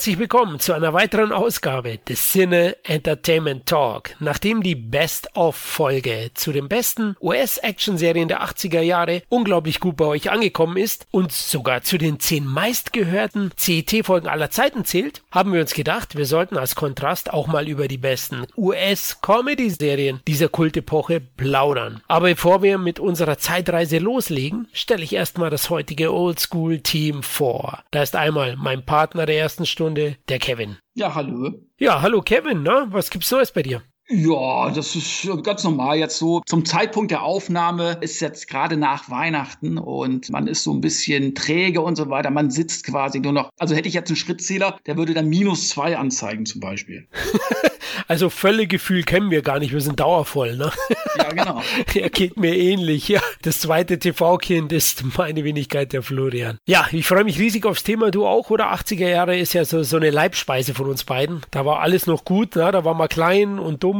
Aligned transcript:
herzlich 0.00 0.18
willkommen 0.18 0.58
zu 0.60 0.72
einer 0.72 0.94
weiteren 0.94 1.30
Ausgabe 1.30 1.98
des 1.98 2.30
Cine 2.32 2.74
Entertainment 2.84 3.66
Talk. 3.66 4.16
Nachdem 4.18 4.62
die 4.62 4.74
Best-of-Folge 4.74 6.30
zu 6.32 6.52
den 6.52 6.70
besten 6.70 7.16
US-Action-Serien 7.20 8.28
der 8.28 8.42
80er 8.42 8.80
Jahre 8.80 9.20
unglaublich 9.28 9.78
gut 9.78 9.98
bei 9.98 10.06
euch 10.06 10.30
angekommen 10.30 10.78
ist 10.78 11.06
und 11.10 11.32
sogar 11.32 11.82
zu 11.82 11.98
den 11.98 12.18
zehn 12.18 12.46
meistgehörten 12.46 13.50
CET-Folgen 13.58 14.26
aller 14.26 14.50
Zeiten 14.50 14.86
zählt, 14.86 15.20
haben 15.30 15.52
wir 15.52 15.60
uns 15.60 15.74
gedacht, 15.74 16.16
wir 16.16 16.24
sollten 16.24 16.56
als 16.56 16.76
Kontrast 16.76 17.30
auch 17.30 17.46
mal 17.46 17.68
über 17.68 17.86
die 17.86 17.98
besten 17.98 18.46
US-Comedy-Serien 18.56 20.22
dieser 20.26 20.48
Kultepoche 20.48 21.20
plaudern. 21.20 22.00
Aber 22.08 22.28
bevor 22.28 22.62
wir 22.62 22.78
mit 22.78 23.00
unserer 23.00 23.36
Zeitreise 23.36 23.98
loslegen, 23.98 24.66
stelle 24.72 25.04
ich 25.04 25.12
erstmal 25.12 25.50
das 25.50 25.68
heutige 25.68 26.10
Oldschool-Team 26.10 27.22
vor. 27.22 27.84
Da 27.90 28.02
ist 28.02 28.16
einmal 28.16 28.56
mein 28.56 28.86
Partner 28.86 29.26
der 29.26 29.36
ersten 29.36 29.66
Stunde, 29.66 29.89
der 29.94 30.38
Kevin. 30.38 30.78
Ja, 30.94 31.14
hallo. 31.14 31.52
Ja, 31.78 32.02
hallo 32.02 32.20
Kevin, 32.22 32.62
ne? 32.62 32.86
Was 32.90 33.10
gibt's 33.10 33.30
Neues 33.30 33.52
bei 33.52 33.62
dir? 33.62 33.82
Ja, 34.12 34.70
das 34.70 34.96
ist 34.96 35.28
ganz 35.44 35.62
normal 35.62 35.98
jetzt 35.98 36.18
so. 36.18 36.42
Zum 36.44 36.64
Zeitpunkt 36.64 37.12
der 37.12 37.22
Aufnahme 37.22 37.98
ist 38.00 38.18
jetzt 38.20 38.48
gerade 38.48 38.76
nach 38.76 39.08
Weihnachten 39.08 39.78
und 39.78 40.30
man 40.30 40.48
ist 40.48 40.64
so 40.64 40.72
ein 40.74 40.80
bisschen 40.80 41.36
träge 41.36 41.80
und 41.80 41.94
so 41.94 42.10
weiter. 42.10 42.30
Man 42.30 42.50
sitzt 42.50 42.86
quasi 42.86 43.20
nur 43.20 43.32
noch. 43.32 43.50
Also 43.58 43.76
hätte 43.76 43.86
ich 43.86 43.94
jetzt 43.94 44.10
einen 44.10 44.16
Schrittzähler, 44.16 44.78
der 44.86 44.96
würde 44.96 45.14
dann 45.14 45.28
minus 45.28 45.68
zwei 45.68 45.96
anzeigen 45.96 46.44
zum 46.44 46.60
Beispiel. 46.60 47.06
Also 48.08 48.30
Völlegefühl 48.30 49.04
kennen 49.04 49.30
wir 49.30 49.42
gar 49.42 49.58
nicht, 49.58 49.72
wir 49.72 49.80
sind 49.80 50.00
dauervoll, 50.00 50.56
ne? 50.56 50.72
Ja, 51.16 51.28
genau. 51.28 51.62
er 51.94 52.10
geht 52.10 52.36
mir 52.36 52.56
ähnlich, 52.56 53.08
ja. 53.08 53.20
Das 53.42 53.60
zweite 53.60 53.98
TV-Kind 53.98 54.72
ist 54.72 55.04
meine 55.16 55.44
Wenigkeit, 55.44 55.92
der 55.92 56.02
Florian. 56.02 56.58
Ja, 56.66 56.86
ich 56.90 57.06
freue 57.06 57.24
mich 57.24 57.38
riesig 57.38 57.66
aufs 57.66 57.84
Thema, 57.84 58.10
du 58.10 58.26
auch, 58.26 58.50
oder? 58.50 58.72
80er 58.72 59.08
Jahre 59.08 59.38
ist 59.38 59.52
ja 59.52 59.64
so, 59.64 59.82
so 59.82 59.96
eine 59.96 60.10
Leibspeise 60.10 60.74
von 60.74 60.88
uns 60.88 61.04
beiden. 61.04 61.42
Da 61.50 61.64
war 61.64 61.80
alles 61.80 62.06
noch 62.06 62.24
gut, 62.24 62.56
ne? 62.56 62.70
Da 62.72 62.84
war 62.84 62.94
man 62.94 63.08
klein 63.08 63.58
und 63.58 63.84
dumm. 63.84 63.99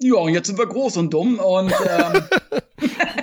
Ja, 0.00 0.14
und 0.14 0.32
jetzt 0.32 0.46
sind 0.46 0.58
wir 0.58 0.66
groß 0.66 0.96
und 0.98 1.12
dumm 1.12 1.38
und 1.38 1.72
ähm, 1.72 2.22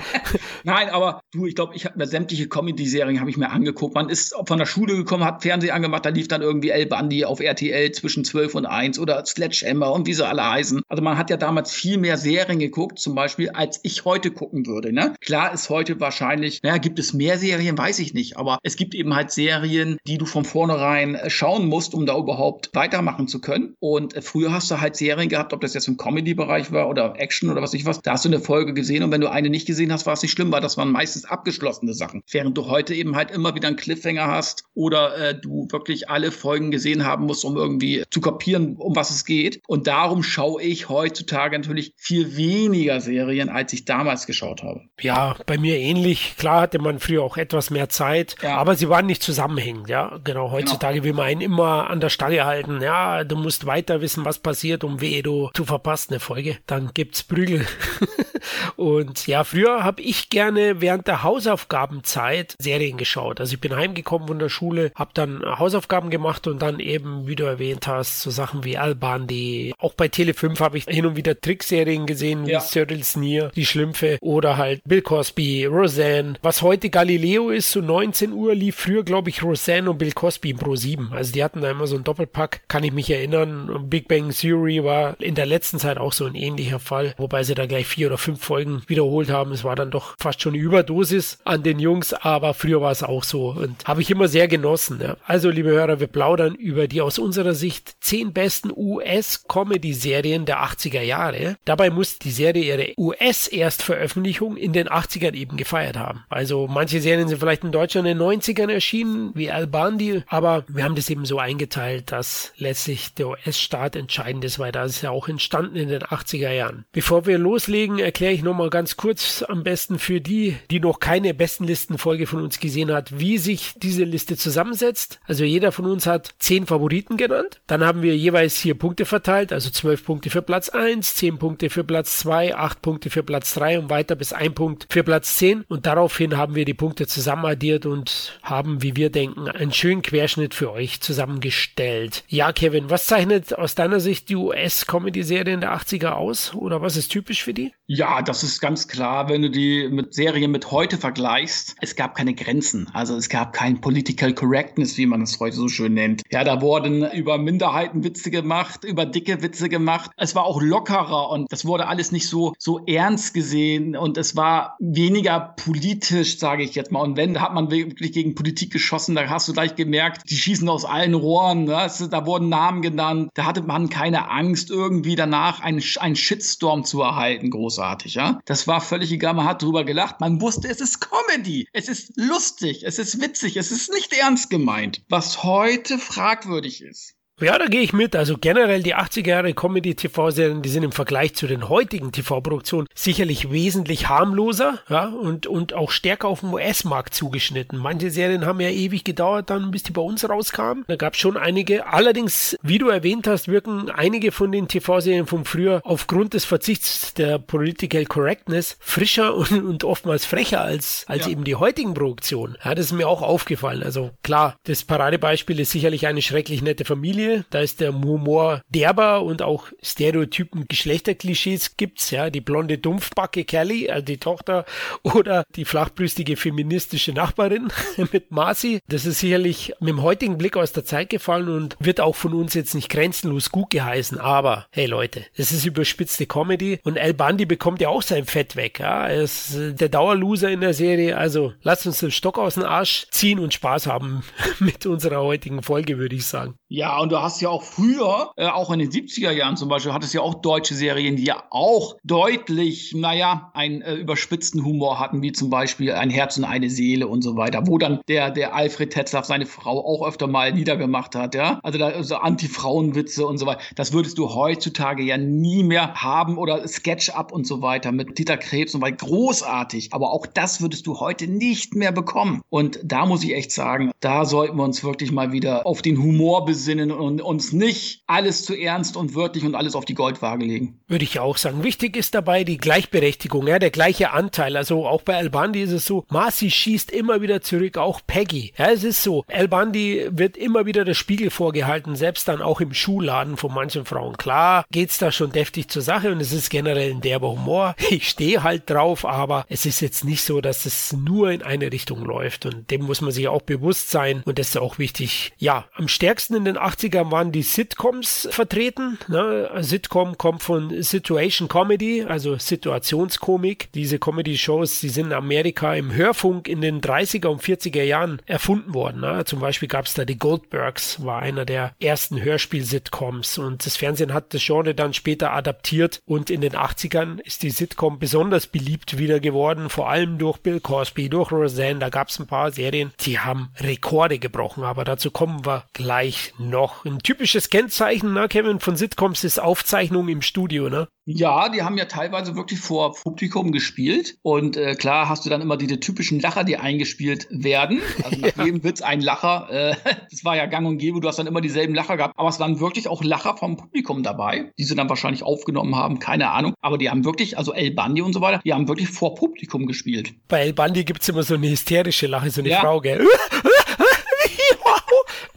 Nein, 0.67 0.89
aber 0.89 1.21
du, 1.31 1.45
ich 1.45 1.55
glaube, 1.55 1.75
ich 1.77 1.85
habe 1.85 1.97
mir 1.97 2.07
sämtliche 2.07 2.49
Comedy-Serien 2.49 3.21
habe 3.21 3.29
ich 3.29 3.37
mir 3.37 3.51
angeguckt. 3.51 3.95
Man 3.95 4.09
ist 4.09 4.35
von 4.45 4.59
der 4.59 4.65
Schule 4.65 4.97
gekommen, 4.97 5.23
hat 5.23 5.41
Fernsehen 5.41 5.71
angemacht, 5.71 6.05
da 6.05 6.09
lief 6.09 6.27
dann 6.27 6.41
irgendwie 6.41 6.71
El 6.71 6.87
Bandi 6.87 7.23
auf 7.23 7.39
RTL 7.39 7.93
zwischen 7.93 8.25
12 8.25 8.53
und 8.53 8.65
1 8.65 8.99
oder 8.99 9.25
Sledgehammer 9.25 9.93
und 9.93 10.07
wie 10.07 10.13
sie 10.13 10.27
alle 10.27 10.43
heißen. 10.43 10.81
Also 10.89 11.01
man 11.01 11.17
hat 11.17 11.29
ja 11.29 11.37
damals 11.37 11.71
viel 11.71 11.97
mehr 11.97 12.17
Serien 12.17 12.59
geguckt, 12.59 12.99
zum 12.99 13.15
Beispiel, 13.15 13.49
als 13.51 13.79
ich 13.83 14.03
heute 14.03 14.29
gucken 14.29 14.65
würde. 14.65 14.91
Ne? 14.91 15.13
Klar 15.21 15.53
ist 15.53 15.69
heute 15.69 16.01
wahrscheinlich, 16.01 16.61
naja, 16.63 16.79
gibt 16.79 16.99
es 16.99 17.13
mehr 17.13 17.37
Serien, 17.37 17.77
weiß 17.77 17.99
ich 17.99 18.13
nicht, 18.13 18.35
aber 18.35 18.59
es 18.61 18.75
gibt 18.75 18.93
eben 18.93 19.15
halt 19.15 19.31
Serien, 19.31 19.95
die 20.05 20.17
du 20.17 20.25
von 20.25 20.43
vornherein 20.43 21.15
äh, 21.15 21.29
schauen 21.29 21.67
musst, 21.67 21.93
um 21.93 22.05
da 22.05 22.17
überhaupt 22.17 22.71
weitermachen 22.73 23.29
zu 23.29 23.39
können. 23.39 23.75
Und 23.79 24.15
äh, 24.15 24.21
früher 24.21 24.51
hast 24.51 24.69
du 24.69 24.81
halt 24.81 24.97
Serien 24.97 25.29
gehabt, 25.29 25.53
ob 25.53 25.61
das 25.61 25.73
jetzt 25.73 25.87
im 25.87 25.95
Comedy-Bereich 25.95 26.73
war 26.73 26.89
oder 26.89 27.13
Action 27.17 27.49
oder 27.49 27.61
was 27.61 27.73
ich 27.73 27.85
was, 27.85 28.01
da 28.01 28.11
hast 28.11 28.25
du 28.25 28.29
eine 28.29 28.41
Folge 28.41 28.73
gesehen 28.73 29.03
und 29.03 29.13
wenn 29.13 29.21
du 29.21 29.31
eine 29.31 29.49
nicht 29.49 29.65
gesehen 29.65 29.93
hast, 29.93 30.05
war 30.05 30.11
es 30.11 30.21
nicht 30.21 30.33
schlimm, 30.33 30.51
weil 30.57 30.61
das 30.63 30.75
waren 30.75 30.91
meistens 30.91 31.25
abgeschlossene 31.25 31.93
Sachen. 31.93 32.23
Während 32.31 32.57
du 32.57 32.65
heute 32.65 32.95
eben 32.95 33.15
halt 33.15 33.29
immer 33.29 33.53
wieder 33.53 33.67
einen 33.67 33.77
Cliffhanger 33.77 34.25
hast 34.25 34.63
oder 34.73 35.15
äh, 35.15 35.39
du 35.39 35.67
wirklich 35.69 36.09
alle 36.09 36.31
Folgen 36.31 36.71
gesehen 36.71 37.05
haben 37.05 37.25
musst, 37.27 37.45
um 37.45 37.55
irgendwie 37.55 38.03
zu 38.09 38.21
kapieren, 38.21 38.75
um 38.75 38.95
was 38.95 39.11
es 39.11 39.23
geht. 39.23 39.61
Und 39.67 39.85
darum 39.85 40.23
schaue 40.23 40.63
ich 40.63 40.89
heutzutage 40.89 41.55
natürlich 41.55 41.93
viel 41.95 42.35
weniger 42.35 43.01
Serien, 43.01 43.49
als 43.49 43.71
ich 43.71 43.85
damals 43.85 44.25
geschaut 44.25 44.63
habe. 44.63 44.81
Ja, 44.99 45.35
bei 45.45 45.59
mir 45.59 45.77
ähnlich. 45.77 46.33
Klar 46.39 46.61
hatte 46.61 46.79
man 46.79 46.97
früher 46.97 47.21
auch 47.21 47.37
etwas 47.37 47.69
mehr 47.69 47.89
Zeit, 47.89 48.35
ja. 48.41 48.57
aber 48.57 48.73
sie 48.73 48.89
waren 48.89 49.05
nicht 49.05 49.21
zusammenhängend. 49.21 49.89
Ja, 49.89 50.19
genau. 50.23 50.49
Heutzutage 50.49 50.95
genau. 50.95 51.05
will 51.05 51.13
man 51.13 51.25
einen 51.27 51.41
immer 51.41 51.87
an 51.91 51.99
der 51.99 52.09
Stange 52.09 52.45
halten. 52.45 52.81
Ja, 52.81 53.23
du 53.23 53.35
musst 53.35 53.67
weiter 53.67 54.01
wissen, 54.01 54.25
was 54.25 54.39
passiert, 54.39 54.83
um 54.83 55.01
weh 55.01 55.21
du, 55.21 55.51
du 55.53 55.65
verpasst 55.65 56.09
eine 56.09 56.19
Folge. 56.19 56.57
Dann 56.65 56.89
gibt's 56.95 57.21
Prügel. 57.21 57.67
Und 58.75 59.27
ja, 59.27 59.43
früher 59.43 59.83
habe 59.83 60.01
ich 60.01 60.29
gerne 60.47 60.79
während 60.81 61.07
der 61.07 61.23
Hausaufgabenzeit 61.23 62.55
Serien 62.59 62.97
geschaut. 62.97 63.41
Also 63.41 63.55
ich 63.55 63.59
bin 63.59 63.75
heimgekommen 63.75 64.29
von 64.29 64.39
der 64.39 64.47
Schule, 64.47 64.91
habe 64.95 65.11
dann 65.13 65.43
Hausaufgaben 65.43 66.09
gemacht 66.09 66.47
und 66.47 66.61
dann 66.61 66.79
eben, 66.79 67.27
wie 67.27 67.35
du 67.35 67.43
erwähnt 67.43 67.85
hast, 67.87 68.21
so 68.21 68.31
Sachen 68.31 68.63
wie 68.63 68.77
Albandi. 68.77 69.73
Auch 69.77 69.93
bei 69.93 70.07
Tele 70.07 70.33
5 70.33 70.59
habe 70.61 70.77
ich 70.77 70.85
hin 70.85 71.05
und 71.05 71.17
wieder 71.17 71.39
Trickserien 71.39 72.05
gesehen, 72.05 72.47
wie 72.47 72.51
ja. 72.51 72.61
Cyril 72.61 73.03
Sneer, 73.03 73.51
Die 73.55 73.65
Schlümpfe 73.65 74.17
oder 74.21 74.55
halt 74.55 74.81
Bill 74.85 75.01
Cosby, 75.01 75.65
Roseanne. 75.65 76.35
Was 76.41 76.61
heute 76.61 76.89
Galileo 76.89 77.49
ist, 77.49 77.71
so 77.71 77.81
19 77.81 78.31
Uhr 78.31 78.55
lief 78.55 78.77
früher, 78.77 79.03
glaube 79.03 79.29
ich, 79.29 79.43
Roseanne 79.43 79.91
und 79.91 79.97
Bill 79.97 80.13
Cosby 80.13 80.51
im 80.51 80.57
Pro 80.57 80.77
7. 80.77 81.11
Also 81.11 81.33
die 81.33 81.43
hatten 81.43 81.59
da 81.59 81.71
immer 81.71 81.87
so 81.87 81.95
einen 81.95 82.05
Doppelpack, 82.05 82.61
kann 82.69 82.85
ich 82.85 82.93
mich 82.93 83.09
erinnern. 83.09 83.89
Big 83.89 84.07
Bang 84.07 84.29
Theory 84.29 84.81
war 84.83 85.19
in 85.19 85.35
der 85.35 85.45
letzten 85.45 85.79
Zeit 85.79 85.97
auch 85.97 86.13
so 86.13 86.25
ein 86.25 86.35
ähnlicher 86.35 86.79
Fall, 86.79 87.13
wobei 87.17 87.43
sie 87.43 87.53
da 87.53 87.65
gleich 87.65 87.87
vier 87.87 88.07
oder 88.07 88.17
fünf 88.17 88.41
Folgen 88.41 88.81
wiederholt 88.87 89.29
haben. 89.29 89.51
Es 89.51 89.65
war 89.65 89.75
dann 89.75 89.91
doch 89.91 90.15
fast 90.27 90.41
schon 90.41 90.55
Überdosis 90.55 91.37
an 91.45 91.63
den 91.63 91.79
Jungs, 91.79 92.11
aber 92.13 92.53
früher 92.53 92.81
war 92.81 92.91
es 92.91 93.01
auch 93.01 93.23
so 93.23 93.51
und 93.51 93.87
habe 93.87 94.01
ich 94.01 94.11
immer 94.11 94.27
sehr 94.27 94.49
genossen. 94.49 94.99
Ja. 95.01 95.15
Also, 95.25 95.49
liebe 95.49 95.69
Hörer, 95.69 96.01
wir 96.01 96.07
plaudern 96.07 96.53
über 96.53 96.89
die 96.89 96.99
aus 96.99 97.17
unserer 97.17 97.53
Sicht 97.53 97.95
zehn 98.01 98.33
besten 98.33 98.69
US-Comedy-Serien 98.75 100.45
der 100.45 100.61
80er 100.65 101.01
Jahre. 101.01 101.55
Dabei 101.63 101.91
muss 101.91 102.19
die 102.19 102.31
Serie 102.31 102.63
ihre 102.63 102.93
US-Erstveröffentlichung 102.97 104.57
in 104.57 104.73
den 104.73 104.89
80ern 104.89 105.33
eben 105.33 105.55
gefeiert 105.55 105.95
haben. 105.95 106.25
Also 106.27 106.67
manche 106.67 106.99
Serien 106.99 107.29
sind 107.29 107.39
vielleicht 107.39 107.63
in 107.63 107.71
Deutschland 107.71 108.05
in 108.05 108.17
den 108.17 108.27
90ern 108.27 108.69
erschienen, 108.69 109.31
wie 109.33 109.49
Al 109.49 109.65
Bundy, 109.65 110.23
aber 110.27 110.65
wir 110.67 110.83
haben 110.83 110.95
das 110.95 111.09
eben 111.09 111.23
so 111.23 111.39
eingeteilt, 111.39 112.11
dass 112.11 112.51
letztlich 112.57 113.13
der 113.13 113.29
US-Staat 113.29 113.95
entscheidend 113.95 114.43
ist, 114.43 114.59
weil 114.59 114.73
das 114.73 114.91
ist 114.91 115.03
ja 115.03 115.11
auch 115.11 115.29
entstanden 115.29 115.77
in 115.77 115.87
den 115.87 116.01
80er 116.01 116.51
Jahren. 116.51 116.83
Bevor 116.91 117.25
wir 117.25 117.37
loslegen, 117.37 117.99
erkläre 117.99 118.33
ich 118.33 118.43
nochmal 118.43 118.69
ganz 118.69 118.97
kurz 118.97 119.41
am 119.47 119.63
besten 119.63 119.99
für 119.99 120.16
die, 120.21 120.55
die 120.71 120.79
noch 120.79 120.99
keine 120.99 121.33
Bestenlistenfolge 121.33 122.27
von 122.27 122.41
uns 122.41 122.59
gesehen 122.59 122.91
hat, 122.91 123.19
wie 123.19 123.37
sich 123.37 123.73
diese 123.77 124.03
Liste 124.03 124.37
zusammensetzt. 124.37 125.19
Also 125.25 125.43
jeder 125.43 125.71
von 125.71 125.85
uns 125.85 126.05
hat 126.05 126.33
zehn 126.39 126.65
Favoriten 126.65 127.17
genannt. 127.17 127.61
Dann 127.67 127.83
haben 127.83 128.01
wir 128.01 128.15
jeweils 128.15 128.57
vier 128.57 128.75
Punkte 128.75 129.05
verteilt, 129.05 129.53
also 129.53 129.69
zwölf 129.69 130.05
Punkte 130.05 130.29
für 130.29 130.41
Platz 130.41 130.69
eins, 130.69 131.15
zehn 131.15 131.37
Punkte 131.37 131.69
für 131.69 131.83
Platz 131.83 132.17
zwei, 132.17 132.55
acht 132.55 132.81
Punkte 132.81 133.09
für 133.09 133.23
Platz 133.23 133.53
drei 133.53 133.79
und 133.79 133.89
weiter 133.89 134.15
bis 134.15 134.33
ein 134.33 134.53
Punkt 134.53 134.87
für 134.89 135.03
Platz 135.03 135.35
zehn. 135.35 135.63
Und 135.67 135.85
daraufhin 135.85 136.37
haben 136.37 136.55
wir 136.55 136.65
die 136.65 136.73
Punkte 136.73 137.07
zusammenaddiert 137.07 137.85
und 137.85 138.39
haben, 138.43 138.81
wie 138.81 138.95
wir 138.95 139.09
denken, 139.09 139.47
einen 139.47 139.73
schönen 139.73 140.01
Querschnitt 140.01 140.53
für 140.53 140.71
euch 140.71 141.01
zusammengestellt. 141.01 142.23
Ja, 142.27 142.51
Kevin, 142.51 142.89
was 142.89 143.05
zeichnet 143.05 143.57
aus 143.57 143.75
deiner 143.75 143.99
Sicht 143.99 144.29
die 144.29 144.35
US-Comedy-Serien 144.35 145.61
der 145.61 145.75
80er 145.75 146.11
aus? 146.11 146.53
Oder 146.55 146.81
was 146.81 146.97
ist 146.97 147.09
typisch 147.09 147.43
für 147.43 147.53
die? 147.53 147.73
Ja, 147.85 148.21
das 148.21 148.43
ist 148.43 148.59
ganz 148.59 148.87
klar, 148.87 149.29
wenn 149.29 149.41
du 149.41 149.49
die 149.49 149.87
mit 149.89 150.06
Serien 150.11 150.51
mit 150.51 150.71
heute 150.71 150.97
vergleichst. 150.97 151.75
Es 151.81 151.95
gab 151.95 152.15
keine 152.15 152.33
Grenzen. 152.33 152.89
Also 152.93 153.15
es 153.15 153.29
gab 153.29 153.53
kein 153.53 153.79
Political 153.79 154.33
Correctness, 154.33 154.97
wie 154.97 155.05
man 155.05 155.21
es 155.21 155.39
heute 155.39 155.55
so 155.55 155.67
schön 155.67 155.93
nennt. 155.93 156.23
Ja, 156.31 156.43
da 156.43 156.61
wurden 156.61 157.09
über 157.11 157.37
Minderheiten 157.37 158.03
Witze 158.03 158.31
gemacht, 158.31 158.83
über 158.83 159.05
dicke 159.05 159.41
Witze 159.41 159.69
gemacht. 159.69 160.11
Es 160.17 160.35
war 160.35 160.43
auch 160.43 160.61
lockerer 160.61 161.29
und 161.29 161.51
das 161.51 161.65
wurde 161.65 161.87
alles 161.87 162.11
nicht 162.11 162.27
so, 162.27 162.53
so 162.57 162.85
ernst 162.85 163.33
gesehen 163.33 163.95
und 163.95 164.17
es 164.17 164.35
war 164.35 164.75
weniger 164.79 165.53
politisch, 165.55 166.39
sage 166.39 166.63
ich 166.63 166.75
jetzt 166.75 166.91
mal. 166.91 167.01
Und 167.01 167.15
wenn, 167.15 167.33
da 167.33 167.41
hat 167.41 167.53
man 167.53 167.71
wirklich 167.71 168.11
gegen 168.11 168.35
Politik 168.35 168.73
geschossen, 168.73 169.15
da 169.15 169.27
hast 169.29 169.47
du 169.47 169.53
gleich 169.53 169.75
gemerkt, 169.75 170.29
die 170.29 170.35
schießen 170.35 170.67
aus 170.67 170.83
allen 170.83 171.13
Rohren. 171.13 171.65
Ne? 171.65 171.89
Da 172.09 172.25
wurden 172.25 172.49
Namen 172.49 172.81
genannt. 172.81 173.29
Da 173.33 173.45
hatte 173.45 173.61
man 173.61 173.89
keine 173.89 174.29
Angst, 174.29 174.71
irgendwie 174.71 175.15
danach 175.15 175.61
einen, 175.61 175.83
einen 175.99 176.15
Shitstorm 176.15 176.83
zu 176.83 177.01
erhalten, 177.01 177.49
groß 177.49 177.77
großartig, 177.77 178.15
ja. 178.15 178.39
Das 178.45 178.67
war 178.67 178.81
völlig 178.81 179.11
egal, 179.11 179.33
man 179.33 179.45
hat 179.45 179.61
drüber 179.61 179.83
gelacht. 179.83 179.96
Man 180.19 180.39
wusste, 180.41 180.69
es 180.69 180.79
ist 180.79 180.99
Comedy, 181.01 181.67
es 181.73 181.89
ist 181.89 182.13
lustig, 182.15 182.83
es 182.83 182.99
ist 182.99 183.19
witzig, 183.21 183.57
es 183.57 183.71
ist 183.71 183.91
nicht 183.91 184.13
ernst 184.13 184.49
gemeint. 184.49 185.03
Was 185.09 185.43
heute 185.43 185.97
fragwürdig 185.97 186.81
ist, 186.81 187.16
Ja, 187.39 187.59
da 187.59 187.67
gehe 187.67 187.81
ich 187.81 187.93
mit. 187.93 188.15
Also 188.15 188.35
generell 188.35 188.81
die 188.81 188.95
80er 188.95 189.27
Jahre 189.27 189.53
Comedy-TV-Serien, 189.53 190.63
die 190.63 190.69
sind 190.69 190.81
im 190.81 190.91
Vergleich 190.91 191.35
zu 191.35 191.45
den 191.45 191.69
heutigen 191.69 192.11
TV-Produktionen 192.11 192.87
sicherlich 192.95 193.51
wesentlich 193.51 194.09
harmloser 194.09 194.79
ja, 194.89 195.05
und, 195.05 195.45
und 195.45 195.73
auch 195.73 195.91
stärker 195.91 196.29
auf 196.29 196.39
den 196.39 196.51
US-Markt 196.51 197.13
zugeschnitten. 197.13 197.77
Manche 197.77 198.09
Serien 198.09 198.47
haben 198.47 198.59
ja 198.59 198.69
ewig 198.69 199.03
gedauert, 199.03 199.51
dann 199.51 199.69
bis 199.69 199.83
die 199.83 199.91
bei 199.91 200.01
uns 200.01 200.27
rauskamen. 200.27 200.83
Da 200.87 200.95
gab 200.95 201.13
es 201.13 201.19
schon 201.19 201.37
einige. 201.37 201.85
Allerdings, 201.85 202.57
wie 202.63 202.79
du 202.79 202.89
erwähnt 202.89 203.27
hast, 203.27 203.47
wirken 203.49 203.91
einige 203.91 204.31
von 204.31 204.51
den 204.51 204.67
TV-Serien 204.67 205.27
von 205.27 205.45
früher 205.45 205.81
aufgrund 205.83 206.33
des 206.33 206.43
Verzichts 206.43 207.13
der 207.13 207.37
Political 207.37 208.05
Correctness 208.05 208.77
frischer 208.79 209.35
und, 209.35 209.51
und 209.51 209.83
oftmals 209.83 210.25
frecher 210.25 210.61
als, 210.61 211.05
als 211.07 211.25
ja. 211.25 211.33
eben 211.33 211.43
die 211.43 211.55
heutigen 211.55 211.93
Produktionen. 211.93 212.57
Ja, 212.65 212.73
das 212.73 212.87
ist 212.87 212.93
mir 212.93 213.07
auch 213.07 213.21
aufgefallen. 213.21 213.83
Also 213.83 214.09
klar, 214.23 214.55
das 214.63 214.83
Paradebeispiel 214.83 215.59
ist 215.59 215.69
sicherlich 215.69 216.07
eine 216.07 216.23
schrecklich 216.23 216.63
nette 216.63 216.83
Familie. 216.83 217.26
Da 217.49 217.59
ist 217.59 217.79
der 217.79 217.93
Humor 217.93 218.61
derber 218.69 219.23
und 219.23 219.41
auch 219.41 219.67
Stereotypen 219.81 220.67
Geschlechterklischees 220.67 221.77
gibt's, 221.77 222.11
ja. 222.11 222.29
Die 222.29 222.41
blonde 222.41 222.77
Dumpfbacke 222.77 223.45
Kelly, 223.45 223.89
also 223.89 224.05
die 224.05 224.17
Tochter, 224.17 224.65
oder 225.03 225.43
die 225.55 225.65
flachbrüstige 225.65 226.35
feministische 226.35 227.13
Nachbarin 227.13 227.69
mit 228.11 228.31
Marcy. 228.31 228.79
Das 228.87 229.05
ist 229.05 229.19
sicherlich 229.19 229.73
mit 229.79 229.89
dem 229.89 230.01
heutigen 230.01 230.37
Blick 230.37 230.57
aus 230.57 230.73
der 230.73 230.85
Zeit 230.85 231.09
gefallen 231.09 231.49
und 231.49 231.75
wird 231.79 231.99
auch 231.99 232.15
von 232.15 232.33
uns 232.33 232.53
jetzt 232.53 232.75
nicht 232.75 232.89
grenzenlos 232.89 233.49
gut 233.49 233.69
geheißen. 233.69 234.19
Aber 234.19 234.67
hey 234.71 234.85
Leute, 234.85 235.25
es 235.35 235.51
ist 235.51 235.65
überspitzte 235.65 236.25
Comedy 236.25 236.79
und 236.83 236.97
El 236.97 237.13
Bundy 237.13 237.45
bekommt 237.45 237.81
ja 237.81 237.89
auch 237.89 238.01
sein 238.01 238.25
Fett 238.25 238.55
weg. 238.55 238.79
Ja. 238.79 239.07
Er 239.07 239.23
ist 239.23 239.55
der 239.57 239.89
Dauerloser 239.89 240.49
in 240.49 240.61
der 240.61 240.73
Serie. 240.73 241.17
Also 241.17 241.53
lasst 241.61 241.85
uns 241.85 241.99
den 241.99 242.11
Stock 242.11 242.37
aus 242.37 242.55
dem 242.55 242.63
Arsch 242.63 243.07
ziehen 243.11 243.39
und 243.39 243.53
Spaß 243.53 243.87
haben 243.87 244.23
mit 244.59 244.85
unserer 244.85 245.21
heutigen 245.21 245.63
Folge, 245.63 245.97
würde 245.97 246.15
ich 246.15 246.25
sagen. 246.25 246.55
Ja, 246.69 246.97
und 246.99 247.13
du 247.17 247.23
hast 247.23 247.41
ja 247.41 247.49
auch 247.49 247.63
früher, 247.63 248.31
äh, 248.35 248.47
auch 248.47 248.71
in 248.71 248.79
den 248.79 248.91
70er 248.91 249.31
Jahren 249.31 249.57
zum 249.57 249.69
Beispiel, 249.69 249.93
hattest 249.93 250.13
ja 250.13 250.21
auch 250.21 250.35
deutsche 250.35 250.75
Serien, 250.75 251.15
die 251.15 251.25
ja 251.25 251.43
auch 251.49 251.97
deutlich, 252.03 252.93
naja, 252.95 253.51
einen 253.53 253.81
äh, 253.81 253.95
überspitzten 253.95 254.63
Humor 254.63 254.99
hatten, 254.99 255.21
wie 255.21 255.31
zum 255.31 255.49
Beispiel 255.49 255.91
Ein 255.93 256.09
Herz 256.09 256.37
und 256.37 256.43
eine 256.43 256.69
Seele 256.69 257.07
und 257.07 257.21
so 257.23 257.35
weiter, 257.35 257.63
wo 257.65 257.77
dann 257.77 257.99
der, 258.07 258.31
der 258.31 258.55
Alfred 258.55 258.91
Tetzlaff 258.91 259.25
seine 259.25 259.45
Frau 259.45 259.83
auch 259.83 260.07
öfter 260.07 260.27
mal 260.27 260.53
niedergemacht 260.53 261.15
hat, 261.15 261.33
ja. 261.35 261.59
Also 261.63 261.79
da 261.79 262.03
so 262.03 262.15
Anti-Frauenwitze 262.17 263.25
und 263.25 263.37
so 263.37 263.45
weiter. 263.45 263.61
Das 263.75 263.93
würdest 263.93 264.17
du 264.17 264.33
heutzutage 264.33 265.03
ja 265.03 265.17
nie 265.17 265.63
mehr 265.63 265.95
haben 265.95 266.37
oder 266.37 266.67
Sketch-Up 266.67 267.31
und 267.31 267.47
so 267.47 267.61
weiter 267.61 267.91
mit 267.91 268.17
Dieter 268.17 268.37
Krebs 268.37 268.75
und 268.75 268.81
weiter. 268.81 268.97
Großartig. 268.97 269.89
Aber 269.91 270.11
auch 270.11 270.25
das 270.27 270.61
würdest 270.61 270.85
du 270.87 270.99
heute 270.99 271.27
nicht 271.27 271.75
mehr 271.75 271.91
bekommen. 271.91 272.41
Und 272.49 272.79
da 272.83 273.05
muss 273.05 273.23
ich 273.23 273.33
echt 273.33 273.51
sagen, 273.51 273.91
da 273.99 274.25
sollten 274.25 274.57
wir 274.57 274.63
uns 274.63 274.83
wirklich 274.83 275.11
mal 275.11 275.31
wieder 275.31 275.65
auf 275.65 275.81
den 275.81 276.01
Humor 276.01 276.45
besinnen 276.45 276.67
besinnen 276.67 276.91
und 277.07 277.21
uns 277.21 277.53
nicht 277.53 278.03
alles 278.05 278.43
zu 278.43 278.53
ernst 278.53 278.97
und 278.97 279.15
wörtlich 279.15 279.45
und 279.45 279.55
alles 279.55 279.75
auf 279.75 279.85
die 279.85 279.95
Goldwaage 279.95 280.45
legen. 280.45 280.79
Würde 280.87 281.05
ich 281.05 281.19
auch 281.19 281.37
sagen. 281.37 281.63
Wichtig 281.63 281.95
ist 281.95 282.13
dabei 282.13 282.43
die 282.43 282.57
Gleichberechtigung, 282.57 283.47
ja, 283.47 283.59
der 283.59 283.71
gleiche 283.71 284.11
Anteil. 284.11 284.57
Also 284.57 284.85
auch 284.85 285.01
bei 285.01 285.13
El 285.13 285.29
Bandi 285.29 285.61
ist 285.61 285.71
es 285.71 285.85
so, 285.85 286.05
Marcy 286.09 286.51
schießt 286.51 286.91
immer 286.91 287.21
wieder 287.21 287.41
zurück, 287.41 287.77
auch 287.77 288.01
Peggy. 288.05 288.53
Ja, 288.57 288.71
es 288.71 288.83
ist 288.83 289.01
so. 289.01 289.23
El 289.27 289.47
Bandi 289.47 290.07
wird 290.11 290.37
immer 290.37 290.65
wieder 290.65 290.85
der 290.85 290.93
Spiegel 290.93 291.29
vorgehalten, 291.29 291.95
selbst 291.95 292.27
dann 292.27 292.41
auch 292.41 292.61
im 292.61 292.73
Schuhladen 292.73 293.37
von 293.37 293.53
manchen 293.53 293.85
Frauen. 293.85 294.17
Klar 294.17 294.65
geht's 294.71 294.97
da 294.97 295.11
schon 295.11 295.31
deftig 295.31 295.69
zur 295.69 295.81
Sache 295.81 296.11
und 296.11 296.19
es 296.19 296.33
ist 296.33 296.49
generell 296.49 296.91
ein 296.91 297.01
derber 297.01 297.31
Humor. 297.31 297.75
Ich 297.89 298.09
stehe 298.09 298.43
halt 298.43 298.69
drauf, 298.69 299.05
aber 299.05 299.45
es 299.49 299.65
ist 299.65 299.79
jetzt 299.79 300.03
nicht 300.03 300.21
so, 300.21 300.41
dass 300.41 300.65
es 300.65 300.93
nur 300.93 301.31
in 301.31 301.41
eine 301.41 301.71
Richtung 301.71 302.03
läuft 302.03 302.45
und 302.45 302.69
dem 302.69 302.83
muss 302.83 303.01
man 303.01 303.11
sich 303.11 303.27
auch 303.27 303.41
bewusst 303.41 303.89
sein 303.89 304.21
und 304.25 304.37
das 304.37 304.49
ist 304.49 304.57
auch 304.57 304.77
wichtig. 304.77 305.31
Ja, 305.37 305.65
am 305.73 305.87
stärksten 305.87 306.35
in 306.35 306.45
den 306.45 306.57
80ern 306.97 307.11
waren 307.11 307.31
die 307.31 307.43
Sitcoms 307.43 308.27
vertreten. 308.31 308.97
Ne? 309.07 309.49
Sitcom 309.59 310.17
kommt 310.17 310.43
von 310.43 310.81
Situation 310.81 311.47
Comedy, 311.47 312.03
also 312.03 312.37
Situationskomik. 312.37 313.71
Diese 313.73 313.99
Comedy-Shows, 313.99 314.79
die 314.79 314.89
sind 314.89 315.07
in 315.07 315.13
Amerika 315.13 315.75
im 315.75 315.93
Hörfunk 315.93 316.47
in 316.47 316.61
den 316.61 316.81
30er 316.81 317.27
und 317.27 317.41
40er 317.41 317.83
Jahren 317.83 318.21
erfunden 318.25 318.73
worden. 318.73 319.01
Ne? 319.01 319.23
Zum 319.25 319.39
Beispiel 319.39 319.67
gab 319.67 319.85
es 319.85 319.93
da 319.93 320.05
die 320.05 320.17
Goldbergs, 320.17 321.03
war 321.03 321.21
einer 321.21 321.45
der 321.45 321.73
ersten 321.79 322.21
Hörspiel-Sitcoms 322.21 323.37
und 323.37 323.65
das 323.65 323.77
Fernsehen 323.77 324.13
hat 324.13 324.33
das 324.33 324.43
Genre 324.45 324.73
dann 324.73 324.93
später 324.93 325.33
adaptiert 325.33 326.01
und 326.05 326.29
in 326.29 326.41
den 326.41 326.53
80ern 326.53 327.19
ist 327.21 327.43
die 327.43 327.49
Sitcom 327.49 327.99
besonders 327.99 328.47
beliebt 328.47 328.97
wieder 328.97 329.19
geworden, 329.19 329.69
vor 329.69 329.89
allem 329.89 330.17
durch 330.17 330.37
Bill 330.39 330.59
Cosby, 330.59 331.09
durch 331.09 331.31
Roseanne, 331.31 331.79
da 331.79 331.89
gab 331.89 332.09
es 332.09 332.19
ein 332.19 332.27
paar 332.27 332.51
Serien, 332.51 332.91
die 333.01 333.19
haben 333.19 333.49
Rekorde 333.59 334.19
gebrochen, 334.19 334.63
aber 334.63 334.83
dazu 334.83 335.11
kommen 335.11 335.45
wir 335.45 335.63
gleich 335.73 336.33
noch? 336.37 336.85
Ein 336.87 336.99
typisches 336.99 337.49
Kennzeichen, 337.49 338.13
ne, 338.13 338.27
Kevin, 338.27 338.59
von 338.59 338.77
Sitcoms 338.77 339.23
ist 339.23 339.39
Aufzeichnung 339.39 340.07
im 340.07 340.21
Studio, 340.21 340.69
ne? 340.69 340.87
Ja, 341.09 341.47
die 341.47 341.61
haben 341.61 341.77
ja 341.77 341.85
teilweise 341.85 342.35
wirklich 342.35 342.59
vor 342.59 342.93
Publikum 342.93 343.53
gespielt. 343.53 344.17
Und 344.23 344.57
äh, 344.57 344.75
klar 344.75 345.07
hast 345.07 345.25
du 345.25 345.29
dann 345.29 345.41
immer 345.41 345.55
diese 345.55 345.79
typischen 345.79 346.19
Lacher, 346.19 346.43
die 346.43 346.57
eingespielt 346.57 347.27
werden. 347.29 347.81
Also 348.03 348.17
nach 348.21 348.35
ja. 348.35 348.43
jedem 348.43 348.63
Witz 348.63 348.81
ein 348.81 348.99
Lacher. 348.99 349.47
Äh, 349.49 349.75
das 350.11 350.25
war 350.25 350.35
ja 350.35 350.45
gang 350.47 350.67
und 350.67 350.79
gäbe, 350.79 350.99
du 350.99 351.07
hast 351.07 351.17
dann 351.17 351.27
immer 351.27 351.39
dieselben 351.39 351.73
Lacher 351.75 351.95
gehabt. 351.95 352.13
Aber 352.17 352.27
es 352.27 352.39
waren 352.41 352.59
wirklich 352.59 352.89
auch 352.89 353.03
Lacher 353.03 353.37
vom 353.37 353.55
Publikum 353.55 354.03
dabei, 354.03 354.51
die 354.57 354.65
sie 354.65 354.75
dann 354.75 354.89
wahrscheinlich 354.89 355.23
aufgenommen 355.23 355.75
haben, 355.75 355.99
keine 355.99 356.31
Ahnung. 356.31 356.53
Aber 356.59 356.77
die 356.77 356.89
haben 356.89 357.05
wirklich, 357.05 357.37
also 357.37 357.53
El 357.53 357.71
Bandi 357.71 358.01
und 358.01 358.11
so 358.11 358.19
weiter, 358.19 358.41
die 358.43 358.53
haben 358.53 358.67
wirklich 358.67 358.89
vor 358.89 359.15
Publikum 359.15 359.65
gespielt. 359.65 360.13
Bei 360.27 360.41
El 360.41 360.53
Bandi 360.53 360.83
gibt 360.83 361.03
es 361.03 361.09
immer 361.09 361.23
so 361.23 361.35
eine 361.35 361.49
hysterische 361.49 362.07
Lache, 362.07 362.31
so 362.31 362.41
eine 362.41 362.49
ja. 362.49 362.59
Frau, 362.59 362.81
gell? 362.81 363.07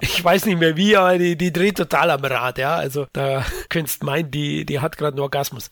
ich 0.00 0.22
weiß 0.24 0.46
nicht 0.46 0.58
mehr 0.58 0.76
wie, 0.76 0.96
aber 0.96 1.18
die, 1.18 1.36
die 1.36 1.52
dreht 1.52 1.76
total 1.76 2.10
am 2.10 2.24
Rad, 2.24 2.58
ja. 2.58 2.76
Also 2.76 3.06
da 3.12 3.44
könntest 3.68 4.02
meinen, 4.02 4.30
die, 4.30 4.64
die 4.64 4.80
hat 4.80 4.96
gerade 4.96 5.14
einen 5.14 5.22
Orgasmus. 5.22 5.70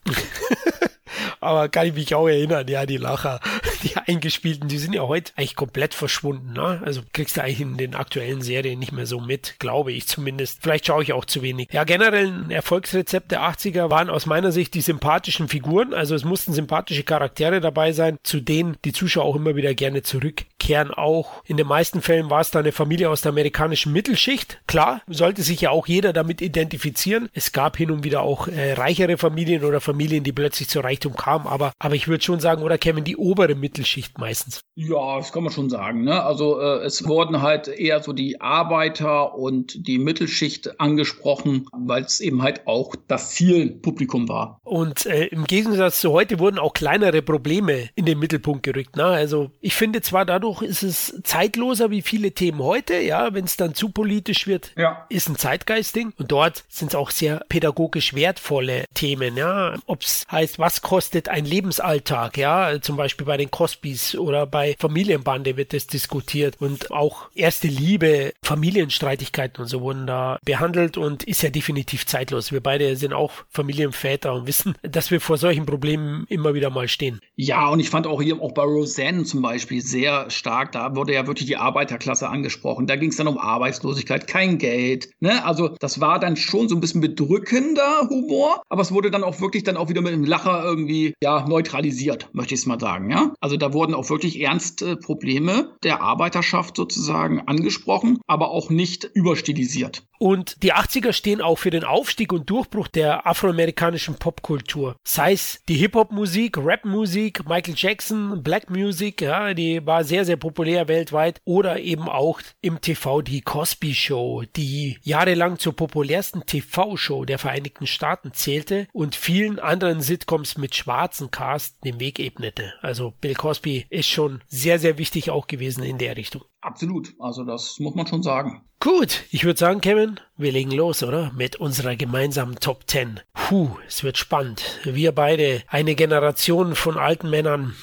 aber 1.41 1.69
kann 1.69 1.87
ich 1.87 1.95
mich 1.95 2.15
auch 2.15 2.29
erinnern, 2.29 2.67
ja, 2.69 2.87
die 2.87 2.97
Lacher 2.97 3.41
die 3.83 3.97
eingespielten, 3.97 4.69
die 4.69 4.79
sind 4.79 4.95
ja 4.95 5.03
heute 5.03 5.33
eigentlich 5.37 5.57
komplett 5.57 5.95
verschwunden. 5.95 6.53
Ne? 6.53 6.81
Also 6.85 7.03
kriegst 7.13 7.37
du 7.37 7.43
eigentlich 7.43 7.61
in 7.61 7.77
den 7.77 7.95
aktuellen 7.95 8.43
Serien 8.43 8.79
nicht 8.79 8.93
mehr 8.93 9.07
so 9.07 9.21
mit, 9.21 9.57
glaube 9.59 9.93
ich 9.93 10.07
zumindest. 10.07 10.63
Vielleicht 10.63 10.87
schaue 10.87 11.03
ich 11.03 11.13
auch 11.13 11.25
zu 11.25 11.43
wenig. 11.43 11.69
Ja, 11.73 11.85
generell 11.85 12.29
ein 12.29 12.51
Erfolgsrezept 12.51 13.31
der 13.31 13.43
80er 13.43 13.91
waren 13.91 14.11
aus 14.11 14.27
meiner 14.27 14.53
Sicht 14.53 14.75
die 14.75 14.81
sympathischen 14.81 15.49
Figuren. 15.49 15.95
Also 15.95 16.15
es 16.15 16.25
mussten 16.25 16.53
sympathische 16.53 17.03
Charaktere 17.03 17.61
dabei 17.61 17.93
sein, 17.93 18.19
zu 18.23 18.41
denen 18.41 18.77
die 18.85 18.93
Zuschauer 18.93 19.25
auch 19.25 19.37
immer 19.37 19.57
wieder 19.57 19.75
gerne 19.75 20.03
zurückkehren. 20.03 20.93
Auch 20.93 21.43
in 21.45 21.57
den 21.57 21.67
meisten 21.67 22.03
Fällen 22.03 22.31
war 22.31 22.41
es 22.41 22.51
da 22.51 22.61
eine 22.61 22.73
Familie 22.73 23.11
aus 23.11 23.23
der 23.23 23.31
amerikanischen 23.31 23.93
Mittelschicht. 23.93 24.61
Klar, 24.67 25.03
sollte 25.07 25.43
sich 25.43 25.61
ja 25.61 25.71
auch 25.71 25.87
jeder 25.87 26.13
damit 26.13 26.41
identifizieren. 26.41 27.29
Es 27.33 27.53
gab 27.53 27.77
hin 27.77 27.91
und 27.91 28.05
wieder 28.05 28.23
auch 28.23 28.49
äh, 28.49 28.73
reichere 28.73 29.17
Familien 29.19 29.65
oder 29.65 29.81
Familien, 29.81 30.25
die 30.25 30.33
plötzlich 30.33 30.69
zu 30.69 30.81
Reichtum 30.81 31.17
kamen. 31.17 31.47
Aber, 31.47 31.73
aber 31.79 31.95
ich 31.95 32.09
würde 32.09 32.25
schon 32.25 32.41
sagen, 32.41 32.63
oder 32.63 32.79
Kevin, 32.79 33.05
die 33.05 33.17
obere 33.17 33.55
Mittelschicht 33.55 33.68
Mittelschicht 33.69 34.17
meistens. 34.17 34.63
Ja, 34.77 35.19
das 35.19 35.33
kann 35.33 35.43
man 35.43 35.53
schon 35.53 35.69
sagen. 35.69 36.05
Ne? 36.05 36.23
Also 36.23 36.59
äh, 36.59 36.85
es 36.85 37.07
wurden 37.07 37.43
halt 37.43 37.69
eher 37.69 38.03
so 38.03 38.15
die 38.15 38.41
Arbeiter 38.41 39.35
und 39.35 39.87
die 39.87 39.99
Mittelschicht 39.99 40.81
angesprochen, 40.81 41.67
weil 41.73 42.05
es 42.05 42.21
eben 42.21 42.43
halt 42.43 42.67
auch 42.67 42.95
das 43.09 43.31
Zielpublikum 43.31 44.27
war. 44.27 44.59
Und 44.65 45.05
äh, 45.05 45.27
im 45.27 45.45
Gegensatz 45.45 46.01
zu 46.01 46.13
heute 46.13 46.39
wurden 46.39 46.59
auch 46.59 46.73
kleinere 46.73 47.21
Probleme 47.21 47.91
in 47.95 48.07
den 48.07 48.19
Mittelpunkt 48.19 48.63
gerückt. 48.63 48.97
Ne? 48.97 49.05
Also 49.05 49.51
ich 49.61 49.75
finde 49.75 50.01
zwar 50.01 50.25
dadurch 50.25 50.63
ist 50.63 50.83
es 50.83 51.21
zeitloser 51.25 51.91
wie 51.91 52.03
viele 52.03 52.33
Themen 52.33 52.61
heute, 52.61 52.95
ja, 52.95 53.35
wenn 53.35 53.45
es 53.45 53.59
dann 53.59 53.75
zu 53.75 53.91
politisch 53.91 54.47
wird, 54.47 54.73
ja. 54.79 55.05
ist 55.11 55.29
ein 55.29 55.37
Zeitgeistding. 55.37 56.15
Und 56.17 56.33
dort 56.33 56.65
sind 56.69 56.89
es 56.89 56.95
auch 56.95 57.11
sehr 57.11 57.45
pädagogisch 57.51 58.15
wertvolle 58.15 58.85
Themen, 58.95 59.37
ja. 59.37 59.75
Ob 59.85 60.03
es 60.03 60.25
heißt, 60.31 60.59
was 60.59 60.81
kostet 60.81 61.29
ein 61.29 61.45
Lebensalltag, 61.45 62.39
ja, 62.39 62.81
zum 62.81 62.97
Beispiel 62.97 63.27
bei 63.27 63.37
den 63.37 63.51
Hospice 63.59 64.17
oder 64.17 64.47
bei 64.47 64.77
Familienbande 64.79 65.57
wird 65.57 65.73
das 65.73 65.87
diskutiert 65.87 66.57
und 66.61 66.91
auch 66.91 67.29
erste 67.35 67.69
Liebe, 67.69 68.33
Familienstreitigkeiten 68.43 69.63
und 69.63 69.69
so 69.69 69.81
wurden 69.81 70.07
da 70.07 70.39
behandelt 70.45 70.97
und 70.97 71.25
ist 71.25 71.43
ja 71.43 71.51
definitiv 71.51 72.07
zeitlos. 72.07 72.53
Wir 72.53 72.61
beide 72.61 72.97
sind 72.97 73.13
auch 73.13 73.33
Familienväter 73.51 74.33
und 74.35 74.47
wissen, 74.47 74.75
dass 74.83 75.11
wir 75.11 75.21
vor 75.21 75.39
solchen 75.39 75.67
Problemen 75.67 76.27
immer 76.29 76.55
wieder 76.55 76.71
mal 76.71 76.89
stehen. 76.89 77.21
Ja, 77.37 77.69
und 77.69 77.81
ich 77.81 77.91
fand 77.91 78.07
auch 78.07 78.23
hier 78.23 78.41
auch 78.41 78.53
bei 78.53 78.63
Roseanne 78.63 79.25
zum 79.25 79.43
Beispiel 79.43 79.81
sehr 79.81 80.31
stark, 80.31 80.73
da 80.73 80.95
wurde 80.97 81.15
ja 81.15 81.27
wirklich 81.27 81.47
die 81.47 81.57
Arbeiterklasse 81.57 82.29
angesprochen. 82.29 82.87
Da 82.87 82.97
ging 82.97 83.11
es 83.11 83.17
dann 83.17 83.29
um 83.29 83.39
Arbeitslosigkeit, 83.39 84.27
kein 84.27 84.59
Geld. 84.59 85.11
Ne? 85.21 85.45
Also 85.45 85.69
das 85.81 86.01
war 86.01 86.19
dann 86.19 86.37
schon 86.37 86.69
so 86.69 86.75
ein 86.75 86.81
bisschen 86.81 87.01
bedrückender 87.01 88.09
Humor, 88.09 88.63
aber 88.69 88.83
es 88.83 88.93
wurde 88.93 89.11
dann 89.11 89.25
auch 89.25 89.41
wirklich 89.41 89.65
dann 89.65 89.77
auch 89.77 89.89
wieder 89.89 90.01
mit 90.01 90.13
einem 90.13 90.25
Lacher 90.25 90.63
irgendwie 90.65 91.15
ja 91.23 91.47
neutralisiert, 91.47 92.29
möchte 92.33 92.55
ich 92.55 92.61
es 92.61 92.67
mal 92.67 92.81
sagen. 92.81 93.11
Ja, 93.11 93.33
also 93.41 93.48
da 93.57 93.73
wurden 93.73 93.95
auch 93.95 94.11
wirklich 94.11 94.41
ernste 94.41 94.97
Probleme 94.97 95.77
der 95.83 96.03
Arbeiterschaft 96.03 96.77
sozusagen 96.77 97.41
angesprochen, 97.41 98.19
aber 98.27 98.51
auch 98.51 98.71
nicht 98.71 99.05
überstilisiert. 99.05 100.08
Und 100.19 100.63
die 100.63 100.75
80er 100.75 101.13
stehen 101.13 101.41
auch 101.41 101.59
für 101.59 101.71
den 101.71 101.85
Aufstieg 101.85 102.33
und 102.33 102.51
Durchbruch 102.51 102.89
der 102.89 103.27
afroamerikanischen 103.27 104.17
Popkultur. 104.17 104.97
Sei 105.05 105.33
es 105.33 105.61
die 105.69 105.77
Hip-Hop-Musik, 105.77 106.59
Rap-Musik, 106.59 107.49
Michael 107.49 107.75
Jackson, 107.77 108.43
Black 108.43 108.71
Music, 108.71 109.21
ja, 109.21 109.55
die 109.55 109.85
war 109.87 110.05
sehr, 110.05 110.25
sehr 110.25 110.37
populär 110.37 110.89
weltweit. 110.89 111.41
Oder 111.45 111.81
eben 111.81 112.09
auch 112.09 112.41
im 112.61 112.81
TV 112.81 113.23
die 113.23 113.41
Cosby 113.41 113.95
Show, 113.95 114.43
die 114.57 114.99
jahrelang 115.03 115.59
zur 115.59 115.75
populärsten 115.75 116.45
TV-Show 116.45 117.25
der 117.25 117.39
Vereinigten 117.39 117.87
Staaten 117.87 118.33
zählte 118.33 118.89
und 118.93 119.15
vielen 119.15 119.59
anderen 119.59 120.01
Sitcoms 120.01 120.59
mit 120.59 120.75
schwarzen 120.75 121.31
Cast 121.31 121.85
den 121.85 122.01
Weg 122.01 122.19
ebnete. 122.19 122.75
Also 122.81 123.15
Bill 123.21 123.35
Cosby 123.35 123.87
ist 123.91 124.09
schon 124.09 124.43
sehr, 124.49 124.79
sehr 124.79 124.99
wichtig 124.99 125.31
auch 125.31 125.47
gewesen 125.47 125.85
in 125.85 125.99
der 125.99 126.17
Richtung. 126.17 126.43
Absolut. 126.61 127.15
Also 127.19 127.45
das 127.45 127.79
muss 127.79 127.95
man 127.95 128.07
schon 128.07 128.23
sagen. 128.23 128.63
Gut, 128.81 129.25
ich 129.33 129.45
würde 129.45 129.59
sagen, 129.59 129.81
Kevin, 129.81 130.21
wir 130.37 130.53
legen 130.53 130.71
los, 130.71 131.03
oder? 131.03 131.33
Mit 131.35 131.57
unserer 131.57 131.97
gemeinsamen 131.97 132.61
Top 132.61 132.85
10. 132.87 133.21
Puh, 133.33 133.71
es 133.89 134.05
wird 134.05 134.19
spannend. 134.19 134.81
Wir 134.85 135.13
beide, 135.13 135.63
eine 135.67 135.97
Generation 135.97 136.77
von 136.77 136.97
alten 136.97 137.29
Männern. 137.29 137.75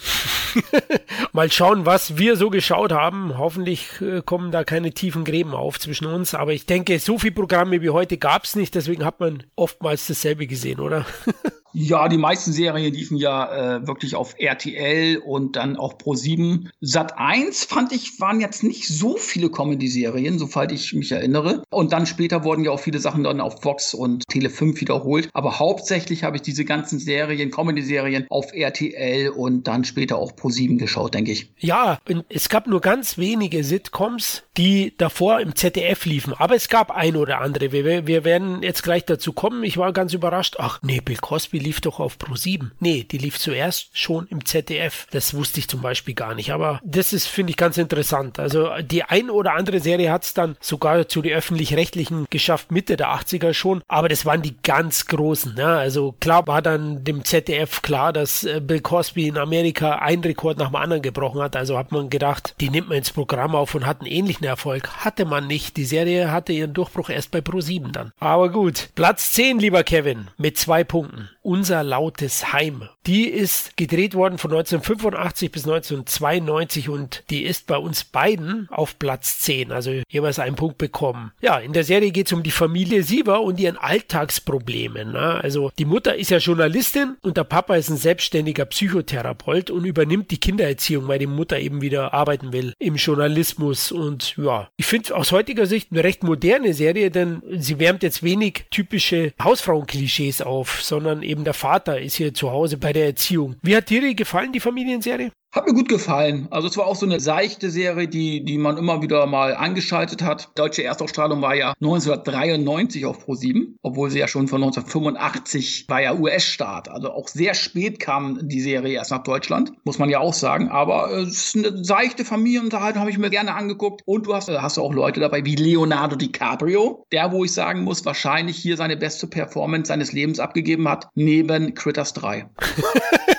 Mal 1.34 1.52
schauen, 1.52 1.86
was 1.86 2.18
wir 2.18 2.36
so 2.36 2.50
geschaut 2.50 2.92
haben. 2.92 3.38
Hoffentlich 3.38 4.02
äh, 4.02 4.22
kommen 4.22 4.52
da 4.52 4.64
keine 4.64 4.92
tiefen 4.92 5.24
Gräben 5.24 5.54
auf 5.54 5.80
zwischen 5.80 6.08
uns. 6.08 6.34
Aber 6.34 6.54
ich 6.54 6.66
denke, 6.66 7.00
so 7.00 7.18
viele 7.18 7.34
Programme 7.34 7.82
wie 7.82 7.90
heute 7.90 8.18
gab 8.18 8.44
es 8.44 8.56
nicht. 8.56 8.76
Deswegen 8.76 9.06
hat 9.06 9.20
man 9.20 9.44
oftmals 9.56 10.08
dasselbe 10.08 10.48
gesehen, 10.48 10.80
oder? 10.80 11.06
Ja, 11.78 12.08
die 12.08 12.18
meisten 12.18 12.54
Serien 12.54 12.94
liefen 12.94 13.18
ja 13.18 13.80
äh, 13.80 13.86
wirklich 13.86 14.16
auf 14.16 14.36
RTL 14.38 15.18
und 15.18 15.58
dann 15.58 15.76
auch 15.76 15.98
Pro 15.98 16.16
7. 16.16 16.70
Sat 16.80 17.18
1 17.18 17.66
fand 17.66 17.92
ich, 17.92 18.18
waren 18.22 18.40
jetzt 18.40 18.64
nicht 18.64 18.88
so 18.88 19.18
viele 19.18 19.50
Comedy-Serien, 19.50 20.40
soweit 20.40 20.72
ich 20.72 20.94
mich 20.94 21.12
erinnere. 21.12 21.64
Und 21.72 21.92
dann 21.92 22.06
später 22.06 22.46
wurden 22.46 22.64
ja 22.64 22.72
auch 22.72 22.80
viele 22.80 23.00
Sachen 23.00 23.26
dann 23.26 23.42
auf 23.42 23.66
Vox 23.66 23.94
und 23.94 24.24
Tele 24.30 24.50
5 24.50 24.80
wiederholt. 24.80 25.28
Aber 25.34 25.60
hauptsächlich 25.60 26.24
habe 26.24 26.38
ich 26.38 26.44
diese 26.44 26.64
ganzen 26.64 26.98
Serien, 26.98 27.52
Comedy-Serien 27.52 28.26
auf 28.30 28.54
RTL 28.54 29.32
und 29.32 29.68
dann 29.68 29.84
später 29.84 30.18
auch 30.18 30.34
Pro 30.34 30.45
7 30.50 30.78
geschaut, 30.78 31.14
denke 31.14 31.32
ich. 31.32 31.50
Ja, 31.60 32.00
es 32.30 32.50
gab 32.50 32.68
nur 32.68 32.82
ganz 32.82 33.18
wenige 33.18 33.64
Sitcoms, 33.64 34.44
die 34.58 34.94
davor 34.98 35.40
im 35.40 35.56
ZDF 35.56 36.06
liefen. 36.06 36.34
Aber 36.34 36.56
es 36.56 36.70
gab 36.70 36.92
ein 36.92 37.16
oder 37.16 37.42
andere. 37.42 37.72
Wir, 37.72 38.08
wir 38.08 38.24
werden 38.24 38.64
jetzt 38.64 38.84
gleich 38.84 39.06
dazu 39.06 39.34
kommen. 39.34 39.64
Ich 39.64 39.78
war 39.78 39.94
ganz 39.94 40.14
überrascht. 40.14 40.56
Ach 40.60 40.80
nee, 40.82 41.02
Bill 41.02 41.18
Cosby 41.18 41.60
lief 41.60 41.82
doch 41.82 42.00
auf 42.00 42.18
Pro 42.18 42.36
7. 42.36 42.72
Nee, 42.80 43.04
die 43.04 43.18
lief 43.18 43.40
zuerst 43.40 43.90
schon 43.94 44.28
im 44.28 44.46
ZDF. 44.46 45.08
Das 45.12 45.34
wusste 45.34 45.60
ich 45.60 45.68
zum 45.68 45.82
Beispiel 45.82 46.16
gar 46.16 46.36
nicht. 46.36 46.52
Aber 46.52 46.80
das 46.84 47.14
ist, 47.14 47.28
finde 47.28 47.52
ich, 47.52 47.58
ganz 47.58 47.78
interessant. 47.78 48.40
Also 48.40 48.70
die 48.82 49.04
ein 49.04 49.30
oder 49.30 49.54
andere 49.54 49.80
Serie 49.80 50.12
hat 50.12 50.24
es 50.24 50.34
dann 50.34 50.56
sogar 50.60 51.08
zu 51.08 51.22
den 51.22 51.34
öffentlich-rechtlichen 51.34 52.26
geschafft, 52.30 52.72
Mitte 52.72 52.98
der 52.98 53.10
80er 53.10 53.54
schon. 53.54 53.82
Aber 53.88 54.10
das 54.10 54.26
waren 54.26 54.42
die 54.42 54.56
ganz 54.64 55.08
großen. 55.08 55.56
Ne? 55.56 55.66
Also 55.66 56.16
klar 56.20 56.48
war 56.48 56.62
dann 56.62 57.04
dem 57.04 57.24
ZDF 57.24 57.82
klar, 57.82 58.14
dass 58.14 58.44
äh, 58.44 58.62
Bill 58.62 58.82
Cosby 58.82 59.28
in 59.28 59.38
Amerika 59.38 59.96
einen 60.00 60.22
Rekord 60.36 60.58
nach 60.58 60.68
dem 60.68 60.76
anderen 60.76 61.02
gebrochen 61.02 61.42
hat. 61.42 61.56
Also 61.56 61.78
hat 61.78 61.92
man 61.92 62.10
gedacht, 62.10 62.56
die 62.60 62.70
nimmt 62.70 62.90
man 62.90 62.98
ins 62.98 63.12
Programm 63.12 63.56
auf 63.56 63.74
und 63.74 63.86
hat 63.86 64.02
einen 64.02 64.12
ähnlichen 64.12 64.46
Erfolg. 64.46 64.90
Hatte 64.98 65.26
man 65.26 65.48
nicht. 65.48 65.78
Die 65.78 65.86
Serie 65.86 66.32
hatte 66.32 66.54
ihren 66.54 66.74
Durchbruch 66.74 67.10
erst 67.10 67.32
bei 67.32 67.42
Pro 67.42 67.62
7 67.62 67.92
dann. 67.92 68.12
Aber 68.20 68.50
gut. 68.50 68.90
Platz 68.96 69.32
10, 69.32 69.60
lieber 69.60 69.84
Kevin, 69.84 70.28
mit 70.38 70.58
zwei 70.58 70.84
Punkten. 70.84 71.30
Unser 71.42 71.84
lautes 71.84 72.54
Heim. 72.54 72.90
Die 73.06 73.28
ist 73.28 73.78
gedreht 73.78 74.16
worden 74.16 74.40
von 74.40 74.52
1985 74.52 75.52
bis 75.52 75.64
1992 75.66 76.90
und 76.90 77.24
die 77.30 77.44
ist 77.44 77.68
bei 77.68 77.78
uns 77.78 78.04
beiden 78.04 78.68
auf 78.72 78.98
Platz 78.98 79.40
10, 79.42 79.72
also 79.72 79.92
jeweils 80.10 80.40
einen 80.40 80.56
Punkt 80.56 80.80
bekommen. 80.80 81.32
Ja, 81.40 81.60
in 81.60 81.74
der 81.74 81.84
Serie 81.84 82.12
geht 82.12 82.28
es 82.28 82.34
um 82.34 82.42
die 82.42 82.50
Familie 82.50 83.04
Siever 83.04 83.42
und 83.42 83.60
ihren 83.60 83.78
Alltagsproblemen. 83.78 85.12
Ne? 85.12 85.40
Also 85.44 85.72
die 85.78 85.86
Mutter 85.86 86.16
ist 86.16 86.32
ja 86.32 86.40
Journalistin 86.40 87.18
und 87.22 87.38
der 87.38 87.44
Papa 87.44 87.76
ist 87.76 87.90
ein 87.90 87.98
selbstständiger 87.98 88.66
Psychotherapeut 88.66 89.70
und 89.70 89.86
übernimmt 89.86 90.15
die 90.24 90.40
Kindererziehung, 90.40 91.08
weil 91.08 91.20
die 91.20 91.28
Mutter 91.28 91.60
eben 91.60 91.82
wieder 91.82 92.14
arbeiten 92.14 92.54
will 92.54 92.74
im 92.80 92.96
Journalismus. 92.96 93.92
Und 93.92 94.36
ja, 94.38 94.70
ich 94.78 94.86
finde 94.86 95.16
aus 95.16 95.32
heutiger 95.32 95.66
Sicht 95.66 95.92
eine 95.92 96.04
recht 96.04 96.24
moderne 96.24 96.74
Serie, 96.74 97.12
denn 97.12 97.42
sie 97.58 97.80
wärmt 97.80 98.04
jetzt 98.04 98.24
wenig 98.24 98.66
typische 98.72 99.34
Hausfrauenklischees 99.42 100.42
auf, 100.42 100.82
sondern 100.82 101.24
eben 101.24 101.44
der 101.44 101.54
Vater 101.54 102.00
ist 102.00 102.16
hier 102.16 102.34
zu 102.34 102.52
Hause 102.52 102.78
bei 102.78 102.94
der 102.94 103.06
Erziehung. 103.06 103.56
Wie 103.62 103.76
hat 103.76 103.90
dir 103.90 104.16
gefallen, 104.16 104.52
die 104.52 104.60
Familienserie? 104.60 105.32
Hat 105.56 105.68
mir 105.68 105.74
gut 105.74 105.88
gefallen. 105.88 106.50
Also 106.52 106.68
es 106.68 106.76
war 106.76 106.86
auch 106.86 106.98
so 106.98 107.06
eine 107.06 107.22
seichte 107.22 107.70
Serie, 107.70 108.10
die, 108.10 108.44
die 108.44 108.58
man 108.58 108.76
immer 108.76 109.02
wieder 109.02 109.26
mal 109.26 109.56
angeschaltet 109.56 110.22
hat. 110.22 110.50
Deutsche 110.56 110.84
Erstausstrahlung 110.84 111.42
war 111.42 111.56
ja 111.56 111.74
1993 111.82 113.06
auf 113.06 113.26
Pro7, 113.26 113.68
obwohl 113.82 114.12
sie 114.12 114.20
ja 114.20 114.28
schon 114.28 114.50
von 114.50 114.62
1985 114.62 115.86
war 115.88 116.02
ja 116.02 116.14
US-Start. 116.14 116.90
Also 116.90 117.10
auch 117.10 117.30
sehr 117.30 117.54
spät 117.54 118.02
kam 118.02 118.50
die 118.50 118.60
Serie 118.60 118.96
erst 118.96 119.12
nach 119.12 119.24
Deutschland, 119.24 119.72
muss 119.86 119.98
man 119.98 120.10
ja 120.10 120.20
auch 120.20 120.34
sagen. 120.34 120.68
Aber 120.68 121.10
es 121.14 121.56
ist 121.56 121.56
eine 121.56 121.86
seichte 121.86 122.26
Familienunterhaltung, 122.26 123.00
habe 123.00 123.12
ich 123.12 123.18
mir 123.18 123.30
gerne 123.30 123.56
angeguckt. 123.56 124.02
Und 124.04 124.28
du 124.28 124.36
hast, 124.36 124.50
hast 124.50 124.78
auch 124.78 124.94
Leute 124.94 125.22
dabei 125.22 125.46
wie 125.46 125.56
Leonardo 125.56 126.18
DiCaprio, 126.18 127.06
der, 127.14 127.32
wo 127.32 127.46
ich 127.46 127.54
sagen 127.54 127.86
muss, 127.86 128.04
wahrscheinlich 128.04 128.58
hier 128.58 128.76
seine 128.76 128.98
beste 128.98 129.28
Performance 129.28 129.88
seines 129.88 130.12
Lebens 130.12 130.42
abgegeben 130.42 130.90
hat, 130.90 131.08
neben 131.16 131.76
Critters 131.76 132.12
3. 132.12 132.50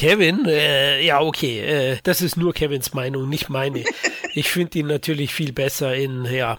Kevin, 0.00 0.46
äh, 0.46 1.04
ja, 1.04 1.20
okay, 1.20 1.60
äh, 1.60 1.98
das 2.04 2.22
ist 2.22 2.38
nur 2.38 2.54
Kevins 2.54 2.94
Meinung, 2.94 3.28
nicht 3.28 3.50
meine. 3.50 3.84
Ich 4.32 4.48
finde 4.48 4.78
ihn 4.78 4.86
natürlich 4.86 5.34
viel 5.34 5.52
besser 5.52 5.92
in, 5.94 6.24
ja. 6.24 6.56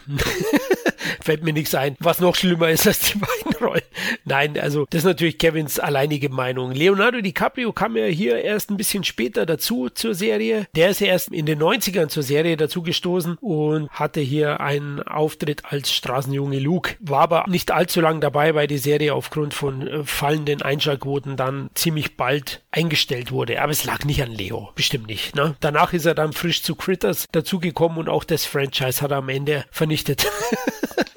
fällt 1.23 1.41
mir 1.43 1.53
nichts 1.53 1.73
ein, 1.73 1.95
was 1.99 2.19
noch 2.19 2.35
schlimmer 2.35 2.69
ist 2.69 2.85
als 2.85 2.99
die 2.99 3.17
beiden 3.17 3.50
Rollen. 3.61 3.81
Nein, 4.25 4.57
also 4.59 4.85
das 4.89 4.99
ist 4.99 5.05
natürlich 5.05 5.37
Kevins 5.37 5.79
alleinige 5.79 6.29
Meinung. 6.29 6.71
Leonardo 6.71 7.21
DiCaprio 7.21 7.71
kam 7.73 7.97
ja 7.97 8.05
hier 8.05 8.41
erst 8.41 8.69
ein 8.69 8.77
bisschen 8.77 9.03
später 9.03 9.45
dazu 9.45 9.89
zur 9.89 10.15
Serie. 10.15 10.67
Der 10.75 10.89
ist 10.89 11.01
ja 11.01 11.07
erst 11.07 11.29
in 11.29 11.45
den 11.45 11.59
90ern 11.61 12.07
zur 12.07 12.23
Serie 12.23 12.57
dazu 12.57 12.81
gestoßen 12.81 13.37
und 13.41 13.89
hatte 13.89 14.21
hier 14.21 14.59
einen 14.59 15.01
Auftritt 15.03 15.65
als 15.65 15.91
Straßenjunge 15.91 16.59
Luke. 16.59 16.95
War 16.99 17.21
aber 17.21 17.45
nicht 17.47 17.71
allzu 17.71 18.01
lang 18.01 18.21
dabei, 18.21 18.55
weil 18.55 18.67
die 18.67 18.77
Serie 18.77 19.13
aufgrund 19.13 19.53
von 19.53 19.87
äh, 19.87 20.03
fallenden 20.03 20.61
Einschaltquoten 20.61 21.35
dann 21.37 21.69
ziemlich 21.73 22.17
bald 22.17 22.63
eingestellt 22.71 23.31
wurde. 23.31 23.61
Aber 23.61 23.71
es 23.71 23.85
lag 23.85 24.05
nicht 24.05 24.21
an 24.21 24.31
Leo. 24.31 24.69
Bestimmt 24.75 25.07
nicht. 25.07 25.35
Ne? 25.35 25.55
Danach 25.59 25.93
ist 25.93 26.05
er 26.05 26.15
dann 26.15 26.33
frisch 26.33 26.63
zu 26.63 26.75
Critters 26.75 27.27
dazugekommen 27.31 27.97
und 27.97 28.09
auch 28.09 28.23
das 28.23 28.45
Franchise 28.45 29.01
hat 29.01 29.11
er 29.11 29.17
am 29.17 29.29
Ende 29.29 29.65
vernichtet. 29.71 30.27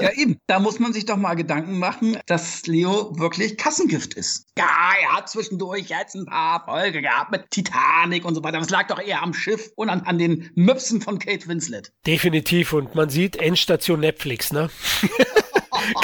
Ja, 0.00 0.10
eben. 0.12 0.38
Da 0.46 0.58
muss 0.58 0.78
man 0.78 0.92
sich 0.92 1.06
doch 1.06 1.16
mal 1.16 1.34
Gedanken 1.34 1.78
machen, 1.78 2.18
dass 2.26 2.33
Leo 2.66 3.18
wirklich 3.18 3.56
Kassengift 3.56 4.14
ist. 4.14 4.46
Ja, 4.58 4.92
er 5.02 5.16
hat 5.16 5.28
zwischendurch 5.28 5.88
jetzt 5.88 6.14
ein 6.14 6.26
paar 6.26 6.64
Folge 6.64 7.02
gehabt 7.02 7.30
mit 7.30 7.50
Titanic 7.50 8.24
und 8.24 8.34
so 8.34 8.42
weiter. 8.42 8.58
Es 8.58 8.70
lag 8.70 8.86
doch 8.88 9.00
eher 9.00 9.22
am 9.22 9.34
Schiff 9.34 9.70
und 9.76 9.88
an, 9.88 10.02
an 10.02 10.18
den 10.18 10.50
Möpsen 10.54 11.00
von 11.00 11.18
Kate 11.18 11.46
Winslet. 11.48 11.92
Definitiv. 12.06 12.72
Und 12.72 12.94
man 12.94 13.10
sieht 13.10 13.36
Endstation 13.36 14.00
Netflix, 14.00 14.52
ne? 14.52 14.70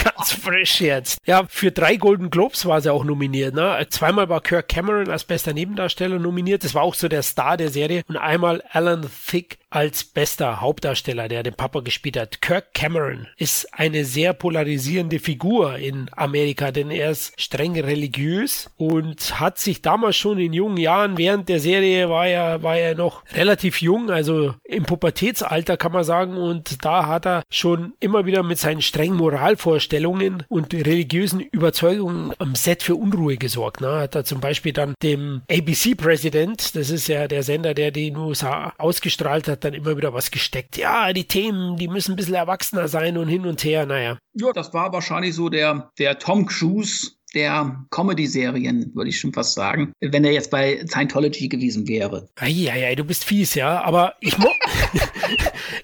Ganz 0.04 0.32
frisch 0.32 0.80
jetzt. 0.80 1.18
Ja, 1.26 1.44
für 1.48 1.70
drei 1.70 1.96
Golden 1.96 2.30
Globes 2.30 2.66
war 2.66 2.80
sie 2.80 2.92
auch 2.92 3.04
nominiert. 3.04 3.54
Ne? 3.54 3.86
Zweimal 3.90 4.28
war 4.28 4.40
Kirk 4.40 4.68
Cameron 4.68 5.08
als 5.08 5.24
bester 5.24 5.52
Nebendarsteller 5.52 6.18
nominiert. 6.18 6.64
Das 6.64 6.74
war 6.74 6.82
auch 6.82 6.94
so 6.94 7.08
der 7.08 7.22
Star 7.22 7.56
der 7.56 7.70
Serie. 7.70 8.02
Und 8.08 8.16
einmal 8.16 8.62
Alan 8.70 9.08
Thicke 9.26 9.56
als 9.70 10.04
bester 10.04 10.60
Hauptdarsteller, 10.60 11.28
der 11.28 11.44
den 11.44 11.54
Papa 11.54 11.80
gespielt 11.80 12.16
hat. 12.16 12.42
Kirk 12.42 12.74
Cameron 12.74 13.28
ist 13.36 13.72
eine 13.72 14.04
sehr 14.04 14.32
polarisierende 14.32 15.20
Figur 15.20 15.76
in 15.76 16.10
Amerika, 16.16 16.72
denn 16.72 16.90
er 16.90 17.12
ist 17.12 17.40
streng 17.40 17.78
religiös 17.78 18.68
und 18.76 19.38
hat 19.38 19.58
sich 19.58 19.80
damals 19.80 20.16
schon 20.16 20.38
in 20.38 20.52
jungen 20.52 20.76
Jahren, 20.76 21.18
während 21.18 21.48
der 21.48 21.60
Serie 21.60 22.10
war 22.10 22.26
er, 22.26 22.62
war 22.62 22.76
er 22.76 22.96
noch 22.96 23.22
relativ 23.32 23.80
jung, 23.80 24.10
also 24.10 24.54
im 24.64 24.84
Pubertätsalter 24.84 25.76
kann 25.76 25.92
man 25.92 26.04
sagen, 26.04 26.36
und 26.36 26.84
da 26.84 27.06
hat 27.06 27.26
er 27.26 27.42
schon 27.48 27.94
immer 28.00 28.26
wieder 28.26 28.42
mit 28.42 28.58
seinen 28.58 28.82
strengen 28.82 29.16
Moralvorstellungen 29.16 30.42
und 30.48 30.74
religiösen 30.74 31.40
Überzeugungen 31.40 32.32
am 32.38 32.54
Set 32.56 32.82
für 32.82 32.96
Unruhe 32.96 33.36
gesorgt. 33.36 33.80
Ne? 33.80 33.88
Hat 33.88 34.16
er 34.16 34.24
zum 34.24 34.40
Beispiel 34.40 34.72
dann 34.72 34.94
dem 35.02 35.42
ABC-Präsident, 35.50 36.74
das 36.74 36.90
ist 36.90 37.06
ja 37.08 37.28
der 37.28 37.44
Sender, 37.44 37.74
der 37.74 37.92
die 37.92 38.12
USA 38.14 38.72
ausgestrahlt 38.78 39.46
hat, 39.46 39.59
hat 39.60 39.64
dann 39.64 39.74
immer 39.74 39.96
wieder 39.96 40.14
was 40.14 40.30
gesteckt. 40.30 40.76
Ja, 40.76 41.12
die 41.12 41.26
Themen, 41.26 41.76
die 41.76 41.88
müssen 41.88 42.12
ein 42.12 42.16
bisschen 42.16 42.34
erwachsener 42.34 42.88
sein 42.88 43.18
und 43.18 43.28
hin 43.28 43.46
und 43.46 43.62
her, 43.62 43.86
naja. 43.86 44.18
Ja, 44.32 44.52
das 44.52 44.72
war 44.72 44.92
wahrscheinlich 44.92 45.34
so 45.34 45.48
der, 45.48 45.90
der 45.98 46.18
Tom 46.18 46.46
Cruise 46.46 47.12
der 47.34 47.86
Comedy-Serien, 47.90 48.92
würde 48.94 49.10
ich 49.10 49.20
schon 49.20 49.32
fast 49.32 49.54
sagen, 49.54 49.92
wenn 50.00 50.24
er 50.24 50.32
jetzt 50.32 50.50
bei 50.50 50.84
Scientology 50.86 51.48
gewesen 51.48 51.86
wäre. 51.88 52.28
Eieiei, 52.36 52.94
du 52.94 53.04
bist 53.04 53.24
fies, 53.24 53.54
ja, 53.54 53.82
aber 53.82 54.14
ich 54.20 54.38
mo 54.38 54.48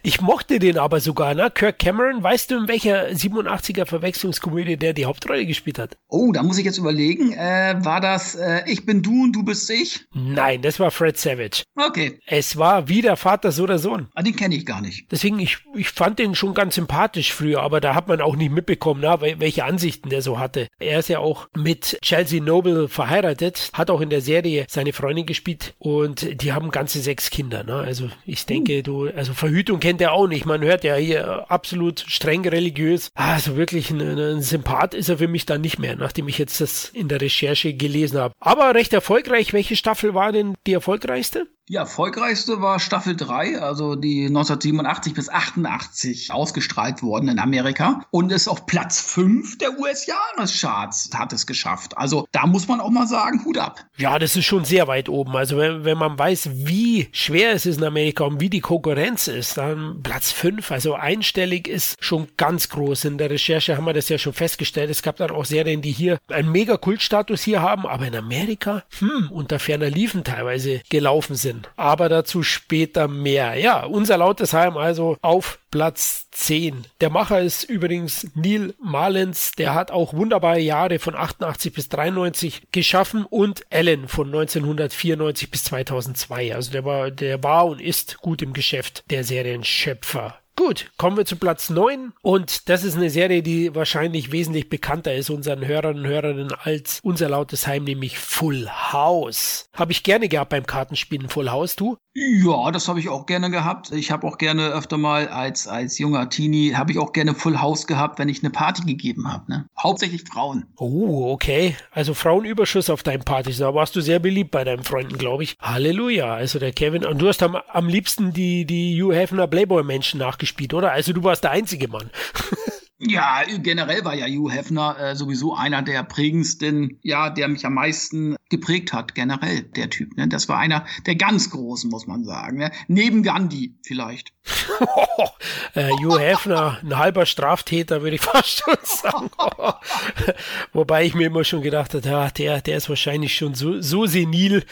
Ich 0.03 0.21
mochte 0.21 0.59
den 0.59 0.79
aber 0.79 1.01
sogar, 1.01 1.35
ne? 1.35 1.51
Kirk 1.53 1.79
Cameron, 1.79 2.23
weißt 2.23 2.51
du, 2.51 2.59
in 2.59 2.69
welcher 2.69 3.09
87er 3.09 3.87
Verwechslungskomödie 3.87 4.77
der 4.77 4.93
die 4.93 5.05
Hauptrolle 5.07 5.47
gespielt 5.47 5.79
hat? 5.79 5.97
Oh, 6.09 6.33
da 6.33 6.43
muss 6.43 6.59
ich 6.59 6.65
jetzt 6.65 6.79
überlegen. 6.79 7.33
Äh, 7.33 7.77
war 7.83 8.01
das 8.01 8.35
äh, 8.35 8.63
Ich 8.67 8.87
bin 8.87 9.03
du 9.03 9.25
und 9.25 9.33
du 9.33 9.43
bist 9.43 9.69
ich? 9.69 10.07
Nein, 10.15 10.63
das 10.63 10.79
war 10.79 10.91
Fred 10.91 11.19
Savage. 11.19 11.65
Okay. 11.75 12.21
Es 12.27 12.57
war 12.57 12.89
wie 12.89 13.03
der 13.03 13.17
Vater, 13.17 13.53
so 13.53 13.67
der 13.67 13.79
Sohn. 13.79 14.09
Ah, 14.15 14.23
den 14.23 14.37
kenne 14.37 14.55
ich 14.55 14.65
gar 14.65 14.81
nicht. 14.81 15.11
Deswegen, 15.11 15.39
ich, 15.39 15.59
ich 15.75 15.91
fand 15.91 16.19
den 16.19 16.35
schon 16.35 16.55
ganz 16.55 16.77
sympathisch 16.77 17.33
früher, 17.33 17.63
aber 17.63 17.81
da 17.81 17.95
hat 17.95 18.09
man 18.09 18.21
auch 18.21 18.37
nicht 18.37 18.53
mitbekommen, 18.53 19.01
na, 19.03 19.21
welche 19.21 19.65
Ansichten 19.65 20.09
der 20.09 20.23
so 20.23 20.39
hatte. 20.39 20.69
Er 20.79 21.01
ist 21.01 21.09
ja 21.09 21.19
auch 21.19 21.36
mit 21.57 21.99
Chelsea 22.03 22.43
Noble 22.43 22.89
verheiratet, 22.89 23.71
hat 23.73 23.91
auch 23.91 24.01
in 24.01 24.11
der 24.11 24.21
Serie 24.21 24.67
seine 24.69 24.93
Freundin 24.93 25.27
gespielt 25.27 25.75
und 25.79 26.43
die 26.43 26.53
haben 26.53 26.71
ganze 26.71 27.01
sechs 27.01 27.31
Kinder. 27.31 27.65
Ne? 27.65 27.75
Also 27.75 28.11
ich 28.25 28.47
denke, 28.47 28.79
uh. 28.79 28.83
du, 28.83 29.09
also 29.09 29.33
Verhütung 29.35 29.81
kennt 29.81 30.01
er 30.01 30.13
auch 30.13 30.27
nicht. 30.27 30.47
Man 30.47 30.63
hört 30.63 30.85
ja 30.85 30.97
hier 30.97 31.51
absolut 31.51 32.05
streng 32.07 32.47
religiös. 32.47 33.11
Also 33.15 33.57
wirklich 33.57 33.91
ein, 33.91 34.01
ein 34.01 34.43
Sympath 34.43 34.95
ist 34.95 35.09
er 35.09 35.19
für 35.19 35.29
mich 35.29 35.47
dann 35.47 35.61
nicht 35.61 35.79
mehr, 35.79 35.97
nachdem 35.97 36.29
ich 36.29 36.39
jetzt 36.39 36.61
das 36.61 36.89
in 36.89 37.09
der 37.09 37.21
Recherche 37.21 37.75
gelesen 37.75 38.19
habe. 38.19 38.35
Aber 38.41 38.75
recht 38.75 38.93
erfolgreich. 38.93 39.53
Welche 39.53 39.77
Staffel 39.77 40.15
war 40.15 40.33
denn 40.33 40.55
die 40.67 40.73
erfolgreichste? 40.73 41.47
Die 41.69 41.75
erfolgreichste 41.75 42.63
war 42.63 42.79
Staffel 42.79 43.17
3, 43.17 43.59
also 43.59 43.97
die 43.97 44.27
1987 44.27 45.15
bis 45.15 45.29
88 45.29 46.31
ausgestrahlt 46.31 47.03
worden 47.03 47.29
in 47.29 47.41
Amerika 47.41 48.03
und 48.13 48.31
ist 48.31 48.47
auf 48.47 48.67
Platz 48.67 49.01
5 49.01 49.59
der 49.59 49.77
US-Jahrescharts 49.77 51.11
hat 51.13 51.33
es 51.33 51.45
geschafft. 51.45 51.99
Also 51.99 52.29
da 52.31 52.47
muss 52.47 52.69
man 52.69 52.81
auch 52.81 52.91
mal 52.91 53.09
sagen, 53.09 53.45
Hut 53.45 53.59
ab. 53.59 53.85
Ja, 53.97 54.21
das 54.21 54.37
ist 54.37 54.45
schon 54.45 54.65
sehr 54.65 54.87
weit 54.87 55.09
oben. 55.09 55.35
Also 55.35 55.57
wenn, 55.57 55.85
wenn 55.85 55.99
man 55.99 56.17
weiß, 56.17 56.51
wie 56.53 57.09
schwer 57.11 57.51
es 57.51 57.67
ist 57.67 57.79
in 57.79 57.85
Amerika 57.85 58.23
und 58.23 58.41
wie 58.41 58.51
die 58.51 58.61
Konkurrenz 58.61 59.27
ist, 59.27 59.57
dann 59.57 60.05
Platz 60.05 60.31
5, 60.31 60.71
also 60.71 60.95
einstellig 60.95 61.67
ist 61.67 61.97
schon 61.99 62.29
ganz 62.37 62.69
groß. 62.69 63.07
In 63.07 63.19
der 63.19 63.31
Recherche 63.31 63.77
haben 63.77 63.87
wir 63.87 63.93
das 63.93 64.09
ja 64.09 64.19
schon 64.19 64.35
festgestellt. 64.35 64.89
Es 64.89 65.03
gab 65.03 65.17
dann 65.17 65.33
auch 65.33 65.45
Serien, 65.45 65.83
die 65.83 65.91
hier 65.91 66.19
einen 66.29 66.53
mega 66.53 66.77
Kultstatus 66.77 67.43
hier 67.43 67.61
haben, 67.61 67.89
aber 67.89 68.07
in 68.07 68.15
Amerika, 68.15 68.85
hm, 69.01 69.31
unter 69.33 69.59
ferner 69.59 69.91
Liefen 69.91 70.23
teilweise 70.23 70.81
gelaufen 70.91 71.35
sind. 71.35 71.56
Wahnsinn. 71.57 71.73
Aber 71.77 72.09
dazu 72.09 72.43
später 72.43 73.09
mehr. 73.09 73.55
Ja, 73.59 73.85
unser 73.85 74.19
Lautesheim 74.19 74.77
also 74.77 75.17
auf 75.23 75.59
Platz 75.71 76.29
10. 76.31 76.87
Der 77.01 77.11
Macher 77.11 77.41
ist 77.41 77.65
übrigens 77.65 78.29
Neil 78.35 78.75
Malens. 78.81 79.53
Der 79.53 79.75
hat 79.75 79.91
auch 79.91 80.15
wunderbare 80.15 80.61
Jahre 80.61 80.99
von 80.99 81.15
88 81.15 81.73
bis 81.73 81.89
93 81.89 82.69
geschaffen 82.73 83.25
und 83.25 83.63
Ellen 83.71 84.09
von 84.09 84.29
1994 84.29 85.51
bis 85.51 85.65
2002. 85.65 86.55
Also 86.55 86.73
der 86.73 86.85
war, 86.85 87.11
der 87.11 87.43
war 87.43 87.67
und 87.67 87.81
ist 87.81 88.19
gut 88.19 88.43
im 88.43 88.53
Geschäft, 88.53 89.05
der 89.11 89.25
Serienschöpfer. 89.25 90.39
Gut, 90.59 90.91
kommen 90.97 91.19
wir 91.19 91.27
zu 91.27 91.37
Platz 91.37 91.69
9 91.69 92.15
und 92.23 92.71
das 92.71 92.83
ist 92.83 92.97
eine 92.97 93.11
Serie, 93.11 93.43
die 93.43 93.75
wahrscheinlich 93.75 94.33
wesentlich 94.33 94.71
bekannter 94.71 95.15
ist 95.15 95.29
unseren 95.29 95.67
Hörern 95.67 95.99
und 95.99 96.07
Hörerinnen 96.07 96.53
als 96.63 97.01
unser 97.03 97.29
lautes 97.29 97.67
Heim, 97.67 97.85
nämlich 97.85 98.19
Full 98.19 98.67
House. 98.67 99.69
Habe 99.75 99.93
ich 99.93 100.03
gerne 100.03 100.31
gehabt 100.31 100.49
beim 100.51 100.67
Kartenspielen 100.67 101.29
Full 101.29 101.51
House, 101.51 101.77
du? 101.77 101.99
Ja, 102.19 102.71
das 102.71 102.89
habe 102.89 102.99
ich 102.99 103.11
auch 103.11 103.27
gerne 103.27 103.51
gehabt. 103.51 103.93
Ich 103.93 104.11
habe 104.11 104.27
auch 104.27 104.39
gerne 104.39 104.69
öfter 104.69 104.97
mal 104.97 105.29
als, 105.29 105.69
als 105.69 105.99
junger 105.99 106.31
Teenie, 106.31 106.75
habe 106.75 106.91
ich 106.91 106.99
auch 106.99 107.13
gerne 107.13 107.35
Full 107.35 107.61
House 107.61 107.87
gehabt, 107.87 108.19
wenn 108.19 108.31
ich 108.31 108.43
eine 108.43 108.49
Party 108.49 108.85
gegeben 108.87 109.31
habe. 109.31 109.53
Ne? 109.53 109.69
Hauptsächlich 109.79 110.23
Frauen. 110.23 110.65
Oh, 110.79 111.31
okay. 111.31 111.77
Also 111.91 112.15
Frauenüberschuss 112.15 112.89
auf 112.89 113.03
deinen 113.03 113.23
Partys. 113.23 113.59
Da 113.59 113.75
warst 113.75 113.95
du 113.97 114.01
sehr 114.01 114.19
beliebt 114.19 114.51
bei 114.51 114.65
deinen 114.65 114.83
Freunden, 114.83 115.19
glaube 115.19 115.43
ich. 115.43 115.59
Halleluja. 115.61 116.33
Also 116.33 116.59
der 116.59 116.73
Kevin, 116.73 117.05
und 117.05 117.19
du 117.19 117.29
hast 117.29 117.43
am, 117.43 117.55
am 117.55 117.87
liebsten 117.87 118.33
die, 118.33 118.65
die 118.65 118.99
Hugh 118.99 119.15
Hefner 119.15 119.47
Playboy-Menschen 119.47 120.19
nachgespielt, 120.19 120.73
oder? 120.73 120.93
Also 120.93 121.13
du 121.13 121.23
warst 121.23 121.45
der 121.45 121.51
einzige 121.51 121.89
Mann. 121.89 122.09
Ja, 122.99 123.43
generell 123.59 124.05
war 124.07 124.15
ja 124.15 124.27
Hugh 124.27 124.51
Hefner 124.51 124.99
äh, 124.99 125.17
sowieso 125.17 125.55
einer 125.55 125.83
der 125.83 126.03
prägendsten, 126.03 126.99
ja, 127.03 127.29
der 127.29 127.49
mich 127.49 127.67
am 127.67 127.75
meisten 127.75 128.37
geprägt 128.49 128.93
hat, 128.93 129.15
generell, 129.15 129.63
der 129.63 129.91
Typ. 129.91 130.17
Ne? 130.17 130.29
Das 130.29 130.49
war 130.49 130.59
einer 130.59 130.87
der 131.05 131.17
ganz 131.17 131.51
Großen, 131.51 131.91
muss 131.91 132.07
man 132.07 132.25
sagen. 132.25 132.59
Ne? 132.59 132.71
Neben 132.89 133.23
Gandhi 133.23 133.75
vielleicht. 133.83 134.33
äh, 135.75 135.91
Hugh 135.91 136.19
Hefner, 136.19 136.79
ein 136.83 136.97
halber 136.97 137.27
Straftäter, 137.27 138.03
würde 138.03 138.17
ich 138.17 138.23
fast 138.23 138.63
schon 138.63 138.77
sagen. 138.85 139.31
Wobei 140.73 141.05
ich 141.05 141.15
mir 141.15 141.27
immer 141.27 141.45
schon 141.45 141.63
gedacht 141.63 141.95
habe, 141.95 142.09
ja, 142.09 142.31
der, 142.31 142.61
der 142.61 142.77
ist 142.77 142.89
wahrscheinlich 142.89 143.37
schon 143.37 143.55
so, 143.55 143.81
so 143.81 144.07
senil. 144.07 144.65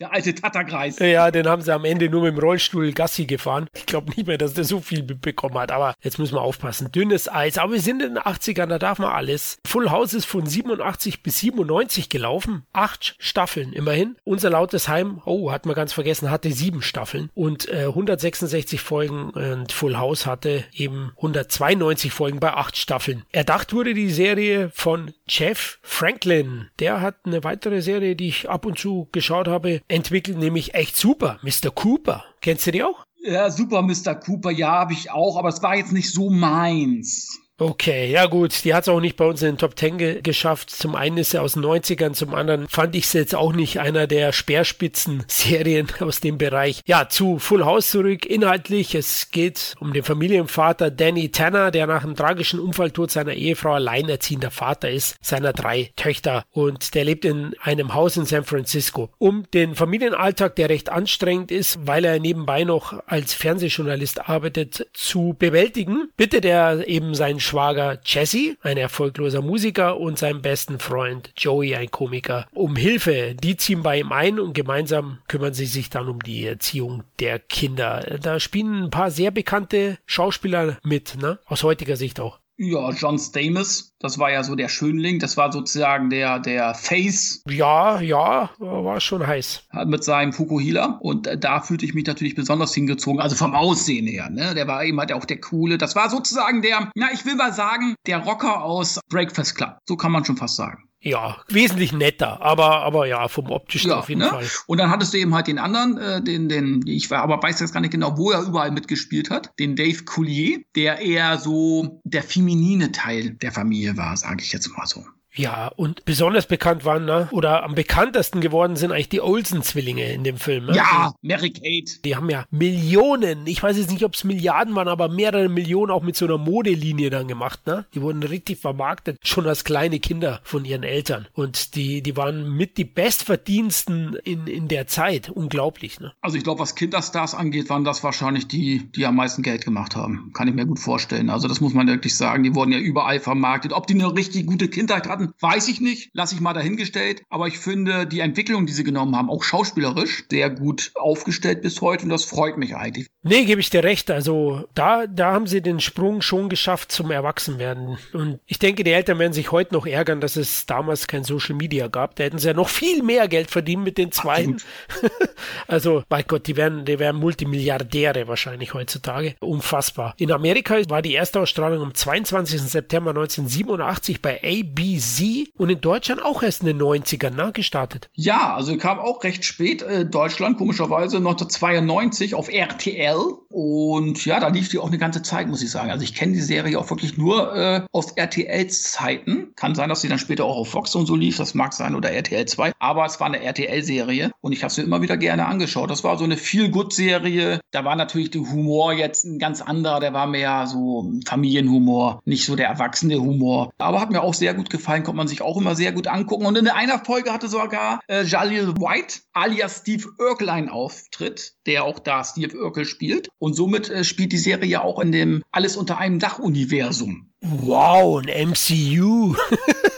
der 0.00 0.12
alte 0.12 0.34
Tatterkreis. 0.34 0.98
Ja, 0.98 1.30
den 1.30 1.46
haben 1.46 1.62
sie 1.62 1.72
am 1.72 1.84
Ende 1.84 2.10
nur 2.10 2.22
mit 2.22 2.34
dem 2.34 2.40
Rollstuhl 2.40 2.92
Gassi 2.92 3.26
gefahren. 3.26 3.68
Ich 3.74 3.86
glaube 3.86 4.10
nicht 4.10 4.26
mehr, 4.26 4.38
dass 4.38 4.54
der 4.54 4.64
so 4.64 4.80
viel 4.80 5.02
bekommen 5.02 5.56
hat, 5.58 5.70
aber 5.70 5.94
jetzt 6.02 6.18
müssen 6.18 6.34
wir 6.34 6.42
aufpassen. 6.42 6.90
Dünne 6.90 7.14
dünnes 7.14 7.28
Eis. 7.28 7.58
Aber 7.58 7.74
wir 7.74 7.80
sind 7.80 8.02
in 8.02 8.14
den 8.14 8.22
80ern, 8.22 8.66
da 8.66 8.78
darf 8.78 8.98
man 8.98 9.12
alles. 9.12 9.58
Full 9.66 9.90
House 9.90 10.14
ist 10.14 10.24
von 10.24 10.46
87 10.46 11.22
bis 11.22 11.38
97 11.38 12.08
gelaufen. 12.08 12.64
Acht 12.74 13.14
Staffeln 13.18 13.72
immerhin. 13.72 14.16
Unser 14.24 14.50
lautes 14.50 14.88
Heim, 14.88 15.22
oh, 15.24 15.50
hat 15.50 15.64
man 15.64 15.74
ganz 15.74 15.92
vergessen, 15.92 16.30
hatte 16.30 16.52
sieben 16.52 16.82
Staffeln 16.82 17.30
und 17.34 17.68
äh, 17.68 17.86
166 17.86 18.80
Folgen 18.80 19.30
und 19.30 19.72
Full 19.72 19.96
House 19.96 20.26
hatte 20.26 20.64
eben 20.72 21.12
192 21.16 22.12
Folgen 22.12 22.40
bei 22.40 22.52
acht 22.52 22.76
Staffeln. 22.76 23.22
Erdacht 23.32 23.72
wurde 23.72 23.94
die 23.94 24.10
Serie 24.10 24.70
von 24.74 25.12
Jeff 25.28 25.78
Franklin. 25.82 26.68
Der 26.80 27.00
hat 27.00 27.16
eine 27.24 27.44
weitere 27.44 27.80
Serie, 27.80 28.16
die 28.16 28.28
ich 28.28 28.50
ab 28.50 28.66
und 28.66 28.78
zu 28.78 29.08
geschaut 29.12 29.48
habe, 29.48 29.80
entwickelt, 29.88 30.38
nämlich 30.38 30.74
echt 30.74 30.96
super. 30.96 31.38
Mr. 31.42 31.70
Cooper. 31.72 32.24
Kennst 32.40 32.66
du 32.66 32.72
die 32.72 32.82
auch? 32.82 33.06
Ja, 33.22 33.50
super, 33.50 33.80
Mr. 33.80 34.14
Cooper, 34.16 34.50
ja, 34.50 34.70
habe 34.72 34.92
ich 34.92 35.10
auch, 35.10 35.38
aber 35.38 35.48
es 35.48 35.62
war 35.62 35.76
jetzt 35.76 35.92
nicht 35.92 36.12
so 36.12 36.28
meins. 36.28 37.40
Okay, 37.56 38.10
ja 38.10 38.26
gut, 38.26 38.64
die 38.64 38.74
hat 38.74 38.82
es 38.82 38.88
auch 38.88 38.98
nicht 38.98 39.16
bei 39.16 39.24
uns 39.24 39.40
in 39.40 39.52
den 39.52 39.58
Top 39.58 39.76
Ten 39.76 39.96
ge 39.96 40.20
geschafft. 40.22 40.70
Zum 40.70 40.96
einen 40.96 41.18
ist 41.18 41.30
sie 41.30 41.40
aus 41.40 41.52
den 41.52 41.64
90ern, 41.64 42.12
zum 42.12 42.34
anderen 42.34 42.66
fand 42.66 42.96
ich 42.96 43.06
sie 43.06 43.18
jetzt 43.18 43.36
auch 43.36 43.52
nicht 43.52 43.78
einer 43.78 44.08
der 44.08 44.32
Speerspitzen-Serien 44.32 45.86
aus 46.00 46.18
dem 46.18 46.36
Bereich. 46.36 46.80
Ja, 46.84 47.08
zu 47.08 47.38
Full 47.38 47.64
House 47.64 47.90
zurück. 47.90 48.26
Inhaltlich, 48.26 48.96
es 48.96 49.30
geht 49.30 49.76
um 49.78 49.92
den 49.92 50.02
Familienvater 50.02 50.90
Danny 50.90 51.30
Tanner, 51.30 51.70
der 51.70 51.86
nach 51.86 52.02
einem 52.02 52.16
tragischen 52.16 52.58
Unfalltod 52.58 53.12
seiner 53.12 53.34
Ehefrau 53.34 53.74
alleinerziehender 53.74 54.50
Vater 54.50 54.90
ist, 54.90 55.14
seiner 55.20 55.52
drei 55.52 55.92
Töchter. 55.94 56.42
Und 56.50 56.96
der 56.96 57.04
lebt 57.04 57.24
in 57.24 57.54
einem 57.62 57.94
Haus 57.94 58.16
in 58.16 58.24
San 58.24 58.42
Francisco. 58.42 59.10
Um 59.18 59.48
den 59.52 59.76
Familienalltag, 59.76 60.56
der 60.56 60.70
recht 60.70 60.88
anstrengend 60.88 61.52
ist, 61.52 61.78
weil 61.86 62.04
er 62.04 62.18
nebenbei 62.18 62.64
noch 62.64 63.00
als 63.06 63.32
Fernsehjournalist 63.32 64.28
arbeitet, 64.28 64.88
zu 64.92 65.36
bewältigen, 65.38 66.08
bittet 66.16 66.44
er 66.44 66.88
eben 66.88 67.14
seinen 67.14 67.43
Schwager 67.44 68.00
Jesse, 68.04 68.56
ein 68.62 68.76
erfolgloser 68.76 69.42
Musiker, 69.42 69.98
und 69.98 70.18
seinen 70.18 70.42
besten 70.42 70.78
Freund 70.78 71.32
Joey, 71.36 71.76
ein 71.76 71.90
Komiker, 71.90 72.46
um 72.52 72.76
Hilfe. 72.76 73.34
Die 73.34 73.56
ziehen 73.56 73.82
bei 73.82 74.00
ihm 74.00 74.12
ein 74.12 74.40
und 74.40 74.54
gemeinsam 74.54 75.18
kümmern 75.28 75.54
sie 75.54 75.66
sich 75.66 75.90
dann 75.90 76.08
um 76.08 76.20
die 76.20 76.46
Erziehung 76.46 77.04
der 77.20 77.38
Kinder. 77.38 78.18
Da 78.20 78.40
spielen 78.40 78.84
ein 78.84 78.90
paar 78.90 79.10
sehr 79.10 79.30
bekannte 79.30 79.98
Schauspieler 80.06 80.78
mit, 80.82 81.16
ne? 81.16 81.38
Aus 81.46 81.62
heutiger 81.62 81.96
Sicht 81.96 82.18
auch. 82.20 82.40
Ja, 82.56 82.90
John 82.90 83.18
Stamos, 83.18 83.94
das 83.98 84.18
war 84.18 84.30
ja 84.30 84.44
so 84.44 84.54
der 84.54 84.68
Schönling, 84.68 85.18
das 85.18 85.36
war 85.36 85.50
sozusagen 85.50 86.08
der, 86.08 86.38
der 86.38 86.74
Face. 86.74 87.42
Ja, 87.48 88.00
ja, 88.00 88.50
war 88.58 89.00
schon 89.00 89.26
heiß. 89.26 89.64
Mit 89.86 90.04
seinem 90.04 90.32
Fukuhila 90.32 90.98
und 91.00 91.28
da 91.38 91.60
fühlte 91.60 91.84
ich 91.84 91.94
mich 91.94 92.06
natürlich 92.06 92.36
besonders 92.36 92.72
hingezogen, 92.72 93.20
also 93.20 93.34
vom 93.34 93.54
Aussehen 93.54 94.06
her, 94.06 94.30
ne? 94.30 94.54
Der 94.54 94.68
war 94.68 94.84
eben 94.84 95.00
halt 95.00 95.12
auch 95.12 95.24
der 95.24 95.40
Coole. 95.40 95.78
Das 95.78 95.96
war 95.96 96.08
sozusagen 96.08 96.62
der, 96.62 96.90
na, 96.94 97.08
ich 97.12 97.26
will 97.26 97.34
mal 97.34 97.52
sagen, 97.52 97.96
der 98.06 98.18
Rocker 98.18 98.62
aus 98.62 99.00
Breakfast 99.08 99.56
Club. 99.56 99.78
So 99.88 99.96
kann 99.96 100.12
man 100.12 100.24
schon 100.24 100.36
fast 100.36 100.54
sagen. 100.54 100.88
Ja, 101.04 101.36
wesentlich 101.48 101.92
netter, 101.92 102.40
aber, 102.40 102.80
aber 102.80 103.06
ja, 103.06 103.28
vom 103.28 103.50
optischen 103.50 103.90
ja, 103.90 103.98
auf 103.98 104.08
jeden 104.08 104.22
ne? 104.22 104.28
Fall. 104.30 104.46
Und 104.66 104.78
dann 104.78 104.88
hattest 104.88 105.12
du 105.12 105.18
eben 105.18 105.34
halt 105.34 105.48
den 105.48 105.58
anderen, 105.58 105.98
äh, 105.98 106.22
den, 106.22 106.48
den, 106.48 106.82
ich 106.86 107.10
war, 107.10 107.20
aber 107.20 107.42
weiß 107.42 107.60
jetzt 107.60 107.74
gar 107.74 107.80
nicht 107.80 107.90
genau, 107.90 108.16
wo 108.16 108.30
er 108.30 108.40
überall 108.40 108.70
mitgespielt 108.70 109.28
hat, 109.28 109.52
den 109.58 109.76
Dave 109.76 110.04
Coulier, 110.04 110.60
der 110.74 111.00
eher 111.00 111.36
so 111.36 112.00
der 112.04 112.22
feminine 112.22 112.90
Teil 112.90 113.32
der 113.32 113.52
Familie 113.52 113.98
war, 113.98 114.16
sage 114.16 114.42
ich 114.42 114.50
jetzt 114.50 114.74
mal 114.78 114.86
so. 114.86 115.04
Ja, 115.36 115.68
und 115.74 116.04
besonders 116.04 116.46
bekannt 116.46 116.84
waren, 116.84 117.04
ne, 117.06 117.28
oder 117.32 117.64
am 117.64 117.74
bekanntesten 117.74 118.40
geworden 118.40 118.76
sind 118.76 118.92
eigentlich 118.92 119.08
die 119.08 119.20
Olsen-Zwillinge 119.20 120.12
in 120.12 120.22
dem 120.22 120.36
Film. 120.36 120.66
Ne? 120.66 120.76
Ja, 120.76 121.12
Mary 121.22 121.50
Kate. 121.50 122.00
Die 122.04 122.14
haben 122.14 122.30
ja 122.30 122.44
Millionen, 122.50 123.46
ich 123.46 123.62
weiß 123.62 123.76
jetzt 123.76 123.90
nicht, 123.90 124.04
ob 124.04 124.14
es 124.14 124.22
Milliarden 124.22 124.76
waren, 124.76 124.86
aber 124.86 125.08
mehrere 125.08 125.48
Millionen 125.48 125.90
auch 125.90 126.02
mit 126.02 126.14
so 126.14 126.24
einer 126.26 126.38
Modelinie 126.38 127.10
dann 127.10 127.26
gemacht, 127.26 127.66
ne? 127.66 127.84
Die 127.94 128.00
wurden 128.00 128.22
richtig 128.22 128.60
vermarktet, 128.60 129.18
schon 129.22 129.46
als 129.46 129.64
kleine 129.64 129.98
Kinder 129.98 130.40
von 130.44 130.64
ihren 130.64 130.84
Eltern. 130.84 131.26
Und 131.34 131.74
die, 131.74 132.02
die 132.02 132.16
waren 132.16 132.56
mit 132.56 132.78
die 132.78 132.84
Bestverdiensten 132.84 134.16
in, 134.22 134.46
in 134.46 134.68
der 134.68 134.86
Zeit. 134.86 135.30
Unglaublich, 135.30 135.98
ne? 135.98 136.12
Also 136.20 136.36
ich 136.36 136.44
glaube, 136.44 136.60
was 136.60 136.76
Kinderstars 136.76 137.34
angeht, 137.34 137.70
waren 137.70 137.84
das 137.84 138.04
wahrscheinlich 138.04 138.46
die, 138.46 138.90
die 138.94 139.04
am 139.04 139.16
meisten 139.16 139.42
Geld 139.42 139.64
gemacht 139.64 139.96
haben. 139.96 140.30
Kann 140.32 140.46
ich 140.46 140.54
mir 140.54 140.66
gut 140.66 140.78
vorstellen. 140.78 141.28
Also 141.28 141.48
das 141.48 141.60
muss 141.60 141.74
man 141.74 141.88
wirklich 141.88 142.16
sagen. 142.16 142.44
Die 142.44 142.54
wurden 142.54 142.70
ja 142.70 142.78
überall 142.78 143.18
vermarktet. 143.18 143.72
Ob 143.72 143.88
die 143.88 143.94
eine 143.94 144.14
richtig 144.14 144.46
gute 144.46 144.68
Kindheit 144.68 145.08
hatten, 145.08 145.23
hatten, 145.24 145.34
weiß 145.40 145.68
ich 145.68 145.80
nicht, 145.80 146.10
lasse 146.12 146.34
ich 146.34 146.40
mal 146.40 146.52
dahingestellt. 146.52 147.22
Aber 147.28 147.46
ich 147.46 147.58
finde 147.58 148.06
die 148.06 148.20
Entwicklung, 148.20 148.66
die 148.66 148.72
sie 148.72 148.84
genommen 148.84 149.16
haben, 149.16 149.30
auch 149.30 149.42
schauspielerisch, 149.42 150.24
sehr 150.30 150.50
gut 150.50 150.92
aufgestellt 150.94 151.62
bis 151.62 151.80
heute 151.80 152.04
und 152.04 152.10
das 152.10 152.24
freut 152.24 152.56
mich 152.56 152.76
eigentlich. 152.76 153.08
Nee, 153.22 153.44
gebe 153.44 153.60
ich 153.60 153.70
dir 153.70 153.82
recht. 153.82 154.10
Also 154.10 154.64
da, 154.74 155.06
da 155.06 155.32
haben 155.32 155.46
sie 155.46 155.62
den 155.62 155.80
Sprung 155.80 156.20
schon 156.20 156.48
geschafft 156.48 156.92
zum 156.92 157.10
Erwachsenwerden. 157.10 157.98
Und 158.12 158.40
ich 158.46 158.58
denke, 158.58 158.84
die 158.84 158.92
Eltern 158.92 159.18
werden 159.18 159.32
sich 159.32 159.50
heute 159.50 159.74
noch 159.74 159.86
ärgern, 159.86 160.20
dass 160.20 160.36
es 160.36 160.66
damals 160.66 161.06
kein 161.06 161.24
Social 161.24 161.54
Media 161.54 161.88
gab. 161.88 162.16
Da 162.16 162.24
hätten 162.24 162.38
sie 162.38 162.48
ja 162.48 162.54
noch 162.54 162.68
viel 162.68 163.02
mehr 163.02 163.28
Geld 163.28 163.50
verdient 163.50 163.82
mit 163.82 163.98
den 163.98 164.12
zwei. 164.12 164.34
also, 165.68 166.02
bei 166.08 166.22
Gott, 166.22 166.46
die 166.46 166.56
wären, 166.56 166.84
die 166.84 166.98
wären 166.98 167.16
Multimilliardäre 167.16 168.28
wahrscheinlich 168.28 168.74
heutzutage. 168.74 169.36
Unfassbar. 169.40 170.14
In 170.18 170.30
Amerika 170.30 170.76
war 170.88 171.00
die 171.00 171.14
erste 171.14 171.40
Ausstrahlung 171.40 171.82
am 171.82 171.94
22. 171.94 172.60
September 172.60 173.10
1987 173.10 174.20
bei 174.20 174.40
ABC 174.42 175.13
und 175.56 175.70
in 175.70 175.80
Deutschland 175.80 176.22
auch 176.22 176.42
erst 176.42 176.62
in 176.62 176.66
den 176.66 176.80
90ern 176.80 177.30
ne, 177.30 177.52
gestartet. 177.52 178.08
Ja, 178.14 178.54
also 178.54 178.76
kam 178.76 178.98
auch 178.98 179.22
recht 179.24 179.44
spät. 179.44 179.82
Äh, 179.82 180.06
Deutschland, 180.06 180.58
komischerweise 180.58 181.18
1992 181.18 182.34
auf 182.34 182.48
RTL. 182.48 183.16
Und 183.50 184.24
ja, 184.24 184.40
da 184.40 184.48
lief 184.48 184.68
die 184.68 184.78
auch 184.78 184.88
eine 184.88 184.98
ganze 184.98 185.22
Zeit, 185.22 185.48
muss 185.48 185.62
ich 185.62 185.70
sagen. 185.70 185.90
Also 185.90 186.02
ich 186.04 186.14
kenne 186.14 186.32
die 186.32 186.40
Serie 186.40 186.78
auch 186.78 186.90
wirklich 186.90 187.16
nur 187.16 187.54
äh, 187.54 187.82
aus 187.92 188.12
RTLs 188.16 188.82
Zeiten. 188.82 189.52
Kann 189.56 189.74
sein, 189.74 189.88
dass 189.88 190.00
sie 190.00 190.08
dann 190.08 190.18
später 190.18 190.44
auch 190.44 190.56
auf 190.56 190.68
Fox 190.68 190.94
und 190.94 191.06
so 191.06 191.14
lief. 191.14 191.36
Das 191.36 191.54
mag 191.54 191.72
sein 191.72 191.94
oder 191.94 192.10
RTL 192.10 192.46
2. 192.46 192.72
Aber 192.78 193.04
es 193.06 193.20
war 193.20 193.28
eine 193.28 193.42
RTL-Serie 193.42 194.32
und 194.40 194.52
ich 194.52 194.62
habe 194.62 194.72
sie 194.72 194.82
immer 194.82 195.02
wieder 195.02 195.16
gerne 195.16 195.46
angeschaut. 195.46 195.90
Das 195.90 196.04
war 196.04 196.18
so 196.18 196.24
eine 196.24 196.36
Feel-Good-Serie. 196.36 197.60
Da 197.70 197.84
war 197.84 197.96
natürlich 197.96 198.30
der 198.30 198.42
Humor 198.42 198.92
jetzt 198.92 199.24
ein 199.24 199.38
ganz 199.38 199.60
anderer. 199.60 200.00
Der 200.00 200.12
war 200.12 200.26
mehr 200.26 200.66
so 200.66 201.12
Familienhumor, 201.26 202.20
nicht 202.24 202.44
so 202.44 202.56
der 202.56 202.68
erwachsene 202.68 203.20
Humor. 203.20 203.72
Aber 203.78 204.00
hat 204.00 204.10
mir 204.10 204.22
auch 204.22 204.34
sehr 204.34 204.54
gut 204.54 204.70
gefallen, 204.70 205.03
konnte 205.04 205.16
man 205.16 205.28
sich 205.28 205.42
auch 205.42 205.56
immer 205.56 205.76
sehr 205.76 205.92
gut 205.92 206.06
angucken. 206.06 206.46
Und 206.46 206.58
in 206.58 206.68
einer 206.68 206.98
Folge 206.98 207.32
hatte 207.32 207.48
sogar 207.48 208.00
äh, 208.08 208.24
Jalil 208.24 208.74
White 208.76 209.20
alias 209.32 209.80
Steve 209.80 210.08
Urkel 210.18 210.50
einen 210.50 210.68
Auftritt, 210.68 211.54
der 211.66 211.84
auch 211.84 211.98
da 211.98 212.24
Steve 212.24 212.56
Urkel 212.56 212.84
spielt. 212.84 213.28
Und 213.38 213.54
somit 213.54 213.88
äh, 213.88 214.04
spielt 214.04 214.32
die 214.32 214.38
Serie 214.38 214.68
ja 214.68 214.82
auch 214.82 214.98
in 214.98 215.12
dem 215.12 215.42
Alles 215.52 215.76
unter 215.76 215.98
einem 215.98 216.18
Dach-Universum. 216.18 217.30
Wow, 217.40 218.22
ein 218.26 218.50
MCU. 218.50 219.36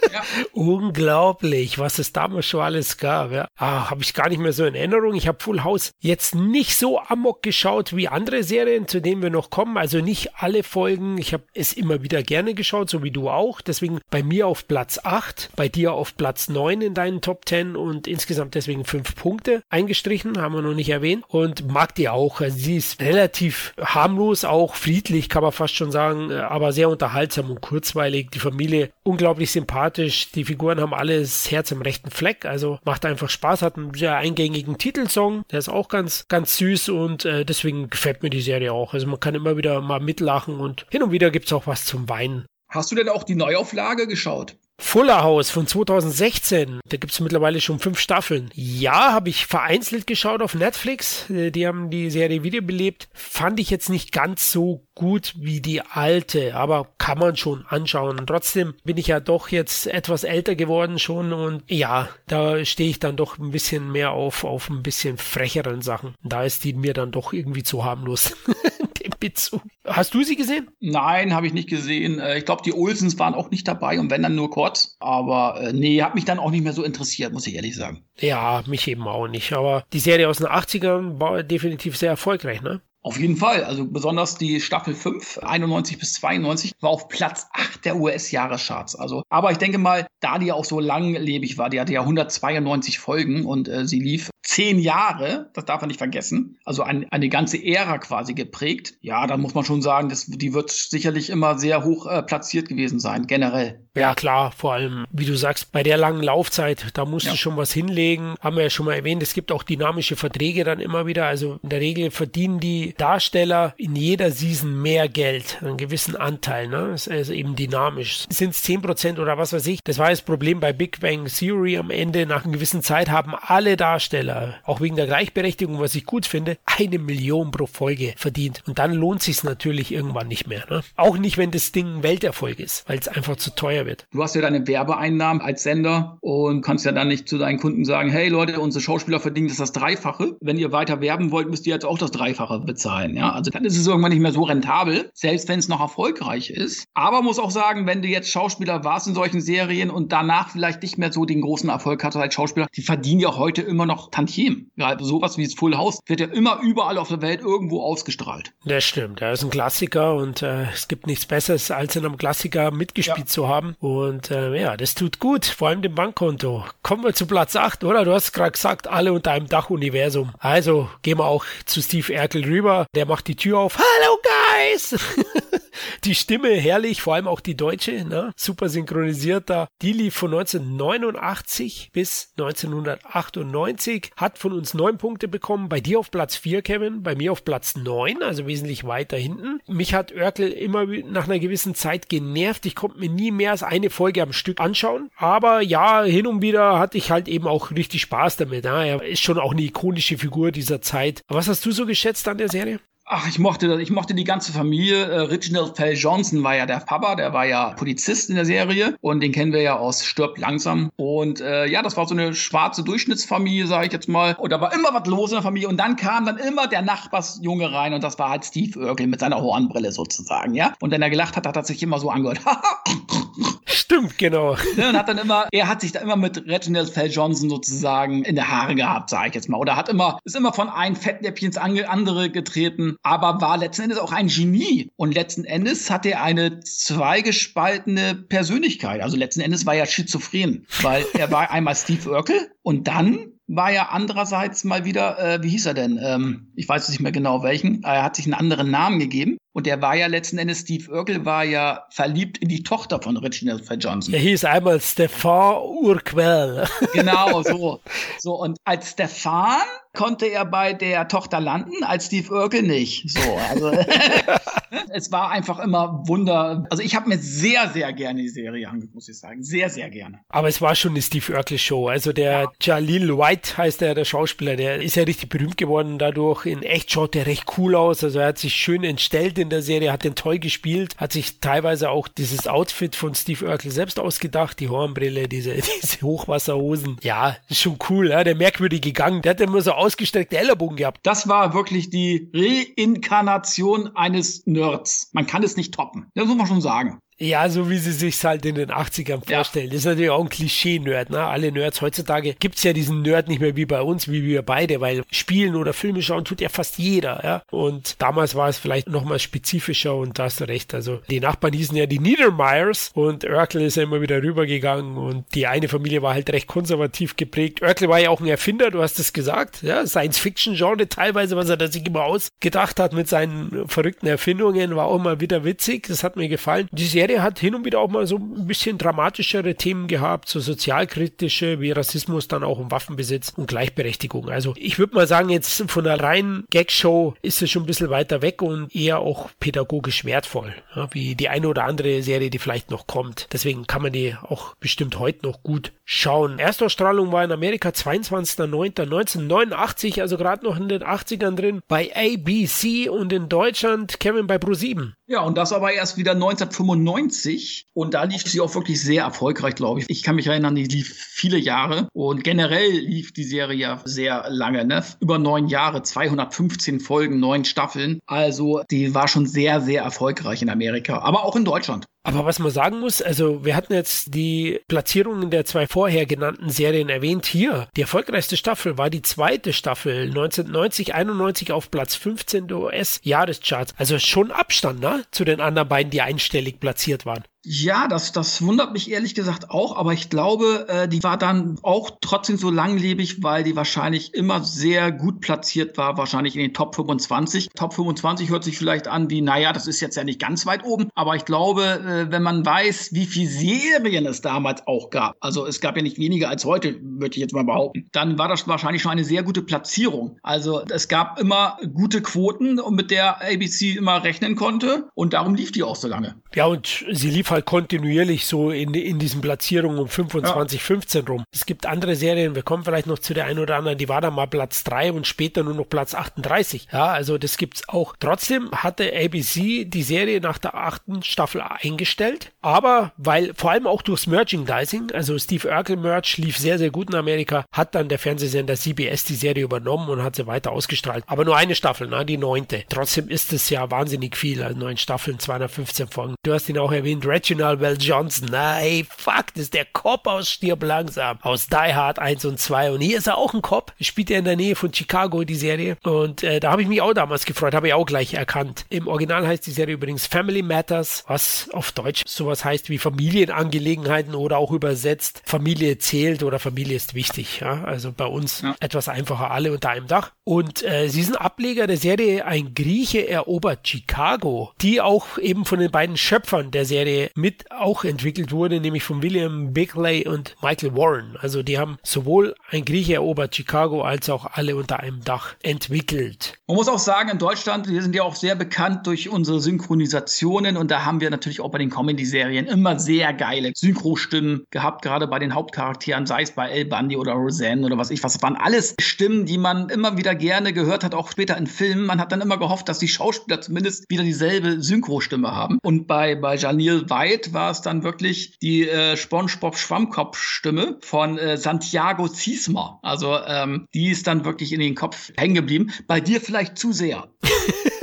Unglaublich, 0.53 1.79
was 1.79 1.99
es 1.99 2.13
damals 2.13 2.47
schon 2.47 2.61
alles 2.61 2.99
gab. 2.99 3.33
Ja. 3.33 3.49
Ah, 3.57 3.91
habe 3.91 4.03
ich 4.03 4.15
gar 4.15 4.29
nicht 4.29 4.39
mehr 4.39 4.53
so 4.53 4.65
in 4.65 4.75
Erinnerung. 4.75 5.15
Ich 5.15 5.29
habe 5.29 5.43
Full 5.43 5.65
House 5.65 5.93
jetzt 6.01 6.35
nicht 6.35 6.77
so 6.77 7.01
amok 7.01 7.43
geschaut 7.43 7.95
wie 7.95 8.09
andere 8.09 8.43
Serien, 8.43 8.89
zu 8.89 9.01
denen 9.01 9.23
wir 9.23 9.31
noch 9.31 9.51
kommen. 9.51 9.77
Also 9.77 10.01
nicht 10.01 10.37
alle 10.37 10.63
Folgen. 10.63 11.19
Ich 11.19 11.33
habe 11.33 11.45
es 11.55 11.73
immer 11.73 12.03
wieder 12.03 12.23
gerne 12.23 12.55
geschaut, 12.55 12.91
so 12.91 13.03
wie 13.03 13.11
du 13.11 13.29
auch. 13.29 13.61
Deswegen 13.61 14.01
bei 14.11 14.23
mir 14.23 14.47
auf 14.47 14.69
Platz 14.69 14.99
8, 15.03 15.51
bei 15.57 15.69
dir 15.69 15.93
auf 15.93 16.17
Platz 16.17 16.49
9 16.49 16.81
in 16.81 16.95
deinen 16.95 17.21
Top 17.21 17.47
10 17.47 17.77
und 17.77 18.07
insgesamt 18.07 18.55
deswegen 18.55 18.85
5 18.85 19.15
Punkte 19.17 19.63
eingestrichen, 19.69 20.41
haben 20.41 20.55
wir 20.55 20.63
noch 20.63 20.75
nicht 20.75 20.91
erwähnt. 20.91 21.25
Und 21.29 21.71
mag 21.71 21.95
die 21.95 22.09
auch. 22.09 22.41
Also 22.41 22.57
sie 22.57 22.77
ist 22.77 23.01
relativ 23.01 23.75
harmlos, 23.81 24.45
auch 24.45 24.75
friedlich, 24.75 25.29
kann 25.29 25.43
man 25.43 25.53
fast 25.53 25.75
schon 25.75 25.91
sagen, 25.91 26.33
aber 26.33 26.73
sehr 26.73 26.89
unterhaltsam 26.89 27.51
und 27.51 27.61
kurzweilig. 27.61 28.31
Die 28.31 28.39
Familie 28.39 28.91
unglaublich 29.03 29.51
sympathisch. 29.51 30.16
Die 30.35 30.45
Figuren 30.45 30.81
haben 30.81 30.95
alles 30.95 31.51
Herz 31.51 31.71
im 31.71 31.83
rechten 31.83 32.11
Fleck, 32.11 32.45
also 32.45 32.79
macht 32.85 33.05
einfach 33.05 33.29
Spaß, 33.29 33.63
hat 33.63 33.77
einen 33.77 33.95
sehr 33.95 34.17
eingängigen 34.17 34.79
Titelsong, 34.79 35.45
der 35.51 35.59
ist 35.59 35.69
auch 35.69 35.89
ganz, 35.89 36.27
ganz 36.29 36.57
süß 36.57 36.89
und 36.91 37.25
äh, 37.25 37.45
deswegen 37.45 37.91
gefällt 37.91 38.23
mir 38.23 38.31
die 38.31 38.41
Serie 38.41 38.73
auch. 38.73 38.95
Also 38.95 39.07
man 39.07 39.21
kann 39.21 39.35
immer 39.35 39.57
wieder 39.57 39.81
mal 39.81 40.01
mitlachen 40.01 40.59
und 40.61 40.87
hin 40.91 41.03
und 41.03 41.13
wieder 41.13 41.31
gibt 41.31 41.47
es 41.47 41.53
auch 41.53 41.67
was 41.67 41.85
zum 41.85 42.09
Weinen. 42.09 42.47
Hast 42.69 42.91
du 42.91 42.97
denn 42.97 43.09
auch 43.09 43.23
die 43.23 43.37
Neuauflage 43.37 44.07
geschaut? 44.07 44.57
Fuller 44.79 45.23
House 45.23 45.51
von 45.51 45.67
2016. 45.67 46.81
Da 46.87 46.97
gibt 46.97 47.13
es 47.13 47.21
mittlerweile 47.21 47.61
schon 47.61 47.79
fünf 47.79 47.99
Staffeln. 47.99 48.51
Ja, 48.55 49.13
habe 49.13 49.31
ich 49.31 49.47
vereinzelt 49.47 50.07
geschaut 50.07 50.43
auf 50.43 50.55
Netflix. 50.55 51.29
Äh, 51.31 51.51
die 51.51 51.67
haben 51.67 51.91
die 51.91 52.11
Serie 52.11 52.43
wiederbelebt. 52.43 53.09
Fand 53.15 53.59
ich 53.59 53.71
jetzt 53.71 53.89
nicht 53.89 54.13
ganz 54.13 54.53
so 54.53 54.87
gut 54.95 55.35
wie 55.39 55.61
die 55.61 55.83
alte, 55.83 56.55
aber 56.55 56.89
kann 56.99 57.19
man 57.19 57.37
schon 57.37 57.65
anschauen. 57.69 58.27
trotzdem 58.27 58.75
bin 58.85 58.97
ich 58.97 59.09
ja 59.09 59.21
doch 59.21 59.49
jetzt 59.49 59.87
etwas 59.87 60.25
älter 60.25 60.55
geworden 60.55 60.99
schon 60.99 61.33
und 61.33 61.63
ja, 61.69 62.09
da 62.27 62.65
stehe 62.65 62.91
ich 62.91 62.99
dann 62.99 63.17
doch 63.17 63.39
ein 63.39 63.51
bisschen 63.51 63.93
mehr 63.93 64.13
auf, 64.13 64.45
auf 64.45 64.71
ein 64.71 64.83
bisschen 64.83 65.19
frecheren 65.19 65.83
Sachen. 65.83 66.15
Da 66.23 66.45
ist 66.45 66.65
die 66.65 66.73
mir 66.73 66.95
dann 66.95 67.13
doch 67.13 67.33
irgendwie 67.33 67.63
zu 67.63 67.85
harmlos. 67.85 68.37
Bezug. 69.19 69.63
Hast 69.85 70.15
du 70.15 70.23
sie 70.23 70.37
gesehen? 70.37 70.69
Nein, 70.81 71.35
habe 71.35 71.47
ich 71.47 71.53
nicht 71.53 71.69
gesehen. 71.69 72.19
Äh, 72.19 72.39
ich 72.39 72.45
glaube, 72.45 72.63
die 72.65 72.75
Olsens 72.75 73.19
waren 73.19 73.35
auch 73.35 73.51
nicht 73.51 73.67
dabei 73.67 73.99
und 73.99 74.11
wenn 74.11 74.23
dann 74.23 74.35
nur 74.35 74.51
kurz. 74.51 74.97
Aber 75.01 75.61
äh, 75.61 75.73
nee, 75.73 76.03
hat 76.03 76.15
mich 76.15 76.25
dann 76.25 76.39
auch 76.39 76.51
nicht 76.51 76.65
mehr 76.65 76.73
so 76.73 76.83
interessiert, 76.83 77.33
muss 77.33 77.47
ich 77.47 77.55
ehrlich 77.55 77.77
sagen. 77.77 78.05
Ja, 78.19 78.63
mich 78.67 78.87
eben 78.89 79.07
auch 79.07 79.29
nicht. 79.29 79.53
Aber 79.53 79.85
die 79.93 80.01
Serie 80.01 80.29
aus 80.29 80.39
den 80.39 80.47
80ern 80.47 81.21
war 81.21 81.43
definitiv 81.43 81.97
sehr 81.97 82.11
erfolgreich, 82.11 82.63
ne? 82.63 82.81
Auf 83.07 83.21
jeden 83.21 83.37
Fall. 83.37 83.63
Also 83.63 83.87
besonders 83.87 84.37
die 84.37 84.61
Staffel 84.61 84.93
5, 84.93 85.39
91 85.39 85.97
bis 85.97 86.15
92, 86.15 86.73
war 86.81 86.91
auf 86.91 87.07
Platz 87.07 87.47
8 87.53 87.85
der 87.85 87.99
US-Jahrescharts. 87.99 88.97
Also, 88.97 89.23
aber 89.29 89.53
ich 89.53 89.59
denke 89.59 89.79
mal, 89.79 90.09
da 90.19 90.41
die 90.41 90.51
auch 90.51 90.65
so 90.65 90.81
langlebig 90.81 91.57
war, 91.57 91.71
die 91.71 91.81
hatte 91.81 91.93
ja 91.93 92.01
192 92.01 92.99
Folgen 92.99 93.47
und 93.47 93.69
äh, 93.69 93.87
sie 93.87 94.01
lief 94.01 94.31
zehn 94.43 94.79
Jahre, 94.79 95.51
das 95.55 95.67
darf 95.67 95.83
man 95.83 95.89
nicht 95.89 95.99
vergessen, 95.99 96.59
also 96.65 96.83
ein, 96.83 97.07
eine 97.11 97.29
ganze 97.29 97.63
Ära 97.63 97.99
quasi 97.99 98.35
geprägt. 98.35 98.95
Ja, 99.03 99.27
dann 99.27 99.41
muss 99.41 99.55
man 99.55 99.65
schon 99.65 99.83
sagen, 99.83 100.09
dass, 100.09 100.27
die 100.27 100.55
wird 100.55 100.71
sicherlich 100.71 101.31
immer 101.31 101.59
sehr 101.59 101.85
hoch 101.85 102.07
äh, 102.07 102.23
platziert 102.23 102.69
gewesen 102.69 102.99
sein, 102.99 103.27
generell. 103.27 103.87
Ja, 103.97 104.15
klar, 104.15 104.53
vor 104.53 104.75
allem, 104.75 105.05
wie 105.11 105.25
du 105.25 105.37
sagst, 105.37 105.73
bei 105.73 105.83
der 105.83 105.97
langen 105.97 106.23
Laufzeit, 106.23 106.87
da 106.95 107.05
musst 107.05 107.27
ja. 107.27 107.33
du 107.33 107.39
schon 107.39 107.57
was 107.57 107.73
hinlegen. 107.73 108.35
Haben 108.41 108.57
wir 108.57 108.65
ja 108.65 108.71
schon 108.71 108.87
mal 108.87 108.95
erwähnt, 108.95 109.23
es 109.23 109.35
gibt 109.35 109.51
auch 109.51 109.63
dynamische 109.63 110.17
Verträge 110.17 110.65
dann 110.65 110.81
immer 110.81 111.07
wieder. 111.07 111.27
Also 111.27 111.59
in 111.63 111.71
der 111.71 111.81
Regel 111.81 112.11
verdienen 112.11 112.61
die 112.61 112.95
Darsteller 112.97 113.75
in 113.77 113.95
jeder 113.95 114.31
Season 114.31 114.81
mehr 114.81 115.09
Geld, 115.09 115.59
einen 115.63 115.77
gewissen 115.77 116.17
Anteil. 116.17 116.69
Ne? 116.69 116.89
Das 116.93 117.07
ist 117.07 117.31
eben 117.31 117.57
dynamisch. 117.57 118.25
Sind 118.31 118.51
es 118.51 118.65
10% 118.65 119.21
oder 119.21 119.39
was 119.39 119.53
weiß 119.53 119.67
ich? 119.67 119.83
Das 119.85 119.99
war 119.99 120.11
das 120.11 120.23
Problem 120.23 120.61
bei 120.61 120.73
Big 120.73 121.01
Bang 121.01 121.27
Theory 121.27 121.77
am 121.79 121.91
Ende. 121.91 122.27
Nach 122.27 122.45
einer 122.45 122.55
gewissen 122.55 122.83
Zeit 122.83 123.11
haben 123.11 123.35
alle 123.39 123.77
Darsteller 123.77 124.55
auch 124.65 124.81
wegen 124.81 124.97
der 124.97 125.07
Gleichberechtigung, 125.07 125.79
was 125.79 125.95
ich 125.95 126.07
gut 126.07 126.27
finde, 126.27 126.57
eine 126.65 126.99
Million 126.99 127.51
pro 127.51 127.67
Folge 127.67 128.15
verdient. 128.17 128.63
Und 128.67 128.79
dann 128.79 128.93
lohnt 128.93 129.23
sich 129.23 129.45
natürlich 129.45 129.93
irgendwann 129.93 130.29
nicht 130.29 130.47
mehr. 130.47 130.65
Ne? 130.71 130.83
Auch 130.97 131.19
nicht, 131.19 131.39
wenn 131.39 131.51
das 131.51 131.73
Ding 131.73 131.99
ein 131.99 132.03
Welterfolg 132.03 132.59
ist, 132.61 132.89
weil 132.89 132.99
es 132.99 133.09
einfach 133.09 133.37
zu 133.37 133.55
teuer 133.55 133.87
wird. 133.87 134.07
Du 134.13 134.23
hast 134.23 134.35
ja 134.35 134.41
deine 134.41 134.67
Werbeeinnahmen 134.67 135.43
als 135.43 135.63
Sender 135.63 136.19
und 136.21 136.63
kannst 136.63 136.85
ja 136.85 136.93
dann 136.93 137.09
nicht 137.09 137.29
zu 137.29 137.39
deinen 137.39 137.59
Kunden 137.59 137.85
sagen, 137.85 138.11
hey 138.11 138.29
Leute, 138.29 138.59
unsere 138.61 138.83
Schauspieler 138.83 139.21
verdienen 139.21 139.49
das 139.49 139.59
das 139.59 139.73
Dreifache. 139.73 140.37
Wenn 140.41 140.59
ihr 140.59 140.73
weiter 140.73 141.01
werben 141.01 141.31
wollt, 141.31 141.51
müsst 141.51 141.67
ihr 141.67 141.75
jetzt 141.75 141.85
auch 141.85 141.99
das 141.99 142.11
Dreifache 142.11 142.61
bezahlen. 142.61 142.86
Ja? 143.17 143.33
Also 143.33 143.51
dann 143.51 143.65
ist 143.65 143.77
es 143.77 143.87
irgendwann 143.87 144.13
nicht 144.13 144.21
mehr 144.21 144.33
so 144.33 144.43
rentabel, 144.43 145.11
selbst 145.15 145.49
wenn 145.49 145.59
es 145.59 145.69
noch 145.69 145.81
erfolgreich 145.81 146.51
ist. 146.51 146.87
Aber 146.95 147.23
muss 147.23 147.39
auch 147.39 147.51
sagen, 147.51 147.87
wenn 147.87 148.03
du 148.03 148.09
jetzt 148.09 148.31
Schauspieler 148.31 148.85
warst 148.85 149.07
in 149.07 149.15
solchen 149.15 149.41
Serien 149.41 149.91
und 149.91 150.13
danach 150.13 150.51
vielleicht 150.51 150.83
nicht 150.83 150.99
mehr 150.99 151.13
so 151.13 151.25
den 151.25 151.41
großen 151.41 151.69
Erfolg 151.69 152.03
hattest 152.05 152.23
als 152.23 152.35
Schauspieler, 152.35 152.67
die 152.75 152.83
verdienen 152.83 153.21
ja 153.21 153.37
heute 153.37 153.63
immer 153.63 153.87
noch 153.87 154.11
Tantiem. 154.11 154.71
Ja, 154.77 154.97
sowas 155.01 155.37
wie 155.37 155.45
das 155.45 155.55
Full 155.55 155.77
House 155.77 156.01
wird 156.07 156.21
ja 156.21 156.27
immer 156.27 156.61
überall 156.63 156.99
auf 156.99 157.09
der 157.09 157.23
Welt 157.23 157.41
irgendwo 157.41 157.83
ausgestrahlt. 157.83 158.53
Das 158.65 158.85
stimmt. 158.85 159.21
Er 159.21 159.33
ist 159.33 159.43
ein 159.43 159.51
Klassiker 159.51 160.15
und 160.15 160.43
äh, 160.43 160.65
es 160.73 160.89
gibt 160.89 161.07
nichts 161.07 161.27
Besseres, 161.27 161.71
als 161.71 161.97
in 161.97 162.05
einem 162.05 162.17
Klassiker 162.17 162.71
mitgespielt 162.71 163.19
ja. 163.19 163.27
zu 163.27 163.49
haben. 163.49 163.77
Und 163.81 164.31
äh, 164.31 164.61
ja, 164.61 164.77
das 164.77 164.95
tut 164.95 165.19
gut, 165.19 165.45
vor 165.47 165.69
allem 165.69 165.83
dem 165.83 165.95
Bankkonto. 165.95 166.65
Kommen 166.83 167.05
wir 167.05 167.15
zu 167.15 167.27
Platz 167.27 167.57
8, 167.57 167.85
oder? 167.85 168.05
Du 168.05 168.13
hast 168.13 168.33
gerade 168.33 168.53
gesagt, 168.53 168.89
alle 168.89 169.13
unter 169.13 169.33
einem 169.33 169.49
Dachuniversum. 169.49 170.33
Also 170.39 170.89
gehen 171.03 171.19
wir 171.19 171.27
auch 171.27 171.45
zu 171.65 171.83
Steve 171.83 172.13
Erkel 172.15 172.45
rüber. 172.45 172.66
Der 172.95 173.07
macht 173.07 173.29
die 173.29 173.37
Tür 173.37 173.59
auf. 173.59 173.77
Hallo 173.79 174.19
Guys! 174.23 174.46
die 176.05 176.15
Stimme 176.15 176.51
herrlich, 176.51 177.03
vor 177.03 177.15
allem 177.15 177.29
auch 177.29 177.41
die 177.41 177.57
deutsche, 177.57 178.05
ne? 178.05 178.33
super 178.37 178.69
synchronisiert 178.69 179.51
da. 179.51 179.69
Die 179.83 179.93
lief 179.93 180.15
von 180.15 180.33
1989 180.33 181.91
bis 181.93 182.33
1998, 182.39 184.11
hat 184.17 184.39
von 184.39 184.53
uns 184.53 184.75
neun 184.75 184.99
Punkte 184.99 185.29
bekommen. 185.29 185.69
Bei 185.69 185.81
dir 185.81 185.99
auf 185.99 186.11
Platz 186.11 186.37
vier, 186.37 186.63
Kevin, 186.63 187.03
bei 187.03 187.15
mir 187.15 187.33
auf 187.33 187.45
Platz 187.45 187.77
neun, 187.77 188.23
also 188.23 188.47
wesentlich 188.47 188.85
weiter 188.85 189.17
hinten. 189.17 189.61
Mich 189.67 189.95
hat 189.95 190.13
Örkel 190.13 190.51
immer 190.51 190.87
nach 190.87 191.25
einer 191.25 191.39
gewissen 191.39 191.75
Zeit 191.75 192.09
genervt. 192.09 192.67
Ich 192.67 192.75
konnte 192.75 192.99
mir 192.99 193.11
nie 193.11 193.31
mehr 193.31 193.53
als 193.53 193.63
eine 193.63 193.91
Folge 193.91 194.23
am 194.23 194.33
Stück 194.33 194.61
anschauen. 194.61 195.11
Aber 195.17 195.61
ja, 195.61 196.03
hin 196.05 196.27
und 196.27 196.43
wieder 196.43 196.79
hatte 196.79 196.99
ich 196.99 197.11
halt 197.11 197.29
eben 197.29 197.47
auch 197.47 197.71
richtig 197.71 198.03
Spaß 198.03 198.37
damit. 198.37 198.65
Ne? 198.65 198.89
Er 198.89 199.03
ist 199.03 199.23
schon 199.23 199.39
auch 199.39 199.53
eine 199.53 199.63
ikonische 199.63 200.19
Figur 200.19 200.53
dieser 200.53 200.81
Zeit. 200.81 201.23
Was 201.29 201.49
hast 201.49 201.65
du 201.67 201.73
so 201.73 201.87
geschätzt 201.87 202.29
an 202.29 202.39
der 202.39 202.49
Serie? 202.49 202.81
Ach, 203.09 203.29
ich 203.29 203.39
mochte 203.39 203.69
das. 203.69 203.79
Ich 203.79 203.93
mochte 203.93 204.15
die 204.15 204.25
ganze 204.25 204.53
Familie. 204.53 205.05
Äh, 205.05 205.21
Reginald 205.21 205.77
Fell 205.77 205.95
Johnson 205.95 206.43
war 206.43 206.57
ja 206.57 206.67
der 206.67 206.81
Papa, 206.81 207.15
der 207.15 207.33
war 207.33 207.47
ja 207.47 207.71
Polizist 207.71 208.31
in 208.31 208.35
der 208.35 208.45
Serie 208.45 208.97
und 209.01 209.21
den 209.21 209.31
kennen 209.31 209.53
wir 209.53 209.63
ja 209.63 209.79
aus 209.79 210.05
Stirb 210.05 210.37
langsam. 210.39 210.91
Und 210.97 211.41
äh, 211.41 211.67
ja, 211.67 211.83
das 211.83 211.97
war 211.97 212.09
so 212.09 212.15
eine 212.15 212.35
schwarze 212.35 212.83
Durchschnittsfamilie, 212.83 213.69
sage 213.69 213.87
ich 213.87 213.93
jetzt 213.93 214.09
mal. 214.09 214.35
Und 214.41 214.51
da 214.51 214.61
war 214.61 214.75
immer 214.75 214.93
was 214.93 215.07
los 215.07 215.31
in 215.31 215.37
der 215.37 215.43
Familie. 215.45 215.69
Und 215.69 215.77
dann 215.77 215.95
kam 215.95 216.27
dann 216.27 216.39
immer 216.39 216.67
der 216.67 216.83
Nachbarsjunge 216.83 217.73
rein 217.73 217.95
und 217.95 218.03
das 218.03 218.19
war 218.19 218.29
halt 218.29 218.45
Steve 218.45 218.77
Urkel 218.77 219.07
mit 219.07 219.21
seiner 219.21 219.41
Hornbrille 219.41 219.93
sozusagen, 219.93 220.55
ja. 220.55 220.73
Und 220.81 220.91
wenn 220.91 221.01
er 221.01 221.11
gelacht 221.11 221.37
hat, 221.37 221.47
hat 221.47 221.55
er 221.55 221.63
sich 221.63 221.81
immer 221.85 222.01
so 222.01 222.11
angehört. 222.11 222.41
stimmt, 223.87 224.19
genau. 224.19 224.57
Ne, 224.77 224.89
und 224.89 224.97
hat 224.97 225.09
dann 225.09 225.19
immer, 225.19 225.47
er 225.53 225.69
hat 225.69 225.81
sich 225.81 225.93
da 225.93 226.01
immer 226.01 226.17
mit 226.17 226.47
Reginald 226.47 226.91
Fell 226.91 227.11
Johnson 227.11 227.49
sozusagen 227.49 228.25
in 228.25 228.35
der 228.35 228.51
Haare 228.51 228.75
gehabt, 228.75 229.11
sage 229.11 229.29
ich 229.29 229.35
jetzt 229.35 229.49
mal. 229.49 229.59
Oder 229.59 229.77
hat 229.77 229.89
immer, 229.89 230.19
ist 230.25 230.37
immer 230.37 230.53
von 230.53 230.69
einem 230.69 230.97
Fettnäpfchen 230.97 231.49
ins 231.49 231.57
andere 231.57 232.31
getreten, 232.31 232.96
aber 233.03 233.41
war 233.41 233.57
letzten 233.57 233.83
Endes 233.83 233.99
auch 233.99 234.13
ein 234.13 234.29
Genie. 234.29 234.91
Und 234.97 235.15
letzten 235.15 235.45
Endes 235.45 235.91
hat 235.91 236.07
er 236.07 236.23
eine 236.23 236.61
zweigespaltene 236.61 238.15
Persönlichkeit. 238.15 239.01
Also 239.01 239.17
letzten 239.17 239.41
Endes 239.41 239.67
war 239.67 239.75
er 239.75 239.87
schizophren, 239.87 240.67
weil 240.83 241.05
er 241.15 241.31
war 241.31 241.51
einmal 241.51 241.77
Steve 241.77 242.11
Urkel 242.11 242.51
und 242.63 242.89
dann 242.89 243.33
war 243.49 243.73
ja 243.73 243.89
andererseits 243.91 244.65
mal 244.65 244.85
wieder, 244.85 245.19
äh, 245.19 245.43
wie 245.43 245.51
hieß 245.51 245.67
er 245.67 245.75
denn? 245.75 245.99
Ähm, 246.03 246.53
ich 246.57 246.69
weiß 246.69 246.89
nicht 246.89 247.01
mehr 247.01 247.13
genau 247.13 247.43
welchen. 247.43 247.83
Er 247.85 248.03
hat 248.03 248.17
sich 248.17 248.27
einen 248.27 248.35
anderen 248.35 248.71
Namen 248.71 248.99
gegeben. 248.99 249.39
Und 249.57 249.65
der 249.65 249.81
war 249.81 249.97
ja 249.97 250.07
letzten 250.07 250.37
Endes, 250.37 250.61
Steve 250.61 250.93
Urkel 250.93 251.25
war 251.25 251.43
ja 251.43 251.87
verliebt 251.89 252.37
in 252.37 252.49
die 252.49 252.63
Tochter 252.63 253.01
von 253.01 253.17
Reginald 253.17 253.65
Fair 253.65 253.79
Johnson. 253.79 254.13
Er 254.13 254.21
hieß 254.21 254.45
einmal 254.45 254.79
Stefan 254.83 255.63
Urquell. 255.63 256.67
Genau, 256.93 257.43
so. 257.43 257.81
So, 258.19 258.35
und 258.35 258.59
als 258.65 258.91
Stefan 258.91 259.61
konnte 259.95 260.27
er 260.27 260.45
bei 260.45 260.73
der 260.75 261.09
Tochter 261.09 261.41
landen, 261.41 261.85
als 261.85 262.07
Steve 262.07 262.33
Urkel 262.33 262.63
nicht. 262.63 263.09
So, 263.11 263.21
also 263.51 263.71
es 264.91 265.11
war 265.11 265.31
einfach 265.31 265.59
immer 265.59 266.03
Wunder. 266.07 266.67
Also 266.71 266.83
ich 266.83 266.95
habe 266.95 267.09
mir 267.09 267.19
sehr, 267.19 267.71
sehr 267.71 267.93
gerne 267.93 268.21
die 268.21 268.29
Serie 268.29 268.69
angeguckt, 268.69 268.95
muss 268.95 269.09
ich 269.09 269.19
sagen. 269.19 269.43
Sehr, 269.43 269.71
sehr 269.71 269.91
gerne. 269.91 270.21
Aber 270.29 270.49
es 270.49 270.61
war 270.61 270.75
schon 270.75 270.93
eine 270.93 271.03
Steve 271.03 271.35
Urkel 271.35 271.59
Show. 271.59 271.89
Also 271.89 272.13
der 272.13 272.43
ja. 272.43 272.53
Jalil 272.61 273.17
White 273.17 273.36
heißt 273.57 273.81
der, 273.81 273.95
der 273.95 274.05
Schauspieler, 274.05 274.57
der 274.57 274.81
ist 274.81 274.97
ja 274.97 275.05
richtig 275.05 275.29
berühmt 275.29 275.57
geworden 275.57 275.99
dadurch. 275.99 276.47
In 276.47 276.63
echt 276.63 276.93
schaut 276.93 277.15
der 277.15 277.27
recht 277.27 277.45
cool 277.57 277.75
aus. 277.75 278.03
Also 278.05 278.19
er 278.19 278.29
hat 278.29 278.39
sich 278.39 278.55
schön 278.55 278.85
entstellt 278.85 279.39
in 279.39 279.51
der 279.51 279.63
Serie, 279.63 279.93
hat 279.93 280.05
den 280.05 280.15
toll 280.15 280.39
gespielt, 280.39 280.97
hat 280.97 281.13
sich 281.13 281.41
teilweise 281.41 281.91
auch 281.91 282.09
dieses 282.09 282.47
Outfit 282.47 282.97
von 282.97 283.15
Steve 283.15 283.47
Urkel 283.47 283.71
selbst 283.71 283.99
ausgedacht, 283.99 284.61
die 284.61 284.69
Hornbrille, 284.69 285.29
diese, 285.29 285.55
diese 285.83 286.03
Hochwasserhosen. 286.03 286.99
Ja, 287.03 287.37
schon 287.51 287.79
cool, 287.91 288.11
ja, 288.11 288.25
der 288.25 288.35
merkwürdige 288.35 288.93
Gang. 288.93 289.23
Der 289.23 289.31
hat 289.31 289.41
immer 289.41 289.61
so 289.61 289.73
ausgestreckte 289.73 290.39
Ellerbogen 290.39 290.77
gehabt. 290.77 291.01
Das 291.03 291.29
war 291.29 291.55
wirklich 291.55 291.91
die 291.91 292.31
Reinkarnation 292.35 293.95
eines 293.97 294.47
Nerds. 294.47 295.11
Man 295.13 295.27
kann 295.27 295.43
es 295.43 295.57
nicht 295.57 295.75
toppen. 295.75 296.07
Das 296.15 296.27
muss 296.27 296.37
man 296.37 296.47
schon 296.47 296.61
sagen. 296.61 296.99
Ja, 297.19 297.49
so 297.49 297.71
wie 297.71 297.79
sie 297.79 297.93
sich 297.93 298.23
halt 298.25 298.45
in 298.45 298.57
den 298.57 298.71
80ern 298.71 299.27
vorstellen. 299.27 299.67
Ja. 299.67 299.71
Das 299.73 299.81
ist 299.81 299.87
natürlich 299.87 300.11
auch 300.11 300.23
ein 300.23 300.29
Klischee-Nerd. 300.29 301.11
Ne? 301.11 301.25
Alle 301.25 301.51
Nerds 301.51 301.81
heutzutage 301.81 302.35
gibt's 302.39 302.63
ja 302.63 302.75
diesen 302.75 303.03
Nerd 303.03 303.29
nicht 303.29 303.41
mehr 303.41 303.57
wie 303.57 303.65
bei 303.65 303.81
uns, 303.81 304.09
wie 304.09 304.23
wir 304.23 304.43
beide, 304.43 304.81
weil 304.83 305.03
Spielen 305.11 305.57
oder 305.57 305.73
Filme 305.73 306.03
schauen 306.03 306.25
tut 306.25 306.43
ja 306.43 306.51
fast 306.51 306.79
jeder. 306.79 307.21
Ja? 307.25 307.43
Und 307.51 307.97
damals 308.03 308.35
war 308.35 308.49
es 308.49 308.59
vielleicht 308.59 308.89
noch 308.89 309.05
mal 309.05 309.19
spezifischer 309.19 309.95
und 309.95 310.19
da 310.19 310.25
hast 310.25 310.41
du 310.41 310.45
recht. 310.45 310.75
Also 310.75 311.01
die 311.09 311.21
Nachbarn 311.21 311.55
hießen 311.55 311.77
ja 311.77 311.87
die 311.87 312.01
Niedermeyers 312.01 312.91
und 312.95 313.25
Urkel 313.25 313.63
ist 313.63 313.77
ja 313.77 313.85
immer 313.85 314.03
wieder 314.03 314.23
rübergegangen 314.23 314.99
und 314.99 315.25
die 315.35 315.47
eine 315.47 315.69
Familie 315.69 316.03
war 316.03 316.13
halt 316.13 316.31
recht 316.31 316.47
konservativ 316.47 317.17
geprägt. 317.17 317.63
Urkel 317.63 317.89
war 317.89 317.99
ja 317.99 318.11
auch 318.11 318.21
ein 318.21 318.27
Erfinder, 318.27 318.71
du 318.71 318.83
hast 318.83 318.99
es 318.99 319.15
gesagt. 319.15 319.63
Ja? 319.63 319.87
Science-Fiction-Genre 319.87 320.89
teilweise, 320.89 321.35
was 321.37 321.49
er 321.49 321.57
da 321.57 321.69
sich 321.69 321.87
immer 321.87 322.05
ausgedacht 322.05 322.79
hat 322.79 322.93
mit 322.93 323.09
seinen 323.09 323.67
verrückten 323.69 324.07
Erfindungen, 324.07 324.77
war 324.77 324.87
auch 324.87 324.99
mal 324.99 325.21
wieder 325.21 325.45
witzig. 325.45 325.87
Das 325.89 326.05
hat 326.05 326.17
mir 326.17 326.29
gefallen. 326.29 326.69
Die 326.73 326.85
Serie 326.85 327.06
hat 327.15 327.39
hin 327.39 327.55
und 327.55 327.65
wieder 327.65 327.81
auch 327.81 327.89
mal 327.89 328.07
so 328.07 328.17
ein 328.17 328.47
bisschen 328.47 328.79
dramatischere 328.79 329.55
Themen 329.55 329.87
gehabt, 329.87 330.29
so 330.29 330.41
sozialkritische 330.41 331.61
wie 331.61 331.73
Rassismus, 331.73 332.29
dann 332.29 332.45
auch 332.45 332.59
um 332.59 332.71
Waffenbesitz 332.71 333.33
und 333.37 333.47
Gleichberechtigung. 333.47 334.29
Also 334.29 334.55
ich 334.57 334.79
würde 334.79 334.95
mal 334.95 335.07
sagen, 335.07 335.29
jetzt 335.29 335.71
von 335.71 335.85
der 335.85 336.01
reinen 336.01 336.45
Gagshow 336.51 337.15
ist 337.23 337.43
es 337.43 337.51
schon 337.51 337.63
ein 337.63 337.67
bisschen 337.67 337.91
weiter 337.91 338.23
weg 338.23 338.43
und 338.43 338.75
eher 338.75 339.01
auch 339.01 339.31
pädagogisch 339.41 340.05
wertvoll, 340.05 340.55
ja, 340.75 340.89
wie 340.93 341.15
die 341.15 341.29
eine 341.29 341.49
oder 341.49 341.65
andere 341.65 342.03
Serie, 342.03 342.31
die 342.31 342.39
vielleicht 342.39 342.71
noch 342.71 342.87
kommt. 342.87 343.29
Deswegen 343.33 343.67
kann 343.67 343.83
man 343.83 343.93
die 343.93 344.15
auch 344.23 344.55
bestimmt 344.57 344.99
heute 344.99 345.27
noch 345.27 345.43
gut 345.43 345.73
schauen. 345.87 346.39
Erstausstrahlung 346.39 347.11
war 347.13 347.25
in 347.25 347.33
Amerika 347.33 347.71
22.09.1989, 347.71 350.03
also 350.03 350.19
gerade 350.19 350.45
noch 350.45 350.59
in 350.59 350.69
den 350.69 350.83
80ern 350.83 351.37
drin, 351.37 351.63
bei 351.69 351.91
ABC 351.95 352.91
und 352.91 353.11
in 353.13 353.31
Deutschland 353.31 354.01
Kevin 354.01 354.27
bei 354.27 354.37
Pro7. 354.37 354.93
Ja, 355.07 355.21
und 355.21 355.39
das 355.39 355.53
aber 355.53 355.73
erst 355.73 355.97
wieder 355.97 356.11
1995 356.13 357.69
und 357.73 357.95
da 357.95 358.03
lief 358.03 358.23
sie 358.23 358.41
auch 358.41 358.57
wirklich 358.57 358.83
sehr 358.83 359.05
erfolgreich, 359.05 359.55
glaube 359.55 359.79
ich. 359.81 359.87
Ich 359.89 360.03
kann 360.03 360.17
mich 360.17 360.27
erinnern, 360.27 360.57
die 360.57 360.65
lief 360.65 360.93
viele 360.93 361.39
Jahre 361.39 361.89
und 361.93 362.25
generell 362.25 362.73
lief 362.73 363.13
die 363.13 363.23
Serie 363.23 363.57
ja 363.57 363.81
sehr 363.85 364.25
lange, 364.29 364.65
ne? 364.65 364.85
Über 364.99 365.19
neun 365.19 365.47
Jahre, 365.47 365.85
215 365.85 366.81
Folgen, 366.81 367.21
neun 367.21 367.45
Staffeln. 367.45 368.01
Also 368.07 368.63
die 368.71 368.97
war 368.97 369.07
schon 369.07 369.27
sehr, 369.27 369.61
sehr 369.61 369.83
erfolgreich 369.83 370.43
in 370.43 370.51
Amerika, 370.51 370.99
aber 370.99 371.25
auch 371.25 371.37
in 371.37 371.45
Deutschland. 371.45 371.87
Aber 372.07 372.25
was 372.25 372.39
man 372.39 372.53
sagen 372.53 372.79
muss, 372.79 373.03
also 373.03 373.45
wir 373.45 373.57
hatten 373.57 373.73
jetzt 373.73 374.15
die 374.15 374.61
Platzierungen 374.69 375.29
der 375.31 375.45
zwei 375.45 375.67
vorher 375.67 376.07
genannten 376.07 376.51
Serien 376.51 376.89
erwähnt 376.89 377.27
hier. 377.27 377.67
Die 377.77 377.81
erfolgreichste 377.81 378.37
Staffel 378.37 378.79
war 378.79 378.91
die 378.91 379.03
zweite 379.03 379.53
Staffel 379.53 380.05
1990, 380.05 380.95
91 380.95 381.51
auf 381.51 381.69
Platz 381.69 381.97
15 381.97 382.47
der 382.47 382.59
US-Jahrescharts. 382.59 383.75
Also 383.77 383.99
schon 383.99 384.31
Abstand, 384.31 384.79
ne? 384.79 385.03
Zu 385.11 385.25
den 385.25 385.41
anderen 385.41 385.69
beiden, 385.69 385.91
die 385.91 386.01
einstellig 386.01 386.61
platziert 386.61 387.07
waren. 387.07 387.25
Ja, 387.49 387.87
das, 387.87 388.11
das 388.11 388.43
wundert 388.43 388.73
mich 388.73 388.91
ehrlich 388.91 389.15
gesagt 389.15 389.53
auch, 389.53 389.77
aber 389.77 389.93
ich 389.93 390.11
glaube, 390.11 390.67
äh, 390.69 390.89
die 390.89 391.05
war 391.05 391.17
dann 391.17 391.61
auch 391.63 391.93
trotzdem 392.01 392.39
so 392.39 392.51
langlebig, 392.51 393.23
weil 393.23 393.45
die 393.45 393.55
wahrscheinlich 393.55 394.15
immer 394.15 394.43
sehr 394.43 394.91
gut 394.91 395.21
platziert 395.21 395.79
war, 395.79 395.97
wahrscheinlich 395.97 396.35
in 396.35 396.43
den 396.43 396.55
Top 396.55 396.75
25. 396.75 397.51
Top 397.55 397.73
25 397.73 398.31
hört 398.31 398.43
sich 398.43 398.59
vielleicht 398.59 398.89
an 398.89 399.11
wie, 399.11 399.21
naja, 399.21 399.53
das 399.53 399.69
ist 399.69 399.81
jetzt 399.81 399.97
ja 399.97 400.03
nicht 400.03 400.21
ganz 400.21 400.45
weit 400.45 400.65
oben, 400.65 400.89
aber 400.97 401.15
ich 401.15 401.25
glaube, 401.25 401.63
äh, 401.65 402.11
wenn 402.11 402.25
man 402.25 402.45
weiß, 402.45 402.93
wie 402.95 403.07
viele 403.07 403.31
Serien 403.31 404.07
es 404.07 404.23
damals 404.23 404.67
auch 404.67 404.91
gab, 404.91 405.15
also 405.21 405.47
es 405.47 405.61
gab 405.61 405.77
ja 405.77 405.85
nicht 405.85 405.99
weniger 405.99 406.29
als 406.29 406.45
heute, 406.45 406.75
würde 406.83 407.15
ich 407.15 407.21
jetzt 407.21 407.33
mal 407.33 407.45
behaupten, 407.45 407.87
dann 407.93 408.19
war 408.19 408.27
das 408.27 408.49
wahrscheinlich 408.49 408.83
schon 408.83 408.91
eine 408.91 409.05
sehr 409.05 409.23
gute 409.23 409.43
Platzierung. 409.43 410.19
Also 410.25 410.65
es 410.69 410.89
gab 410.89 411.21
immer 411.21 411.59
gute 411.75 412.03
Quoten, 412.03 412.59
mit 412.71 412.91
der 412.91 413.23
ABC 413.23 413.75
immer 413.75 414.03
rechnen 414.03 414.35
konnte 414.35 414.89
und 414.95 415.13
darum 415.13 415.37
lief 415.37 415.53
die 415.53 415.63
auch 415.63 415.77
so 415.77 415.87
lange. 415.87 416.17
Ja, 416.35 416.47
und 416.47 416.85
sie 416.91 417.11
lief 417.11 417.31
halt 417.37 417.47
kontinuierlich 417.47 418.27
so 418.27 418.51
in, 418.51 418.75
in 418.75 418.99
diesen 418.99 419.21
Platzierungen 419.21 419.79
um 419.79 419.89
25, 419.89 420.61
ja. 420.61 420.67
15 420.67 421.07
rum. 421.07 421.25
Es 421.33 421.47
gibt 421.47 421.67
andere 421.67 421.97
Serien, 421.97 422.35
wir 422.35 422.43
kommen 422.43 422.65
vielleicht 422.65 422.87
noch 422.87 422.99
zu 422.99 423.15
der 423.15 423.27
einen 423.27 423.39
oder 423.39 423.57
anderen, 423.57 423.79
die 423.79 423.89
war 423.89 424.01
dann 424.01 424.15
mal 424.15 424.27
Platz 424.27 424.65
3 424.65 424.93
und 424.93 425.07
später 425.07 425.43
nur 425.43 425.55
noch 425.55 425.69
Platz 425.69 425.95
38. 425.95 426.69
Ja, 426.73 426.87
also 426.87 427.19
das 427.19 427.37
gibt's 427.37 427.69
auch. 427.69 427.95
Trotzdem 427.99 428.51
hatte 428.53 428.93
ABC 428.93 429.65
die 429.65 429.83
Serie 429.83 430.21
nach 430.21 430.39
der 430.39 430.55
achten 430.55 431.03
Staffel 431.03 431.43
eingestellt, 431.43 432.33
aber 432.43 432.93
weil 432.97 433.33
vor 433.35 433.51
allem 433.51 433.67
auch 433.67 433.83
durchs 433.83 434.07
Merchandising, 434.07 434.93
also 434.93 435.19
Steve 435.19 435.49
Urkel 435.49 435.77
Merch 435.77 436.17
lief 436.19 436.39
sehr, 436.39 436.59
sehr 436.59 436.71
gut 436.71 436.91
in 436.91 436.97
Amerika, 436.97 437.45
hat 437.53 437.75
dann 437.75 437.89
der 437.89 437.99
Fernsehsender 437.99 438.57
CBS 438.57 439.05
die 439.05 439.15
Serie 439.15 439.45
übernommen 439.45 439.89
und 439.89 440.03
hat 440.03 440.17
sie 440.17 440.27
weiter 440.27 440.53
ausgestrahlt. 440.53 441.05
Aber 441.07 441.25
nur 441.25 441.37
eine 441.37 441.55
Staffel, 441.55 441.89
ne, 441.89 442.05
die 442.05 442.17
neunte. 442.17 442.65
Trotzdem 442.69 443.09
ist 443.09 443.33
es 443.33 443.51
ja 443.51 443.71
wahnsinnig 443.71 444.17
viel, 444.17 444.43
also 444.43 444.59
neun 444.59 444.77
Staffeln, 444.77 445.19
215 445.19 445.89
Folgen. 445.89 446.15
Du 446.23 446.33
hast 446.33 446.49
ihn 446.49 446.59
auch 446.59 446.73
erwähnt, 446.73 447.05
Reginald 447.27 447.83
Johnson. 447.83 448.29
Na, 448.31 448.59
fuck, 448.89 449.35
das 449.35 449.45
ist 449.45 449.55
der 449.55 449.65
Cop 449.65 450.07
aus 450.07 450.31
Stirb 450.31 450.63
langsam. 450.63 451.19
Aus 451.23 451.49
Die 451.49 451.57
Hard 451.57 451.99
1 451.99 452.25
und 452.25 452.39
2. 452.39 452.71
Und 452.71 452.81
hier 452.81 452.99
ist 452.99 453.09
er 453.09 453.19
auch 453.19 453.35
ein 453.35 453.43
Cop. 453.43 453.73
Spielt 453.81 454.13
er 454.13 454.21
in 454.21 454.25
der 454.25 454.37
Nähe 454.37 454.55
von 454.55 454.73
Chicago, 454.73 455.25
die 455.25 455.35
Serie. 455.35 455.77
Und 455.83 456.23
äh, 456.23 456.39
da 456.39 456.53
habe 456.53 456.63
ich 456.63 456.69
mich 456.69 456.81
auch 456.81 456.95
damals 456.95 457.25
gefreut, 457.25 457.55
habe 457.55 457.67
ich 457.67 457.75
auch 457.75 457.85
gleich 457.85 458.15
erkannt. 458.15 458.65
Im 458.69 458.87
Original 458.87 459.27
heißt 459.27 459.45
die 459.45 459.51
Serie 459.51 459.75
übrigens 459.75 460.07
Family 460.07 460.43
Matters, 460.43 461.03
was 461.09 461.49
auf 461.53 461.73
Deutsch 461.73 462.03
sowas 462.07 462.45
heißt 462.45 462.71
wie 462.71 462.79
Familienangelegenheiten 462.79 464.15
oder 464.15 464.39
auch 464.39 464.53
übersetzt 464.53 465.23
Familie 465.25 465.79
zählt 465.79 466.23
oder 466.23 466.39
Familie 466.39 466.77
ist 466.77 466.95
wichtig. 466.95 467.41
Ja? 467.41 467.65
Also 467.65 467.91
bei 467.91 468.07
uns 468.07 468.43
ja. 468.43 468.55
etwas 468.61 468.89
einfacher, 468.89 469.33
alle 469.33 469.51
unter 469.53 469.71
einem 469.71 469.89
Dach. 469.89 470.13
Und 470.23 470.63
äh, 470.63 470.89
sie 470.89 471.03
sind 471.03 471.21
Ableger 471.21 471.67
der 471.67 471.77
Serie 471.77 472.25
Ein 472.25 472.55
Grieche 472.55 473.09
erobert 473.09 473.67
Chicago, 473.67 474.53
die 474.61 474.81
auch 474.81 475.19
eben 475.19 475.45
von 475.45 475.59
den 475.59 475.73
beiden 475.73 475.97
Schöpfern 475.97 476.53
der 476.53 476.65
Serie 476.65 477.11
mit 477.17 477.51
auch 477.51 477.85
entwickelt 477.85 478.33
wurde, 478.33 478.61
nämlich 478.61 478.85
von 478.85 479.03
William 479.03 479.53
Bigley 479.53 480.07
und 480.07 480.37
Michael 480.43 480.75
Warren. 480.77 481.17
Also 481.21 481.43
die 481.43 481.59
haben 481.59 481.79
sowohl 481.83 482.35
ein 482.51 482.65
Grieche 482.65 482.95
erobert 482.95 483.35
Chicago 483.35 483.83
als 483.83 484.09
auch 484.11 484.27
alle 484.33 484.57
unter 484.57 484.81
einem 484.81 485.03
Dach 485.03 485.35
entwickelt. 485.43 486.39
Man 486.47 486.57
muss 486.57 486.69
auch 486.69 486.79
sagen, 486.79 487.09
in 487.11 487.19
Deutschland, 487.19 487.69
wir 487.69 487.83
sind 487.83 487.95
ja 487.95 488.03
auch 488.03 488.15
sehr 488.15 488.35
bekannt 488.35 488.87
durch 488.87 489.09
unsere 489.09 489.41
Synchronisationen 489.41 490.57
und 490.57 490.71
da 490.71 490.85
haben 490.85 491.01
wir 491.01 491.11
natürlich 491.11 491.41
auch 491.41 491.51
bei 491.51 491.59
den 491.59 491.71
Comedy-Serien 491.71 492.47
immer 492.47 492.79
sehr 492.79 493.13
geile 493.13 493.53
Synchrostimmen 493.55 494.47
gehabt, 494.51 494.83
gerade 494.83 495.07
bei 495.07 495.19
den 495.19 495.35
Hauptcharakteren, 495.35 496.07
sei 496.07 496.23
es 496.23 496.33
bei 496.33 496.49
El 496.51 496.67
Bundy 496.67 496.97
oder 496.97 497.13
Roseanne 497.13 497.67
oder 497.67 497.79
was 497.79 497.91
ich 497.91 498.03
was. 498.03 498.13
Das 498.15 498.23
waren 498.23 498.37
alles 498.37 498.75
Stimmen, 498.81 499.27
die 499.27 499.39
man 499.39 499.69
immer 499.69 499.97
wieder 499.97 500.15
gerne 500.15 500.53
gehört 500.53 500.85
hat, 500.85 500.95
auch 500.95 501.11
später 501.11 501.37
in 501.37 501.47
Filmen. 501.47 501.87
Man 501.87 502.01
hat 502.01 502.13
dann 502.13 502.21
immer 502.21 502.39
gehofft, 502.39 502.69
dass 502.69 502.79
die 502.79 502.89
Schauspieler 502.89 503.41
zumindest 503.41 503.89
wieder 503.89 504.03
dieselbe 504.03 504.63
Synchrostimme 504.63 505.35
haben. 505.35 505.59
Und 505.63 505.87
bei, 505.87 506.15
bei 506.15 506.37
Janil 506.37 506.89
White 507.07 507.33
war 507.33 507.51
es 507.51 507.63
dann 507.63 507.85
wirklich 507.85 508.39
die 508.41 508.69
äh, 508.69 508.97
SpongeBob 508.97 509.57
Schwammkopf-Stimme 509.57 510.79
von 510.81 511.19
äh, 511.19 511.37
Santiago 511.37 512.09
Ziesmer. 512.09 512.81
Also 512.83 513.17
ähm, 513.25 513.69
die 513.75 513.91
ist 513.91 514.07
dann 514.07 514.25
wirklich 514.25 514.53
in 514.53 514.61
den 514.61 514.75
Kopf 514.75 515.13
hängen 515.17 515.35
geblieben. 515.35 515.73
Bei 515.87 516.01
dir 516.01 516.21
vielleicht 516.21 516.59
zu 516.59 516.73
sehr. 516.73 517.09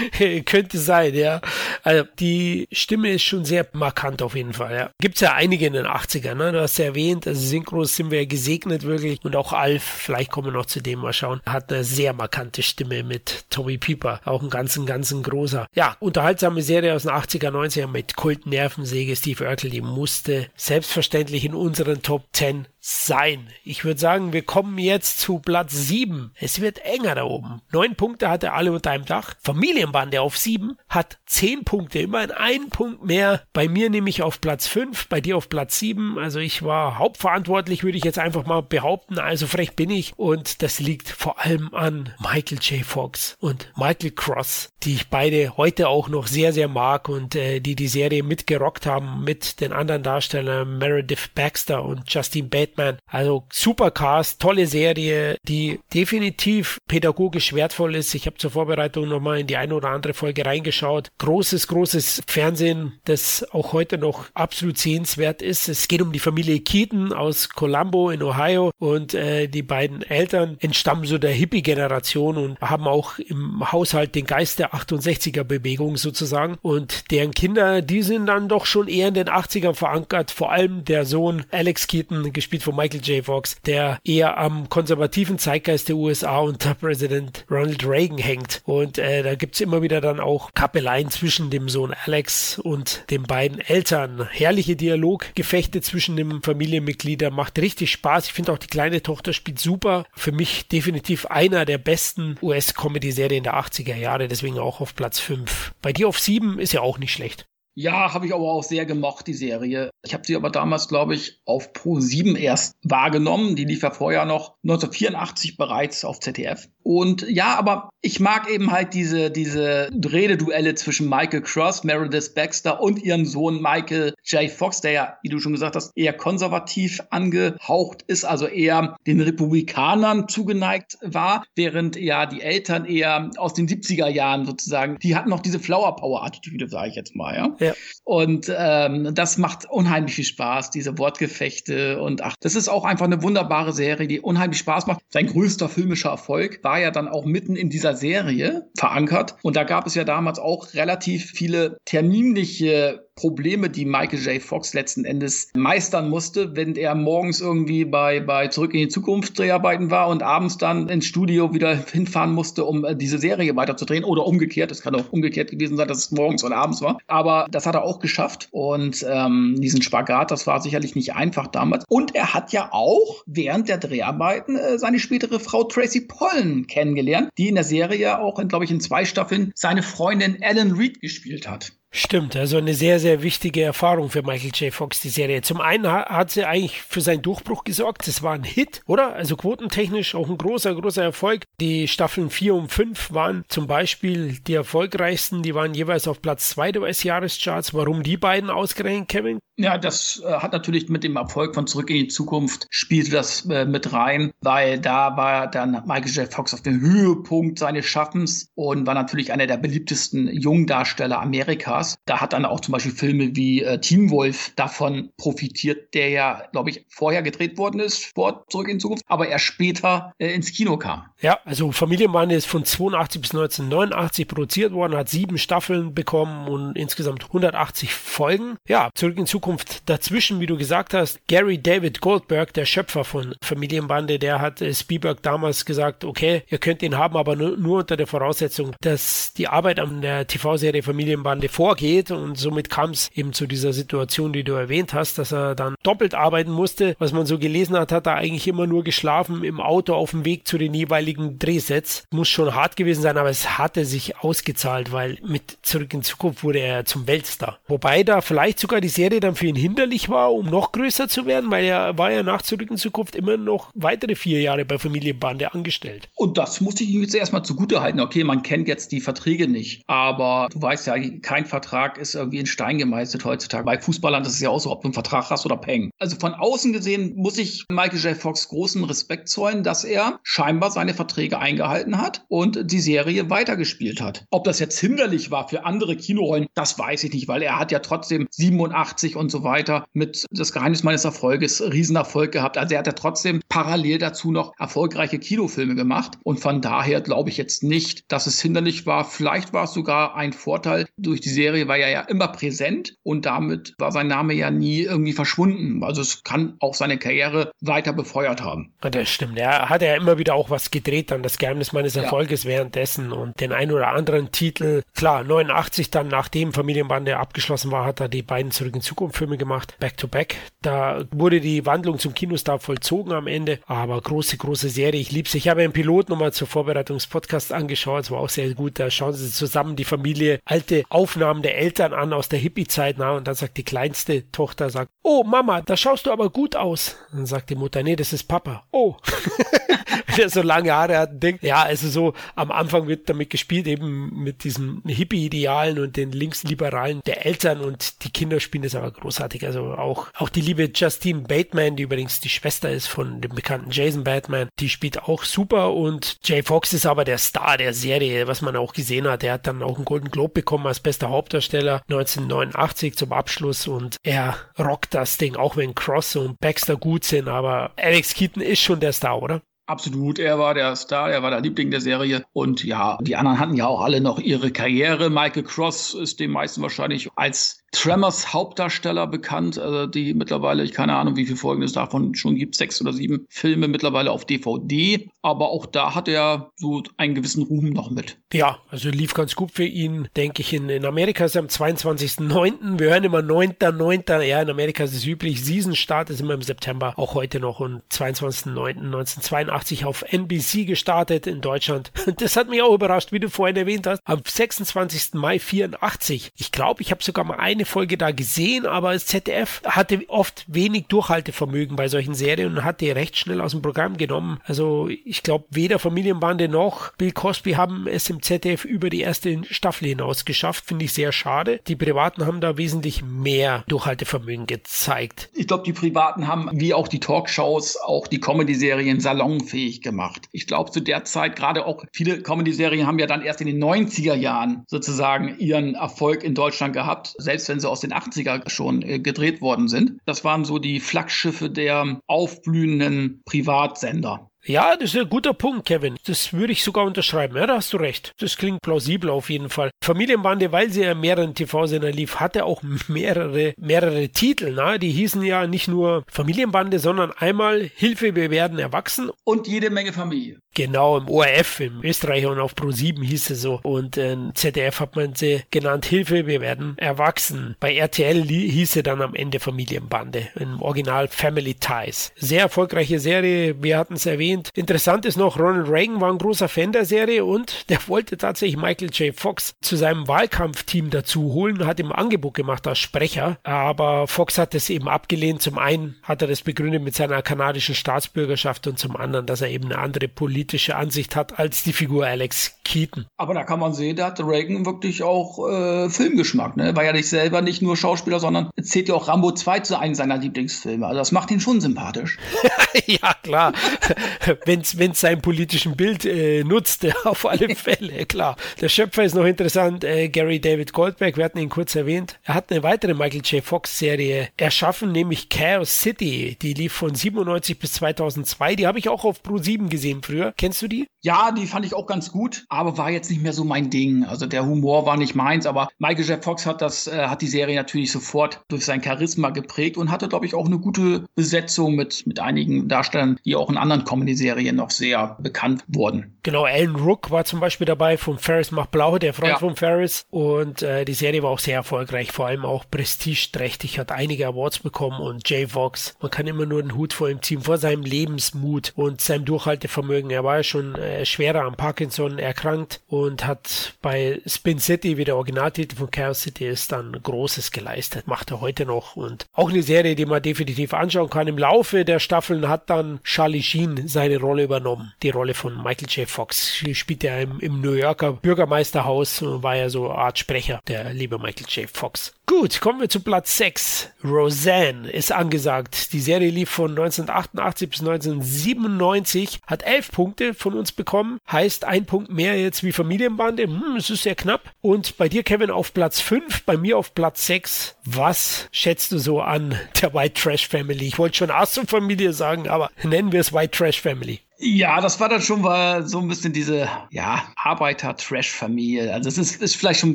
Könnte 0.44 0.78
sein, 0.78 1.14
ja. 1.14 1.40
Also 1.82 2.04
die 2.18 2.68
Stimme 2.72 3.10
ist 3.10 3.22
schon 3.22 3.44
sehr 3.44 3.66
markant 3.72 4.22
auf 4.22 4.34
jeden 4.34 4.52
Fall. 4.52 4.74
Ja. 4.74 4.90
Gibt 5.00 5.16
es 5.16 5.20
ja 5.20 5.34
einige 5.34 5.66
in 5.66 5.72
den 5.72 5.86
80ern, 5.86 6.34
ne? 6.34 6.52
du 6.52 6.60
hast 6.60 6.78
ja 6.78 6.86
erwähnt, 6.86 7.26
also 7.26 7.40
Synchros 7.40 7.96
sind 7.96 8.10
wir 8.10 8.20
ja 8.20 8.26
gesegnet 8.26 8.82
wirklich 8.82 9.24
und 9.24 9.36
auch 9.36 9.52
Alf, 9.52 9.82
vielleicht 9.82 10.30
kommen 10.30 10.48
wir 10.48 10.52
noch 10.52 10.66
zu 10.66 10.80
dem 10.80 11.00
mal 11.00 11.12
schauen, 11.12 11.40
hat 11.46 11.72
eine 11.72 11.84
sehr 11.84 12.12
markante 12.12 12.62
Stimme 12.62 13.02
mit 13.02 13.44
Tommy 13.50 13.78
Pieper, 13.78 14.20
auch 14.24 14.42
ein 14.42 14.50
ganz, 14.50 14.76
ein 14.76 14.86
ganz 14.86 15.14
großer. 15.22 15.66
Ja, 15.74 15.96
unterhaltsame 16.00 16.62
Serie 16.62 16.94
aus 16.94 17.02
den 17.02 17.12
80er, 17.12 17.50
90er 17.50 17.86
mit 17.86 18.16
Kult 18.16 18.46
Nervensäge, 18.46 19.16
Steve 19.16 19.48
Urkel, 19.48 19.70
die 19.70 19.80
musste 19.80 20.48
selbstverständlich 20.56 21.44
in 21.44 21.54
unseren 21.54 22.02
Top 22.02 22.24
10 22.32 22.66
sein. 22.88 23.48
Ich 23.64 23.84
würde 23.84 23.98
sagen, 23.98 24.32
wir 24.32 24.42
kommen 24.42 24.78
jetzt 24.78 25.18
zu 25.18 25.40
Platz 25.40 25.72
7. 25.72 26.30
Es 26.38 26.60
wird 26.60 26.78
enger 26.84 27.16
da 27.16 27.24
oben. 27.24 27.60
Neun 27.72 27.96
Punkte 27.96 28.30
hat 28.30 28.44
er 28.44 28.54
alle 28.54 28.70
unter 28.70 28.92
einem 28.92 29.04
Dach. 29.04 29.34
Familienbande 29.42 30.20
auf 30.20 30.38
7 30.38 30.78
hat 30.88 31.18
10 31.26 31.64
Punkte, 31.64 31.98
immerhin 31.98 32.30
einen 32.30 32.70
Punkt 32.70 33.04
mehr. 33.04 33.42
Bei 33.52 33.66
mir 33.66 33.90
nehme 33.90 34.08
ich 34.08 34.22
auf 34.22 34.40
Platz 34.40 34.68
5, 34.68 35.08
bei 35.08 35.20
dir 35.20 35.36
auf 35.36 35.48
Platz 35.48 35.80
7. 35.80 36.16
Also 36.16 36.38
ich 36.38 36.62
war 36.62 36.96
hauptverantwortlich, 36.96 37.82
würde 37.82 37.98
ich 37.98 38.04
jetzt 38.04 38.20
einfach 38.20 38.46
mal 38.46 38.62
behaupten. 38.62 39.18
Also 39.18 39.48
frech 39.48 39.74
bin 39.74 39.90
ich. 39.90 40.16
Und 40.16 40.62
das 40.62 40.78
liegt 40.78 41.08
vor 41.08 41.40
allem 41.40 41.74
an 41.74 42.14
Michael 42.20 42.58
J. 42.60 42.86
Fox 42.86 43.36
und 43.40 43.72
Michael 43.74 44.12
Cross, 44.12 44.68
die 44.84 44.94
ich 44.94 45.08
beide 45.08 45.56
heute 45.56 45.88
auch 45.88 46.08
noch 46.08 46.28
sehr, 46.28 46.52
sehr 46.52 46.68
mag 46.68 47.08
und 47.08 47.34
äh, 47.34 47.58
die 47.58 47.74
die 47.74 47.88
Serie 47.88 48.22
mitgerockt 48.22 48.86
haben 48.86 49.24
mit 49.24 49.60
den 49.60 49.72
anderen 49.72 50.04
Darstellern 50.04 50.78
Meredith 50.78 51.30
Baxter 51.34 51.84
und 51.84 52.08
Justine 52.14 52.46
Bateman 52.46 52.75
Batman. 52.76 52.98
Also 53.06 53.44
super 53.50 53.90
Cast, 53.90 54.40
tolle 54.40 54.66
Serie, 54.66 55.38
die 55.48 55.80
definitiv 55.92 56.78
pädagogisch 56.86 57.52
wertvoll 57.52 57.96
ist. 57.96 58.14
Ich 58.14 58.26
habe 58.26 58.36
zur 58.36 58.50
Vorbereitung 58.50 59.08
nochmal 59.08 59.40
in 59.40 59.46
die 59.46 59.56
eine 59.56 59.74
oder 59.74 59.88
andere 59.88 60.14
Folge 60.14 60.44
reingeschaut. 60.44 61.10
Großes, 61.18 61.66
großes 61.68 62.22
Fernsehen, 62.26 63.00
das 63.04 63.46
auch 63.52 63.72
heute 63.72 63.98
noch 63.98 64.26
absolut 64.34 64.78
sehenswert 64.78 65.42
ist. 65.42 65.68
Es 65.68 65.88
geht 65.88 66.02
um 66.02 66.12
die 66.12 66.18
Familie 66.18 66.60
Keaton 66.60 67.12
aus 67.12 67.48
Columbo 67.48 68.10
in 68.10 68.22
Ohio 68.22 68.70
und 68.78 69.14
äh, 69.14 69.48
die 69.48 69.62
beiden 69.62 70.02
Eltern 70.02 70.56
entstammen 70.60 71.04
so 71.04 71.18
der 71.18 71.32
Hippie-Generation 71.32 72.36
und 72.36 72.60
haben 72.60 72.86
auch 72.86 73.18
im 73.18 73.72
Haushalt 73.72 74.14
den 74.14 74.26
Geist 74.26 74.58
der 74.58 74.74
68er-Bewegung 74.74 75.96
sozusagen. 75.96 76.58
Und 76.62 77.10
deren 77.10 77.32
Kinder, 77.32 77.82
die 77.82 78.02
sind 78.02 78.26
dann 78.26 78.48
doch 78.48 78.66
schon 78.66 78.88
eher 78.88 79.08
in 79.08 79.14
den 79.14 79.28
80ern 79.28 79.74
verankert. 79.74 80.30
Vor 80.30 80.52
allem 80.52 80.84
der 80.84 81.06
Sohn 81.06 81.44
Alex 81.50 81.86
Keaton, 81.86 82.32
gespielt 82.32 82.65
von 82.66 82.74
Michael 82.74 83.00
J. 83.00 83.24
Fox, 83.24 83.56
der 83.64 84.00
eher 84.04 84.38
am 84.38 84.68
konservativen 84.68 85.38
Zeitgeist 85.38 85.88
der 85.88 85.96
USA 85.96 86.40
unter 86.40 86.74
Präsident 86.74 87.44
Ronald 87.48 87.86
Reagan 87.86 88.18
hängt. 88.18 88.60
Und 88.64 88.98
äh, 88.98 89.22
da 89.22 89.36
gibt's 89.36 89.60
immer 89.60 89.82
wieder 89.82 90.00
dann 90.00 90.18
auch 90.18 90.52
Kappeleien 90.52 91.08
zwischen 91.08 91.48
dem 91.48 91.68
Sohn 91.68 91.94
Alex 92.04 92.58
und 92.58 93.04
den 93.10 93.22
beiden 93.22 93.60
Eltern. 93.60 94.28
Herrliche 94.32 94.74
Dialoggefechte 94.74 95.80
zwischen 95.80 96.16
den 96.16 96.42
Familienmitgliedern, 96.42 97.32
macht 97.32 97.56
richtig 97.60 97.92
Spaß. 97.92 98.26
Ich 98.26 98.32
finde 98.32 98.52
auch 98.52 98.58
die 98.58 98.66
kleine 98.66 99.00
Tochter 99.00 99.32
spielt 99.32 99.60
super. 99.60 100.04
Für 100.16 100.32
mich 100.32 100.66
definitiv 100.66 101.26
einer 101.26 101.64
der 101.66 101.78
besten 101.78 102.36
US-Comedy-Serien 102.42 103.44
der 103.44 103.54
80er 103.54 103.94
Jahre, 103.94 104.26
deswegen 104.26 104.58
auch 104.58 104.80
auf 104.80 104.96
Platz 104.96 105.20
5. 105.20 105.72
Bei 105.82 105.92
dir 105.92 106.08
auf 106.08 106.18
7 106.18 106.58
ist 106.58 106.72
ja 106.72 106.80
auch 106.80 106.98
nicht 106.98 107.12
schlecht. 107.12 107.46
Ja, 107.78 108.14
habe 108.14 108.26
ich 108.26 108.34
aber 108.34 108.50
auch 108.50 108.64
sehr 108.64 108.86
gemocht, 108.86 109.26
die 109.26 109.34
Serie. 109.34 109.90
Ich 110.02 110.14
habe 110.14 110.24
sie 110.26 110.34
aber 110.34 110.48
damals, 110.48 110.88
glaube 110.88 111.14
ich, 111.14 111.42
auf 111.44 111.74
Pro 111.74 112.00
7 112.00 112.34
erst 112.34 112.76
wahrgenommen. 112.82 113.54
Die 113.54 113.66
lief 113.66 113.82
ja 113.82 113.90
vorher 113.90 114.24
noch 114.24 114.54
1984 114.62 115.58
bereits 115.58 116.02
auf 116.04 116.18
ZDF. 116.20 116.68
Und 116.82 117.28
ja, 117.28 117.58
aber 117.58 117.90
ich 118.00 118.20
mag 118.20 118.48
eben 118.48 118.70
halt 118.70 118.94
diese, 118.94 119.30
diese 119.30 119.90
Rededuelle 119.92 120.76
zwischen 120.76 121.08
Michael 121.08 121.42
Cross, 121.42 121.82
Meredith 121.82 122.32
Baxter 122.32 122.80
und 122.80 123.02
ihrem 123.02 123.26
Sohn 123.26 123.60
Michael 123.60 124.14
J. 124.24 124.48
Fox, 124.48 124.80
der 124.80 124.92
ja, 124.92 125.18
wie 125.22 125.28
du 125.28 125.40
schon 125.40 125.52
gesagt 125.52 125.74
hast, 125.74 125.90
eher 125.96 126.12
konservativ 126.12 127.02
angehaucht 127.10 128.04
ist, 128.06 128.24
also 128.24 128.46
eher 128.46 128.96
den 129.06 129.20
Republikanern 129.20 130.28
zugeneigt 130.28 130.96
war, 131.02 131.44
während 131.56 131.96
ja 131.96 132.24
die 132.24 132.40
Eltern 132.40 132.84
eher 132.84 133.30
aus 133.36 133.52
den 133.52 133.68
70er 133.68 134.06
Jahren 134.06 134.46
sozusagen, 134.46 134.98
die 135.00 135.16
hatten 135.16 135.30
noch 135.30 135.40
diese 135.40 135.58
Flower 135.58 135.96
Power 135.96 136.24
Attitüde, 136.24 136.68
sage 136.68 136.90
ich 136.90 136.94
jetzt 136.94 137.16
mal, 137.16 137.34
ja. 137.34 137.56
ja. 137.58 137.65
Und 138.04 138.52
ähm, 138.56 139.14
das 139.14 139.38
macht 139.38 139.68
unheimlich 139.68 140.14
viel 140.14 140.24
Spaß, 140.24 140.70
diese 140.70 140.98
Wortgefechte 140.98 142.00
und 142.00 142.22
ach, 142.22 142.34
das 142.40 142.54
ist 142.54 142.68
auch 142.68 142.84
einfach 142.84 143.06
eine 143.06 143.22
wunderbare 143.22 143.72
Serie, 143.72 144.06
die 144.06 144.20
unheimlich 144.20 144.58
Spaß 144.58 144.86
macht. 144.86 145.00
Sein 145.08 145.26
größter 145.26 145.68
filmischer 145.68 146.10
Erfolg 146.10 146.62
war 146.62 146.78
ja 146.78 146.90
dann 146.90 147.08
auch 147.08 147.24
mitten 147.24 147.56
in 147.56 147.70
dieser 147.70 147.94
Serie 147.96 148.68
verankert. 148.76 149.36
Und 149.42 149.56
da 149.56 149.64
gab 149.64 149.86
es 149.86 149.94
ja 149.94 150.04
damals 150.04 150.38
auch 150.38 150.74
relativ 150.74 151.30
viele 151.30 151.78
terminliche 151.84 153.05
Probleme, 153.16 153.70
die 153.70 153.86
Michael 153.86 154.18
J. 154.18 154.42
Fox 154.42 154.74
letzten 154.74 155.06
Endes 155.06 155.48
meistern 155.54 156.10
musste, 156.10 156.54
wenn 156.54 156.76
er 156.76 156.94
morgens 156.94 157.40
irgendwie 157.40 157.86
bei, 157.86 158.20
bei 158.20 158.48
Zurück 158.48 158.74
in 158.74 158.80
die 158.80 158.88
Zukunft 158.88 159.38
Dreharbeiten 159.38 159.90
war 159.90 160.08
und 160.08 160.22
abends 160.22 160.58
dann 160.58 160.90
ins 160.90 161.06
Studio 161.06 161.54
wieder 161.54 161.74
hinfahren 161.92 162.34
musste, 162.34 162.66
um 162.66 162.84
äh, 162.84 162.94
diese 162.94 163.16
Serie 163.18 163.56
weiterzudrehen 163.56 164.04
oder 164.04 164.26
umgekehrt. 164.26 164.70
Es 164.70 164.82
kann 164.82 164.94
auch 164.94 165.10
umgekehrt 165.12 165.50
gewesen 165.50 165.78
sein, 165.78 165.88
dass 165.88 165.96
es 165.96 166.10
morgens 166.10 166.44
oder 166.44 166.56
abends 166.56 166.82
war. 166.82 166.98
Aber 167.06 167.46
das 167.50 167.64
hat 167.64 167.74
er 167.74 167.84
auch 167.84 168.00
geschafft 168.00 168.48
und 168.50 169.02
ähm, 169.08 169.56
diesen 169.62 169.80
Spagat, 169.80 170.30
das 170.30 170.46
war 170.46 170.60
sicherlich 170.60 170.94
nicht 170.94 171.14
einfach 171.14 171.46
damals. 171.46 171.84
Und 171.88 172.14
er 172.14 172.34
hat 172.34 172.52
ja 172.52 172.68
auch 172.72 173.22
während 173.24 173.70
der 173.70 173.78
Dreharbeiten 173.78 174.56
äh, 174.56 174.78
seine 174.78 174.98
spätere 174.98 175.40
Frau 175.40 175.64
Tracy 175.64 176.02
Pollen 176.02 176.66
kennengelernt, 176.66 177.30
die 177.38 177.48
in 177.48 177.54
der 177.54 177.64
Serie 177.64 178.20
auch, 178.20 178.46
glaube 178.46 178.66
ich, 178.66 178.70
in 178.70 178.80
zwei 178.80 179.06
Staffeln 179.06 179.52
seine 179.54 179.82
Freundin 179.82 180.42
Ellen 180.42 180.72
Reed 180.72 181.00
gespielt 181.00 181.48
hat. 181.48 181.72
Stimmt, 181.98 182.36
also 182.36 182.58
eine 182.58 182.74
sehr, 182.74 183.00
sehr 183.00 183.22
wichtige 183.22 183.62
Erfahrung 183.62 184.10
für 184.10 184.22
Michael 184.22 184.50
J. 184.54 184.70
Fox, 184.72 185.00
die 185.00 185.08
Serie. 185.08 185.40
Zum 185.40 185.62
einen 185.62 185.90
hat 185.90 186.30
sie 186.30 186.44
eigentlich 186.44 186.82
für 186.82 187.00
seinen 187.00 187.22
Durchbruch 187.22 187.64
gesorgt. 187.64 188.06
Es 188.06 188.22
war 188.22 188.34
ein 188.34 188.44
Hit, 188.44 188.82
oder? 188.86 189.14
Also 189.14 189.34
quotentechnisch 189.34 190.14
auch 190.14 190.28
ein 190.28 190.36
großer, 190.36 190.74
großer 190.74 191.02
Erfolg. 191.02 191.44
Die 191.58 191.88
Staffeln 191.88 192.28
4 192.28 192.54
und 192.54 192.70
5 192.70 193.14
waren 193.14 193.44
zum 193.48 193.66
Beispiel 193.66 194.38
die 194.46 194.52
erfolgreichsten. 194.52 195.42
Die 195.42 195.54
waren 195.54 195.72
jeweils 195.72 196.06
auf 196.06 196.20
Platz 196.20 196.50
2 196.50 196.72
der 196.72 196.82
US-Jahrescharts. 196.82 197.72
Warum 197.72 198.02
die 198.02 198.18
beiden 198.18 198.50
ausgerechnet, 198.50 199.08
Kevin? 199.08 199.38
Ja, 199.58 199.78
das 199.78 200.22
äh, 200.22 200.30
hat 200.32 200.52
natürlich 200.52 200.90
mit 200.90 201.02
dem 201.02 201.16
Erfolg 201.16 201.54
von 201.54 201.66
Zurück 201.66 201.88
in 201.88 201.96
die 201.96 202.08
Zukunft 202.08 202.66
spielte 202.68 203.10
das 203.10 203.46
äh, 203.46 203.64
mit 203.64 203.90
rein, 203.90 204.32
weil 204.42 204.78
da 204.78 205.16
war 205.16 205.50
dann 205.50 205.82
Michael 205.86 206.10
J. 206.10 206.32
Fox 206.32 206.52
auf 206.52 206.60
dem 206.60 206.82
Höhepunkt 206.82 207.58
seines 207.58 207.86
Schaffens 207.86 208.50
und 208.54 208.86
war 208.86 208.92
natürlich 208.92 209.32
einer 209.32 209.46
der 209.46 209.56
beliebtesten 209.56 210.28
Jungdarsteller 210.28 211.22
Amerikas. 211.22 211.85
Da 212.04 212.20
hat 212.20 212.32
dann 212.32 212.44
auch 212.44 212.60
zum 212.60 212.72
Beispiel 212.72 212.92
Filme 212.92 213.36
wie 213.36 213.62
äh, 213.62 213.78
Team 213.80 214.10
Wolf 214.10 214.52
davon 214.56 215.10
profitiert, 215.16 215.94
der 215.94 216.08
ja, 216.10 216.42
glaube 216.52 216.70
ich, 216.70 216.84
vorher 216.88 217.22
gedreht 217.22 217.56
worden 217.58 217.80
ist 217.80 218.06
vor 218.14 218.44
Zurück 218.48 218.68
in 218.68 218.80
Zukunft, 218.80 219.04
aber 219.06 219.28
er 219.28 219.38
später 219.38 220.12
äh, 220.18 220.32
ins 220.34 220.52
Kino 220.52 220.76
kam. 220.76 221.04
Ja, 221.20 221.38
also 221.44 221.72
Familienmann 221.72 222.30
ist 222.30 222.46
von 222.46 222.64
82 222.64 223.20
bis 223.20 223.30
1989 223.30 224.28
produziert 224.28 224.72
worden, 224.72 224.96
hat 224.96 225.08
sieben 225.08 225.38
Staffeln 225.38 225.94
bekommen 225.94 226.46
und 226.48 226.76
insgesamt 226.76 227.24
180 227.24 227.92
Folgen. 227.94 228.56
Ja, 228.68 228.90
Zurück 228.94 229.16
in 229.16 229.26
Zukunft 229.26 229.88
dazwischen, 229.88 230.40
wie 230.40 230.46
du 230.46 230.56
gesagt 230.56 230.92
hast. 230.92 231.18
Gary 231.26 231.60
David 231.60 232.00
Goldberg, 232.00 232.52
der 232.52 232.66
Schöpfer 232.66 233.04
von 233.04 233.34
Familienbande, 233.42 234.18
der 234.18 234.40
hat 234.40 234.60
äh, 234.60 234.74
Spielberg 234.74 235.22
damals 235.22 235.64
gesagt, 235.64 236.04
okay, 236.04 236.42
ihr 236.48 236.58
könnt 236.58 236.82
ihn 236.82 236.96
haben, 236.96 237.16
aber 237.16 237.34
nur, 237.34 237.56
nur 237.56 237.78
unter 237.78 237.96
der 237.96 238.06
Voraussetzung, 238.06 238.74
dass 238.80 239.32
die 239.32 239.48
Arbeit 239.48 239.80
an 239.80 240.02
der 240.02 240.26
TV-Serie 240.26 240.82
Familienbande 240.82 241.48
vorgeht 241.66 242.12
und 242.12 242.38
somit 242.38 242.70
kam 242.70 242.90
es 242.90 243.10
eben 243.16 243.32
zu 243.32 243.48
dieser 243.48 243.72
Situation, 243.72 244.32
die 244.32 244.44
du 244.44 244.52
erwähnt 244.52 244.94
hast, 244.94 245.18
dass 245.18 245.32
er 245.32 245.56
dann 245.56 245.74
doppelt 245.82 246.14
arbeiten 246.14 246.52
musste. 246.52 246.94
Was 247.00 247.12
man 247.12 247.26
so 247.26 247.40
gelesen 247.40 247.76
hat, 247.76 247.90
hat 247.90 248.06
er 248.06 248.14
eigentlich 248.14 248.46
immer 248.46 248.68
nur 248.68 248.84
geschlafen 248.84 249.42
im 249.42 249.60
Auto 249.60 249.92
auf 249.92 250.12
dem 250.12 250.24
Weg 250.24 250.46
zu 250.46 250.58
den 250.58 250.74
jeweiligen 250.74 251.40
Drehsets. 251.40 252.04
Muss 252.12 252.28
schon 252.28 252.54
hart 252.54 252.76
gewesen 252.76 253.02
sein, 253.02 253.18
aber 253.18 253.30
es 253.30 253.58
hatte 253.58 253.84
sich 253.84 254.18
ausgezahlt, 254.18 254.92
weil 254.92 255.18
mit 255.26 255.58
Zurück 255.62 255.92
in 255.92 256.04
Zukunft 256.04 256.44
wurde 256.44 256.60
er 256.60 256.84
zum 256.84 257.08
Weltstar. 257.08 257.58
Wobei 257.66 258.04
da 258.04 258.20
vielleicht 258.20 258.60
sogar 258.60 258.80
die 258.80 258.86
Serie 258.86 259.18
dann 259.18 259.34
für 259.34 259.46
ihn 259.46 259.56
hinderlich 259.56 260.08
war, 260.08 260.32
um 260.32 260.46
noch 260.48 260.70
größer 260.70 261.08
zu 261.08 261.26
werden, 261.26 261.50
weil 261.50 261.64
er 261.64 261.98
war 261.98 262.12
ja 262.12 262.22
nach 262.22 262.42
Zurück 262.42 262.70
in 262.70 262.76
Zukunft 262.76 263.16
immer 263.16 263.36
noch 263.36 263.72
weitere 263.74 264.14
vier 264.14 264.40
Jahre 264.40 264.64
bei 264.64 264.78
Familie 264.78 265.14
Bande 265.14 265.52
angestellt. 265.52 266.08
Und 266.14 266.38
das 266.38 266.60
musste 266.60 266.84
ich 266.84 266.90
jetzt 266.90 267.16
erstmal 267.16 267.44
zugute 267.44 267.80
halten. 267.80 267.98
Okay, 267.98 268.22
man 268.22 268.44
kennt 268.44 268.68
jetzt 268.68 268.92
die 268.92 269.00
Verträge 269.00 269.48
nicht, 269.48 269.82
aber 269.88 270.46
du 270.52 270.62
weißt 270.62 270.86
ja, 270.86 270.94
kein 271.22 271.44
Vertrag 271.44 271.55
ist 271.98 272.14
irgendwie 272.14 272.38
in 272.38 272.46
Stein 272.46 272.78
gemeißelt 272.78 273.24
heutzutage. 273.24 273.64
Bei 273.64 273.78
Fußballern 273.78 274.22
ist 274.22 274.32
es 274.32 274.40
ja 274.40 274.48
auch 274.48 274.58
so, 274.58 274.70
ob 274.70 274.80
du 274.82 274.86
einen 274.86 274.94
Vertrag 274.94 275.28
hast 275.28 275.44
oder 275.44 275.58
Peng. 275.58 275.90
Also 275.98 276.16
von 276.18 276.32
außen 276.32 276.72
gesehen 276.72 277.14
muss 277.16 277.36
ich 277.36 277.66
Michael 277.70 277.98
J. 277.98 278.16
Fox 278.16 278.48
großen 278.48 278.82
Respekt 278.84 279.28
zollen, 279.28 279.62
dass 279.62 279.84
er 279.84 280.18
scheinbar 280.22 280.70
seine 280.70 280.94
Verträge 280.94 281.38
eingehalten 281.38 281.98
hat 281.98 282.24
und 282.28 282.70
die 282.70 282.80
Serie 282.80 283.28
weitergespielt 283.28 284.00
hat. 284.00 284.24
Ob 284.30 284.44
das 284.44 284.60
jetzt 284.60 284.78
hinderlich 284.78 285.30
war 285.30 285.48
für 285.48 285.66
andere 285.66 285.96
Kinorollen, 285.96 286.46
das 286.54 286.78
weiß 286.78 287.04
ich 287.04 287.12
nicht, 287.12 287.28
weil 287.28 287.42
er 287.42 287.58
hat 287.58 287.70
ja 287.70 287.80
trotzdem 287.80 288.26
87 288.30 289.16
und 289.16 289.26
und 289.26 289.32
so 289.32 289.42
weiter 289.42 289.88
mit 289.92 290.24
Das 290.30 290.52
Geheimnis 290.52 290.84
meines 290.84 291.04
Erfolges 291.04 291.60
Riesenerfolg 291.60 292.30
gehabt. 292.30 292.56
Also 292.58 292.74
er 292.74 292.78
hat 292.78 292.86
ja 292.86 292.92
trotzdem 292.92 293.40
parallel 293.48 293.98
dazu 293.98 294.30
noch 294.30 294.52
erfolgreiche 294.56 295.18
Kinofilme 295.18 295.74
gemacht. 295.74 296.16
Und 296.22 296.38
von 296.38 296.60
daher 296.60 297.00
glaube 297.00 297.30
ich 297.30 297.38
jetzt 297.38 297.64
nicht, 297.64 298.04
dass 298.06 298.28
es 298.28 298.40
hinderlich 298.40 298.86
war. 298.86 299.04
Vielleicht 299.04 299.52
war 299.52 299.64
es 299.64 299.72
sogar 299.72 300.14
ein 300.14 300.32
Vorteil 300.32 300.86
durch 300.96 301.20
die 301.20 301.30
Serie 301.30 301.45
Serie 301.46 301.68
war 301.68 301.76
er 301.76 301.90
ja 301.90 302.00
immer 302.00 302.28
präsent 302.28 302.96
und 303.04 303.24
damit 303.24 303.74
war 303.78 303.92
sein 303.92 304.08
Name 304.08 304.34
ja 304.34 304.50
nie 304.50 304.82
irgendwie 304.82 305.12
verschwunden. 305.12 305.84
Also 305.84 306.02
es 306.02 306.24
kann 306.24 306.56
auch 306.58 306.74
seine 306.74 306.98
Karriere 306.98 307.52
weiter 307.60 307.92
befeuert 307.92 308.42
haben. 308.42 308.72
Das 308.80 309.08
stimmt. 309.08 309.38
Er 309.38 309.68
hat 309.68 309.82
ja 309.82 309.94
immer 309.94 310.18
wieder 310.18 310.34
auch 310.34 310.50
was 310.50 310.72
gedreht, 310.72 311.12
dann 311.12 311.22
das 311.22 311.38
Geheimnis 311.38 311.72
meines 311.72 311.94
Erfolges 311.94 312.42
ja. 312.42 312.50
währenddessen 312.50 313.12
und 313.12 313.40
den 313.40 313.52
ein 313.52 313.70
oder 313.70 313.88
anderen 313.88 314.32
Titel. 314.32 314.82
Klar, 314.96 315.22
89 315.22 315.90
dann, 315.92 316.08
nachdem 316.08 316.52
Familienbande 316.52 317.16
abgeschlossen 317.16 317.70
war, 317.70 317.84
hat 317.84 318.00
er 318.00 318.08
die 318.08 318.22
beiden 318.22 318.50
Zurück 318.50 318.74
in 318.74 318.80
Zukunft 318.80 319.16
Filme 319.16 319.36
gemacht, 319.36 319.76
Back 319.78 319.96
to 319.96 320.08
Back. 320.08 320.36
Da 320.62 321.04
wurde 321.12 321.40
die 321.40 321.64
Wandlung 321.64 322.00
zum 322.00 322.12
Kinostar 322.12 322.58
vollzogen 322.58 323.12
am 323.12 323.28
Ende, 323.28 323.60
aber 323.66 324.00
große, 324.00 324.36
große 324.36 324.68
Serie. 324.68 325.00
Ich 325.00 325.12
liebe 325.12 325.28
sie. 325.28 325.38
Ich 325.38 325.48
habe 325.48 325.62
einen 325.62 325.72
Pilot 325.72 326.08
nochmal 326.08 326.32
zur 326.32 326.48
Vorbereitungspodcast 326.48 327.52
angeschaut. 327.52 328.04
Es 328.04 328.10
war 328.10 328.18
auch 328.18 328.28
sehr 328.28 328.52
gut. 328.54 328.80
Da 328.80 328.90
schauen 328.90 329.12
sie 329.12 329.30
zusammen 329.30 329.76
die 329.76 329.84
Familie, 329.84 330.40
alte 330.44 330.82
Aufnahmen 330.88 331.35
der 331.42 331.58
Eltern 331.58 331.92
an 331.92 332.12
aus 332.12 332.28
der 332.28 332.38
Hippie-Zeit. 332.38 332.96
Na, 332.98 333.12
und 333.12 333.26
dann 333.26 333.34
sagt 333.34 333.56
die 333.56 333.64
kleinste 333.64 334.30
Tochter, 334.30 334.70
sagt, 334.70 334.90
oh 335.02 335.24
Mama, 335.24 335.62
da 335.62 335.76
schaust 335.76 336.06
du 336.06 336.12
aber 336.12 336.30
gut 336.30 336.56
aus. 336.56 336.96
Dann 337.12 337.26
sagt 337.26 337.50
die 337.50 337.54
Mutter, 337.54 337.82
nee, 337.82 337.96
das 337.96 338.12
ist 338.12 338.24
Papa. 338.24 338.64
Oh. 338.70 338.96
der 340.16 340.30
so 340.30 340.42
lange 340.42 340.72
Haare 340.72 340.98
hat, 340.98 341.22
denkt, 341.22 341.42
ja, 341.42 341.62
also 341.62 341.88
so 341.88 342.14
am 342.34 342.50
Anfang 342.50 342.88
wird 342.88 343.08
damit 343.08 343.30
gespielt, 343.30 343.66
eben 343.66 344.22
mit 344.22 344.44
diesen 344.44 344.82
Hippie-Idealen 344.86 345.78
und 345.78 345.96
den 345.96 346.12
Linksliberalen 346.12 347.00
der 347.06 347.26
Eltern 347.26 347.60
und 347.60 348.04
die 348.04 348.10
Kinder 348.10 348.40
spielen 348.40 348.62
das 348.62 348.74
aber 348.74 348.90
großartig. 348.90 349.44
Also 349.46 349.72
auch, 349.74 350.08
auch 350.14 350.28
die 350.28 350.40
liebe 350.40 350.70
Justine 350.74 351.22
Bateman, 351.22 351.76
die 351.76 351.84
übrigens 351.84 352.20
die 352.20 352.28
Schwester 352.28 352.70
ist 352.70 352.86
von 352.86 353.20
dem 353.20 353.34
bekannten 353.34 353.70
Jason 353.70 354.04
Bateman, 354.04 354.48
die 354.58 354.68
spielt 354.68 355.02
auch 355.02 355.24
super 355.24 355.74
und 355.74 356.16
Jay 356.24 356.42
Fox 356.42 356.72
ist 356.72 356.86
aber 356.86 357.04
der 357.04 357.18
Star 357.18 357.56
der 357.56 357.74
Serie, 357.74 358.26
was 358.26 358.42
man 358.42 358.56
auch 358.56 358.72
gesehen 358.72 359.08
hat. 359.08 359.22
Er 359.22 359.34
hat 359.34 359.46
dann 359.46 359.62
auch 359.62 359.76
einen 359.76 359.84
Golden 359.84 360.10
Globe 360.10 360.34
bekommen 360.34 360.66
als 360.66 360.80
bester 360.80 361.10
Hauptdarsteller 361.26 361.82
1989 361.88 362.94
zum 362.94 363.12
Abschluss 363.12 363.66
und 363.66 363.96
er 364.04 364.36
rockt 364.60 364.94
das 364.94 365.18
Ding, 365.18 365.34
auch 365.34 365.56
wenn 365.56 365.74
Cross 365.74 366.14
und 366.14 366.38
Baxter 366.38 366.76
gut 366.76 367.02
sind, 367.02 367.26
aber 367.26 367.72
Alex 367.74 368.14
Keaton 368.14 368.42
ist 368.42 368.60
schon 368.60 368.78
der 368.78 368.92
Star, 368.92 369.20
oder? 369.20 369.42
Absolut, 369.66 370.20
er 370.20 370.38
war 370.38 370.54
der 370.54 370.76
Star, 370.76 371.10
er 371.10 371.22
war 371.22 371.30
der 371.30 371.40
Liebling 371.40 371.72
der 371.72 371.80
Serie. 371.80 372.24
Und 372.32 372.62
ja, 372.64 372.98
die 373.00 373.16
anderen 373.16 373.40
hatten 373.40 373.56
ja 373.56 373.66
auch 373.66 373.80
alle 373.80 374.00
noch 374.00 374.20
ihre 374.20 374.52
Karriere. 374.52 375.10
Michael 375.10 375.42
Cross 375.42 375.94
ist 375.94 376.20
den 376.20 376.30
meisten 376.30 376.62
wahrscheinlich 376.62 377.08
als 377.16 377.64
Tremors 377.72 378.32
Hauptdarsteller 378.32 379.06
bekannt, 379.06 379.58
also 379.58 379.86
die 379.86 380.14
mittlerweile, 380.14 380.62
ich 380.62 380.72
keine 380.72 380.94
Ahnung, 380.94 381.16
wie 381.16 381.26
viele 381.26 381.36
Folgen 381.36 381.62
es 381.62 381.72
davon 381.72 382.14
schon 382.14 382.36
gibt, 382.36 382.54
sechs 382.54 382.80
oder 382.80 382.92
sieben 382.92 383.26
Filme 383.28 383.68
mittlerweile 383.68 384.12
auf 384.12 384.24
DVD. 384.24 385.10
Aber 385.20 385.50
auch 385.50 385.66
da 385.66 385.94
hat 385.94 386.08
er 386.08 386.52
so 386.56 386.82
einen 386.96 387.14
gewissen 387.14 387.42
Ruhm 387.42 387.70
noch 387.70 387.90
mit. 387.90 388.18
Ja, 388.32 388.58
also 388.70 388.88
lief 388.88 389.12
ganz 389.12 389.34
gut 389.34 389.50
für 389.50 389.64
ihn, 389.64 390.08
denke 390.16 390.40
ich. 390.40 390.54
In, 390.54 390.70
in 390.70 390.86
Amerika 390.86 391.26
ist 391.26 391.34
er 391.34 391.42
am 391.42 391.48
22.09. 391.48 392.78
Wir 392.78 392.90
hören 392.90 393.04
immer 393.04 393.18
9.9. 393.18 394.22
Ja, 394.22 394.40
in 394.40 394.48
Amerika 394.50 394.84
ist 394.84 394.94
es 394.94 395.06
üblich. 395.06 395.44
Season-Start 395.44 396.08
ist 396.08 396.20
immer 396.20 396.34
im 396.34 396.42
September, 396.42 396.94
auch 396.96 397.14
heute 397.14 397.40
noch. 397.40 397.60
Und 397.60 397.82
22.09.1982 397.90 399.50
auf 399.84 400.04
NBC 400.08 400.66
gestartet 400.66 401.26
in 401.26 401.40
Deutschland. 401.40 401.92
Das 402.18 402.36
hat 402.36 402.48
mich 402.48 402.62
auch 402.62 402.74
überrascht, 402.74 403.12
wie 403.12 403.20
du 403.20 403.28
vorhin 403.28 403.56
erwähnt 403.56 403.86
hast. 403.86 404.00
Am 404.04 404.20
26. 404.24 405.14
Mai 405.14 405.38
84. 405.38 406.32
Ich 406.36 406.52
glaube, 406.52 406.82
ich 406.82 406.90
habe 406.90 407.02
sogar 407.02 407.24
mal 407.24 407.38
eine 407.38 407.64
Folge 407.64 407.96
da 407.96 408.10
gesehen, 408.10 408.66
aber 408.66 408.92
das 408.92 409.06
ZDF 409.06 409.62
hatte 409.64 410.04
oft 410.08 410.44
wenig 410.48 410.86
Durchhaltevermögen 410.86 411.76
bei 411.76 411.88
solchen 411.88 412.14
Serien 412.14 412.56
und 412.56 412.64
hat 412.64 412.80
die 412.80 412.90
recht 412.90 413.16
schnell 413.16 413.40
aus 413.40 413.52
dem 413.52 413.62
Programm 413.62 413.96
genommen. 413.96 414.40
Also 414.44 414.88
ich 414.88 415.22
glaube, 415.22 415.46
weder 415.50 415.78
Familienbande 415.78 416.48
noch 416.48 416.92
Bill 416.92 417.12
Cosby 417.12 417.52
haben 417.52 417.86
es 417.86 418.10
im 418.10 418.22
ZDF 418.22 418.64
über 418.64 418.90
die 418.90 419.00
erste 419.00 419.42
Staffel 419.50 419.88
hinaus 419.88 420.24
geschafft. 420.24 420.64
Finde 420.66 420.84
ich 420.84 420.92
sehr 420.92 421.12
schade. 421.12 421.60
Die 421.66 421.76
Privaten 421.76 422.26
haben 422.26 422.40
da 422.40 422.56
wesentlich 422.56 423.02
mehr 423.02 423.64
Durchhaltevermögen 423.68 424.46
gezeigt. 424.46 425.28
Ich 425.34 425.46
glaube, 425.46 425.64
die 425.64 425.72
Privaten 425.72 426.26
haben, 426.26 426.50
wie 426.52 426.74
auch 426.74 426.88
die 426.88 427.00
Talkshows, 427.00 427.76
auch 427.76 428.06
die 428.06 428.20
Comedy-Serien 428.20 429.00
salonfähig 429.46 429.80
gemacht. 429.82 430.28
Ich 430.32 430.46
glaube, 430.46 430.70
zu 430.70 430.80
der 430.80 431.04
Zeit, 431.04 431.36
gerade 431.36 431.66
auch 431.66 431.84
viele 431.92 432.22
Comedy-Serien 432.22 432.86
haben 432.86 432.98
ja 432.98 433.06
dann 433.06 433.22
erst 433.22 433.40
in 433.40 433.46
den 433.46 433.62
90er 433.62 434.14
Jahren 434.14 434.64
sozusagen 434.66 435.38
ihren 435.38 435.74
Erfolg 435.74 436.22
in 436.24 436.34
Deutschland 436.34 436.74
gehabt. 436.74 437.14
Selbst 437.18 437.48
wenn 437.48 437.60
sie 437.60 437.68
aus 437.68 437.80
den 437.80 437.92
80er 437.92 438.48
schon 438.48 438.82
äh, 438.82 438.98
gedreht 438.98 439.40
worden 439.40 439.68
sind. 439.68 439.98
Das 440.04 440.24
waren 440.24 440.44
so 440.44 440.58
die 440.58 440.80
Flaggschiffe 440.80 441.48
der 441.48 442.00
aufblühenden 442.06 443.22
Privatsender. 443.24 444.30
Ja, 444.48 444.76
das 444.76 444.94
ist 444.94 445.00
ein 445.00 445.08
guter 445.08 445.34
Punkt, 445.34 445.66
Kevin. 445.66 445.96
Das 446.06 446.32
würde 446.32 446.52
ich 446.52 446.62
sogar 446.62 446.84
unterschreiben. 446.84 447.36
Ja, 447.36 447.48
da 447.48 447.56
hast 447.56 447.72
du 447.72 447.78
recht. 447.78 448.12
Das 448.18 448.36
klingt 448.36 448.62
plausibel 448.62 449.10
auf 449.10 449.28
jeden 449.28 449.50
Fall. 449.50 449.70
Familienbande, 449.82 450.52
weil 450.52 450.70
sie 450.70 450.82
ja 450.82 450.94
mehreren 450.94 451.34
TV-Sender 451.34 451.90
lief, 451.90 452.20
hatte 452.20 452.44
auch 452.44 452.62
mehrere, 452.88 453.54
mehrere 453.58 454.08
Titel. 454.10 454.52
Na? 454.54 454.78
Die 454.78 454.92
hießen 454.92 455.22
ja 455.22 455.48
nicht 455.48 455.66
nur 455.66 456.04
Familienbande, 456.06 456.78
sondern 456.78 457.10
einmal 457.10 457.62
Hilfe, 457.74 458.14
wir 458.14 458.30
werden 458.30 458.60
erwachsen. 458.60 459.10
Und 459.24 459.48
jede 459.48 459.70
Menge 459.70 459.92
Familie. 459.92 460.38
Genau, 460.56 460.96
im 460.96 461.10
ORF, 461.10 461.60
im 461.60 461.84
Österreicher 461.84 462.30
und 462.30 462.40
auf 462.40 462.54
Pro7 462.54 463.04
hieß 463.04 463.28
es 463.28 463.42
so. 463.42 463.60
Und 463.62 463.98
in 463.98 464.34
ZDF 464.34 464.80
hat 464.80 464.96
man 464.96 465.14
sie 465.14 465.42
genannt 465.50 465.84
Hilfe, 465.84 466.26
wir 466.26 466.40
werden 466.40 466.78
erwachsen. 466.78 467.56
Bei 467.60 467.76
RTL 467.76 468.22
hieß 468.24 468.72
sie 468.72 468.82
dann 468.82 469.02
am 469.02 469.14
Ende 469.14 469.38
Familienbande. 469.38 470.28
Im 470.34 470.62
Original 470.62 471.08
Family 471.08 471.56
Ties. 471.56 472.10
Sehr 472.16 472.40
erfolgreiche 472.40 472.98
Serie, 472.98 473.62
wir 473.62 473.76
hatten 473.76 473.96
es 473.96 474.06
erwähnt. 474.06 474.48
Interessant 474.54 475.04
ist 475.04 475.18
noch, 475.18 475.38
Ronald 475.38 475.68
Reagan 475.68 476.00
war 476.00 476.10
ein 476.10 476.16
großer 476.16 476.48
Fan 476.48 476.72
der 476.72 476.86
Serie 476.86 477.26
und 477.26 477.66
der 477.68 477.86
wollte 477.86 478.16
tatsächlich 478.16 478.56
Michael 478.56 478.88
J. 478.88 479.14
Fox 479.14 479.56
zu 479.60 479.76
seinem 479.76 480.08
Wahlkampfteam 480.08 480.88
dazu 480.88 481.34
holen, 481.34 481.66
hat 481.66 481.80
ihm 481.80 481.92
Angebot 481.92 482.32
gemacht 482.32 482.66
als 482.66 482.78
Sprecher. 482.78 483.36
Aber 483.42 484.06
Fox 484.06 484.38
hat 484.38 484.54
es 484.54 484.70
eben 484.70 484.88
abgelehnt. 484.88 485.42
Zum 485.42 485.58
einen 485.58 485.96
hat 486.02 486.22
er 486.22 486.28
das 486.28 486.40
begründet 486.40 486.82
mit 486.82 486.94
seiner 486.94 487.20
kanadischen 487.20 487.74
Staatsbürgerschaft 487.74 488.66
und 488.66 488.78
zum 488.78 488.96
anderen, 488.96 489.26
dass 489.26 489.42
er 489.42 489.50
eben 489.50 489.66
eine 489.66 489.78
andere 489.78 490.08
politische 490.08 490.45
politische 490.46 490.76
Ansicht 490.76 491.16
hat 491.16 491.40
als 491.40 491.64
die 491.64 491.72
Figur 491.72 492.06
Alex 492.06 492.55
Keaton. 492.66 493.06
Aber 493.16 493.34
da 493.34 493.44
kann 493.44 493.60
man 493.60 493.72
sehen, 493.72 493.96
da 493.96 494.06
hat 494.06 494.20
Reagan 494.20 494.66
wirklich 494.66 495.02
auch 495.02 495.48
äh, 495.48 495.88
Filmgeschmack. 495.88 496.56
Ne? 496.56 496.74
War 496.74 496.84
ja 496.84 496.92
nicht 496.92 497.08
selber 497.08 497.40
nicht 497.40 497.62
nur 497.62 497.76
Schauspieler, 497.76 498.18
sondern 498.18 498.50
zählt 498.60 498.88
ja 498.88 498.94
auch 498.94 499.08
Rambo 499.08 499.32
2 499.32 499.60
zu 499.60 499.78
einem 499.78 499.94
seiner 499.94 500.18
Lieblingsfilme. 500.18 500.86
Also 500.86 500.98
das 500.98 501.12
macht 501.12 501.30
ihn 501.30 501.40
schon 501.40 501.60
sympathisch. 501.60 502.18
ja, 502.86 503.14
klar. 503.22 503.52
wenn 504.44 504.60
es 504.60 505.00
seinen 505.00 505.22
politischen 505.22 505.76
Bild 505.76 506.04
äh, 506.04 506.42
nutzt, 506.44 506.86
auf 507.04 507.26
alle 507.26 507.54
Fälle, 507.54 508.04
klar. 508.06 508.36
Der 508.60 508.68
Schöpfer 508.68 509.04
ist 509.04 509.14
noch 509.14 509.24
interessant, 509.24 509.84
äh, 509.84 510.08
Gary 510.08 510.40
David 510.40 510.72
Goldberg, 510.72 511.16
wir 511.16 511.24
hatten 511.24 511.38
ihn 511.38 511.48
kurz 511.48 511.74
erwähnt. 511.74 512.18
Er 512.24 512.34
hat 512.34 512.50
eine 512.50 512.62
weitere 512.62 512.94
Michael 512.94 513.22
J. 513.22 513.44
Fox-Serie 513.44 514.28
erschaffen, 514.36 514.92
nämlich 514.92 515.28
Chaos 515.28 515.80
City. 515.80 516.36
Die 516.42 516.54
lief 516.54 516.72
von 516.72 516.94
97 516.94 517.58
bis 517.58 517.74
2002. 517.74 518.56
Die 518.56 518.66
habe 518.66 518.78
ich 518.78 518.88
auch 518.88 519.04
auf 519.04 519.22
Pro 519.22 519.38
7 519.38 519.68
gesehen 519.68 520.02
früher. 520.02 520.34
Kennst 520.36 520.62
du 520.62 520.68
die? 520.68 520.86
Ja, 521.02 521.30
die 521.30 521.46
fand 521.46 521.64
ich 521.64 521.74
auch 521.74 521.86
ganz 521.86 522.10
gut, 522.10 522.46
aber 522.56 522.78
war 522.78 522.90
jetzt 522.90 523.10
nicht 523.10 523.22
mehr 523.22 523.32
so 523.32 523.44
mein 523.44 523.70
Ding. 523.70 524.04
Also 524.04 524.26
der 524.26 524.46
Humor 524.46 524.86
war 524.86 524.96
nicht 524.96 525.14
meins, 525.14 525.46
aber 525.46 525.68
Michael 525.78 526.06
J. 526.06 526.24
Fox 526.24 526.46
hat 526.46 526.62
das, 526.62 526.86
äh, 526.86 527.06
hat 527.06 527.22
die 527.22 527.26
Serie 527.26 527.56
natürlich 527.56 527.92
sofort 527.92 528.42
durch 528.48 528.64
sein 528.64 528.82
Charisma 528.82 529.30
geprägt 529.30 529.76
und 529.76 529.90
hatte, 529.90 530.08
glaube 530.08 530.26
ich, 530.26 530.34
auch 530.34 530.46
eine 530.46 530.58
gute 530.58 531.04
Besetzung 531.14 531.74
mit, 531.74 532.06
mit 532.06 532.18
einigen 532.18 532.68
Darstellern, 532.68 533.18
die 533.24 533.36
auch 533.36 533.50
in 533.50 533.58
anderen 533.58 533.84
Comedy-Serien 533.84 534.56
noch 534.56 534.70
sehr 534.70 535.16
bekannt 535.20 535.64
wurden. 535.68 536.16
Genau, 536.22 536.44
Alan 536.44 536.76
Rook 536.76 537.10
war 537.10 537.24
zum 537.24 537.40
Beispiel 537.40 537.66
dabei 537.66 537.96
von 537.98 538.18
Ferris 538.18 538.50
macht 538.50 538.70
blau, 538.70 538.98
der 538.98 539.14
Freund 539.14 539.32
ja. 539.32 539.38
von 539.38 539.54
Ferris. 539.54 540.06
Und 540.10 540.62
äh, 540.62 540.84
die 540.84 540.94
Serie 540.94 541.22
war 541.22 541.30
auch 541.30 541.38
sehr 541.38 541.54
erfolgreich, 541.54 542.10
vor 542.10 542.26
allem 542.26 542.44
auch 542.44 542.64
prestigeträchtig, 542.70 543.78
hat 543.78 543.92
einige 543.92 544.26
Awards 544.26 544.60
bekommen 544.60 545.00
und 545.00 545.28
Jay 545.28 545.46
Fox, 545.46 545.94
man 546.00 546.10
kann 546.10 546.26
immer 546.26 546.46
nur 546.46 546.62
den 546.62 546.74
Hut 546.74 546.92
vor 546.92 547.08
ihm 547.08 547.22
ziehen, 547.22 547.42
vor 547.42 547.58
seinem 547.58 547.82
Lebensmut 547.82 548.72
und 548.74 549.00
seinem 549.00 549.24
Durchhaltevermögen. 549.24 550.10
Er 550.10 550.24
war 550.24 550.38
ja 550.38 550.42
schon 550.42 550.74
äh, 550.74 551.04
schwerer 551.04 551.42
am 551.42 551.54
Parkinson 551.54 552.18
erkrankt 552.18 552.45
und 552.88 553.26
hat 553.26 553.74
bei 553.82 554.20
Spin 554.26 554.58
City, 554.58 554.96
wie 554.96 555.04
der 555.04 555.16
Originaltitel 555.16 555.76
von 555.76 555.90
Chaos 555.90 556.22
City 556.22 556.46
ist, 556.46 556.72
dann 556.72 556.98
Großes 557.02 557.50
geleistet. 557.50 558.06
Macht 558.06 558.30
er 558.30 558.40
heute 558.40 558.66
noch 558.66 558.96
und 558.96 559.26
auch 559.32 559.50
eine 559.50 559.62
Serie, 559.62 559.94
die 559.94 560.06
man 560.06 560.22
definitiv 560.22 560.74
anschauen 560.74 561.10
kann. 561.10 561.28
Im 561.28 561.38
Laufe 561.38 561.84
der 561.84 561.98
Staffeln 561.98 562.48
hat 562.48 562.70
dann 562.70 563.00
Charlie 563.04 563.42
Sheen 563.42 563.88
seine 563.88 564.18
Rolle 564.18 564.44
übernommen. 564.44 564.92
Die 565.02 565.10
Rolle 565.10 565.34
von 565.34 565.56
Michael 565.62 565.88
J. 565.88 566.08
Fox. 566.08 566.56
Spielt 566.72 567.04
er 567.04 567.22
im, 567.22 567.40
im 567.40 567.60
New 567.60 567.72
Yorker 567.72 568.12
Bürgermeisterhaus, 568.12 569.22
war 569.22 569.56
ja 569.56 569.68
so 569.68 569.90
eine 569.90 569.98
Art 569.98 570.18
Sprecher, 570.18 570.60
der 570.68 570.92
liebe 570.92 571.18
Michael 571.18 571.46
J. 571.48 571.68
Fox. 571.70 572.12
Gut, 572.38 572.60
kommen 572.60 572.80
wir 572.82 572.90
zu 572.90 573.00
Platz 573.00 573.38
6. 573.38 573.92
Roseanne 574.04 574.90
ist 574.90 575.10
angesagt. 575.10 575.94
Die 575.94 576.00
Serie 576.00 576.28
lief 576.28 576.50
von 576.50 576.72
1988 576.72 577.70
bis 577.70 577.80
1997, 577.80 579.40
hat 579.46 579.62
11 579.62 579.90
Punkte 579.90 580.34
von 580.34 580.52
uns 580.52 580.70
bekommen, 580.70 581.18
heißt 581.32 581.64
ein 581.64 581.86
Punkt 581.86 582.10
mehr 582.10 582.38
jetzt 582.38 582.62
wie 582.62 582.72
Familienbande. 582.72 583.44
Hm, 583.44 583.76
es 583.78 583.88
ist 583.88 584.02
sehr 584.02 584.16
knapp. 584.16 584.52
Und 584.60 584.98
bei 584.98 585.08
dir, 585.08 585.22
Kevin, 585.22 585.50
auf 585.50 585.72
Platz 585.72 586.02
5, 586.02 586.44
bei 586.44 586.58
mir 586.58 586.76
auf 586.76 586.94
Platz 586.94 587.26
6. 587.26 587.76
Was 587.86 588.48
schätzt 588.52 588.92
du 588.92 588.98
so 588.98 589.22
an 589.22 589.58
der 589.80 589.94
White 589.94 590.20
Trash 590.20 590.46
Family? 590.46 590.88
Ich 590.88 590.98
wollte 590.98 591.16
schon 591.16 591.30
Asso 591.30 591.62
Familie 591.66 592.12
sagen, 592.12 592.50
aber 592.50 592.70
nennen 592.82 593.12
wir 593.12 593.20
es 593.20 593.32
White 593.32 593.56
Trash 593.56 593.80
Family. 593.80 594.20
Ja, 594.38 594.80
das 594.80 595.00
war 595.00 595.08
dann 595.08 595.22
schon 595.22 595.40
mal 595.40 595.86
so 595.86 595.98
ein 595.98 596.08
bisschen 596.08 596.32
diese, 596.32 596.68
ja, 596.90 597.22
Arbeiter-Trash-Familie. 597.36 598.92
Also 598.92 599.08
es 599.08 599.16
ist, 599.16 599.40
ist 599.40 599.56
vielleicht 599.56 599.80
schon 599.80 599.94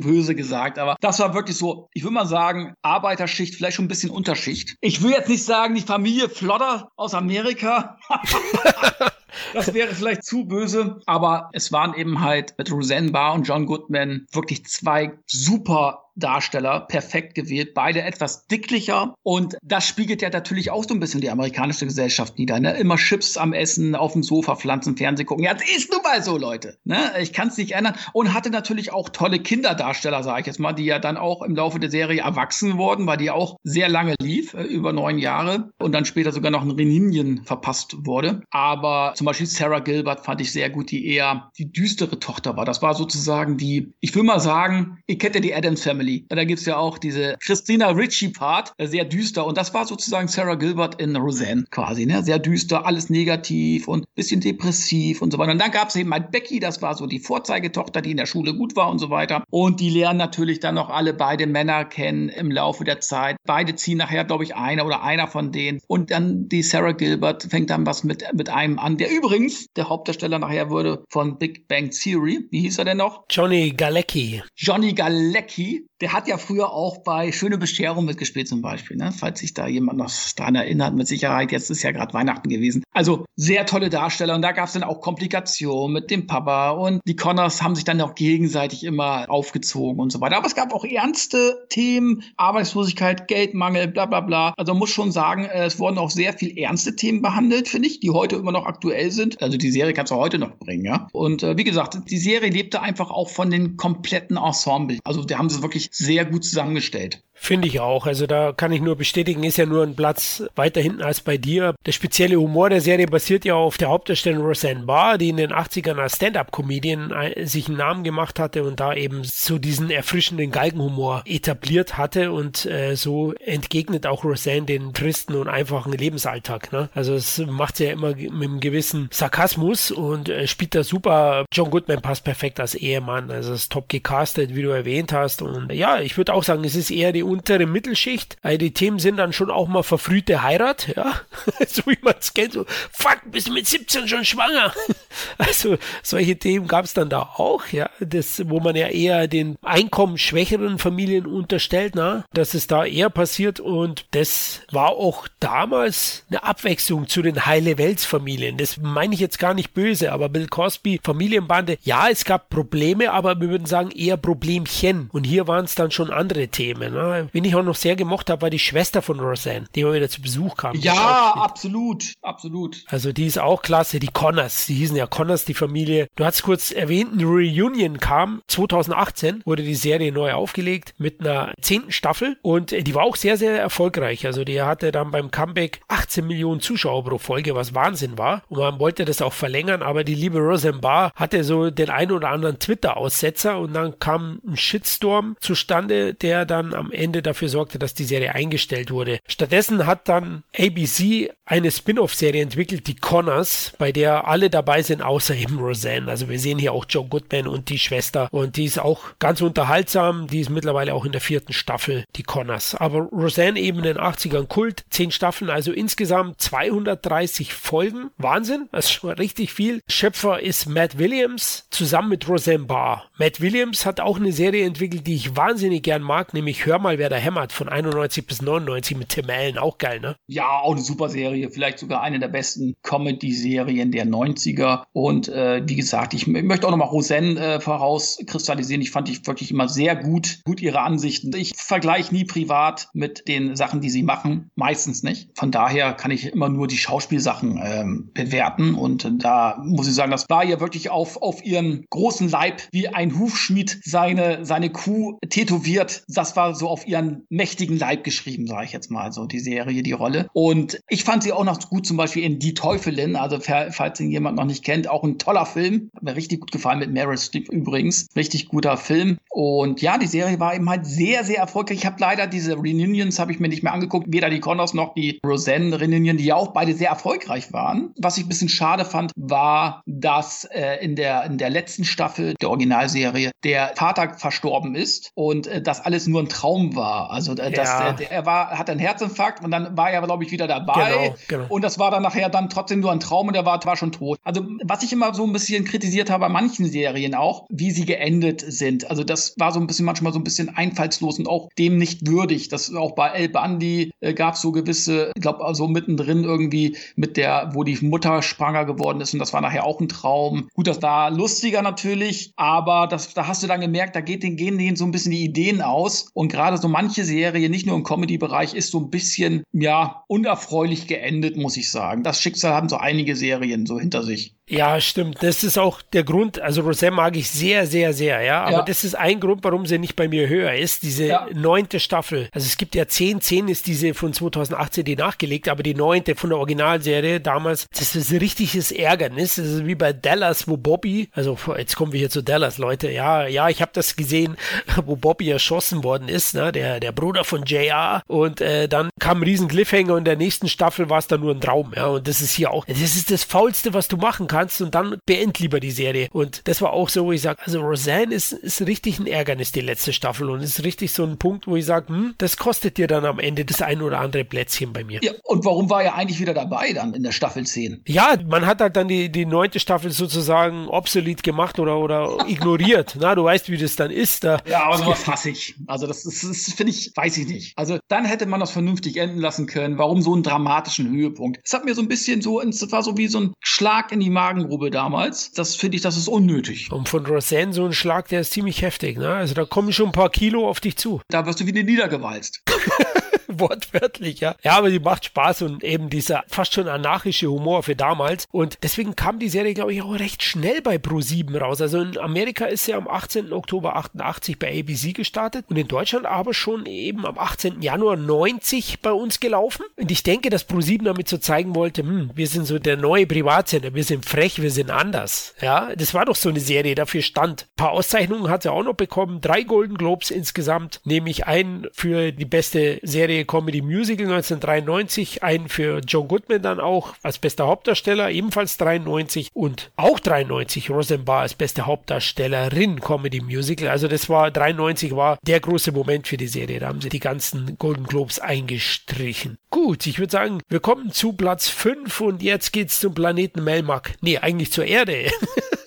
böse 0.00 0.34
gesagt, 0.34 0.78
aber 0.78 0.96
das 1.00 1.20
war 1.20 1.34
wirklich 1.34 1.56
so, 1.56 1.88
ich 1.94 2.02
würde 2.02 2.14
mal 2.14 2.26
sagen, 2.26 2.74
Arbeiterschicht, 2.82 3.54
vielleicht 3.54 3.76
schon 3.76 3.84
ein 3.84 3.88
bisschen 3.88 4.10
Unterschicht. 4.10 4.76
Ich 4.80 5.02
will 5.02 5.12
jetzt 5.12 5.28
nicht 5.28 5.44
sagen, 5.44 5.74
die 5.74 5.82
Familie 5.82 6.28
Flodder 6.28 6.90
aus 6.96 7.14
Amerika. 7.14 7.98
Das 9.54 9.72
wäre 9.74 9.94
vielleicht 9.94 10.24
zu 10.24 10.46
böse, 10.46 11.00
aber 11.06 11.50
es 11.52 11.72
waren 11.72 11.94
eben 11.94 12.20
halt 12.20 12.54
mit 12.58 12.70
Roseanne 12.70 13.10
Barr 13.10 13.34
und 13.34 13.44
John 13.44 13.66
Goodman 13.66 14.26
wirklich 14.32 14.64
zwei 14.66 15.12
super 15.26 16.02
Darsteller, 16.14 16.80
perfekt 16.80 17.34
gewählt, 17.34 17.72
beide 17.74 18.02
etwas 18.02 18.46
dicklicher 18.46 19.14
und 19.22 19.56
das 19.62 19.86
spiegelt 19.86 20.20
ja 20.20 20.28
natürlich 20.28 20.70
auch 20.70 20.84
so 20.84 20.94
ein 20.94 21.00
bisschen 21.00 21.22
die 21.22 21.30
amerikanische 21.30 21.86
Gesellschaft 21.86 22.38
nieder. 22.38 22.60
Ne? 22.60 22.76
Immer 22.76 22.96
Chips 22.96 23.38
am 23.38 23.54
Essen, 23.54 23.94
auf 23.94 24.12
dem 24.12 24.22
Sofa 24.22 24.56
pflanzen, 24.56 24.96
Fernsehen 24.96 25.26
gucken. 25.26 25.44
Ja, 25.44 25.54
das 25.54 25.68
ist 25.74 25.90
nun 25.90 26.02
mal 26.02 26.22
so, 26.22 26.36
Leute. 26.36 26.76
Ne? 26.84 26.98
Ich 27.20 27.32
kann 27.32 27.48
es 27.48 27.56
nicht 27.56 27.72
ändern. 27.72 27.94
Und 28.12 28.34
hatte 28.34 28.50
natürlich 28.50 28.92
auch 28.92 29.08
tolle 29.08 29.38
Kinderdarsteller, 29.38 30.22
sage 30.22 30.42
ich 30.42 30.46
jetzt 30.46 30.60
mal, 30.60 30.72
die 30.72 30.84
ja 30.84 30.98
dann 30.98 31.16
auch 31.16 31.42
im 31.42 31.56
Laufe 31.56 31.80
der 31.80 31.90
Serie 31.90 32.20
erwachsen 32.20 32.76
wurden, 32.76 33.06
weil 33.06 33.16
die 33.16 33.30
auch 33.30 33.56
sehr 33.64 33.88
lange 33.88 34.14
lief, 34.20 34.52
äh, 34.54 34.64
über 34.64 34.92
neun 34.92 35.18
Jahre 35.18 35.70
und 35.78 35.92
dann 35.92 36.04
später 36.04 36.32
sogar 36.32 36.50
noch 36.50 36.62
ein 36.62 36.70
Reninien 36.70 37.44
verpasst 37.44 37.96
wurde. 38.04 38.42
Aber 38.50 39.14
zum 39.22 39.26
Beispiel 39.26 39.46
Sarah 39.46 39.78
Gilbert 39.78 40.24
fand 40.24 40.40
ich 40.40 40.50
sehr 40.50 40.68
gut, 40.68 40.90
die 40.90 41.06
eher 41.06 41.52
die 41.56 41.70
düstere 41.70 42.18
Tochter 42.18 42.56
war. 42.56 42.64
Das 42.64 42.82
war 42.82 42.92
sozusagen 42.94 43.56
die, 43.56 43.92
ich 44.00 44.16
will 44.16 44.24
mal 44.24 44.40
sagen, 44.40 44.98
ihr 45.06 45.16
kennt 45.16 45.36
ja 45.36 45.40
die 45.40 45.54
Adams 45.54 45.84
Family. 45.84 46.26
Da 46.28 46.42
gibt 46.42 46.58
es 46.58 46.66
ja 46.66 46.76
auch 46.76 46.98
diese 46.98 47.36
Christina 47.38 47.90
Ritchie-Part, 47.90 48.72
äh, 48.78 48.88
sehr 48.88 49.04
düster. 49.04 49.46
Und 49.46 49.58
das 49.58 49.72
war 49.74 49.86
sozusagen 49.86 50.26
Sarah 50.26 50.56
Gilbert 50.56 51.00
in 51.00 51.14
Roseanne 51.14 51.66
quasi. 51.70 52.04
Ne? 52.04 52.24
Sehr 52.24 52.40
düster, 52.40 52.84
alles 52.84 53.10
negativ 53.10 53.86
und 53.86 54.06
bisschen 54.16 54.40
depressiv 54.40 55.22
und 55.22 55.30
so 55.30 55.38
weiter. 55.38 55.52
Und 55.52 55.60
dann 55.60 55.70
gab 55.70 55.90
es 55.90 55.94
eben 55.94 56.12
halt 56.12 56.32
Becky, 56.32 56.58
das 56.58 56.82
war 56.82 56.96
so 56.96 57.06
die 57.06 57.20
Vorzeigetochter, 57.20 58.02
die 58.02 58.10
in 58.10 58.16
der 58.16 58.26
Schule 58.26 58.56
gut 58.56 58.74
war 58.74 58.90
und 58.90 58.98
so 58.98 59.08
weiter. 59.08 59.44
Und 59.50 59.78
die 59.78 59.90
lernen 59.90 60.18
natürlich 60.18 60.58
dann 60.58 60.74
noch 60.74 60.90
alle 60.90 61.14
beide 61.14 61.46
Männer 61.46 61.84
kennen 61.84 62.28
im 62.28 62.50
Laufe 62.50 62.82
der 62.82 62.98
Zeit. 62.98 63.36
Beide 63.46 63.76
ziehen 63.76 63.98
nachher, 63.98 64.24
glaube 64.24 64.42
ich, 64.42 64.56
einer 64.56 64.84
oder 64.84 65.04
einer 65.04 65.28
von 65.28 65.52
denen. 65.52 65.78
Und 65.86 66.10
dann 66.10 66.48
die 66.48 66.64
Sarah 66.64 66.90
Gilbert 66.90 67.44
fängt 67.44 67.70
dann 67.70 67.86
was 67.86 68.02
mit, 68.02 68.24
mit 68.32 68.50
einem 68.50 68.80
an, 68.80 68.96
der 68.96 69.11
übrigens 69.12 69.66
der 69.76 69.88
Hauptdarsteller 69.88 70.38
nachher 70.38 70.70
wurde 70.70 71.04
von 71.10 71.38
Big 71.38 71.68
Bang 71.68 71.90
Theory. 71.90 72.46
Wie 72.50 72.60
hieß 72.60 72.78
er 72.78 72.84
denn 72.86 72.98
noch? 72.98 73.24
Johnny 73.30 73.70
Galecki. 73.70 74.42
Johnny 74.56 74.92
Galecki 74.92 75.86
der 76.02 76.12
hat 76.12 76.26
ja 76.26 76.36
früher 76.36 76.72
auch 76.72 76.98
bei 76.98 77.30
Schöne 77.30 77.58
Bescherung 77.58 78.04
mitgespielt 78.04 78.48
zum 78.48 78.60
Beispiel, 78.60 78.96
ne? 78.96 79.12
falls 79.16 79.38
sich 79.38 79.54
da 79.54 79.68
jemand 79.68 79.98
noch 79.98 80.10
dran 80.36 80.56
erinnert, 80.56 80.96
mit 80.96 81.06
Sicherheit. 81.06 81.52
Jetzt 81.52 81.70
ist 81.70 81.82
ja 81.82 81.92
gerade 81.92 82.12
Weihnachten 82.12 82.48
gewesen. 82.48 82.82
Also 82.92 83.24
sehr 83.36 83.66
tolle 83.66 83.88
Darsteller 83.88 84.34
und 84.34 84.42
da 84.42 84.50
gab 84.50 84.66
es 84.66 84.72
dann 84.72 84.82
auch 84.82 85.00
Komplikationen 85.00 85.92
mit 85.92 86.10
dem 86.10 86.26
Papa 86.26 86.70
und 86.70 87.00
die 87.06 87.14
Connors 87.14 87.62
haben 87.62 87.76
sich 87.76 87.84
dann 87.84 88.00
auch 88.00 88.16
gegenseitig 88.16 88.82
immer 88.82 89.30
aufgezogen 89.30 90.00
und 90.00 90.10
so 90.10 90.20
weiter. 90.20 90.36
Aber 90.36 90.46
es 90.46 90.56
gab 90.56 90.74
auch 90.74 90.84
ernste 90.84 91.66
Themen, 91.68 92.24
Arbeitslosigkeit, 92.36 93.28
Geldmangel, 93.28 93.86
bla 93.86 94.06
bla 94.06 94.20
bla. 94.20 94.54
Also 94.56 94.74
muss 94.74 94.90
schon 94.90 95.12
sagen, 95.12 95.44
äh, 95.44 95.66
es 95.66 95.78
wurden 95.78 95.98
auch 95.98 96.10
sehr 96.10 96.32
viel 96.32 96.58
ernste 96.58 96.96
Themen 96.96 97.22
behandelt, 97.22 97.68
finde 97.68 97.86
ich, 97.86 98.00
die 98.00 98.10
heute 98.10 98.36
immer 98.36 98.52
noch 98.52 98.66
aktuell 98.66 99.12
sind. 99.12 99.40
Also 99.40 99.56
die 99.56 99.70
Serie 99.70 99.92
kannst 99.92 100.10
du 100.10 100.16
heute 100.16 100.40
noch 100.40 100.56
bringen, 100.58 100.84
ja. 100.84 101.06
Und 101.12 101.44
äh, 101.44 101.56
wie 101.56 101.64
gesagt, 101.64 101.96
die 102.10 102.18
Serie 102.18 102.50
lebte 102.50 102.82
einfach 102.82 103.12
auch 103.12 103.28
von 103.28 103.50
den 103.50 103.76
kompletten 103.76 104.36
Ensemble. 104.36 104.98
Also 105.04 105.22
da 105.22 105.38
haben 105.38 105.48
sie 105.48 105.62
wirklich 105.62 105.91
sehr 105.92 106.24
gut 106.24 106.44
zusammengestellt. 106.44 107.22
Finde 107.42 107.66
ich 107.66 107.80
auch. 107.80 108.06
Also 108.06 108.28
da 108.28 108.52
kann 108.52 108.70
ich 108.70 108.80
nur 108.80 108.94
bestätigen, 108.94 109.42
ist 109.42 109.56
ja 109.56 109.66
nur 109.66 109.82
ein 109.82 109.96
Platz 109.96 110.44
weiter 110.54 110.80
hinten 110.80 111.02
als 111.02 111.20
bei 111.20 111.38
dir. 111.38 111.74
Der 111.84 111.90
spezielle 111.90 112.36
Humor 112.36 112.70
der 112.70 112.80
Serie 112.80 113.08
basiert 113.08 113.44
ja 113.44 113.56
auf 113.56 113.78
der 113.78 113.88
Hauptdarstellerin 113.88 114.46
Roseanne 114.46 114.84
Barr, 114.84 115.18
die 115.18 115.30
in 115.30 115.38
den 115.38 115.50
80ern 115.50 115.98
als 115.98 116.14
Stand-Up-Comedian 116.14 117.12
sich 117.42 117.66
einen 117.66 117.78
Namen 117.78 118.04
gemacht 118.04 118.38
hatte 118.38 118.62
und 118.62 118.78
da 118.78 118.94
eben 118.94 119.24
so 119.24 119.58
diesen 119.58 119.90
erfrischenden 119.90 120.52
Galgenhumor 120.52 121.24
etabliert 121.26 121.98
hatte 121.98 122.30
und 122.30 122.64
äh, 122.66 122.94
so 122.94 123.32
entgegnet 123.32 124.06
auch 124.06 124.22
Roseanne 124.22 124.66
den 124.66 124.94
tristen 124.94 125.34
und 125.34 125.48
einfachen 125.48 125.92
Lebensalltag. 125.92 126.70
Ne? 126.70 126.90
Also 126.94 127.14
es 127.14 127.38
macht 127.38 127.78
sie 127.78 127.86
ja 127.86 127.90
immer 127.90 128.14
mit 128.14 128.30
einem 128.30 128.60
gewissen 128.60 129.08
Sarkasmus 129.10 129.90
und 129.90 130.28
äh, 130.28 130.46
spielt 130.46 130.76
da 130.76 130.84
super. 130.84 131.44
John 131.52 131.70
Goodman 131.70 132.02
passt 132.02 132.22
perfekt 132.22 132.60
als 132.60 132.76
Ehemann. 132.76 133.32
Also 133.32 133.52
es 133.52 133.62
ist 133.62 133.72
top 133.72 133.88
gecastet, 133.88 134.54
wie 134.54 134.62
du 134.62 134.68
erwähnt 134.68 135.12
hast. 135.12 135.42
Und 135.42 135.72
ja, 135.72 135.98
ich 135.98 136.16
würde 136.16 136.34
auch 136.34 136.44
sagen, 136.44 136.62
es 136.62 136.76
ist 136.76 136.92
eher 136.92 137.10
die 137.10 137.31
untere 137.32 137.66
Mittelschicht. 137.66 138.36
Also 138.42 138.58
die 138.58 138.74
Themen 138.74 138.98
sind 138.98 139.16
dann 139.16 139.32
schon 139.32 139.50
auch 139.50 139.68
mal 139.68 139.82
verfrühte 139.82 140.42
Heirat, 140.42 140.94
ja, 140.94 141.12
so 141.66 141.82
wie 141.86 141.98
man 142.02 142.14
es 142.18 142.34
kennt, 142.34 142.52
so, 142.52 142.66
fuck, 142.92 143.20
bist 143.26 143.48
du 143.48 143.52
mit 143.52 143.66
17 143.66 144.06
schon 144.06 144.24
schwanger? 144.24 144.72
also 145.38 145.78
solche 146.02 146.38
Themen 146.38 146.68
gab 146.68 146.84
es 146.84 146.94
dann 146.94 147.08
da 147.08 147.20
auch, 147.22 147.66
ja, 147.68 147.90
das, 148.00 148.48
wo 148.48 148.60
man 148.60 148.76
ja 148.76 148.88
eher 148.88 149.28
den 149.28 149.56
einkommensschwächeren 149.62 150.78
Familien 150.78 151.26
unterstellt, 151.26 151.94
na, 151.94 152.24
dass 152.32 152.54
es 152.54 152.66
da 152.66 152.84
eher 152.84 153.10
passiert 153.10 153.60
und 153.60 154.04
das 154.10 154.60
war 154.70 154.90
auch 154.90 155.26
damals 155.40 156.24
eine 156.28 156.44
Abwechslung 156.44 157.08
zu 157.08 157.22
den 157.22 157.46
Heile-Welts-Familien. 157.46 158.58
Das 158.58 158.76
meine 158.76 159.14
ich 159.14 159.20
jetzt 159.20 159.38
gar 159.38 159.54
nicht 159.54 159.74
böse, 159.74 160.12
aber 160.12 160.28
Bill 160.28 160.48
Cosby, 160.48 161.00
Familienbande, 161.02 161.78
ja, 161.82 162.08
es 162.08 162.24
gab 162.24 162.50
Probleme, 162.50 163.12
aber 163.12 163.40
wir 163.40 163.48
würden 163.48 163.66
sagen 163.66 163.90
eher 163.90 164.16
Problemchen. 164.16 165.08
Und 165.12 165.24
hier 165.24 165.46
waren 165.48 165.64
es 165.64 165.74
dann 165.74 165.90
schon 165.90 166.10
andere 166.10 166.48
Themen. 166.48 166.94
Ne? 166.94 167.21
Wen 167.32 167.44
ich 167.44 167.54
auch 167.54 167.62
noch 167.62 167.76
sehr 167.76 167.96
gemocht 167.96 168.30
habe, 168.30 168.42
war 168.42 168.50
die 168.50 168.58
Schwester 168.58 169.02
von 169.02 169.20
Roseanne, 169.20 169.66
die 169.74 169.80
immer 169.80 169.94
wieder 169.94 170.08
zu 170.08 170.20
Besuch 170.20 170.56
kam. 170.56 170.76
Ja, 170.76 171.32
absolut, 171.36 172.14
absolut. 172.22 172.84
Also 172.88 173.12
die 173.12 173.26
ist 173.26 173.38
auch 173.38 173.62
klasse, 173.62 174.00
die 174.00 174.08
Connors, 174.08 174.66
die 174.66 174.74
hießen 174.74 174.96
ja 174.96 175.06
Connors, 175.06 175.44
die 175.44 175.54
Familie. 175.54 176.08
Du 176.16 176.24
hast 176.24 176.42
kurz 176.42 176.70
erwähnt, 176.70 177.12
eine 177.12 177.24
Reunion 177.24 177.98
kam 177.98 178.42
2018, 178.48 179.42
wurde 179.44 179.62
die 179.62 179.74
Serie 179.74 180.12
neu 180.12 180.32
aufgelegt 180.32 180.94
mit 180.98 181.20
einer 181.20 181.52
zehnten 181.60 181.92
Staffel 181.92 182.36
und 182.42 182.72
die 182.72 182.94
war 182.94 183.04
auch 183.04 183.16
sehr, 183.16 183.36
sehr 183.36 183.58
erfolgreich. 183.58 184.26
Also 184.26 184.44
die 184.44 184.62
hatte 184.62 184.92
dann 184.92 185.10
beim 185.10 185.30
Comeback 185.30 185.80
18 185.88 186.26
Millionen 186.26 186.60
Zuschauer 186.60 187.04
pro 187.04 187.18
Folge, 187.18 187.54
was 187.54 187.74
Wahnsinn 187.74 188.18
war. 188.18 188.42
Und 188.48 188.58
man 188.58 188.78
wollte 188.78 189.04
das 189.04 189.22
auch 189.22 189.32
verlängern, 189.32 189.82
aber 189.82 190.04
die 190.04 190.14
liebe 190.14 190.38
Roseanne 190.38 190.78
Barr 190.78 191.12
hatte 191.14 191.44
so 191.44 191.70
den 191.70 191.90
einen 191.90 192.12
oder 192.12 192.30
anderen 192.30 192.58
Twitter-Aussetzer 192.58 193.58
und 193.58 193.74
dann 193.74 193.98
kam 193.98 194.40
ein 194.46 194.56
Shitstorm 194.56 195.36
zustande, 195.40 196.14
der 196.14 196.44
dann 196.44 196.74
am 196.74 196.90
Ende 196.90 197.01
Ende 197.02 197.22
dafür 197.22 197.48
sorgte, 197.48 197.78
dass 197.78 197.94
die 197.94 198.04
Serie 198.04 198.34
eingestellt 198.34 198.90
wurde. 198.90 199.18
Stattdessen 199.26 199.86
hat 199.86 200.08
dann 200.08 200.44
ABC 200.58 201.30
eine 201.44 201.70
Spin-off-Serie 201.70 202.42
entwickelt, 202.42 202.86
die 202.86 202.96
Connors, 202.96 203.72
bei 203.76 203.92
der 203.92 204.26
alle 204.26 204.48
dabei 204.48 204.82
sind, 204.82 205.02
außer 205.02 205.34
eben 205.34 205.58
Roseanne. 205.58 206.10
Also 206.10 206.28
wir 206.28 206.38
sehen 206.38 206.58
hier 206.58 206.72
auch 206.72 206.86
Joe 206.88 207.04
Goodman 207.04 207.46
und 207.46 207.68
die 207.68 207.78
Schwester 207.78 208.28
und 208.30 208.56
die 208.56 208.64
ist 208.64 208.78
auch 208.78 209.18
ganz 209.18 209.42
unterhaltsam. 209.42 210.28
Die 210.28 210.40
ist 210.40 210.50
mittlerweile 210.50 210.94
auch 210.94 211.04
in 211.04 211.12
der 211.12 211.20
vierten 211.20 211.52
Staffel, 211.52 212.04
die 212.16 212.22
Connors. 212.22 212.74
Aber 212.74 213.00
Roseanne 213.00 213.60
eben 213.60 213.78
in 213.78 213.84
den 213.84 213.98
80ern 213.98 214.46
Kult, 214.46 214.84
zehn 214.90 215.10
Staffeln, 215.10 215.50
also 215.50 215.72
insgesamt 215.72 216.40
230 216.40 217.52
Folgen. 217.52 218.10
Wahnsinn, 218.16 218.68
das 218.72 218.86
ist 218.86 218.92
schon 218.92 219.10
richtig 219.10 219.52
viel. 219.52 219.82
Schöpfer 219.88 220.40
ist 220.40 220.68
Matt 220.68 220.98
Williams 220.98 221.66
zusammen 221.70 222.10
mit 222.10 222.28
Roseanne 222.28 222.64
Barr. 222.64 223.04
Matt 223.18 223.40
Williams 223.40 223.84
hat 223.84 224.00
auch 224.00 224.16
eine 224.16 224.32
Serie 224.32 224.64
entwickelt, 224.64 225.06
die 225.06 225.16
ich 225.16 225.36
wahnsinnig 225.36 225.82
gern 225.82 226.02
mag, 226.02 226.32
nämlich 226.34 226.64
Hör 226.64 226.78
mal, 226.78 226.91
wer 226.98 227.08
da 227.08 227.16
hämmert 227.16 227.52
von 227.52 227.68
91 227.68 228.26
bis 228.26 228.42
99 228.42 228.96
mit 228.96 229.08
Tim 229.10 229.28
Allen, 229.28 229.58
auch 229.58 229.78
geil, 229.78 230.00
ne? 230.00 230.16
Ja, 230.26 230.60
auch 230.60 230.72
eine 230.72 230.80
super 230.80 231.08
Serie, 231.08 231.50
vielleicht 231.50 231.78
sogar 231.78 232.02
eine 232.02 232.18
der 232.18 232.28
besten 232.28 232.74
Comedy-Serien 232.82 233.90
der 233.90 234.06
90er. 234.06 234.84
Und 234.92 235.28
äh, 235.28 235.62
wie 235.66 235.76
gesagt, 235.76 236.14
ich 236.14 236.26
möchte 236.26 236.66
auch 236.66 236.70
nochmal 236.70 236.88
Roseanne 236.88 237.38
äh, 237.38 237.60
vorauskristallisieren. 237.60 238.82
Ich 238.82 238.90
fand 238.90 239.08
die 239.08 239.26
wirklich 239.26 239.50
immer 239.50 239.68
sehr 239.68 239.96
gut, 239.96 240.40
gut 240.44 240.60
ihre 240.60 240.80
Ansichten. 240.80 241.34
Ich 241.36 241.52
vergleiche 241.56 242.14
nie 242.14 242.24
privat 242.24 242.88
mit 242.92 243.28
den 243.28 243.56
Sachen, 243.56 243.80
die 243.80 243.90
sie 243.90 244.02
machen, 244.02 244.50
meistens 244.54 245.02
nicht. 245.02 245.30
Von 245.36 245.50
daher 245.50 245.92
kann 245.92 246.10
ich 246.10 246.26
immer 246.32 246.48
nur 246.48 246.66
die 246.66 246.78
Schauspielsachen 246.78 247.60
ähm, 247.62 248.10
bewerten. 248.14 248.74
Und 248.74 249.04
äh, 249.04 249.10
da 249.16 249.62
muss 249.64 249.88
ich 249.88 249.94
sagen, 249.94 250.10
das 250.10 250.26
war 250.28 250.44
ja 250.44 250.60
wirklich 250.60 250.90
auf, 250.90 251.20
auf 251.20 251.44
ihren 251.44 251.84
großen 251.90 252.28
Leib 252.28 252.62
wie 252.72 252.88
ein 252.88 253.18
Hufschmied 253.18 253.80
seine, 253.84 254.44
seine 254.44 254.70
Kuh 254.70 255.18
tätowiert. 255.28 256.04
Das 256.08 256.36
war 256.36 256.54
so 256.54 256.68
auf 256.68 256.81
ihren 256.86 257.24
mächtigen 257.28 257.78
Leib 257.78 258.04
geschrieben, 258.04 258.46
sage 258.46 258.66
ich 258.66 258.72
jetzt 258.72 258.90
mal, 258.90 259.12
so 259.12 259.26
die 259.26 259.40
Serie, 259.40 259.82
die 259.82 259.92
Rolle. 259.92 260.28
Und 260.32 260.80
ich 260.88 261.04
fand 261.04 261.22
sie 261.22 261.32
auch 261.32 261.44
noch 261.44 261.60
gut 261.68 261.86
zum 261.86 261.96
Beispiel 261.96 262.24
in 262.24 262.38
Die 262.38 262.54
Teufelin, 262.54 263.16
also 263.16 263.38
falls 263.40 264.00
ihn 264.00 264.10
jemand 264.10 264.36
noch 264.36 264.44
nicht 264.44 264.64
kennt, 264.64 264.88
auch 264.88 265.04
ein 265.04 265.18
toller 265.18 265.46
Film. 265.46 265.90
Hat 265.94 266.02
mir 266.02 266.16
richtig 266.16 266.40
gut 266.40 266.52
gefallen 266.52 266.78
mit 266.78 266.92
Meryl 266.92 267.18
Streep 267.18 267.48
übrigens. 267.48 268.08
Richtig 268.16 268.48
guter 268.48 268.76
Film. 268.76 269.18
Und 269.30 269.80
ja, 269.82 269.98
die 269.98 270.06
Serie 270.06 270.40
war 270.40 270.54
eben 270.54 270.68
halt 270.68 270.86
sehr, 270.86 271.24
sehr 271.24 271.38
erfolgreich. 271.38 271.78
Ich 271.78 271.86
habe 271.86 271.96
leider 271.98 272.26
diese 272.26 272.54
Reunions 272.54 273.18
habe 273.18 273.32
ich 273.32 273.40
mir 273.40 273.48
nicht 273.48 273.62
mehr 273.62 273.72
angeguckt, 273.72 274.06
weder 274.10 274.30
die 274.30 274.40
Connors 274.40 274.74
noch 274.74 274.94
die 274.94 275.20
Roseanne 275.24 275.80
Reunion, 275.80 276.16
die 276.16 276.24
ja 276.24 276.36
auch 276.36 276.52
beide 276.52 276.74
sehr 276.74 276.90
erfolgreich 276.90 277.52
waren. 277.52 277.92
Was 277.98 278.18
ich 278.18 278.24
ein 278.24 278.28
bisschen 278.28 278.48
schade 278.48 278.84
fand, 278.84 279.12
war, 279.16 279.82
dass 279.86 280.44
äh, 280.44 280.76
in 280.82 280.96
der 280.96 281.24
in 281.24 281.38
der 281.38 281.50
letzten 281.50 281.84
Staffel 281.84 282.34
der 282.40 282.50
Originalserie 282.50 283.30
der 283.44 283.72
Vater 283.76 284.14
verstorben 284.14 284.74
ist 284.74 285.10
und 285.14 285.46
äh, 285.46 285.62
das 285.62 285.80
alles 285.80 286.06
nur 286.06 286.20
ein 286.20 286.28
Traum 286.28 286.71
War. 286.76 287.10
Also 287.10 287.32
äh, 287.32 287.50
das, 287.50 287.68
ja. 287.68 287.92
der, 287.92 288.10
er 288.10 288.26
war, 288.26 288.58
hat 288.58 288.70
einen 288.70 288.80
Herzinfarkt 288.80 289.44
und 289.44 289.50
dann 289.50 289.76
war 289.76 289.90
er, 289.90 290.02
glaube 290.02 290.24
ich, 290.24 290.30
wieder 290.30 290.46
dabei. 290.46 290.90
Genau, 290.92 291.14
genau. 291.28 291.44
Und 291.48 291.62
das 291.62 291.78
war 291.78 291.90
dann 291.90 292.02
nachher 292.02 292.28
dann 292.28 292.48
trotzdem 292.48 292.80
nur 292.80 292.92
ein 292.92 293.00
Traum 293.00 293.28
und 293.28 293.34
er 293.34 293.44
war, 293.44 293.62
war 293.64 293.76
schon 293.76 293.92
tot. 293.92 294.18
Also 294.22 294.42
was 294.64 294.82
ich 294.82 294.92
immer 294.92 295.14
so 295.14 295.24
ein 295.24 295.32
bisschen 295.32 295.64
kritisiert 295.64 296.10
habe 296.10 296.22
bei 296.22 296.28
manchen 296.28 296.66
Serien 296.66 297.14
auch, 297.14 297.46
wie 297.50 297.72
sie 297.72 297.84
geendet 297.84 298.44
sind. 298.46 298.88
Also 298.88 299.02
das 299.02 299.34
war 299.38 299.52
so 299.52 299.58
ein 299.58 299.66
bisschen 299.66 299.84
manchmal 299.84 300.12
so 300.12 300.20
ein 300.20 300.24
bisschen 300.24 300.54
einfallslos 300.54 301.18
und 301.18 301.26
auch 301.26 301.48
dem 301.58 301.78
nicht 301.78 302.06
würdig. 302.06 302.48
Das 302.48 302.72
auch 302.74 302.92
bei 302.92 303.08
El 303.08 303.28
Bandi 303.28 303.92
äh, 304.00 304.14
gab 304.14 304.34
es 304.34 304.40
so 304.40 304.52
gewisse, 304.52 305.10
ich 305.16 305.22
glaube, 305.22 305.44
also 305.44 305.66
mittendrin 305.66 306.24
irgendwie 306.24 306.76
mit 306.96 307.16
der, 307.16 307.50
wo 307.54 307.64
die 307.64 307.78
Mutter 307.84 308.22
schwanger 308.22 308.64
geworden 308.64 309.00
ist 309.00 309.12
und 309.12 309.18
das 309.18 309.32
war 309.32 309.40
nachher 309.40 309.64
auch 309.64 309.80
ein 309.80 309.88
Traum. 309.88 310.48
Gut, 310.54 310.66
das 310.66 310.80
war 310.82 311.10
lustiger 311.10 311.62
natürlich, 311.62 312.32
aber 312.36 312.86
das, 312.86 313.14
da 313.14 313.26
hast 313.26 313.42
du 313.42 313.46
dann 313.46 313.60
gemerkt, 313.60 313.96
da 313.96 314.00
geht 314.00 314.22
den, 314.22 314.36
gehen 314.36 314.58
denen 314.58 314.76
so 314.76 314.84
ein 314.84 314.92
bisschen 314.92 315.12
die 315.12 315.24
Ideen 315.24 315.62
aus 315.62 316.08
und 316.14 316.30
gerade 316.30 316.56
so 316.62 316.68
manche 316.68 317.04
Serie, 317.04 317.50
nicht 317.50 317.66
nur 317.66 317.76
im 317.76 317.84
Comedy-Bereich, 317.84 318.54
ist 318.54 318.70
so 318.70 318.80
ein 318.80 318.90
bisschen, 318.90 319.44
ja, 319.52 320.04
unerfreulich 320.08 320.86
geendet, 320.86 321.36
muss 321.36 321.56
ich 321.56 321.70
sagen. 321.70 322.02
Das 322.02 322.20
Schicksal 322.20 322.54
haben 322.54 322.68
so 322.68 322.76
einige 322.76 323.16
Serien 323.16 323.66
so 323.66 323.78
hinter 323.78 324.02
sich. 324.02 324.34
Ja, 324.48 324.80
stimmt. 324.80 325.22
Das 325.22 325.44
ist 325.44 325.56
auch 325.56 325.82
der 325.82 326.02
Grund. 326.02 326.40
Also 326.40 326.62
Roseanne 326.62 326.96
mag 326.96 327.16
ich 327.16 327.30
sehr, 327.30 327.66
sehr, 327.66 327.92
sehr, 327.92 328.22
ja. 328.22 328.42
Aber 328.42 328.58
ja. 328.58 328.62
das 328.62 328.82
ist 328.82 328.94
ein 328.94 329.20
Grund, 329.20 329.44
warum 329.44 329.66
sie 329.66 329.78
nicht 329.78 329.94
bei 329.94 330.08
mir 330.08 330.28
höher 330.28 330.52
ist. 330.54 330.82
Diese 330.82 331.06
ja. 331.06 331.26
neunte 331.32 331.78
Staffel. 331.78 332.28
Also 332.32 332.46
es 332.46 332.56
gibt 332.56 332.74
ja 332.74 332.88
zehn, 332.88 333.20
zehn 333.20 333.46
ist 333.48 333.66
diese 333.68 333.94
von 333.94 334.12
2018 334.12 334.84
die 334.84 334.96
nachgelegt, 334.96 335.48
aber 335.48 335.62
die 335.62 335.74
neunte 335.74 336.16
von 336.16 336.30
der 336.30 336.38
Originalserie 336.38 337.20
damals, 337.20 337.66
das 337.70 337.94
ist 337.94 338.10
ein 338.10 338.18
richtiges 338.18 338.72
Ärgernis. 338.72 339.36
Das 339.36 339.46
ist 339.46 339.66
wie 339.66 339.76
bei 339.76 339.92
Dallas, 339.92 340.48
wo 340.48 340.56
Bobby, 340.56 341.08
also 341.12 341.38
jetzt 341.56 341.76
kommen 341.76 341.92
wir 341.92 342.00
hier 342.00 342.10
zu 342.10 342.22
Dallas, 342.22 342.58
Leute. 342.58 342.90
Ja, 342.90 343.26
ja, 343.26 343.48
ich 343.48 343.62
habe 343.62 343.72
das 343.72 343.94
gesehen, 343.94 344.36
wo 344.84 344.96
Bobby 344.96 345.30
erschossen 345.30 345.84
worden 345.84 346.08
ist, 346.08 346.34
ne? 346.34 346.50
Der, 346.50 346.80
der 346.80 346.92
Bruder 346.92 347.24
von 347.24 347.44
JR. 347.44 348.02
Und 348.08 348.40
äh, 348.40 348.68
dann 348.68 348.90
kam 348.98 349.20
ein 349.20 349.22
riesen 349.22 349.46
Cliffhanger 349.46 349.92
und 349.92 349.98
in 349.98 350.04
der 350.04 350.16
nächsten 350.16 350.48
Staffel 350.48 350.90
war 350.90 350.98
es 350.98 351.06
dann 351.06 351.20
nur 351.20 351.32
ein 351.32 351.40
Traum, 351.40 351.72
ja. 351.76 351.86
Und 351.86 352.08
das 352.08 352.20
ist 352.20 352.34
hier 352.34 352.50
auch, 352.50 352.64
das 352.64 352.80
ist 352.80 353.10
das 353.10 353.22
Faulste, 353.22 353.72
was 353.72 353.86
du 353.86 353.96
machen 353.96 354.26
kannst 354.26 354.41
kannst 354.42 354.60
und 354.60 354.74
dann 354.74 354.96
beend 355.06 355.38
lieber 355.38 355.60
die 355.60 355.70
Serie. 355.70 356.08
Und 356.12 356.42
das 356.48 356.60
war 356.60 356.72
auch 356.72 356.88
so, 356.88 357.04
wo 357.04 357.12
ich 357.12 357.22
sage, 357.22 357.40
also 357.44 357.60
Roseanne 357.60 358.12
ist, 358.12 358.32
ist 358.32 358.60
richtig 358.62 358.98
ein 358.98 359.06
Ärgernis, 359.06 359.52
die 359.52 359.60
letzte 359.60 359.92
Staffel. 359.92 360.28
Und 360.30 360.40
ist 360.40 360.64
richtig 360.64 360.92
so 360.92 361.04
ein 361.04 361.16
Punkt, 361.18 361.46
wo 361.46 361.56
ich 361.56 361.64
sage, 361.64 361.88
hm, 361.88 362.14
das 362.18 362.36
kostet 362.36 362.76
dir 362.76 362.88
dann 362.88 363.04
am 363.04 363.18
Ende 363.18 363.44
das 363.44 363.62
ein 363.62 363.82
oder 363.82 364.00
andere 364.00 364.24
Plätzchen 364.24 364.72
bei 364.72 364.82
mir. 364.82 365.00
Ja, 365.02 365.12
und 365.24 365.44
warum 365.44 365.70
war 365.70 365.82
er 365.82 365.94
eigentlich 365.94 366.18
wieder 366.20 366.34
dabei 366.34 366.72
dann 366.72 366.94
in 366.94 367.02
der 367.04 367.12
Staffel 367.12 367.46
10? 367.46 367.82
Ja, 367.86 368.16
man 368.26 368.46
hat 368.46 368.60
halt 368.60 368.76
dann 368.76 368.88
die, 368.88 369.10
die 369.10 369.26
neunte 369.26 369.60
Staffel 369.60 369.90
sozusagen 369.90 370.66
obsolet 370.68 371.22
gemacht 371.22 371.58
oder, 371.58 371.78
oder 371.78 372.18
ignoriert. 372.28 372.96
Na, 372.98 373.14
du 373.14 373.24
weißt, 373.24 373.48
wie 373.48 373.58
das 373.58 373.76
dann 373.76 373.90
ist. 373.90 374.24
Da 374.24 374.38
ja, 374.46 374.64
aber 374.64 374.78
sowas 374.78 375.06
hasse 375.06 375.30
ich. 375.30 375.54
Also 375.66 375.86
das, 375.86 376.02
das, 376.02 376.20
das 376.20 376.52
finde 376.54 376.72
ich, 376.72 376.92
weiß 376.96 377.16
ich 377.18 377.28
nicht. 377.28 377.52
Also 377.56 377.78
dann 377.88 378.04
hätte 378.04 378.26
man 378.26 378.40
das 378.40 378.50
vernünftig 378.50 378.96
enden 378.96 379.18
lassen 379.18 379.46
können. 379.46 379.78
Warum 379.78 380.02
so 380.02 380.12
einen 380.14 380.24
dramatischen 380.24 380.90
Höhepunkt? 380.90 381.40
Es 381.44 381.52
hat 381.52 381.64
mir 381.64 381.74
so 381.74 381.82
ein 381.82 381.88
bisschen 381.88 382.22
so, 382.22 382.40
es 382.40 382.72
war 382.72 382.82
so 382.82 382.96
wie 382.96 383.06
so 383.06 383.20
ein 383.20 383.34
Schlag 383.40 383.92
in 383.92 384.00
die 384.00 384.10
Magen 384.10 384.21
Magengrube 384.22 384.70
damals. 384.70 385.32
Das 385.32 385.56
finde 385.56 385.76
ich, 385.76 385.82
das 385.82 385.96
ist 385.96 386.06
unnötig. 386.06 386.70
Und 386.70 386.88
von 386.88 387.04
Roseanne 387.04 387.52
so 387.52 387.64
ein 387.64 387.72
Schlag, 387.72 388.06
der 388.08 388.20
ist 388.20 388.30
ziemlich 388.30 388.62
heftig. 388.62 388.96
Ne? 388.96 389.08
Also 389.08 389.34
da 389.34 389.44
kommen 389.44 389.72
schon 389.72 389.86
ein 389.86 389.92
paar 389.92 390.10
Kilo 390.10 390.48
auf 390.48 390.60
dich 390.60 390.76
zu. 390.76 391.00
Da 391.08 391.26
wirst 391.26 391.40
du 391.40 391.46
wieder 391.46 391.64
niedergewalzt. 391.64 392.42
wortwörtlich, 393.40 394.20
ja. 394.20 394.34
Ja, 394.42 394.58
aber 394.58 394.70
die 394.70 394.78
macht 394.78 395.04
Spaß 395.06 395.42
und 395.42 395.64
eben 395.64 395.90
dieser 395.90 396.24
fast 396.26 396.54
schon 396.54 396.68
anarchische 396.68 397.28
Humor 397.28 397.62
für 397.62 397.76
damals. 397.76 398.26
Und 398.30 398.58
deswegen 398.62 398.96
kam 398.96 399.18
die 399.18 399.28
Serie, 399.28 399.54
glaube 399.54 399.72
ich, 399.72 399.82
auch 399.82 399.98
recht 399.98 400.22
schnell 400.22 400.62
bei 400.62 400.76
Pro7 400.76 401.38
raus. 401.38 401.60
Also 401.60 401.80
in 401.80 401.98
Amerika 401.98 402.46
ist 402.46 402.64
sie 402.64 402.74
am 402.74 402.88
18. 402.88 403.32
Oktober 403.32 403.76
88 403.76 404.38
bei 404.38 404.60
ABC 404.60 404.92
gestartet 404.92 405.46
und 405.48 405.56
in 405.56 405.68
Deutschland 405.68 406.06
aber 406.06 406.34
schon 406.34 406.66
eben 406.66 407.06
am 407.06 407.18
18. 407.18 407.62
Januar 407.62 407.96
90 407.96 408.80
bei 408.80 408.92
uns 408.92 409.20
gelaufen. 409.20 409.64
Und 409.76 409.90
ich 409.90 410.02
denke, 410.02 410.30
dass 410.30 410.48
Pro7 410.48 410.84
damit 410.84 411.08
so 411.08 411.18
zeigen 411.18 411.54
wollte, 411.54 411.82
hm, 411.82 412.10
wir 412.14 412.26
sind 412.26 412.46
so 412.46 412.58
der 412.58 412.76
neue 412.76 413.06
Privatsender, 413.06 413.74
wir 413.74 413.84
sind 413.84 414.04
frech, 414.04 414.40
wir 414.40 414.50
sind 414.50 414.70
anders. 414.70 415.34
Ja, 415.40 415.74
das 415.74 415.94
war 415.94 416.04
doch 416.04 416.16
so 416.16 416.28
eine 416.28 416.40
Serie, 416.40 416.74
dafür 416.74 417.02
stand. 417.02 417.42
Ein 417.42 417.56
paar 417.56 417.72
Auszeichnungen 417.72 418.28
hat 418.28 418.42
sie 418.42 418.52
auch 418.52 418.62
noch 418.62 418.74
bekommen, 418.74 419.20
drei 419.20 419.42
Golden 419.42 419.76
Globes 419.76 420.10
insgesamt, 420.10 420.80
nämlich 420.84 421.26
einen 421.26 421.66
für 421.72 422.12
die 422.12 422.24
beste 422.24 422.80
Serie 422.82 423.21
Comedy 423.24 423.62
Musical 423.62 424.06
1993, 424.06 425.22
einen 425.22 425.48
für 425.48 425.80
John 425.86 426.08
Goodman 426.08 426.42
dann 426.42 426.60
auch 426.60 426.94
als 427.02 427.18
bester 427.18 427.46
Hauptdarsteller, 427.46 428.10
ebenfalls 428.10 428.56
93 428.56 429.28
und 429.32 429.70
auch 429.76 430.00
93 430.00 430.70
Rosenbar 430.70 431.20
als 431.22 431.34
beste 431.34 431.66
Hauptdarstellerin 431.66 432.80
Comedy 432.80 433.20
Musical. 433.20 433.68
Also 433.68 433.88
das 433.88 434.08
war 434.08 434.30
93 434.30 434.94
war 434.96 435.18
der 435.22 435.40
große 435.40 435.72
Moment 435.72 436.08
für 436.08 436.16
die 436.16 436.28
Serie. 436.28 436.60
Da 436.60 436.68
haben 436.68 436.80
sie 436.80 436.88
die 436.88 437.00
ganzen 437.00 437.56
Golden 437.58 437.84
Globes 437.84 438.18
eingestrichen. 438.18 439.38
Gut, 439.50 439.86
ich 439.86 439.98
würde 439.98 440.12
sagen, 440.12 440.40
wir 440.48 440.60
kommen 440.60 440.92
zu 440.92 441.12
Platz 441.12 441.48
5 441.48 442.00
und 442.00 442.22
jetzt 442.22 442.52
geht's 442.52 442.80
zum 442.80 442.94
Planeten 442.94 443.44
Melmac. 443.44 443.94
Nee, 444.00 444.18
eigentlich 444.18 444.52
zur 444.52 444.64
Erde. 444.64 445.10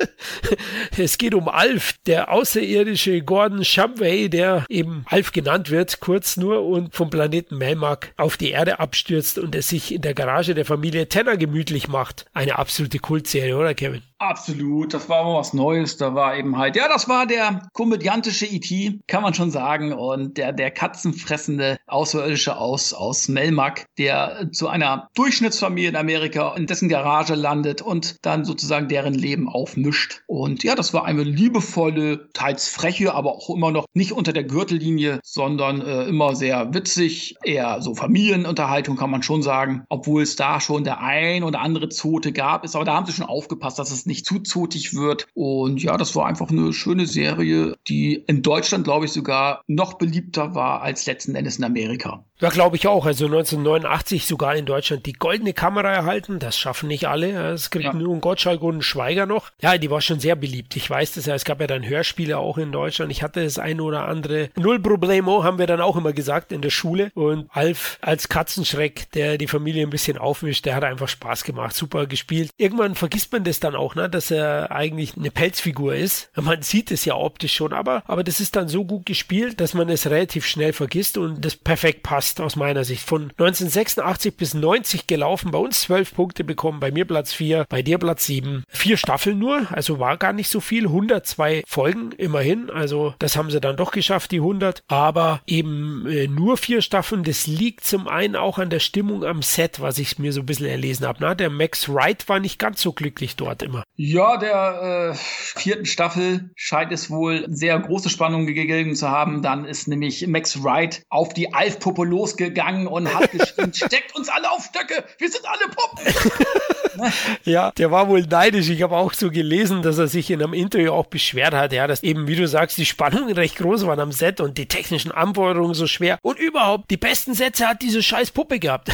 es 0.98 1.18
geht 1.18 1.34
um 1.34 1.48
Alf, 1.48 1.96
der 2.06 2.32
außerirdische 2.32 3.22
Gordon 3.22 3.64
Shumway, 3.64 4.30
der 4.30 4.66
eben 4.70 5.06
Alf 5.10 5.32
genannt 5.32 5.70
wird, 5.70 6.00
kurz 6.00 6.38
nur, 6.38 6.66
und 6.66 6.94
vom 6.96 7.10
Planeten 7.10 7.58
Melmac 7.58 8.14
auf 8.18 8.38
die 8.38 8.52
Erde 8.52 8.80
abstürzt 8.80 9.38
und 9.38 9.56
es 9.56 9.70
sich 9.70 9.94
in 9.94 10.02
der 10.02 10.14
Garage 10.14 10.56
der 10.56 10.66
Familie 10.66 11.10
Tanner 11.10 11.38
gemütlich 11.38 11.88
macht. 11.88 12.26
Eine 12.34 12.58
absolute 12.58 13.00
Kultserie, 13.00 13.56
oder 13.58 13.74
Kevin? 13.74 14.02
Absolut, 14.18 14.94
das 14.94 15.10
war 15.10 15.26
was 15.26 15.54
Neues. 15.54 15.98
Da 15.98 16.16
war 16.16 16.38
eben 16.38 16.58
halt, 16.58 16.78
ja, 16.78 16.88
das 16.88 17.10
war 17.10 17.26
der 17.26 17.68
komödiantische 17.74 18.46
E.T., 18.46 19.02
kann 19.08 19.22
man 19.22 19.34
schon 19.34 19.52
sagen. 19.52 19.92
Und 19.92 20.38
der, 20.38 20.54
der 20.54 20.72
katzenfressende 20.72 21.78
Außerirdische 21.88 22.56
aus, 22.56 22.94
aus 22.94 23.28
Melmac, 23.28 23.86
der 23.98 24.50
zu 24.54 24.70
einer 24.70 25.10
Durchschnittsfamilie 25.16 25.90
in 25.90 25.96
Amerika 25.98 26.56
in 26.56 26.66
dessen 26.66 26.88
Garage 26.88 27.36
landet 27.36 27.82
und 27.82 28.16
dann 28.26 28.46
sozusagen 28.46 28.88
deren 28.88 29.14
Leben 29.14 29.50
aufmischt. 29.50 30.22
Und 30.28 30.64
ja, 30.64 30.76
das 30.76 30.94
war 30.94 31.04
eine 31.04 31.24
liebevolle, 31.24 32.30
teils 32.32 32.70
freche, 32.70 33.14
aber 33.14 33.34
auch 33.34 33.50
immer 33.50 33.72
noch 33.72 33.86
nicht 33.94 34.14
unter 34.14 34.32
der 34.32 34.46
Gürtellinie, 34.46 35.20
sondern 35.26 35.82
äh, 35.82 36.06
immer 36.06 36.36
sehr 36.36 36.74
witzig. 36.74 37.36
Eher 37.44 37.82
so 37.82 37.96
Familienunterhaltung 37.96 38.96
kann 38.96 39.12
man 39.12 39.24
schon 39.24 39.44
sagen. 39.44 39.84
Obwohl 39.90 40.22
es 40.22 40.38
da 40.38 40.62
schon 40.62 40.86
der 40.86 41.02
ein 41.02 41.44
oder 41.44 41.60
andere 41.60 41.90
Zote 41.90 42.32
gab, 42.32 42.64
ist 42.64 42.78
aber 42.78 42.86
da 42.86 42.94
haben 42.96 43.06
sie 43.06 43.12
schon 43.12 43.26
aufgepasst, 43.26 43.78
dass 43.78 43.92
es 43.92 44.05
nicht 44.08 44.16
nicht 44.16 44.26
zu 44.26 44.40
zotig 44.40 44.94
wird. 44.94 45.28
Und 45.34 45.84
ja, 45.84 45.98
das 45.98 46.16
war 46.16 46.26
einfach 46.26 46.50
eine 46.50 46.74
schöne 46.74 47.06
Serie, 47.06 47.76
die 47.88 48.16
in 48.28 48.42
Deutschland, 48.42 48.86
glaube 48.86 49.06
ich, 49.06 49.12
sogar 49.12 49.64
noch 49.68 49.96
beliebter 49.96 50.56
war 50.56 50.82
als 50.82 51.06
letzten 51.06 51.36
Endes 51.36 51.58
in 51.58 51.66
Amerika. 51.66 52.24
Ja, 52.42 52.50
glaube 52.50 52.76
ich 52.76 52.86
auch. 52.88 53.06
Also 53.06 53.26
1989 53.26 54.26
sogar 54.26 54.56
in 54.56 54.66
Deutschland 54.66 55.06
die 55.06 55.14
goldene 55.14 55.54
Kamera 55.54 55.90
erhalten. 55.90 56.40
Das 56.40 56.58
schaffen 56.58 56.88
nicht 56.90 57.08
alle. 57.08 57.32
Das 57.32 57.70
kriegt 57.70 57.86
ja. 57.86 57.94
nur 57.94 58.14
ein 58.14 58.20
Gottschalk 58.20 58.62
und 58.62 58.78
ein 58.78 58.82
Schweiger 58.82 59.26
noch. 59.26 59.52
Ja, 59.62 59.78
die 59.78 59.90
war 59.90 60.02
schon 60.02 60.20
sehr 60.20 60.36
beliebt. 60.36 60.76
Ich 60.76 60.90
weiß 60.90 61.14
das 61.14 61.28
ja. 61.28 61.36
Es 61.36 61.46
gab 61.46 61.62
ja 61.62 61.68
dann 61.68 61.88
Hörspiele 61.88 62.38
auch 62.38 62.58
in 62.58 62.74
Deutschland. 62.74 63.10
Ich 63.12 63.24
hatte 63.24 63.42
das 63.42 63.58
eine 63.58 63.82
oder 63.82 64.06
andere. 64.06 64.50
Null 64.58 64.82
Problemo 64.82 65.46
haben 65.46 65.60
wir 65.60 65.68
dann 65.68 65.80
auch 65.80 65.96
immer 65.96 66.12
gesagt 66.12 66.52
in 66.52 66.62
der 66.62 66.72
Schule. 66.72 67.10
Und 67.14 67.48
Alf 67.52 68.00
als 68.02 68.28
Katzenschreck, 68.28 69.10
der 69.14 69.38
die 69.38 69.48
Familie 69.48 69.84
ein 69.84 69.90
bisschen 69.90 70.18
aufwischt, 70.18 70.66
der 70.66 70.76
hat 70.76 70.84
einfach 70.84 71.08
Spaß 71.08 71.46
gemacht. 71.46 71.74
Super 71.74 72.06
gespielt. 72.06 72.52
Irgendwann 72.58 72.96
vergisst 72.96 73.32
man 73.32 73.46
das 73.46 73.62
dann 73.62 73.76
auch, 73.76 73.95
ne, 73.96 74.10
dass 74.10 74.32
er 74.32 74.72
eigentlich 74.72 75.16
eine 75.18 75.32
Pelzfigur 75.32 75.96
ist. 75.96 76.30
Man 76.36 76.62
sieht 76.62 76.92
es 76.92 77.06
ja 77.06 77.16
optisch 77.16 77.56
schon, 77.56 77.74
aber, 77.74 78.04
aber 78.06 78.24
das 78.24 78.40
ist 78.40 78.56
dann 78.56 78.68
so 78.68 78.86
gut 78.86 79.06
gespielt, 79.06 79.60
dass 79.60 79.74
man 79.74 79.90
es 79.90 80.06
relativ 80.06 80.46
schnell 80.46 80.74
vergisst 80.74 81.18
und 81.18 81.44
das 81.44 81.56
perfekt 81.56 82.04
passt 82.04 82.42
aus 82.42 82.56
meiner 82.56 82.84
Sicht. 82.84 83.04
Von 83.04 83.32
1986 83.38 84.36
bis 84.36 84.54
90 84.54 85.08
gelaufen, 85.08 85.52
bei 85.52 85.60
uns 85.60 85.82
12 85.82 86.14
Punkte 86.14 86.44
bekommen, 86.44 86.80
bei 86.80 86.92
mir 86.92 87.06
Platz 87.06 87.34
4, 87.34 87.66
bei 87.70 87.82
dir 87.82 87.98
Platz 87.98 88.26
7. 88.26 88.64
Vier 88.68 88.98
Staffeln 88.98 89.40
nur, 89.40 89.68
also 89.72 90.00
war 90.00 90.18
gar 90.18 90.34
nicht 90.34 90.50
so 90.50 90.60
viel, 90.60 90.86
102 90.86 91.64
Folgen 91.68 92.12
immerhin, 92.14 92.70
also 92.70 93.14
das 93.20 93.38
haben 93.38 93.52
sie 93.52 93.62
dann 93.62 93.78
doch 93.78 93.92
geschafft, 93.92 94.32
die 94.32 94.38
100, 94.38 94.84
aber 94.88 95.42
eben 95.48 96.06
äh, 96.08 96.28
nur 96.28 96.58
vier 96.58 96.82
Staffeln, 96.82 97.24
das 97.24 97.48
liegt 97.48 97.86
zum 97.86 98.08
einen 98.08 98.36
auch 98.36 98.58
an 98.58 98.70
der 98.70 98.80
Stimmung 98.80 99.24
am 99.24 99.42
Set, 99.42 99.80
was 99.80 99.98
ich 99.98 100.20
mir 100.20 100.34
so 100.34 100.42
ein 100.42 100.46
bisschen 100.46 100.68
erlesen 100.68 101.06
habe. 101.06 101.20
Na, 101.22 101.36
der 101.36 101.50
Max 101.50 101.90
Wright 101.90 102.28
war 102.28 102.40
nicht 102.40 102.60
ganz 102.60 102.82
so 102.82 102.94
glücklich 102.94 103.36
dort 103.36 103.64
immer. 103.64 103.84
Ja, 103.98 104.36
der 104.36 105.14
äh, 105.14 105.16
vierten 105.16 105.86
Staffel 105.86 106.50
scheint 106.56 106.92
es 106.92 107.10
wohl 107.10 107.46
sehr 107.48 107.80
große 107.80 108.10
Spannung 108.10 108.46
gegeben 108.46 108.94
zu 108.94 109.10
haben. 109.10 109.42
Dann 109.42 109.64
ist 109.64 109.88
nämlich 109.88 110.28
Max 110.28 110.62
Wright 110.62 111.04
auf 111.10 111.34
die 111.34 111.54
Alf-Population 111.54 112.06
losgegangen 112.06 112.88
und 112.88 113.14
hat 113.14 113.32
geschrien, 113.32 113.74
steckt 113.74 114.16
uns 114.16 114.30
alle 114.30 114.52
auf 114.52 114.66
Stöcke, 114.66 115.06
wir 115.18 115.30
sind 115.30 115.46
alle 115.46 115.70
Puppen. 115.70 117.12
ja, 117.44 117.72
der 117.72 117.92
war 117.92 118.10
wohl 118.10 118.22
neidisch. 118.22 118.70
Ich 118.70 118.82
habe 118.82 118.96
auch 118.96 119.14
so 119.14 119.32
gelesen, 119.32 119.82
dass 119.82 119.98
er 119.98 120.08
sich 120.08 120.30
in 120.30 120.42
einem 120.42 120.54
Interview 120.54 120.92
auch 120.92 121.08
beschwert 121.08 121.54
hat, 121.54 121.74
ja, 121.74 121.88
dass 121.88 122.04
eben, 122.04 122.28
wie 122.28 122.36
du 122.36 122.48
sagst, 122.48 122.78
die 122.78 122.86
Spannungen 122.86 123.34
recht 123.34 123.58
groß 123.58 123.86
waren 123.86 124.00
am 124.00 124.12
Set 124.12 124.42
und 124.42 124.58
die 124.58 124.68
technischen 124.68 125.12
Anforderungen 125.12 125.74
so 125.74 125.88
schwer 125.88 126.20
und 126.22 126.40
überhaupt 126.40 126.92
die 126.92 126.98
besten 126.98 127.34
Sätze 127.34 127.68
hat 127.68 127.82
diese 127.82 128.04
scheiß 128.04 128.32
Puppe 128.32 128.60
gehabt. 128.60 128.92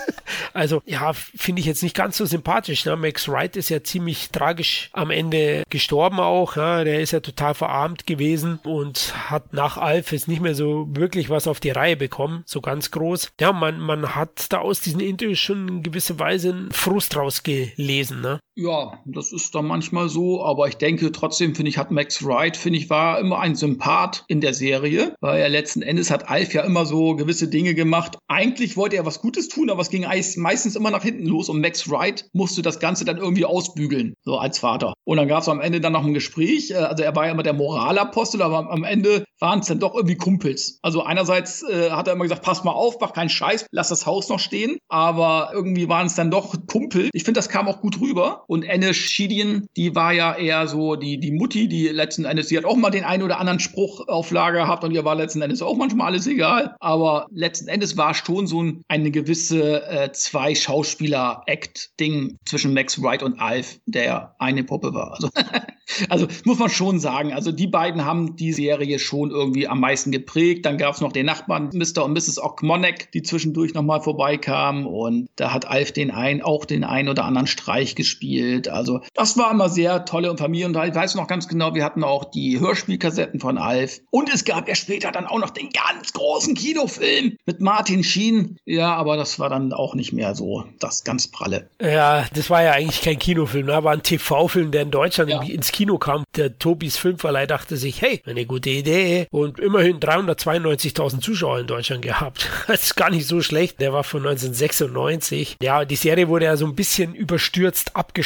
also 0.52 0.82
ja, 0.86 1.12
finde 1.12 1.60
ich 1.60 1.66
jetzt 1.66 1.82
nicht 1.82 1.96
ganz 1.96 2.16
so 2.16 2.26
sympathisch. 2.26 2.84
Ne? 2.84 2.96
Max 2.96 3.28
Wright 3.28 3.56
ist 3.56 3.68
ja 3.68 3.82
ziemlich 3.82 4.29
tragisch 4.32 4.90
am 4.92 5.10
Ende 5.10 5.62
gestorben 5.70 6.20
auch. 6.20 6.56
Ja? 6.56 6.84
Der 6.84 7.00
ist 7.00 7.12
ja 7.12 7.20
total 7.20 7.54
verarmt 7.54 8.06
gewesen 8.06 8.58
und 8.64 9.14
hat 9.30 9.52
nach 9.52 9.76
Alf 9.76 10.12
jetzt 10.12 10.28
nicht 10.28 10.40
mehr 10.40 10.54
so 10.54 10.86
wirklich 10.90 11.30
was 11.30 11.46
auf 11.46 11.60
die 11.60 11.70
Reihe 11.70 11.96
bekommen, 11.96 12.42
so 12.46 12.60
ganz 12.60 12.90
groß. 12.90 13.32
Ja, 13.40 13.52
man, 13.52 13.80
man 13.80 14.14
hat 14.14 14.52
da 14.52 14.58
aus 14.58 14.80
diesen 14.80 15.00
Interviews 15.00 15.38
schon 15.38 15.68
in 15.68 15.82
gewisser 15.82 16.18
Weise 16.18 16.50
einen 16.50 16.72
Frust 16.72 17.16
rausgelesen. 17.16 18.20
Ne? 18.20 18.40
Ja, 18.62 19.00
das 19.06 19.32
ist 19.32 19.54
dann 19.54 19.66
manchmal 19.66 20.10
so, 20.10 20.44
aber 20.44 20.68
ich 20.68 20.76
denke 20.76 21.10
trotzdem, 21.12 21.54
finde 21.54 21.70
ich, 21.70 21.78
hat 21.78 21.90
Max 21.90 22.22
Wright, 22.22 22.58
finde 22.58 22.78
ich, 22.78 22.90
war 22.90 23.18
immer 23.18 23.38
ein 23.38 23.54
Sympath 23.54 24.24
in 24.28 24.42
der 24.42 24.52
Serie, 24.52 25.14
weil 25.22 25.40
er 25.40 25.48
letzten 25.48 25.80
Endes 25.80 26.10
hat 26.10 26.28
Alf 26.28 26.52
ja 26.52 26.60
immer 26.60 26.84
so 26.84 27.16
gewisse 27.16 27.48
Dinge 27.48 27.74
gemacht. 27.74 28.18
Eigentlich 28.28 28.76
wollte 28.76 28.96
er 28.96 29.06
was 29.06 29.22
Gutes 29.22 29.48
tun, 29.48 29.70
aber 29.70 29.80
es 29.80 29.88
ging 29.88 30.04
meistens 30.36 30.76
immer 30.76 30.90
nach 30.90 31.02
hinten 31.02 31.24
los 31.24 31.48
und 31.48 31.62
Max 31.62 31.90
Wright 31.90 32.28
musste 32.34 32.60
das 32.60 32.80
Ganze 32.80 33.06
dann 33.06 33.16
irgendwie 33.16 33.46
ausbügeln, 33.46 34.12
so 34.24 34.36
als 34.36 34.58
Vater. 34.58 34.92
Und 35.04 35.16
dann 35.16 35.28
gab 35.28 35.40
es 35.40 35.48
am 35.48 35.62
Ende 35.62 35.80
dann 35.80 35.94
noch 35.94 36.04
ein 36.04 36.12
Gespräch, 36.12 36.70
äh, 36.70 36.74
also 36.74 37.02
er 37.02 37.16
war 37.16 37.24
ja 37.24 37.32
immer 37.32 37.42
der 37.42 37.54
Moralapostel, 37.54 38.42
aber 38.42 38.70
am 38.70 38.84
Ende 38.84 39.24
waren 39.40 39.60
es 39.60 39.68
dann 39.68 39.80
doch 39.80 39.94
irgendwie 39.94 40.16
Kumpels. 40.16 40.78
Also 40.82 41.02
einerseits 41.02 41.62
äh, 41.62 41.90
hat 41.92 42.08
er 42.08 42.12
immer 42.12 42.24
gesagt, 42.24 42.42
pass 42.42 42.62
mal 42.62 42.72
auf, 42.72 42.96
mach 43.00 43.14
keinen 43.14 43.30
Scheiß, 43.30 43.64
lass 43.72 43.88
das 43.88 44.04
Haus 44.04 44.28
noch 44.28 44.38
stehen, 44.38 44.76
aber 44.90 45.50
irgendwie 45.54 45.88
waren 45.88 46.08
es 46.08 46.14
dann 46.14 46.30
doch 46.30 46.54
Kumpel. 46.66 47.08
Ich 47.14 47.24
finde, 47.24 47.38
das 47.38 47.48
kam 47.48 47.66
auch 47.66 47.80
gut 47.80 48.02
rüber. 48.02 48.44
Und 48.50 48.68
Anne 48.68 48.94
Schiedien, 48.94 49.68
die 49.76 49.94
war 49.94 50.12
ja 50.12 50.34
eher 50.34 50.66
so 50.66 50.96
die, 50.96 51.20
die 51.20 51.30
Mutti, 51.30 51.68
die 51.68 51.86
letzten 51.86 52.24
Endes, 52.24 52.48
die 52.48 52.58
hat 52.58 52.64
auch 52.64 52.74
mal 52.74 52.90
den 52.90 53.04
einen 53.04 53.22
oder 53.22 53.38
anderen 53.38 53.60
Spruch 53.60 54.08
auf 54.08 54.32
Lager 54.32 54.62
gehabt 54.62 54.82
und 54.82 54.90
ihr 54.90 55.04
war 55.04 55.14
letzten 55.14 55.40
Endes 55.40 55.62
auch 55.62 55.76
manchmal 55.76 56.08
alles 56.08 56.26
egal. 56.26 56.74
Aber 56.80 57.28
letzten 57.30 57.68
Endes 57.68 57.96
war 57.96 58.12
schon 58.12 58.48
so 58.48 58.60
ein, 58.60 58.82
eine 58.88 59.12
gewisse 59.12 59.88
äh, 59.88 60.10
zwei 60.10 60.56
Schauspieler-Act-Ding 60.56 62.38
zwischen 62.44 62.74
Max 62.74 63.00
Wright 63.00 63.22
und 63.22 63.38
Alf, 63.38 63.78
der 63.86 64.34
eine 64.40 64.64
Puppe 64.64 64.94
war. 64.94 65.12
Also, 65.12 65.28
also 66.08 66.26
muss 66.44 66.58
man 66.58 66.70
schon 66.70 66.98
sagen. 66.98 67.32
Also 67.32 67.52
die 67.52 67.68
beiden 67.68 68.04
haben 68.04 68.34
die 68.34 68.52
Serie 68.52 68.98
schon 68.98 69.30
irgendwie 69.30 69.68
am 69.68 69.78
meisten 69.78 70.10
geprägt. 70.10 70.66
Dann 70.66 70.76
gab 70.76 70.96
es 70.96 71.00
noch 71.00 71.12
den 71.12 71.26
Nachbarn 71.26 71.70
Mr. 71.72 72.04
und 72.04 72.14
Mrs. 72.14 72.42
Okmonek, 72.42 73.12
die 73.12 73.22
zwischendurch 73.22 73.74
nochmal 73.74 74.00
vorbeikamen. 74.00 74.86
Und 74.86 75.28
da 75.36 75.52
hat 75.52 75.68
Alf 75.68 75.92
den 75.92 76.10
einen, 76.10 76.42
auch 76.42 76.64
den 76.64 76.82
einen 76.82 77.08
oder 77.08 77.24
anderen 77.26 77.46
Streich 77.46 77.94
gespielt. 77.94 78.39
Also 78.68 79.00
das 79.14 79.36
war 79.36 79.50
immer 79.50 79.68
sehr 79.68 80.04
tolle 80.04 80.30
und 80.30 80.38
Familie. 80.38 80.66
Und 80.66 80.76
ich 80.76 80.94
weiß 80.94 81.14
noch 81.14 81.26
ganz 81.26 81.48
genau, 81.48 81.74
wir 81.74 81.84
hatten 81.84 82.04
auch 82.04 82.24
die 82.24 82.60
Hörspielkassetten 82.60 83.40
von 83.40 83.58
Alf. 83.58 84.00
Und 84.10 84.32
es 84.32 84.44
gab 84.44 84.68
ja 84.68 84.74
später 84.74 85.12
dann 85.12 85.26
auch 85.26 85.38
noch 85.38 85.50
den 85.50 85.70
ganz 85.70 86.12
großen 86.12 86.54
Kinofilm 86.54 87.36
mit 87.46 87.60
Martin 87.60 88.04
Sheen. 88.04 88.56
Ja, 88.64 88.94
aber 88.94 89.16
das 89.16 89.38
war 89.38 89.48
dann 89.48 89.72
auch 89.72 89.94
nicht 89.94 90.12
mehr 90.12 90.34
so 90.34 90.64
das 90.78 91.04
ganz 91.04 91.28
pralle. 91.28 91.68
Ja, 91.80 92.24
das 92.34 92.50
war 92.50 92.62
ja 92.62 92.72
eigentlich 92.72 93.02
kein 93.02 93.18
Kinofilm, 93.18 93.66
ne? 93.66 93.82
war 93.84 93.92
ein 93.92 94.02
TV-Film, 94.02 94.70
der 94.70 94.82
in 94.82 94.90
Deutschland 94.90 95.30
ja. 95.30 95.42
ins 95.42 95.72
Kino 95.72 95.98
kam. 95.98 96.24
Der 96.36 96.58
Tobis 96.58 96.96
Filmverleih 96.96 97.46
dachte 97.46 97.76
sich, 97.76 98.02
hey, 98.02 98.22
eine 98.26 98.46
gute 98.46 98.70
Idee. 98.70 99.26
Und 99.30 99.58
immerhin 99.58 100.00
392.000 100.00 101.20
Zuschauer 101.20 101.60
in 101.60 101.66
Deutschland 101.66 102.02
gehabt. 102.02 102.48
Das 102.70 102.84
ist 102.84 102.96
gar 102.96 103.10
nicht 103.10 103.26
so 103.26 103.40
schlecht. 103.40 103.80
Der 103.80 103.92
war 103.92 104.04
von 104.04 104.20
1996. 104.20 105.56
Ja, 105.60 105.84
die 105.84 105.96
Serie 105.96 106.28
wurde 106.28 106.44
ja 106.44 106.56
so 106.56 106.66
ein 106.66 106.76
bisschen 106.76 107.14
überstürzt 107.14 107.96
abgeschlossen. 107.96 108.19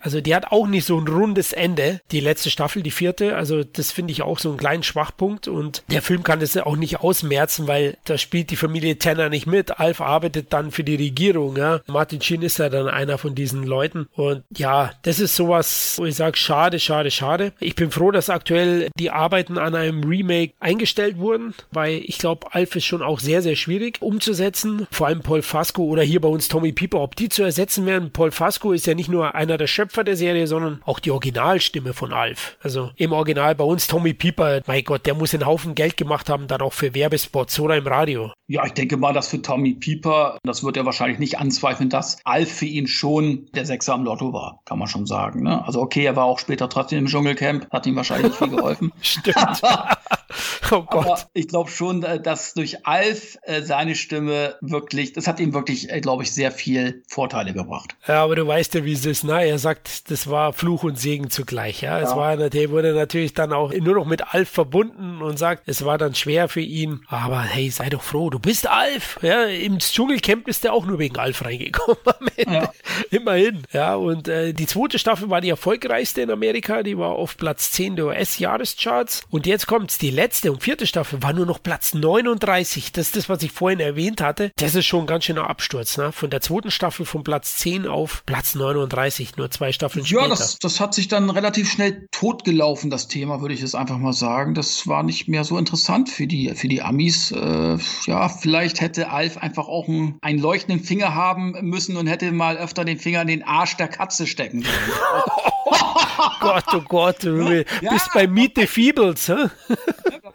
Also 0.00 0.20
die 0.20 0.34
hat 0.34 0.52
auch 0.52 0.66
nicht 0.66 0.84
so 0.84 0.98
ein 0.98 1.08
rundes 1.08 1.52
Ende. 1.52 2.00
Die 2.10 2.20
letzte 2.20 2.50
Staffel, 2.50 2.82
die 2.82 2.90
vierte. 2.90 3.36
Also 3.36 3.64
das 3.64 3.92
finde 3.92 4.12
ich 4.12 4.22
auch 4.22 4.38
so 4.38 4.50
einen 4.50 4.58
kleinen 4.58 4.82
Schwachpunkt. 4.82 5.48
Und 5.48 5.82
der 5.90 6.02
Film 6.02 6.22
kann 6.22 6.40
das 6.40 6.56
auch 6.56 6.76
nicht 6.76 7.00
ausmerzen, 7.00 7.66
weil 7.66 7.96
da 8.04 8.18
spielt 8.18 8.50
die 8.50 8.56
Familie 8.56 8.98
Tanner 8.98 9.28
nicht 9.28 9.46
mit. 9.46 9.78
Alf 9.80 10.00
arbeitet 10.00 10.52
dann 10.52 10.70
für 10.70 10.84
die 10.84 10.96
Regierung. 10.96 11.56
Ja. 11.56 11.80
Martin 11.86 12.20
Sheen 12.20 12.42
ist 12.42 12.58
ja 12.58 12.68
dann 12.68 12.88
einer 12.88 13.18
von 13.18 13.34
diesen 13.34 13.64
Leuten. 13.64 14.08
Und 14.14 14.44
ja, 14.56 14.92
das 15.02 15.20
ist 15.20 15.36
sowas, 15.36 15.94
wo 15.98 16.06
ich 16.06 16.14
sage, 16.14 16.36
schade, 16.36 16.78
schade, 16.78 17.10
schade. 17.10 17.52
Ich 17.60 17.74
bin 17.74 17.90
froh, 17.90 18.10
dass 18.10 18.30
aktuell 18.30 18.90
die 18.98 19.10
Arbeiten 19.10 19.58
an 19.58 19.74
einem 19.74 20.04
Remake 20.04 20.54
eingestellt 20.60 21.18
wurden, 21.18 21.54
weil 21.70 22.02
ich 22.04 22.18
glaube, 22.18 22.52
Alf 22.52 22.76
ist 22.76 22.84
schon 22.84 23.02
auch 23.02 23.20
sehr, 23.20 23.42
sehr 23.42 23.56
schwierig 23.56 24.00
umzusetzen. 24.00 24.86
Vor 24.90 25.06
allem 25.06 25.20
Paul 25.20 25.42
Fasco 25.42 25.84
oder 25.84 26.02
hier 26.02 26.20
bei 26.20 26.28
uns 26.28 26.48
Tommy 26.48 26.72
Pieper, 26.72 27.00
ob 27.00 27.16
die 27.16 27.28
zu 27.28 27.42
ersetzen 27.42 27.86
werden. 27.86 28.10
Paul 28.12 28.30
Fasco 28.30 28.72
ist 28.72 28.86
ja 28.86 28.94
nicht 28.94 29.08
nur 29.08 29.31
einer 29.34 29.58
der 29.58 29.66
Schöpfer 29.66 30.04
der 30.04 30.16
Serie, 30.16 30.46
sondern 30.46 30.82
auch 30.84 30.98
die 30.98 31.10
Originalstimme 31.10 31.92
von 31.92 32.12
Alf. 32.12 32.56
Also 32.62 32.90
im 32.96 33.12
Original 33.12 33.54
bei 33.54 33.64
uns 33.64 33.86
Tommy 33.86 34.14
Pieper, 34.14 34.62
mein 34.66 34.84
Gott, 34.84 35.06
der 35.06 35.14
muss 35.14 35.34
einen 35.34 35.46
Haufen 35.46 35.74
Geld 35.74 35.96
gemacht 35.96 36.28
haben, 36.28 36.46
dann 36.46 36.60
auch 36.60 36.72
für 36.72 36.94
Werbespots 36.94 37.58
oder 37.60 37.76
im 37.76 37.86
Radio. 37.86 38.32
Ja, 38.46 38.64
ich 38.66 38.72
denke 38.72 38.96
mal, 38.96 39.12
dass 39.12 39.28
für 39.28 39.40
Tommy 39.40 39.74
Pieper, 39.74 40.38
das 40.42 40.62
wird 40.62 40.76
er 40.76 40.84
wahrscheinlich 40.84 41.18
nicht 41.18 41.38
anzweifeln, 41.38 41.88
dass 41.88 42.18
Alf 42.24 42.52
für 42.52 42.66
ihn 42.66 42.86
schon 42.86 43.48
der 43.54 43.64
Sechser 43.64 43.94
am 43.94 44.04
Lotto 44.04 44.32
war, 44.32 44.60
kann 44.64 44.78
man 44.78 44.88
schon 44.88 45.06
sagen. 45.06 45.42
Ne? 45.42 45.64
Also 45.64 45.80
okay, 45.80 46.04
er 46.04 46.16
war 46.16 46.24
auch 46.24 46.38
später 46.38 46.68
trotzdem 46.68 47.00
im 47.00 47.06
Dschungelcamp, 47.06 47.70
hat 47.70 47.86
ihm 47.86 47.96
wahrscheinlich 47.96 48.28
nicht 48.28 48.38
viel 48.38 48.56
geholfen. 48.56 48.92
Stimmt. 49.00 49.36
oh 50.70 50.82
Gott. 50.82 51.06
Aber 51.06 51.18
ich 51.34 51.48
glaube 51.48 51.70
schon, 51.70 52.02
äh, 52.02 52.20
dass 52.20 52.54
durch 52.54 52.86
Alf 52.86 53.38
äh, 53.42 53.62
seine 53.62 53.94
Stimme 53.94 54.56
wirklich, 54.60 55.12
das 55.12 55.26
hat 55.26 55.40
ihm 55.40 55.54
wirklich, 55.54 55.90
äh, 55.90 56.00
glaube 56.00 56.22
ich, 56.22 56.32
sehr 56.32 56.52
viel 56.52 57.02
Vorteile 57.08 57.52
gebracht. 57.52 57.96
Ja, 58.06 58.22
aber 58.22 58.36
du 58.36 58.46
weißt 58.46 58.74
ja, 58.74 58.84
wie 58.84 58.92
es 58.92 59.06
ist, 59.06 59.21
ne? 59.24 59.44
Er 59.44 59.58
sagt, 59.58 60.10
das 60.10 60.28
war 60.28 60.52
Fluch 60.52 60.82
und 60.84 60.98
Segen 60.98 61.30
zugleich, 61.30 61.82
ja. 61.82 61.98
ja. 61.98 62.04
Es 62.04 62.16
war, 62.16 62.36
der 62.36 62.70
wurde 62.70 62.94
natürlich 62.94 63.34
dann 63.34 63.52
auch 63.52 63.72
nur 63.72 63.94
noch 63.94 64.06
mit 64.06 64.34
Alf 64.34 64.48
verbunden 64.48 65.22
und 65.22 65.38
sagt, 65.38 65.64
es 65.66 65.84
war 65.84 65.98
dann 65.98 66.14
schwer 66.14 66.48
für 66.48 66.60
ihn. 66.60 67.00
Aber 67.08 67.40
hey, 67.42 67.70
sei 67.70 67.88
doch 67.88 68.02
froh, 68.02 68.30
du 68.30 68.38
bist 68.38 68.68
Alf. 68.68 69.18
Ja, 69.22 69.44
im 69.44 69.78
Dschungelcamp 69.78 70.48
ist 70.48 70.64
er 70.64 70.72
auch 70.72 70.86
nur 70.86 70.98
wegen 70.98 71.18
Alf 71.18 71.44
reingekommen 71.44 71.98
am 72.04 72.28
Ende. 72.36 72.54
Ja. 72.54 72.72
Immerhin. 73.10 73.62
Ja, 73.72 73.94
und 73.94 74.28
äh, 74.28 74.52
die 74.52 74.66
zweite 74.66 74.98
Staffel 74.98 75.30
war 75.30 75.40
die 75.40 75.50
erfolgreichste 75.50 76.22
in 76.22 76.30
Amerika. 76.30 76.82
Die 76.82 76.98
war 76.98 77.10
auf 77.10 77.36
Platz 77.36 77.72
10 77.72 77.96
der 77.96 78.06
US-Jahrescharts. 78.06 79.22
Und 79.30 79.46
jetzt 79.46 79.66
kommt's. 79.66 79.98
Die 79.98 80.10
letzte 80.10 80.52
und 80.52 80.62
vierte 80.62 80.86
Staffel 80.86 81.22
war 81.22 81.32
nur 81.32 81.46
noch 81.46 81.62
Platz 81.62 81.94
39. 81.94 82.92
Das 82.92 83.06
ist 83.06 83.16
das, 83.16 83.28
was 83.28 83.42
ich 83.42 83.52
vorhin 83.52 83.80
erwähnt 83.80 84.20
hatte. 84.20 84.52
Das 84.56 84.74
ist 84.74 84.86
schon 84.86 85.00
ein 85.00 85.06
ganz 85.06 85.24
schöner 85.24 85.48
Absturz. 85.48 85.96
Ne? 85.96 86.12
Von 86.12 86.30
der 86.30 86.40
zweiten 86.40 86.70
Staffel 86.70 87.06
von 87.06 87.24
Platz 87.24 87.56
10 87.56 87.86
auf 87.86 88.24
Platz 88.26 88.54
39. 88.54 89.11
Nur 89.36 89.50
zwei 89.50 89.72
Staffeln 89.72 90.04
ja, 90.04 90.08
später. 90.08 90.22
Ja, 90.22 90.28
das, 90.28 90.58
das 90.58 90.80
hat 90.80 90.94
sich 90.94 91.08
dann 91.08 91.30
relativ 91.30 91.70
schnell 91.70 92.06
totgelaufen, 92.10 92.90
das 92.90 93.08
Thema, 93.08 93.40
würde 93.40 93.54
ich 93.54 93.60
jetzt 93.60 93.74
einfach 93.74 93.98
mal 93.98 94.12
sagen. 94.12 94.54
Das 94.54 94.86
war 94.86 95.02
nicht 95.02 95.28
mehr 95.28 95.44
so 95.44 95.58
interessant 95.58 96.08
für 96.08 96.26
die, 96.26 96.54
für 96.54 96.68
die 96.68 96.82
Amis. 96.82 97.32
Äh, 97.32 97.78
ja, 98.06 98.28
vielleicht 98.28 98.80
hätte 98.80 99.10
Alf 99.10 99.38
einfach 99.38 99.68
auch 99.68 99.88
einen, 99.88 100.18
einen 100.22 100.38
leuchtenden 100.38 100.84
Finger 100.84 101.14
haben 101.14 101.52
müssen 101.62 101.96
und 101.96 102.06
hätte 102.06 102.32
mal 102.32 102.56
öfter 102.56 102.84
den 102.84 102.98
Finger 102.98 103.22
in 103.22 103.28
den 103.28 103.42
Arsch 103.42 103.76
der 103.76 103.88
Katze 103.88 104.26
stecken 104.26 104.62
sollen. 104.62 104.74
Gott, 106.40 106.64
oh 106.74 106.80
Gott, 106.88 107.24
du 107.24 107.64
ja, 107.80 107.90
bist 107.90 108.10
bei 108.12 108.26
Meet 108.26 108.52
the 108.56 108.66
Feebles, 108.66 109.28
hä? 109.28 109.48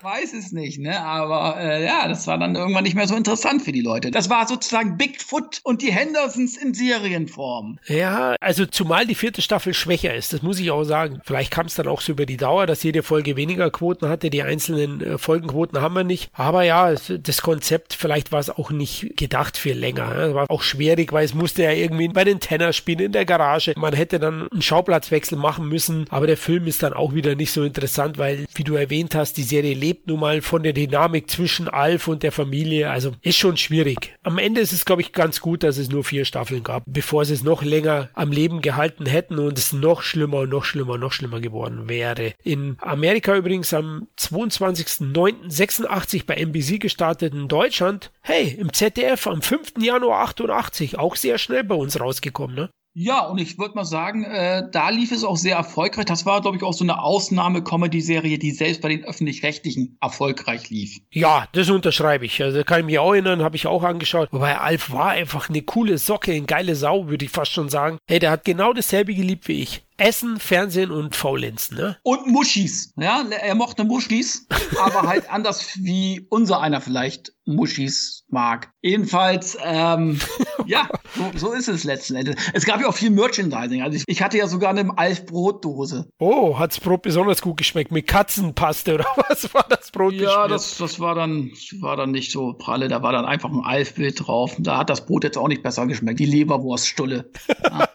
Weiß 0.02 0.34
es 0.34 0.52
nicht, 0.52 0.80
ne? 0.80 1.02
Aber 1.02 1.60
äh, 1.60 1.84
ja, 1.84 2.08
das 2.08 2.28
war 2.28 2.38
dann 2.38 2.56
irgendwann 2.56 2.84
nicht 2.84 2.96
mehr 2.96 3.08
so 3.08 3.16
interessant 3.16 3.62
für 3.62 3.72
die 3.72 3.82
Leute. 3.82 4.12
Das 4.12 4.30
war 4.30 4.48
sozusagen 4.48 4.98
Bigfoot 4.98 5.60
und 5.64 5.82
die 5.82 5.92
Hendersons 5.92 6.56
in 6.58 6.74
Serienform. 6.74 7.80
Ja, 7.88 8.36
also 8.40 8.66
zumal 8.66 9.06
die 9.06 9.16
vierte 9.16 9.42
Staffel 9.42 9.74
schwächer 9.74 10.14
ist, 10.14 10.34
das 10.34 10.42
muss 10.42 10.60
ich 10.60 10.72
auch 10.72 10.84
sagen. 10.84 11.22
Vielleicht 11.26 11.52
kam 11.52 11.66
es 11.66 11.76
dann 11.76 11.88
auch 11.88 12.02
so 12.02 12.12
über 12.12 12.26
die 12.26 12.38
Dauer, 12.38 12.68
dass 12.68 12.84
jede 12.84 13.04
Folge 13.04 13.36
weniger 13.36 13.72
Quoten 13.72 14.08
hatte. 14.08 14.30
Die 14.30 14.44
einzelnen 14.44 15.02
äh, 15.02 15.18
Folgenquoten 15.18 15.82
haben 15.82 15.96
wir 15.96 16.04
nicht. 16.04 16.30
Aber 16.34 16.64
ja, 16.64 16.94
das 16.94 17.42
Konzept, 17.42 17.94
vielleicht 17.94 18.32
war 18.32 18.40
es 18.40 18.50
auch 18.50 18.72
nicht 18.72 19.18
gedacht 19.18 19.58
für 19.58 19.74
länger. 19.74 20.16
Es 20.16 20.34
war 20.34 20.50
auch 20.50 20.62
schwierig, 20.62 21.12
weil 21.12 21.26
es 21.26 21.34
musste 21.34 21.64
ja 21.64 21.72
irgendwie 21.72 22.08
bei 22.10 22.24
den 22.24 22.40
Tenner 22.40 22.74
spielen 22.74 23.00
in 23.00 23.12
der 23.12 23.26
Garage. 23.26 23.74
Man 23.76 23.94
hätte 23.94 24.20
dann 24.20 24.48
einen 24.52 24.62
Schauplatzwechsel 24.62 25.38
machen 25.38 25.68
müssen. 25.68 26.06
Aber 26.10 26.28
der 26.28 26.38
Film 26.38 26.68
ist 26.68 26.84
dann 26.84 26.94
auch 26.94 27.14
wieder 27.14 27.36
nicht 27.36 27.52
so 27.52 27.64
interessant, 27.64 28.18
weil, 28.18 28.46
wie 28.54 28.64
du 28.64 28.76
erwähnt 28.76 29.16
hast, 29.16 29.38
die 29.38 29.44
Serie 29.44 29.74
lebt 29.74 29.87
nun 30.06 30.20
mal 30.20 30.42
von 30.42 30.64
der 30.64 30.74
Dynamik 30.74 31.30
zwischen 31.30 31.68
Alf 31.68 32.08
und 32.08 32.24
der 32.24 32.32
Familie. 32.32 32.90
Also 32.90 33.14
ist 33.22 33.38
schon 33.38 33.58
schwierig. 33.58 34.16
Am 34.24 34.38
Ende 34.38 34.62
ist 34.62 34.74
es, 34.74 34.86
glaube 34.86 35.02
ich, 35.02 35.14
ganz 35.14 35.40
gut, 35.40 35.64
dass 35.64 35.78
es 35.78 35.90
nur 35.90 36.04
vier 36.04 36.26
Staffeln 36.26 36.64
gab, 36.64 36.84
bevor 36.86 37.26
sie 37.26 37.34
es 37.34 37.44
noch 37.44 37.64
länger 37.64 38.10
am 38.14 38.32
Leben 38.32 38.62
gehalten 38.62 39.06
hätten 39.06 39.40
und 39.40 39.58
es 39.58 39.74
noch 39.74 40.02
schlimmer 40.02 40.40
und 40.40 40.50
noch 40.50 40.66
schlimmer, 40.66 40.98
noch 40.98 41.12
schlimmer 41.12 41.40
geworden 41.40 41.90
wäre. 41.90 42.34
In 42.44 42.78
Amerika 42.80 43.36
übrigens 43.36 43.74
am 43.74 44.08
22.09.86 44.20 46.26
bei 46.26 46.36
NBC 46.36 46.80
gestartet, 46.80 47.34
in 47.34 47.48
Deutschland, 47.48 48.12
hey, 48.22 48.56
im 48.58 48.74
ZDF 48.74 49.28
am 49.28 49.42
5. 49.42 49.74
Januar 49.80 50.24
88, 50.24 51.00
auch 51.00 51.16
sehr 51.16 51.38
schnell 51.38 51.64
bei 51.64 51.76
uns 51.76 52.00
rausgekommen, 52.00 52.56
ne? 52.56 52.70
Ja, 53.00 53.28
und 53.28 53.38
ich 53.38 53.60
würde 53.60 53.76
mal 53.76 53.86
sagen, 53.86 54.24
äh, 54.24 54.64
da 54.72 54.90
lief 54.90 55.12
es 55.12 55.24
auch 55.24 55.38
sehr 55.38 55.56
erfolgreich. 55.56 56.06
Das 56.06 56.26
war, 56.26 56.42
glaube 56.42 56.58
ich, 56.58 56.64
auch 56.64 56.74
so 56.74 56.84
eine 56.84 57.00
Ausnahme-Comedy-Serie, 57.04 58.40
die 58.40 58.50
selbst 58.50 58.82
bei 58.82 58.90
den 58.90 59.04
Öffentlich-Rechtlichen 59.04 60.00
erfolgreich 60.02 60.72
lief. 60.72 60.98
Ja, 61.12 61.48
das 61.52 61.70
unterschreibe 61.70 62.26
ich. 62.26 62.42
Also 62.42 62.64
kann 62.64 62.80
ich 62.80 62.86
mich 62.88 62.98
auch 62.98 63.14
erinnern, 63.14 63.44
habe 63.44 63.56
ich 63.56 63.68
auch 63.68 63.84
angeschaut. 63.84 64.30
Wobei 64.32 64.58
Alf 64.58 64.92
war 64.92 65.10
einfach 65.10 65.48
eine 65.48 65.62
coole 65.62 66.00
Socke, 66.00 66.32
eine 66.32 66.48
geile 66.48 66.76
Sau, 66.76 67.08
würde 67.08 67.26
ich 67.26 67.30
fast 67.30 67.52
schon 67.52 67.70
sagen. 67.70 68.00
Hey, 68.08 68.18
der 68.18 68.32
hat 68.32 68.46
genau 68.46 68.74
dasselbe 68.74 69.14
geliebt 69.14 69.48
wie 69.48 69.62
ich. 69.62 69.84
Essen, 69.98 70.40
Fernsehen 70.40 70.92
und 70.92 71.16
Faulenzen, 71.16 71.78
ne? 71.78 71.98
Und 72.04 72.28
Muschis, 72.28 72.94
ja. 72.98 73.24
Er 73.30 73.56
mochte 73.56 73.84
Muschis, 73.84 74.48
aber 74.80 75.08
halt 75.08 75.30
anders 75.30 75.78
wie 75.82 76.26
unser 76.30 76.62
einer 76.62 76.82
vielleicht 76.82 77.34
Muschis 77.48 78.26
mag. 78.30 78.72
Jedenfalls, 78.82 79.58
ähm, 79.64 80.20
ja, 80.66 80.88
so, 81.16 81.32
so, 81.36 81.54
ist 81.54 81.68
es 81.68 81.84
letzten 81.84 82.16
Endes. 82.16 82.36
Es 82.54 82.66
gab 82.66 82.82
ja 82.82 82.88
auch 82.88 82.94
viel 82.94 83.10
Merchandising. 83.10 83.82
Also 83.82 83.98
ich, 83.98 84.04
ich 84.06 84.22
hatte 84.22 84.38
ja 84.38 84.48
sogar 84.48 84.70
eine 84.70 84.98
Alf 84.98 85.26
Brotdose. 85.26 86.10
Oh, 86.20 86.60
hat's 86.60 86.80
Brot 86.80 87.02
besonders 87.02 87.42
gut 87.42 87.58
geschmeckt 87.58 87.92
mit 87.92 88.06
Katzenpaste 88.06 88.96
oder 88.96 89.06
was 89.30 89.54
war 89.54 89.66
das 89.68 89.92
Brot? 89.92 90.14
Ja, 90.14 90.48
das, 90.48 90.78
das 90.78 91.00
war 91.00 91.16
dann 91.16 91.52
war 91.80 91.96
dann 91.96 92.12
nicht 92.12 92.32
so 92.32 92.54
pralle. 92.54 92.88
Da 92.88 93.02
war 93.02 93.14
dann 93.14 93.26
einfach 93.26 93.50
ein 93.50 93.64
Alf-Bild 93.64 94.28
drauf. 94.28 94.56
Da 94.60 94.78
hat 94.78 94.90
das 94.90 95.06
Brot 95.06 95.24
jetzt 95.24 95.38
auch 95.38 95.48
nicht 95.48 95.64
besser 95.64 95.88
geschmeckt. 95.88 96.20
Die 96.20 96.26
Leberwurststulle. 96.26 97.32
Ja. 97.64 97.88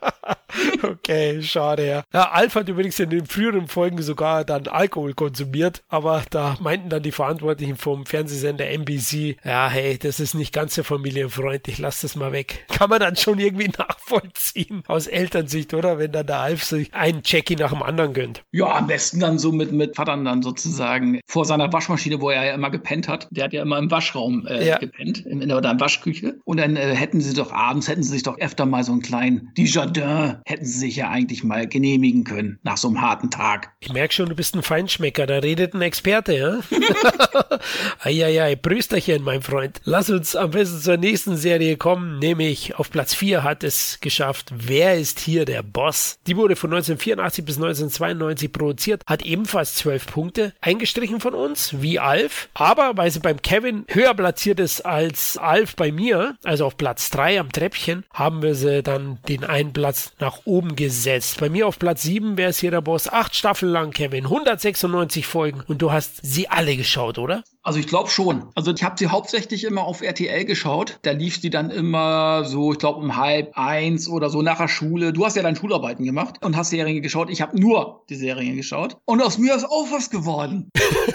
Okay, 0.83 1.43
schade, 1.43 1.87
ja. 1.87 2.03
ja. 2.13 2.31
Alf 2.31 2.55
hat 2.55 2.69
übrigens 2.69 2.99
in 2.99 3.11
den 3.11 3.27
früheren 3.27 3.69
Folgen 3.69 4.03
sogar 4.03 4.45
dann 4.45 4.67
Alkohol 4.67 5.15
konsumiert, 5.15 5.83
aber 5.89 6.23
da 6.31 6.57
meinten 6.61 6.89
dann 6.89 7.03
die 7.03 7.13
Verantwortlichen 7.13 7.77
vom 7.77 8.07
Fernsehsender 8.07 8.69
NBC, 8.69 9.37
ja, 9.45 9.69
hey, 9.69 9.99
das 9.99 10.21
ist 10.21 10.35
nicht 10.35 10.53
ganz 10.53 10.75
so 10.75 10.83
familienfreundlich, 10.83 11.79
lass 11.79 12.01
das 12.01 12.17
mal 12.17 12.33
weg. 12.33 12.65
Kann 12.73 12.91
man 12.91 13.01
dann 13.01 13.17
schon 13.17 13.39
irgendwie 13.39 13.69
nachvollziehen 13.79 14.83
aus 14.87 15.07
Elternsicht, 15.07 15.75
oder? 15.75 15.99
Wenn 15.99 16.13
dann 16.13 16.27
der 16.27 16.41
Alf 16.41 16.65
sich 16.65 16.93
einen 16.95 17.23
Jackie 17.25 17.57
nach 17.57 17.73
dem 17.73 17.83
anderen 17.83 18.13
gönnt. 18.13 18.43
Ja, 18.53 18.77
am 18.77 18.87
besten 18.87 19.21
dann 19.21 19.39
so 19.39 19.53
mit, 19.53 19.73
mit 19.73 19.97
Vatern 19.97 20.25
dann 20.25 20.43
sozusagen 20.43 21.21
vor 21.27 21.45
seiner 21.45 21.73
Waschmaschine, 21.73 22.21
wo 22.21 22.31
er 22.31 22.45
ja 22.45 22.55
immer 22.55 22.71
gepennt 22.71 23.09
hat. 23.09 23.29
Der 23.31 23.45
hat 23.45 23.53
ja 23.53 23.63
immer 23.63 23.79
im 23.79 23.91
Waschraum 23.91 24.47
äh, 24.47 24.67
ja. 24.67 24.79
gepennt, 24.79 25.25
in, 25.27 25.41
in 25.41 25.49
der, 25.49 25.59
in 25.59 25.63
der 25.63 25.81
Waschküche. 25.81 26.39
Und 26.45 26.59
dann 26.59 26.77
äh, 26.77 26.95
hätten 26.95 27.21
sie 27.21 27.35
doch 27.35 27.53
abends, 27.53 27.89
hätten 27.89 28.03
sie 28.03 28.11
sich 28.11 28.23
doch 28.23 28.39
öfter 28.39 28.67
mal 28.67 28.85
so 28.85 28.93
einen 28.93 29.03
kleinen 29.03 29.53
Dijardin 29.57 30.12
hätten 30.45 30.65
sie 30.65 30.79
sich 30.79 30.97
ja 30.97 31.11
eigentlich 31.11 31.45
mal 31.45 31.67
genehmigen 31.67 32.25
können 32.25 32.59
nach 32.63 32.77
so 32.77 32.89
einem 32.89 33.01
harten 33.01 33.31
Tag. 33.31 33.73
Ich 33.81 33.93
merke 33.93 34.15
schon, 34.15 34.29
du 34.29 34.35
bist 34.35 34.55
ein 34.55 34.63
Feinschmecker, 34.63 35.27
da 35.27 35.39
redet 35.39 35.75
ein 35.75 35.83
Experte, 35.83 36.33
ja? 36.37 36.61
Eieiei, 38.01 38.57
Prösterchen, 38.57 39.23
mein 39.23 39.43
Freund. 39.43 39.81
Lass 39.85 40.11
uns 40.11 40.37
am 40.37 40.51
besten 40.51 40.81
zur 40.81 40.97
nächsten 40.97 41.37
Serie 41.37 41.77
kommen, 41.77 42.19
nämlich 42.19 42.77
auf 42.77 42.91
Platz 42.91 43.15
4 43.15 43.43
hat 43.43 43.65
es 43.65 43.99
geschafft. 44.01 44.53
Wer 44.55 44.99
ist 44.99 45.21
hier 45.21 45.45
der 45.45 45.63
Boss? 45.63 46.19
Die 46.27 46.37
wurde 46.37 46.57
von 46.57 46.71
1984 46.71 47.45
bis 47.45 47.57
1992 47.57 48.53
produziert, 48.53 49.03
hat 49.07 49.23
ebenfalls 49.23 49.75
12 49.77 50.07
Punkte, 50.07 50.53
eingestrichen 50.61 51.21
von 51.21 51.35
uns, 51.35 51.81
wie 51.81 51.99
Alf, 51.99 52.49
aber 52.55 52.97
weil 52.97 53.11
sie 53.11 53.21
beim 53.21 53.41
Kevin 53.43 53.85
höher 53.89 54.15
platziert 54.15 54.61
ist 54.61 54.85
als 54.85 55.37
Alf 55.37 55.77
bei 55.77 55.93
mir, 55.93 56.37
also 56.43 56.67
auf 56.67 56.77
Platz 56.77 57.11
3 57.11 57.41
am 57.41 57.53
Treppchen, 57.53 58.05
haben 58.13 58.43
wir 58.43 58.55
sie 58.55 58.83
dann 58.83 59.19
den 59.29 59.45
einen 59.45 59.73
Platz 59.73 60.02
nach 60.19 60.41
oben 60.45 60.77
gesetzt. 60.77 61.41
Bei 61.41 61.49
mir 61.49 61.67
auf 61.67 61.79
Platz 61.79 62.03
7 62.03 62.37
wäre 62.37 62.51
es 62.51 62.59
hier 62.59 62.71
der 62.71 62.81
Boss. 62.81 63.09
Acht 63.09 63.35
Staffeln 63.35 63.73
lang, 63.73 63.91
Kevin. 63.91 64.25
196 64.25 65.27
Folgen. 65.27 65.63
Und 65.67 65.83
du 65.83 65.93
hast 65.93 66.21
sie 66.23 66.49
alle 66.49 66.77
geschaut, 66.77 67.19
oder? 67.19 67.45
Also 67.65 67.79
ich 67.79 67.87
glaube 67.87 68.11
schon. 68.11 68.49
Also 68.55 68.73
ich 68.73 68.83
habe 68.83 68.97
sie 68.99 69.07
hauptsächlich 69.07 69.65
immer 69.65 69.85
auf 69.85 70.03
RTL 70.03 70.45
geschaut. 70.45 70.99
Da 71.03 71.13
lief 71.13 71.41
sie 71.41 71.51
dann 71.51 71.71
immer 71.71 72.45
so, 72.45 72.73
ich 72.73 72.79
glaube 72.79 72.99
um 72.99 73.17
halb 73.17 73.53
eins 73.57 74.09
oder 74.09 74.31
so 74.31 74.43
nach 74.43 74.59
der 74.59 74.69
Schule. 74.69 75.13
Du 75.13 75.25
hast 75.25 75.37
ja 75.37 75.43
dann 75.43 75.55
Schularbeiten 75.55 76.05
gemacht 76.05 76.45
und 76.45 76.57
hast 76.57 76.71
Serien 76.71 77.03
geschaut. 77.03 77.31
Ich 77.31 77.41
habe 77.41 77.59
nur 77.59 78.05
die 78.09 78.17
Serien 78.17 78.57
geschaut. 78.57 78.97
Und 79.05 79.23
aus 79.23 79.39
mir 79.39 79.55
ist 79.55 79.65
auch 79.65 79.91
was 79.93 80.11
geworden. 80.11 80.71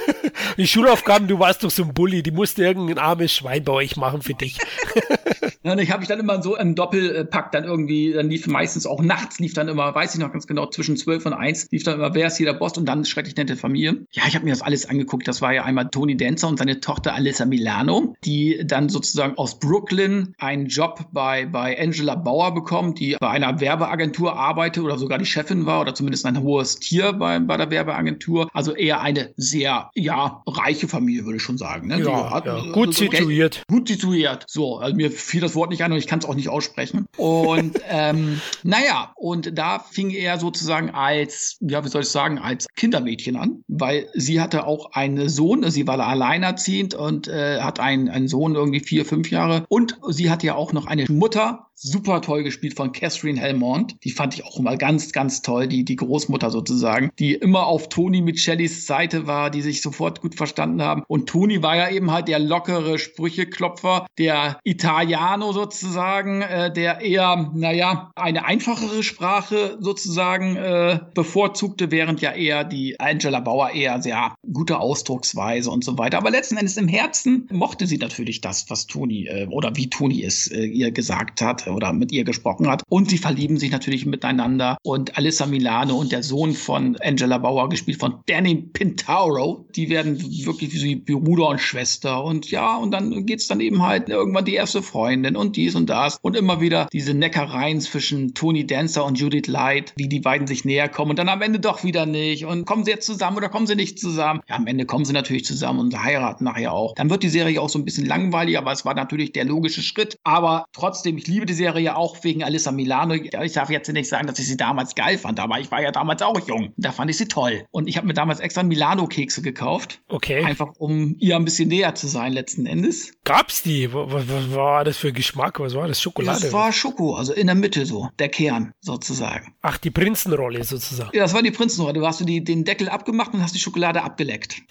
die 0.58 0.68
Schulaufgaben, 0.68 1.28
du 1.28 1.38
warst 1.40 1.64
doch 1.64 1.72
so 1.72 1.84
ein 1.84 1.94
Bully. 1.94 2.24
Die 2.24 2.32
musste 2.32 2.64
irgendein 2.64 2.98
armes 3.00 3.34
Schwein 3.34 3.64
bei 3.66 3.74
euch 3.74 3.98
machen 3.98 4.22
für 4.22 4.34
dich. 4.34 4.58
und 5.64 5.80
ich 5.80 5.92
habe 5.92 6.00
mich 6.00 6.08
dann 6.08 6.20
immer 6.20 6.42
so 6.42 6.56
im 6.56 6.76
Doppelpack 6.76 7.52
dann 7.52 7.66
irgendwie, 7.66 8.14
dann 8.14 8.30
lief 8.30 8.48
meistens 8.48 8.86
auch 8.86 9.02
nachts, 9.02 9.40
lief 9.40 9.54
dann 9.54 9.68
immer, 9.68 9.94
weiß 9.94 10.14
ich 10.14 10.22
noch 10.22 10.32
ganz 10.32 10.48
genau, 10.48 10.68
zwischen 10.68 10.96
zwölf 10.96 11.26
und 11.26 11.34
eins 11.34 11.68
lief 11.72 11.84
dann 11.84 11.96
immer, 11.96 12.16
wer 12.16 12.28
ist 12.28 12.38
hier 12.38 12.46
der 12.46 12.54
Boss 12.54 12.78
und 12.78 12.86
dann 12.86 13.04
schrecklich 13.04 13.36
nette 13.36 13.58
Familie. 13.58 14.06
Ja, 14.12 14.24
ich 14.28 14.36
habe 14.36 14.46
mir 14.46 14.52
das 14.52 14.62
alles 14.62 14.88
angeguckt. 14.88 15.28
Das 15.28 15.42
war 15.42 15.54
ja 15.54 15.64
einmal 15.64 15.90
Tony 15.90 16.16
Dance 16.16 16.38
Spencer 16.38 16.48
und 16.48 16.60
seine 16.60 16.80
Tochter 16.80 17.16
Alyssa 17.16 17.46
Milano, 17.46 18.16
die 18.24 18.62
dann 18.64 18.90
sozusagen 18.90 19.38
aus 19.38 19.60
Brooklyn 19.60 20.36
einen 20.38 20.68
Job 20.68 21.08
bei, 21.12 21.46
bei 21.46 21.80
Angela 21.80 22.16
Bauer 22.16 22.54
bekommen, 22.54 22.94
die 22.94 23.18
bei 23.20 23.30
einer 23.30 23.60
Werbeagentur 23.60 24.36
arbeitet 24.36 24.84
oder 24.84 24.98
sogar 24.98 25.18
die 25.18 25.26
Chefin 25.26 25.66
war 25.66 25.82
oder 25.82 25.96
zumindest 25.96 26.26
ein 26.26 26.42
hohes 26.42 26.80
Tier 26.80 27.14
bei, 27.14 27.40
bei 27.40 27.58
der 27.58 27.72
Werbeagentur. 27.72 28.50
Also 28.54 28.74
eher 28.74 29.02
eine 29.02 29.34
sehr, 29.36 29.90
ja, 29.96 30.44
reiche 30.46 30.88
Familie, 30.88 31.26
würde 31.26 31.38
ich 31.38 31.44
schon 31.44 31.58
sagen. 31.58 31.88
Ne? 31.88 32.02
Ja, 32.02 32.42
ja. 32.46 32.72
gut 32.72 32.94
so 32.94 33.06
situiert. 33.06 33.64
Gut 33.68 33.88
situiert. 33.88 34.46
So, 34.48 34.78
also 34.78 34.96
mir 34.96 35.12
fiel 35.12 35.42
das 35.42 35.47
Wort 35.56 35.72
nicht 35.72 35.84
an 35.84 35.92
und 35.92 35.98
ich 35.98 36.08
kann 36.08 36.20
es 36.20 36.26
auch 36.26 36.36
nicht 36.36 36.50
aussprechen. 36.50 37.08
Und 37.18 37.80
ähm, 37.90 38.42
naja, 38.64 39.12
und 39.16 39.58
da 39.58 39.80
fing 39.80 40.12
er 40.12 40.40
sozusagen 40.40 40.92
als, 40.92 41.58
ja, 41.62 41.84
wie 41.84 41.90
soll 41.90 42.02
ich 42.02 42.10
sagen, 42.10 42.38
als 42.38 42.68
Kindermädchen 42.76 43.36
an, 43.36 43.64
weil 43.68 44.08
sie 44.14 44.40
hatte 44.40 44.66
auch 44.66 44.94
einen 44.94 45.30
Sohn, 45.30 45.70
sie 45.72 45.88
war 45.88 46.00
allein 46.00 46.38
alleinerziehend 46.38 46.94
und 46.94 47.28
äh, 47.28 47.62
hat 47.62 47.80
einen, 47.80 48.10
einen 48.10 48.28
Sohn 48.28 48.56
irgendwie 48.56 48.80
vier, 48.80 49.06
fünf 49.06 49.32
Jahre. 49.32 49.66
Und 49.70 49.98
sie 50.10 50.30
hat 50.30 50.44
ja 50.44 50.56
auch 50.56 50.74
noch 50.74 50.86
eine 50.86 51.06
Mutter, 51.10 51.67
super 51.80 52.22
toll 52.22 52.44
gespielt 52.44 52.76
von 52.76 52.92
Catherine 52.92 53.40
Helmont. 53.40 53.98
Die 54.04 54.10
fand 54.10 54.34
ich 54.34 54.44
auch 54.44 54.60
mal 54.60 54.78
ganz, 54.78 55.12
ganz 55.12 55.44
toll, 55.44 55.68
die, 55.68 55.86
die 55.86 55.96
Großmutter 55.96 56.50
sozusagen, 56.50 57.12
die 57.20 57.36
immer 57.36 57.68
auf 57.68 57.90
Toni 57.90 58.22
mit 58.22 58.40
Shellys 58.40 58.88
Seite 58.88 59.28
war, 59.28 59.52
die 59.52 59.62
sich 59.62 59.82
sofort 59.82 60.22
gut 60.22 60.36
verstanden 60.36 60.82
haben. 60.82 61.04
Und 61.08 61.30
Toni 61.30 61.62
war 61.62 61.76
ja 61.76 61.90
eben 61.90 62.12
halt 62.12 62.28
der 62.28 62.40
lockere 62.40 62.98
Sprücheklopfer, 62.98 64.08
der 64.18 64.60
Italiano 64.64 65.54
sozusagen, 65.54 66.42
äh, 66.42 66.74
der 66.74 67.02
eher, 67.02 67.52
naja, 67.54 68.12
eine 68.16 68.46
einfachere 68.46 69.04
Sprache 69.04 69.78
sozusagen 69.80 70.56
äh, 70.56 71.00
bevorzugte, 71.14 71.92
während 71.92 72.22
ja 72.22 72.32
eher 72.32 72.64
die 72.64 73.00
Angela 73.00 73.40
Bauer 73.40 73.70
eher 73.72 74.02
sehr 74.02 74.36
gute 74.52 74.80
Ausdrucksweise 74.80 75.70
und 75.70 75.84
so 75.84 75.98
weiter. 75.98 76.18
Aber 76.18 76.32
letzten 76.32 76.58
Endes 76.58 76.78
im 76.78 76.88
Herzen 76.88 77.48
mochte 77.52 77.86
sie 77.86 77.98
natürlich 77.98 78.42
das, 78.42 78.70
was 78.70 78.88
Toni 78.88 79.28
äh, 79.28 79.48
oder 79.52 79.76
wie 79.76 79.90
Toni 79.90 80.24
es 80.24 80.48
äh, 80.48 80.66
ihr 80.66 80.92
gesagt 80.92 81.42
hat 81.42 81.67
oder 81.72 81.94
mit 81.94 82.12
ihr 82.12 82.24
gesprochen 82.24 82.70
hat. 82.70 82.84
Und 82.90 83.10
sie 83.10 83.18
verlieben 83.18 83.58
sich 83.58 83.72
natürlich 83.72 84.06
miteinander. 84.06 84.78
Und 84.84 85.18
Alyssa 85.18 85.46
Milano 85.46 85.96
und 85.96 86.12
der 86.12 86.24
Sohn 86.24 86.54
von 86.54 86.98
Angela 86.98 87.38
Bauer, 87.38 87.70
gespielt 87.70 88.00
von 88.00 88.16
Danny 88.28 88.56
Pintauro, 88.56 89.66
die 89.76 89.90
werden 89.90 90.20
wirklich 90.46 90.74
wie 90.84 90.96
Bruder 90.96 91.48
und 91.50 91.60
Schwester. 91.60 92.24
Und 92.24 92.52
ja, 92.52 92.78
und 92.78 92.92
dann 92.92 93.26
geht's 93.26 93.48
dann 93.48 93.60
eben 93.60 93.84
halt 93.84 94.10
irgendwann 94.10 94.46
die 94.46 94.56
erste 94.56 94.82
Freundin 94.82 95.36
und 95.36 95.56
dies 95.56 95.76
und 95.76 95.90
das. 95.90 96.20
Und 96.22 96.36
immer 96.36 96.62
wieder 96.62 96.88
diese 96.92 97.14
Neckereien 97.14 97.82
zwischen 97.82 98.34
Tony 98.34 98.66
Dancer 98.66 99.06
und 99.06 99.20
Judith 99.20 99.48
Light, 99.48 99.94
wie 99.98 100.08
die 100.08 100.20
beiden 100.20 100.48
sich 100.48 100.66
näher 100.66 100.90
kommen 100.90 101.12
und 101.12 101.20
dann 101.20 101.30
am 101.30 101.42
Ende 101.42 101.60
doch 101.60 101.84
wieder 101.84 102.06
nicht. 102.06 102.46
Und 102.46 102.66
kommen 102.66 102.84
sie 102.84 102.92
jetzt 102.92 103.06
zusammen 103.06 103.38
oder 103.38 103.50
kommen 103.50 103.68
sie 103.68 103.76
nicht 103.76 104.00
zusammen? 104.00 104.42
Ja, 104.48 104.56
am 104.56 104.68
Ende 104.68 104.86
kommen 104.86 105.06
sie 105.06 105.14
natürlich 105.14 105.46
zusammen 105.46 105.80
und 105.80 106.04
heiraten 106.04 106.44
nachher 106.44 106.74
auch. 106.74 106.94
Dann 106.96 107.10
wird 107.10 107.24
die 107.24 107.30
Serie 107.30 107.62
auch 107.62 107.70
so 107.70 107.80
ein 107.80 107.86
bisschen 107.86 108.06
langweilig, 108.06 108.58
aber 108.58 108.72
es 108.72 108.86
war 108.86 108.94
natürlich 108.94 109.32
der 109.32 109.46
logische 109.46 109.82
Schritt. 109.82 110.18
Aber 110.24 110.66
trotzdem, 110.74 111.18
ich 111.18 111.28
liebe 111.28 111.46
die 111.46 111.54
Serie 111.58 111.96
auch 111.98 112.24
wegen 112.24 112.44
Alyssa 112.44 112.72
Milano. 112.72 113.16
Ich 113.16 113.54
darf 113.54 113.70
jetzt 113.70 113.92
nicht 113.92 114.08
sagen, 114.08 114.28
dass 114.28 114.40
ich 114.40 114.48
sie 114.48 114.56
damals 114.58 114.96
geil 114.96 115.18
fand, 115.18 115.40
aber 115.40 115.60
ich 115.60 115.72
war 115.72 115.82
ja 115.82 115.92
damals 115.92 116.22
auch 116.22 116.40
jung. 116.48 116.74
Da 116.78 116.92
fand 116.92 117.12
ich 117.12 117.18
sie 117.18 117.28
toll. 117.28 117.66
Und 117.72 117.88
ich 117.88 117.98
habe 117.98 118.08
mir 118.08 118.14
damals 118.14 118.40
extra 118.40 118.64
Milano-Kekse 118.64 119.42
gekauft. 119.42 120.02
Okay. 120.08 120.44
Einfach 120.44 120.74
um 120.78 121.16
ihr 121.20 121.36
ein 121.36 121.44
bisschen 121.44 121.70
näher 121.70 121.96
zu 121.96 122.08
sein, 122.08 122.32
letzten 122.32 122.66
Endes. 122.66 123.12
Gab's 123.24 123.64
die? 123.64 123.94
Was, 123.94 124.30
was 124.30 124.56
war 124.56 124.84
das 124.86 124.98
für 124.98 125.12
Geschmack? 125.12 125.60
Was 125.60 125.76
war 125.76 125.88
das? 125.88 126.02
Schokolade? 126.02 126.40
Das 126.40 126.54
war 126.54 126.72
Schoko, 126.72 127.16
also 127.16 127.34
in 127.34 127.48
der 127.48 127.56
Mitte 127.56 127.86
so, 127.86 128.10
der 128.20 128.30
Kern 128.30 128.72
sozusagen. 128.80 129.54
Ach, 129.62 129.78
die 129.78 129.92
Prinzenrolle 129.92 130.64
sozusagen. 130.64 131.10
Ja, 131.14 131.24
das 131.24 131.34
war 131.34 131.42
die 131.42 131.52
Prinzenrolle. 131.52 131.94
Du 131.94 132.06
hast 132.06 132.22
du 132.22 132.26
die, 132.26 132.44
den 132.44 132.64
Deckel 132.64 132.90
abgemacht 132.90 133.34
und 133.34 133.42
hast 133.42 133.56
die 133.56 133.60
Schokolade 133.60 134.04
abgeleckt. 134.04 134.62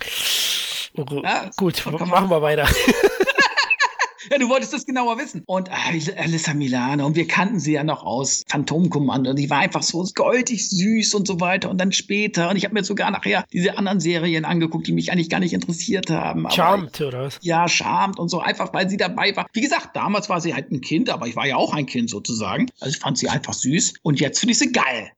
Oh, 0.97 1.05
ja, 1.23 1.51
gut, 1.57 1.85
machen 1.87 2.31
wir 2.31 2.41
weiter. 2.41 2.67
Ja, 4.31 4.39
du 4.39 4.49
wolltest 4.49 4.73
das 4.73 4.87
genauer 4.87 5.19
wissen. 5.19 5.43
Und 5.47 5.69
äh, 5.69 6.13
Alyssa 6.17 6.55
Milano, 6.55 7.07
und 7.07 7.17
wir 7.17 7.27
kannten 7.27 7.61
sie 7.61 7.73
ja 7.73 7.85
noch 7.85 8.05
aus 8.05 8.45
Phantomkommando. 8.49 9.33
Die 9.35 9.51
war 9.51 9.59
einfach 9.59 9.83
so 9.83 10.05
goldig 10.15 10.69
süß 10.69 11.15
und 11.15 11.27
so 11.27 11.41
weiter. 11.41 11.71
Und 11.71 11.79
dann 11.79 11.93
später, 11.93 12.51
und 12.51 12.57
ich 12.57 12.65
habe 12.65 12.75
mir 12.75 12.85
sogar 12.85 13.11
nachher 13.11 13.45
diese 13.53 13.79
anderen 13.79 14.01
Serien 14.01 14.45
angeguckt, 14.45 14.87
die 14.87 14.93
mich 14.93 15.13
eigentlich 15.13 15.31
gar 15.31 15.41
nicht 15.41 15.53
interessiert 15.53 16.11
haben. 16.11 16.49
Charmed, 16.51 17.01
oder 17.01 17.25
was? 17.25 17.39
Ja, 17.43 17.69
Charmed 17.69 18.19
und 18.19 18.29
so, 18.29 18.41
einfach 18.41 18.73
weil 18.73 18.89
sie 18.89 18.97
dabei 18.97 19.35
war. 19.37 19.47
Wie 19.53 19.61
gesagt, 19.61 19.95
damals 19.95 20.29
war 20.29 20.41
sie 20.41 20.55
halt 20.55 20.71
ein 20.71 20.81
Kind, 20.81 21.11
aber 21.11 21.27
ich 21.27 21.37
war 21.37 21.47
ja 21.47 21.57
auch 21.57 21.73
ein 21.73 21.87
Kind 21.87 22.11
sozusagen. 22.11 22.69
Also 22.81 22.95
ich 22.95 22.99
fand 22.99 23.19
sie 23.19 23.29
einfach 23.29 23.55
süß. 23.55 23.95
Und 24.03 24.21
jetzt 24.21 24.41
finde 24.41 24.53
ich 24.53 24.59
sie 24.59 24.73
geil. 24.73 25.11